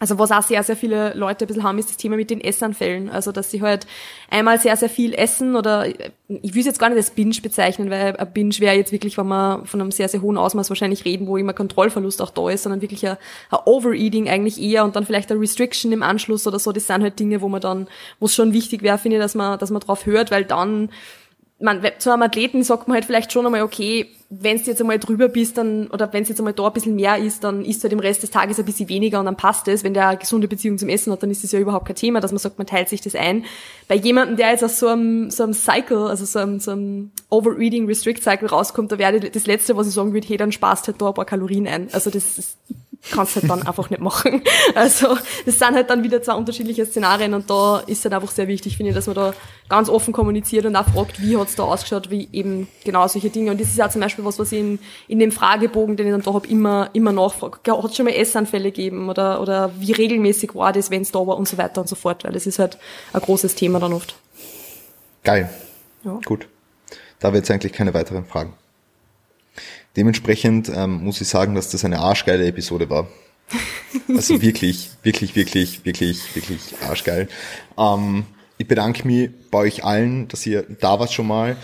also 0.00 0.18
was 0.18 0.30
auch 0.30 0.42
sehr, 0.42 0.62
sehr 0.62 0.76
viele 0.76 1.12
Leute 1.14 1.44
ein 1.44 1.48
bisschen 1.48 1.64
haben, 1.64 1.78
ist 1.78 1.88
das 1.88 1.96
Thema 1.96 2.16
mit 2.16 2.30
den 2.30 2.40
Essanfällen. 2.40 3.10
Also 3.10 3.32
dass 3.32 3.50
sie 3.50 3.62
halt 3.62 3.86
einmal 4.30 4.60
sehr, 4.60 4.76
sehr 4.76 4.88
viel 4.88 5.12
essen 5.12 5.56
oder 5.56 5.86
ich 5.88 6.54
will 6.54 6.60
es 6.60 6.66
jetzt 6.66 6.78
gar 6.78 6.88
nicht 6.88 6.98
als 6.98 7.10
Binge 7.10 7.34
bezeichnen, 7.42 7.90
weil 7.90 8.16
ein 8.16 8.32
Binge 8.32 8.54
wäre 8.60 8.76
jetzt 8.76 8.92
wirklich, 8.92 9.18
wenn 9.18 9.26
wir 9.26 9.62
von 9.64 9.80
einem 9.80 9.90
sehr, 9.90 10.08
sehr 10.08 10.22
hohen 10.22 10.38
Ausmaß 10.38 10.68
wahrscheinlich 10.68 11.04
reden, 11.04 11.26
wo 11.26 11.36
immer 11.36 11.52
Kontrollverlust 11.52 12.22
auch 12.22 12.30
da 12.30 12.48
ist, 12.48 12.62
sondern 12.62 12.80
wirklich 12.80 13.06
ein, 13.06 13.16
ein 13.50 13.58
Overeating 13.64 14.28
eigentlich 14.28 14.60
eher 14.62 14.84
und 14.84 14.94
dann 14.94 15.04
vielleicht 15.04 15.32
eine 15.32 15.40
Restriction 15.40 15.90
im 15.90 16.04
Anschluss 16.04 16.46
oder 16.46 16.60
so. 16.60 16.70
Das 16.70 16.86
sind 16.86 17.02
halt 17.02 17.18
Dinge, 17.18 17.40
wo 17.40 17.48
man 17.48 17.60
dann, 17.60 17.88
wo 18.20 18.26
es 18.26 18.34
schon 18.34 18.52
wichtig 18.52 18.82
wäre, 18.82 18.98
finde 18.98 19.16
ich, 19.16 19.22
dass 19.22 19.34
man, 19.34 19.58
dass 19.58 19.70
man 19.70 19.80
drauf 19.80 20.06
hört, 20.06 20.30
weil 20.30 20.44
dann 20.44 20.90
man, 21.60 21.82
zu 21.98 22.12
einem 22.12 22.22
Athleten 22.22 22.62
sagt 22.62 22.86
man 22.86 22.96
halt 22.96 23.04
vielleicht 23.04 23.32
schon 23.32 23.44
einmal, 23.44 23.62
okay, 23.62 24.06
wenn 24.30 24.58
du 24.58 24.64
jetzt 24.64 24.80
einmal 24.80 24.98
drüber 24.98 25.28
bist, 25.28 25.56
dann, 25.56 25.88
oder 25.88 26.12
wenn 26.12 26.22
es 26.22 26.28
jetzt 26.28 26.38
einmal 26.38 26.52
da 26.52 26.66
ein 26.66 26.72
bisschen 26.72 26.94
mehr 26.94 27.16
ist, 27.16 27.44
dann 27.44 27.64
ist 27.64 27.82
halt 27.82 27.94
im 27.94 27.98
Rest 27.98 28.22
des 28.22 28.30
Tages 28.30 28.58
ein 28.58 28.66
bisschen 28.66 28.88
weniger 28.88 29.18
und 29.18 29.24
dann 29.24 29.36
passt 29.36 29.66
es. 29.68 29.82
Wenn 29.82 29.94
der 29.94 30.08
eine 30.08 30.18
gesunde 30.18 30.48
Beziehung 30.48 30.76
zum 30.76 30.90
Essen 30.90 31.12
hat, 31.12 31.22
dann 31.22 31.30
ist 31.30 31.42
das 31.42 31.52
ja 31.52 31.58
überhaupt 31.58 31.86
kein 31.86 31.96
Thema, 31.96 32.20
dass 32.20 32.30
man 32.30 32.38
sagt, 32.38 32.58
man 32.58 32.66
teilt 32.66 32.90
sich 32.90 33.00
das 33.00 33.14
ein. 33.14 33.46
Bei 33.88 33.94
jemandem, 33.94 34.36
der 34.36 34.50
jetzt 34.50 34.62
aus 34.62 34.78
so 34.78 34.88
einem, 34.88 35.30
so 35.30 35.44
einem 35.44 35.54
Cycle, 35.54 36.06
also 36.06 36.26
so 36.26 36.38
einem, 36.38 36.60
so 36.60 36.72
einem 36.72 37.10
Overeating 37.30 37.86
Restrict 37.86 38.20
Cycle 38.20 38.48
rauskommt, 38.48 38.92
da 38.92 38.98
wäre 38.98 39.18
das 39.18 39.46
Letzte, 39.46 39.76
was 39.76 39.88
ich 39.88 39.94
sagen 39.94 40.12
würde, 40.12 40.28
hey, 40.28 40.36
dann 40.36 40.52
sparst 40.52 40.86
halt 40.88 41.00
da 41.00 41.08
ein 41.08 41.14
paar 41.14 41.24
Kalorien 41.24 41.66
ein. 41.66 41.88
Also 41.92 42.10
das 42.10 42.38
ist, 42.38 42.58
kannst 43.10 43.36
halt 43.36 43.48
dann 43.48 43.66
einfach 43.66 43.90
nicht 43.90 44.00
machen. 44.00 44.42
Also 44.74 45.16
das 45.46 45.58
sind 45.58 45.74
halt 45.74 45.90
dann 45.90 46.02
wieder 46.02 46.22
zwei 46.22 46.34
unterschiedliche 46.34 46.84
Szenarien 46.84 47.34
und 47.34 47.48
da 47.48 47.78
ist 47.86 48.04
halt 48.04 48.14
einfach 48.14 48.30
sehr 48.30 48.48
wichtig, 48.48 48.76
finde 48.76 48.90
ich, 48.90 48.96
dass 48.96 49.06
man 49.06 49.16
da 49.16 49.34
ganz 49.68 49.88
offen 49.88 50.12
kommuniziert 50.12 50.66
und 50.66 50.76
auch 50.76 50.88
fragt, 50.88 51.20
wie 51.20 51.36
hat's 51.36 51.54
da 51.54 51.64
ausgeschaut, 51.64 52.10
wie 52.10 52.28
eben 52.32 52.68
genau 52.84 53.06
solche 53.08 53.30
Dinge. 53.30 53.50
Und 53.50 53.60
das 53.60 53.68
ist 53.68 53.78
ja 53.78 53.88
zum 53.88 54.00
Beispiel 54.00 54.24
was, 54.24 54.38
was 54.38 54.52
ich 54.52 54.58
in, 54.58 54.78
in 55.08 55.18
dem 55.18 55.32
Fragebogen, 55.32 55.96
den 55.96 56.06
ich 56.06 56.12
dann 56.12 56.22
da 56.22 56.34
hab, 56.34 56.48
immer, 56.48 56.90
immer 56.92 57.12
nachfrage. 57.12 57.58
Hat 57.66 57.84
es 57.90 57.96
schon 57.96 58.04
mal 58.04 58.14
Essanfälle 58.14 58.70
gegeben 58.70 59.08
oder, 59.08 59.40
oder 59.40 59.70
wie 59.78 59.92
regelmäßig 59.92 60.54
war 60.54 60.72
das, 60.72 60.90
wenn 60.90 61.02
es 61.02 61.12
da 61.12 61.26
war 61.26 61.36
und 61.36 61.48
so 61.48 61.58
weiter 61.58 61.80
und 61.80 61.88
so 61.88 61.96
fort, 61.96 62.24
weil 62.24 62.32
das 62.32 62.46
ist 62.46 62.58
halt 62.58 62.78
ein 63.12 63.20
großes 63.20 63.54
Thema 63.54 63.80
dann 63.80 63.92
oft. 63.92 64.16
Geil. 65.24 65.50
Ja. 66.04 66.20
Gut. 66.24 66.46
Da 67.20 67.32
wird 67.32 67.44
jetzt 67.44 67.50
eigentlich 67.50 67.72
keine 67.72 67.94
weiteren 67.94 68.24
Fragen. 68.24 68.54
Dementsprechend 69.98 70.70
ähm, 70.72 71.02
muss 71.02 71.20
ich 71.20 71.26
sagen, 71.26 71.56
dass 71.56 71.70
das 71.70 71.84
eine 71.84 71.98
arschgeile 71.98 72.46
Episode 72.46 72.88
war. 72.88 73.08
Also 74.08 74.40
wirklich, 74.40 74.90
wirklich, 75.02 75.34
wirklich, 75.34 75.84
wirklich, 75.84 76.36
wirklich 76.36 76.60
arschgeil. 76.88 77.26
Ähm, 77.76 78.24
ich 78.58 78.68
bedanke 78.68 79.04
mich 79.08 79.30
bei 79.50 79.58
euch 79.58 79.82
allen, 79.82 80.28
dass 80.28 80.46
ihr 80.46 80.62
da 80.62 81.00
wart 81.00 81.12
schon 81.12 81.26
mal. 81.26 81.56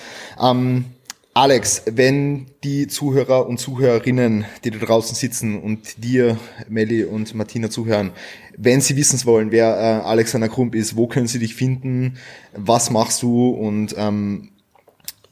Ähm, 0.43 0.87
Alex, 1.33 1.83
wenn 1.87 2.47
die 2.65 2.89
Zuhörer 2.89 3.47
und 3.47 3.59
Zuhörerinnen, 3.59 4.47
die 4.65 4.73
da 4.73 4.79
draußen 4.79 5.15
sitzen 5.15 5.63
und 5.63 6.03
dir, 6.03 6.37
Melli 6.69 7.05
und 7.05 7.37
Martina 7.37 7.71
zuhören, 7.71 8.11
wenn 8.57 8.81
sie 8.81 8.97
wissen 8.97 9.25
wollen, 9.27 9.53
wer 9.53 9.77
äh, 9.77 10.05
Alexander 10.05 10.49
Krump 10.49 10.75
ist, 10.75 10.97
wo 10.97 11.07
können 11.07 11.29
sie 11.29 11.39
dich 11.39 11.55
finden, 11.55 12.19
was 12.53 12.91
machst 12.91 13.23
du 13.23 13.51
und 13.51 13.95
ähm, 13.97 14.49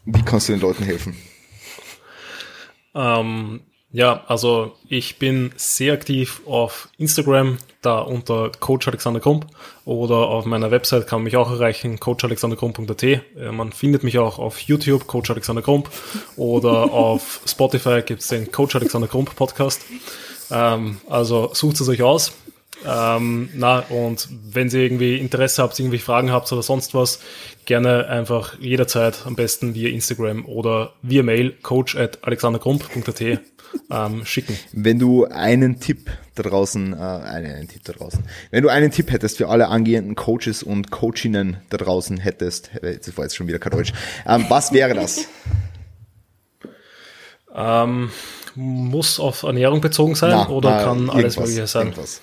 wie 0.05 0.23
kannst 0.23 0.49
du 0.49 0.53
den 0.53 0.61
Leuten 0.61 0.85
helfen? 0.85 1.17
Ähm, 2.95 3.61
ja, 3.95 4.25
also 4.27 4.73
ich 4.89 5.19
bin 5.19 5.53
sehr 5.57 5.93
aktiv 5.93 6.41
auf 6.47 6.89
Instagram, 6.97 7.59
da 7.83 7.99
unter 7.99 8.51
Coach 8.59 8.89
Alexander 8.89 9.21
Krump 9.21 9.47
oder 9.85 10.17
auf 10.17 10.47
meiner 10.47 10.71
Website 10.71 11.07
kann 11.07 11.19
man 11.19 11.25
mich 11.25 11.37
auch 11.37 11.51
erreichen, 11.51 12.01
coachalexanderkrump.at. 12.01 13.03
Äh, 13.03 13.21
man 13.51 13.73
findet 13.73 14.03
mich 14.03 14.19
auch 14.19 14.39
auf 14.39 14.61
YouTube, 14.61 15.07
Coach 15.07 15.31
Alexander 15.31 15.61
Krump 15.61 15.91
oder 16.37 16.71
auf 16.93 17.43
Spotify 17.47 18.01
gibt's 18.01 18.29
den 18.29 18.51
Coach 18.51 18.75
Alexander 18.77 19.09
Krump 19.09 19.37
Podcast. 19.37 19.83
Ähm, 20.51 20.99
also 21.11 21.51
sucht 21.53 21.81
es 21.81 21.89
euch 21.89 22.03
aus. 22.03 22.33
Ähm, 22.87 23.49
na, 23.55 23.81
und 23.81 24.29
wenn 24.31 24.69
ihr 24.69 24.81
irgendwie 24.81 25.19
Interesse 25.19 25.63
habt, 25.63 25.79
irgendwie 25.79 25.99
Fragen 25.99 26.33
habt 26.33 26.51
oder 26.53 26.63
sonst 26.63 26.95
was, 26.95 27.21
gerne 27.65 28.09
einfach 28.09 28.59
jederzeit 28.59 29.25
am 29.25 29.37
besten 29.37 29.75
via 29.75 29.89
Instagram 29.89 30.47
oder 30.47 30.93
via 31.03 31.23
Mail 31.23 31.53
coach 31.63 31.97
at 31.97 32.19
alexanderkrump.at 32.23 33.41
ähm, 33.91 34.25
schicken. 34.25 34.59
Wenn 34.73 34.99
du 34.99 35.27
einen 35.27 35.81
Tipp 35.81 36.11
da 36.35 36.43
draußen, 36.43 36.93
äh, 36.93 36.97
einen, 36.97 37.55
einen 37.55 37.69
Tipp 37.69 37.83
da 37.85 37.93
draußen, 37.93 38.23
wenn 38.51 38.63
du 38.63 38.69
einen 38.69 38.91
Tipp 38.91 39.11
hättest 39.11 39.39
für 39.39 39.49
alle 39.49 39.69
angehenden 39.69 40.15
Coaches 40.15 40.63
und 40.63 40.91
Coachinnen 40.91 41.59
da 41.71 41.77
draußen 41.77 42.19
hättest, 42.19 42.71
jetzt 42.83 43.17
war 43.17 43.25
jetzt 43.25 43.37
schon 43.37 43.49
wieder 43.49 43.59
kein 43.59 43.73
Deutsch, 43.73 43.93
ähm, 44.27 44.47
was 44.49 44.73
wäre 44.73 44.95
das? 44.95 45.27
Ähm, 47.55 48.11
muss 48.55 49.21
auf 49.21 49.43
Ernährung 49.43 49.81
bezogen 49.81 50.15
sein 50.15 50.31
na, 50.31 50.49
oder 50.49 50.71
na, 50.71 50.85
kann 50.85 51.11
alles 51.11 51.39
Mögliche 51.39 51.67
sein? 51.67 51.89
Irgendwas. 51.89 52.21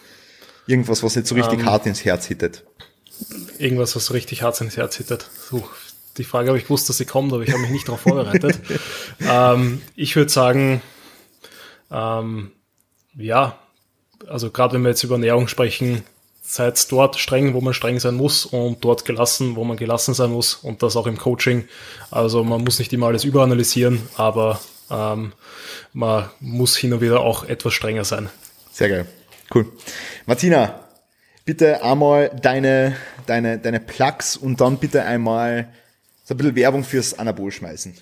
Irgendwas, 0.70 1.04
was 1.04 1.16
jetzt 1.16 1.30
so 1.30 1.36
richtig 1.36 1.60
ähm, 1.60 1.66
hart 1.66 1.86
ins 1.86 2.06
Herz 2.06 2.28
hittet. 2.28 2.64
Irgendwas, 3.58 3.96
was 3.96 4.06
so 4.06 4.14
richtig 4.14 4.44
hart 4.44 4.62
ins 4.62 4.78
Herz 4.78 4.98
hittet. 4.98 5.30
So, 5.50 5.68
die 6.18 6.24
Frage 6.24 6.50
habe 6.50 6.58
ich 6.58 6.66
gewusst, 6.66 6.88
dass 6.90 6.98
sie 6.98 7.06
kommt, 7.06 7.34
aber 7.34 7.44
ich 7.44 7.52
habe 7.52 7.62
mich 7.62 7.72
nicht 7.72 7.88
darauf 7.88 8.02
vorbereitet. 8.02 8.60
ähm, 9.20 9.82
ich 9.96 10.16
würde 10.16 10.32
sagen, 10.32 10.82
ähm, 11.92 12.52
ja, 13.18 13.58
also 14.28 14.52
gerade 14.52 14.76
wenn 14.76 14.84
wir 14.84 14.90
jetzt 14.90 15.04
über 15.04 15.16
Ernährung 15.16 15.48
sprechen, 15.48 16.04
seid 16.42 16.92
dort 16.92 17.18
streng, 17.18 17.54
wo 17.54 17.62
man 17.62 17.74
streng 17.74 18.00
sein 18.00 18.16
muss 18.16 18.46
und 18.46 18.84
dort 18.84 19.06
gelassen, 19.06 19.56
wo 19.56 19.64
man 19.64 19.78
gelassen 19.78 20.14
sein 20.14 20.32
muss 20.32 20.56
und 20.56 20.84
das 20.84 20.96
auch 20.96 21.08
im 21.08 21.18
Coaching. 21.18 21.68
Also 22.12 22.44
man 22.44 22.64
muss 22.64 22.80
nicht 22.80 22.94
immer 22.94 23.08
alles 23.08 23.24
überanalysieren, 23.24 24.02
aber 24.16 24.60
ähm, 24.90 25.34
man 25.94 26.30
muss 26.40 26.76
hin 26.76 26.94
und 26.94 27.02
wieder 27.02 27.20
auch 27.22 27.44
etwas 27.44 27.74
strenger 27.74 28.04
sein. 28.04 28.30
Sehr 28.72 28.90
geil. 28.90 29.08
Cool. 29.54 29.66
Martina, 30.26 30.80
bitte 31.46 31.84
einmal 31.84 32.30
deine, 32.30 32.96
deine, 33.26 33.58
deine 33.58 33.80
Plugs 33.80 34.38
und 34.38 34.62
dann 34.62 34.78
bitte 34.78 35.04
einmal 35.04 35.68
so 36.24 36.36
ein 36.36 36.38
bisschen 36.38 36.56
Werbung 36.56 36.84
fürs 36.84 37.18
Anabol 37.18 37.52
schmeißen. 37.52 37.96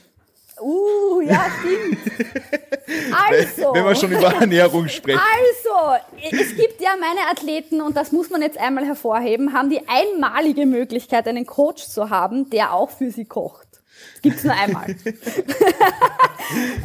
Uh, 0.60 1.22
ja, 1.22 1.45
stimmt. 1.60 1.99
Also. 3.11 3.74
Wenn 3.74 3.84
wir 3.84 3.95
schon 3.95 4.11
über 4.11 4.34
Ernährung 4.34 4.88
sprechen. 4.88 5.19
Also, 5.19 6.02
es 6.32 6.56
gibt 6.56 6.80
ja 6.80 6.91
meine 6.99 7.30
Athleten, 7.30 7.82
und 7.82 7.98
das 7.98 8.14
muss 8.14 8.30
man 8.30 8.41
jetzt 8.41 8.57
einmal 8.57 8.86
hervorheben, 8.86 9.53
haben 9.53 9.69
die 9.69 9.82
einmalige 9.88 10.65
Möglichkeit, 10.65 11.28
einen 11.28 11.45
Coach 11.45 11.86
zu 11.88 12.10
haben, 12.10 12.49
der 12.49 12.74
auch 12.74 12.90
für 12.90 13.11
sie 13.11 13.26
kocht. 13.26 13.66
Gibt's 14.22 14.44
nur 14.44 14.53
einmal. 14.53 14.88
wenn 15.06 15.10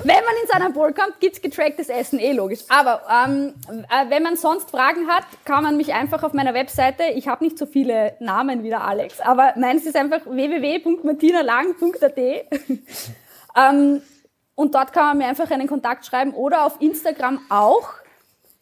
man 0.05 0.37
ins 0.43 0.51
Anabol 0.51 0.93
kommt, 0.93 1.21
gibt's 1.21 1.41
getracktes 1.41 1.89
Essen, 1.89 2.19
eh 2.19 2.33
logisch. 2.33 2.61
Aber 2.69 3.03
ähm, 3.11 3.55
äh, 3.69 4.11
wenn 4.11 4.23
man 4.23 4.37
sonst 4.37 4.71
Fragen 4.71 5.09
hat, 5.09 5.25
kann 5.45 5.65
man 5.65 5.77
mich 5.77 5.93
einfach 5.95 6.23
auf 6.23 6.33
meiner 6.33 6.55
Webseite, 6.55 7.05
ich 7.15 7.29
habe 7.29 7.45
nicht 7.45 7.59
so 7.59 7.67
viele 7.67 8.15
Namen 8.21 8.63
wie 8.63 8.69
der 8.69 8.85
Alex, 8.85 9.21
aber 9.21 9.55
meins 9.57 9.85
ist 9.87 9.97
einfach 9.97 10.21
www.martinalang.at 10.27 12.19
ähm, 13.57 14.03
und 14.55 14.75
dort 14.75 14.93
kann 14.93 15.05
man 15.05 15.19
mir 15.19 15.27
einfach 15.27 15.51
einen 15.51 15.67
Kontakt 15.67 16.07
schreiben 16.07 16.35
oder 16.35 16.67
auf 16.67 16.81
Instagram 16.81 17.41
auch. 17.49 18.02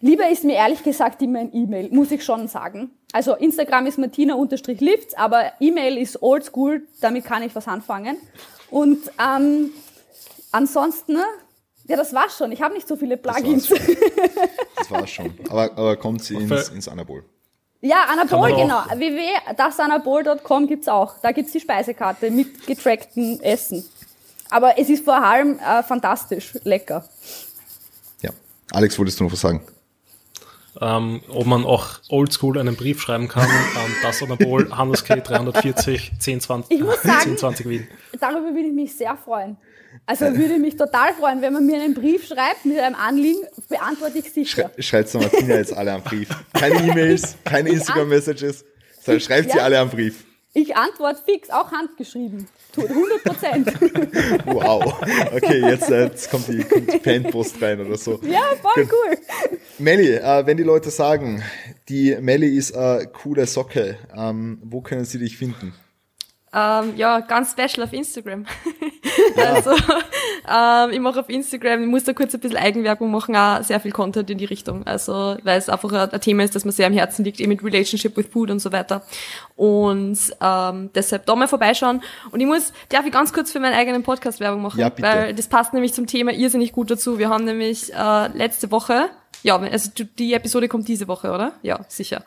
Lieber 0.01 0.29
ist 0.31 0.45
mir 0.45 0.55
ehrlich 0.55 0.83
gesagt 0.83 1.21
immer 1.21 1.41
ein 1.41 1.53
E-Mail, 1.53 1.91
muss 1.91 2.11
ich 2.11 2.25
schon 2.25 2.49
sagen. 2.49 2.91
Also 3.13 3.35
Instagram 3.35 3.87
ist 3.87 3.99
martina-lifts, 3.99 5.15
aber 5.15 5.53
E-Mail 5.61 5.99
ist 5.99 6.23
oldschool, 6.23 6.87
damit 7.01 7.25
kann 7.25 7.43
ich 7.43 7.55
was 7.55 7.69
anfangen. 7.69 8.17
Und 8.71 8.99
ähm, 9.21 9.71
ansonsten, 10.53 11.19
ja, 11.85 11.97
das 11.97 12.15
war's 12.15 12.37
schon. 12.39 12.51
Ich 12.53 12.63
habe 12.63 12.75
nicht 12.75 12.89
so 12.89 12.97
viele 12.97 13.17
Plugins. 13.19 13.69
Das 13.69 13.79
war's 13.79 13.91
schon. 13.91 14.01
Das 14.77 14.91
war's 14.91 15.11
schon. 15.11 15.35
Aber, 15.51 15.65
aber 15.73 15.97
kommt 15.97 16.25
sie 16.25 16.35
ins, 16.35 16.69
ins 16.71 16.89
Anabol. 16.89 17.25
Ja, 17.83 18.05
Anabol, 18.11 18.55
genau. 18.55 18.83
www.dasanabol.com 18.95 20.67
gibt's 20.67 20.89
auch. 20.89 21.19
Da 21.19 21.33
gibt's 21.33 21.53
die 21.53 21.61
Speisekarte 21.61 22.31
mit 22.31 22.67
getracktem 22.67 23.41
Essen. 23.41 23.85
Aber 24.51 24.79
es 24.79 24.89
ist 24.89 25.05
vor 25.05 25.23
allem 25.23 25.59
äh, 25.59 25.83
fantastisch, 25.83 26.55
lecker. 26.65 27.05
Ja. 28.23 28.31
Alex, 28.73 28.99
wolltest 28.99 29.21
du 29.21 29.25
noch 29.25 29.33
was 29.33 29.41
sagen? 29.41 29.63
Ähm, 30.83 31.21
ob 31.29 31.47
man 31.47 31.65
auch 31.65 32.01
oldschool 32.09 32.59
einen 32.59 32.75
Brief 32.75 33.03
schreiben 33.03 33.29
kann 33.29 33.45
an 33.45 33.95
das 34.03 34.23
Anabol 34.23 34.71
Handelskey 34.71 35.21
340 35.21 36.13
1020 36.13 36.75
ich 36.75 36.83
muss 36.83 37.03
sagen, 37.03 37.37
1020 37.37 37.69
Wien. 37.69 37.89
Darüber 38.19 38.55
würde 38.55 38.69
ich 38.69 38.73
mich 38.73 38.97
sehr 38.97 39.15
freuen. 39.17 39.59
Also 40.07 40.25
würde 40.27 40.55
ich 40.55 40.61
mich 40.61 40.77
total 40.77 41.13
freuen, 41.15 41.43
wenn 41.43 41.53
man 41.53 41.67
mir 41.67 41.81
einen 41.81 41.95
Brief 41.95 42.27
schreibt 42.27 42.65
mit 42.65 42.79
einem 42.79 42.95
Anliegen, 42.95 43.41
beantworte 43.69 44.19
ich 44.19 44.33
sicher. 44.33 44.71
Schrei 44.79 45.05
schreibt 45.05 45.15
Martina 45.15 45.57
jetzt 45.57 45.77
alle 45.77 45.93
am 45.93 46.03
Brief. 46.03 46.29
Keine 46.53 46.77
E-Mails, 46.77 47.37
keine 47.45 47.71
Instagram-Messages, 47.71 48.65
sondern 49.03 49.21
schreibt 49.21 49.49
ja. 49.49 49.55
sie 49.55 49.61
alle 49.61 49.79
am 49.79 49.91
Brief. 49.91 50.25
Ich 50.53 50.77
antworte 50.77 51.21
fix, 51.25 51.51
auch 51.51 51.71
handgeschrieben. 51.71 52.49
100 52.77 53.25
Prozent. 53.25 53.67
wow. 54.47 54.95
Okay, 55.35 55.61
jetzt, 55.61 55.91
äh, 55.91 56.05
jetzt 56.05 56.31
kommt 56.31 56.49
die, 56.49 56.63
kommt 56.65 56.93
die 56.93 56.99
Fanpost 56.99 57.61
rein 57.61 57.81
oder 57.81 57.97
so. 57.97 58.21
Ja, 58.23 58.43
voll 58.61 58.89
cool. 58.91 59.19
Melli, 59.79 60.15
äh, 60.15 60.47
wenn 60.47 60.57
die 60.57 60.63
Leute 60.63 60.91
sagen, 60.91 61.43
die 61.89 62.17
Melli 62.21 62.57
ist 62.57 62.77
eine 62.77 63.07
coole 63.07 63.47
Socke, 63.47 63.97
ähm, 64.17 64.59
wo 64.63 64.81
können 64.81 65.05
sie 65.05 65.19
dich 65.19 65.37
finden? 65.37 65.75
Ähm, 66.53 66.97
ja, 66.97 67.21
ganz 67.21 67.53
special 67.53 67.85
auf 67.87 67.93
Instagram. 67.93 68.47
Ja. 69.37 69.53
Also, 69.55 69.71
ähm, 69.71 70.93
ich 70.93 71.01
mache 71.01 71.21
auf 71.21 71.29
Instagram, 71.29 71.83
ich 71.83 71.89
muss 71.89 72.05
da 72.05 72.13
kurz 72.13 72.35
ein 72.35 72.41
bisschen 72.41 72.57
Eigenwerbung 72.57 73.11
machen, 73.11 73.37
auch 73.37 73.63
sehr 73.63 73.81
viel 73.81 73.93
Content 73.93 74.31
in 74.31 74.39
die 74.39 74.45
Richtung. 74.45 74.87
Also, 74.87 75.37
weil 75.43 75.59
es 75.59 75.69
einfach 75.69 75.93
ein, 75.93 76.21
Thema 76.21 76.45
ist, 76.45 76.55
das 76.55 76.65
mir 76.65 76.73
sehr 76.73 76.87
am 76.87 76.93
Herzen 76.93 77.25
liegt, 77.25 77.41
eben 77.41 77.51
mit 77.51 77.63
Relationship 77.63 78.17
with 78.17 78.27
Food 78.33 78.51
und 78.51 78.61
so 78.61 78.73
weiter. 78.73 79.03
Und 79.57 80.19
ähm, 80.41 80.91
deshalb 80.95 81.27
da 81.27 81.35
mal 81.35 81.49
vorbeischauen. 81.49 82.03
Und 82.31 82.41
ich 82.41 82.47
muss, 82.47 82.73
darf 82.89 83.05
ich 83.05 83.13
ganz 83.13 83.33
kurz 83.33 83.53
für 83.53 83.61
meinen 83.61 83.75
eigenen 83.75 84.03
Podcast 84.03 84.41
Werbung 84.41 84.63
machen? 84.63 84.81
Ja, 84.81 84.89
bitte. 84.89 85.03
Weil 85.03 85.35
das 85.35 85.49
passt 85.49 85.73
nämlich 85.73 85.93
zum 85.93 86.07
Thema 86.07 86.33
irrsinnig 86.33 86.73
gut 86.73 86.91
dazu. 86.91 87.19
Wir 87.19 87.29
haben 87.29 87.45
nämlich 87.45 87.93
äh, 87.93 88.29
letzte 88.37 88.71
Woche, 88.71 89.11
ja, 89.43 89.59
also 89.59 89.91
die 90.19 90.35
Episode 90.35 90.69
kommt 90.69 90.89
diese 90.89 91.09
Woche, 91.09 91.31
oder? 91.31 91.53
Ja, 91.63 91.81
sicher 91.89 92.25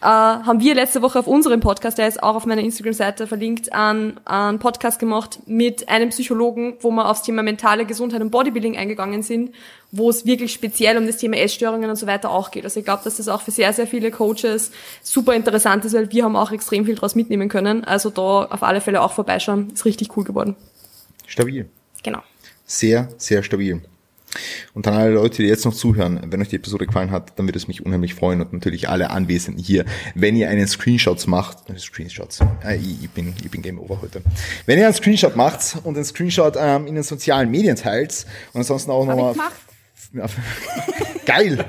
äh, 0.00 0.04
haben 0.06 0.60
wir 0.60 0.74
letzte 0.74 1.02
Woche 1.02 1.18
auf 1.18 1.26
unserem 1.26 1.60
Podcast, 1.60 1.98
der 1.98 2.08
ist 2.08 2.22
auch 2.22 2.36
auf 2.36 2.46
meiner 2.46 2.62
Instagram-Seite 2.62 3.26
verlinkt, 3.26 3.72
einen, 3.72 4.20
einen 4.24 4.58
Podcast 4.58 4.98
gemacht 4.98 5.40
mit 5.46 5.88
einem 5.88 6.10
Psychologen, 6.10 6.76
wo 6.80 6.90
wir 6.90 7.08
aufs 7.08 7.22
Thema 7.22 7.42
mentale 7.42 7.86
Gesundheit 7.86 8.20
und 8.20 8.30
Bodybuilding 8.30 8.76
eingegangen 8.76 9.22
sind, 9.22 9.54
wo 9.92 10.10
es 10.10 10.26
wirklich 10.26 10.52
speziell 10.52 10.98
um 10.98 11.06
das 11.06 11.16
Thema 11.16 11.36
Essstörungen 11.36 11.88
und 11.88 11.96
so 11.96 12.06
weiter 12.06 12.30
auch 12.30 12.50
geht. 12.50 12.64
Also 12.64 12.80
ich 12.80 12.84
glaube, 12.84 13.02
dass 13.04 13.16
das 13.16 13.28
auch 13.28 13.42
für 13.42 13.50
sehr, 13.50 13.72
sehr 13.72 13.86
viele 13.86 14.10
Coaches 14.10 14.70
super 15.02 15.34
interessant 15.34 15.84
ist, 15.84 15.94
weil 15.94 16.10
wir 16.12 16.24
haben 16.24 16.36
auch 16.36 16.52
extrem 16.52 16.84
viel 16.84 16.94
daraus 16.94 17.14
mitnehmen 17.14 17.48
können. 17.48 17.84
Also 17.84 18.10
da 18.10 18.44
auf 18.44 18.62
alle 18.62 18.80
Fälle 18.80 19.00
auch 19.00 19.12
vorbeischauen. 19.12 19.70
Ist 19.72 19.84
richtig 19.84 20.16
cool 20.16 20.24
geworden. 20.24 20.56
Stabil. 21.26 21.68
Genau. 22.02 22.20
Sehr, 22.66 23.08
sehr 23.16 23.42
stabil. 23.42 23.80
Und 24.74 24.86
an 24.86 24.94
alle 24.94 25.10
Leute, 25.12 25.42
die 25.42 25.48
jetzt 25.48 25.64
noch 25.64 25.74
zuhören, 25.74 26.20
wenn 26.26 26.40
euch 26.40 26.48
die 26.48 26.56
Episode 26.56 26.86
gefallen 26.86 27.10
hat, 27.10 27.38
dann 27.38 27.46
würde 27.46 27.58
es 27.58 27.68
mich 27.68 27.84
unheimlich 27.84 28.14
freuen 28.14 28.40
und 28.40 28.52
natürlich 28.52 28.88
alle 28.88 29.10
Anwesenden 29.10 29.62
hier, 29.62 29.84
wenn 30.14 30.36
ihr 30.36 30.48
einen 30.48 30.66
Screenshots 30.66 31.26
macht, 31.26 31.68
äh, 31.70 31.78
Screenshots, 31.78 32.40
äh, 32.64 32.76
ich, 32.76 33.04
ich, 33.04 33.10
bin, 33.10 33.34
ich 33.42 33.50
bin 33.50 33.62
Game 33.62 33.78
Over 33.78 34.00
heute. 34.02 34.22
Wenn 34.66 34.78
ihr 34.78 34.86
einen 34.86 34.94
Screenshot 34.94 35.36
macht 35.36 35.78
und 35.84 35.94
den 35.94 36.04
Screenshot 36.04 36.54
ähm, 36.58 36.86
in 36.86 36.94
den 36.94 37.04
sozialen 37.04 37.50
Medien 37.50 37.76
teilt 37.76 38.26
und 38.52 38.60
ansonsten 38.60 38.90
auch 38.90 39.06
nochmal 39.06 39.34
Geil! 41.26 41.64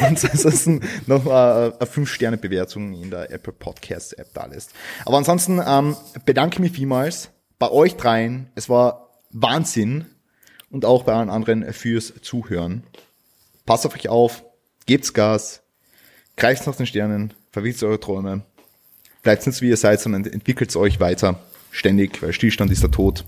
Und 0.00 0.30
ansonsten 0.30 0.80
noch 1.06 1.26
äh, 1.26 1.30
eine 1.30 1.72
5-Sterne-Bewertung 1.80 2.92
in 2.94 3.10
der 3.10 3.30
Apple 3.30 3.52
Podcast 3.52 4.18
App 4.18 4.28
da 4.34 4.46
lässt. 4.46 4.72
Aber 5.04 5.16
ansonsten 5.16 5.60
ähm, 5.66 5.96
bedanke 6.24 6.60
mich 6.60 6.72
vielmals 6.72 7.30
bei 7.58 7.70
euch 7.70 7.96
dreien. 7.96 8.50
Es 8.54 8.68
war 8.68 9.08
Wahnsinn 9.30 10.06
und 10.70 10.84
auch 10.84 11.04
bei 11.04 11.12
allen 11.14 11.30
anderen 11.30 11.72
fürs 11.72 12.12
Zuhören. 12.22 12.82
Passt 13.66 13.86
auf 13.86 13.94
euch 13.94 14.08
auf, 14.08 14.44
gebt's 14.86 15.12
Gas, 15.12 15.62
greift 16.36 16.66
nach 16.66 16.76
den 16.76 16.86
Sternen, 16.86 17.34
verwirklicht 17.50 17.82
eure 17.84 18.00
Träume, 18.00 18.42
bleibt 19.22 19.46
nicht 19.46 19.56
so 19.56 19.62
wie 19.62 19.68
ihr 19.68 19.76
seid, 19.76 20.00
sondern 20.00 20.24
entwickelt 20.24 20.74
euch 20.76 21.00
weiter, 21.00 21.40
ständig, 21.70 22.22
weil 22.22 22.32
Stillstand 22.32 22.70
ist 22.70 22.82
der 22.82 22.90
Tod. 22.90 23.24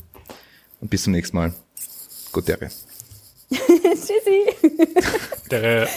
Und 0.80 0.88
bis 0.90 1.04
zum 1.04 1.12
nächsten 1.12 1.36
Mal. 1.36 1.54
Gute 2.32 2.52
Tschüssi. 3.50 4.46
Der 5.50 5.88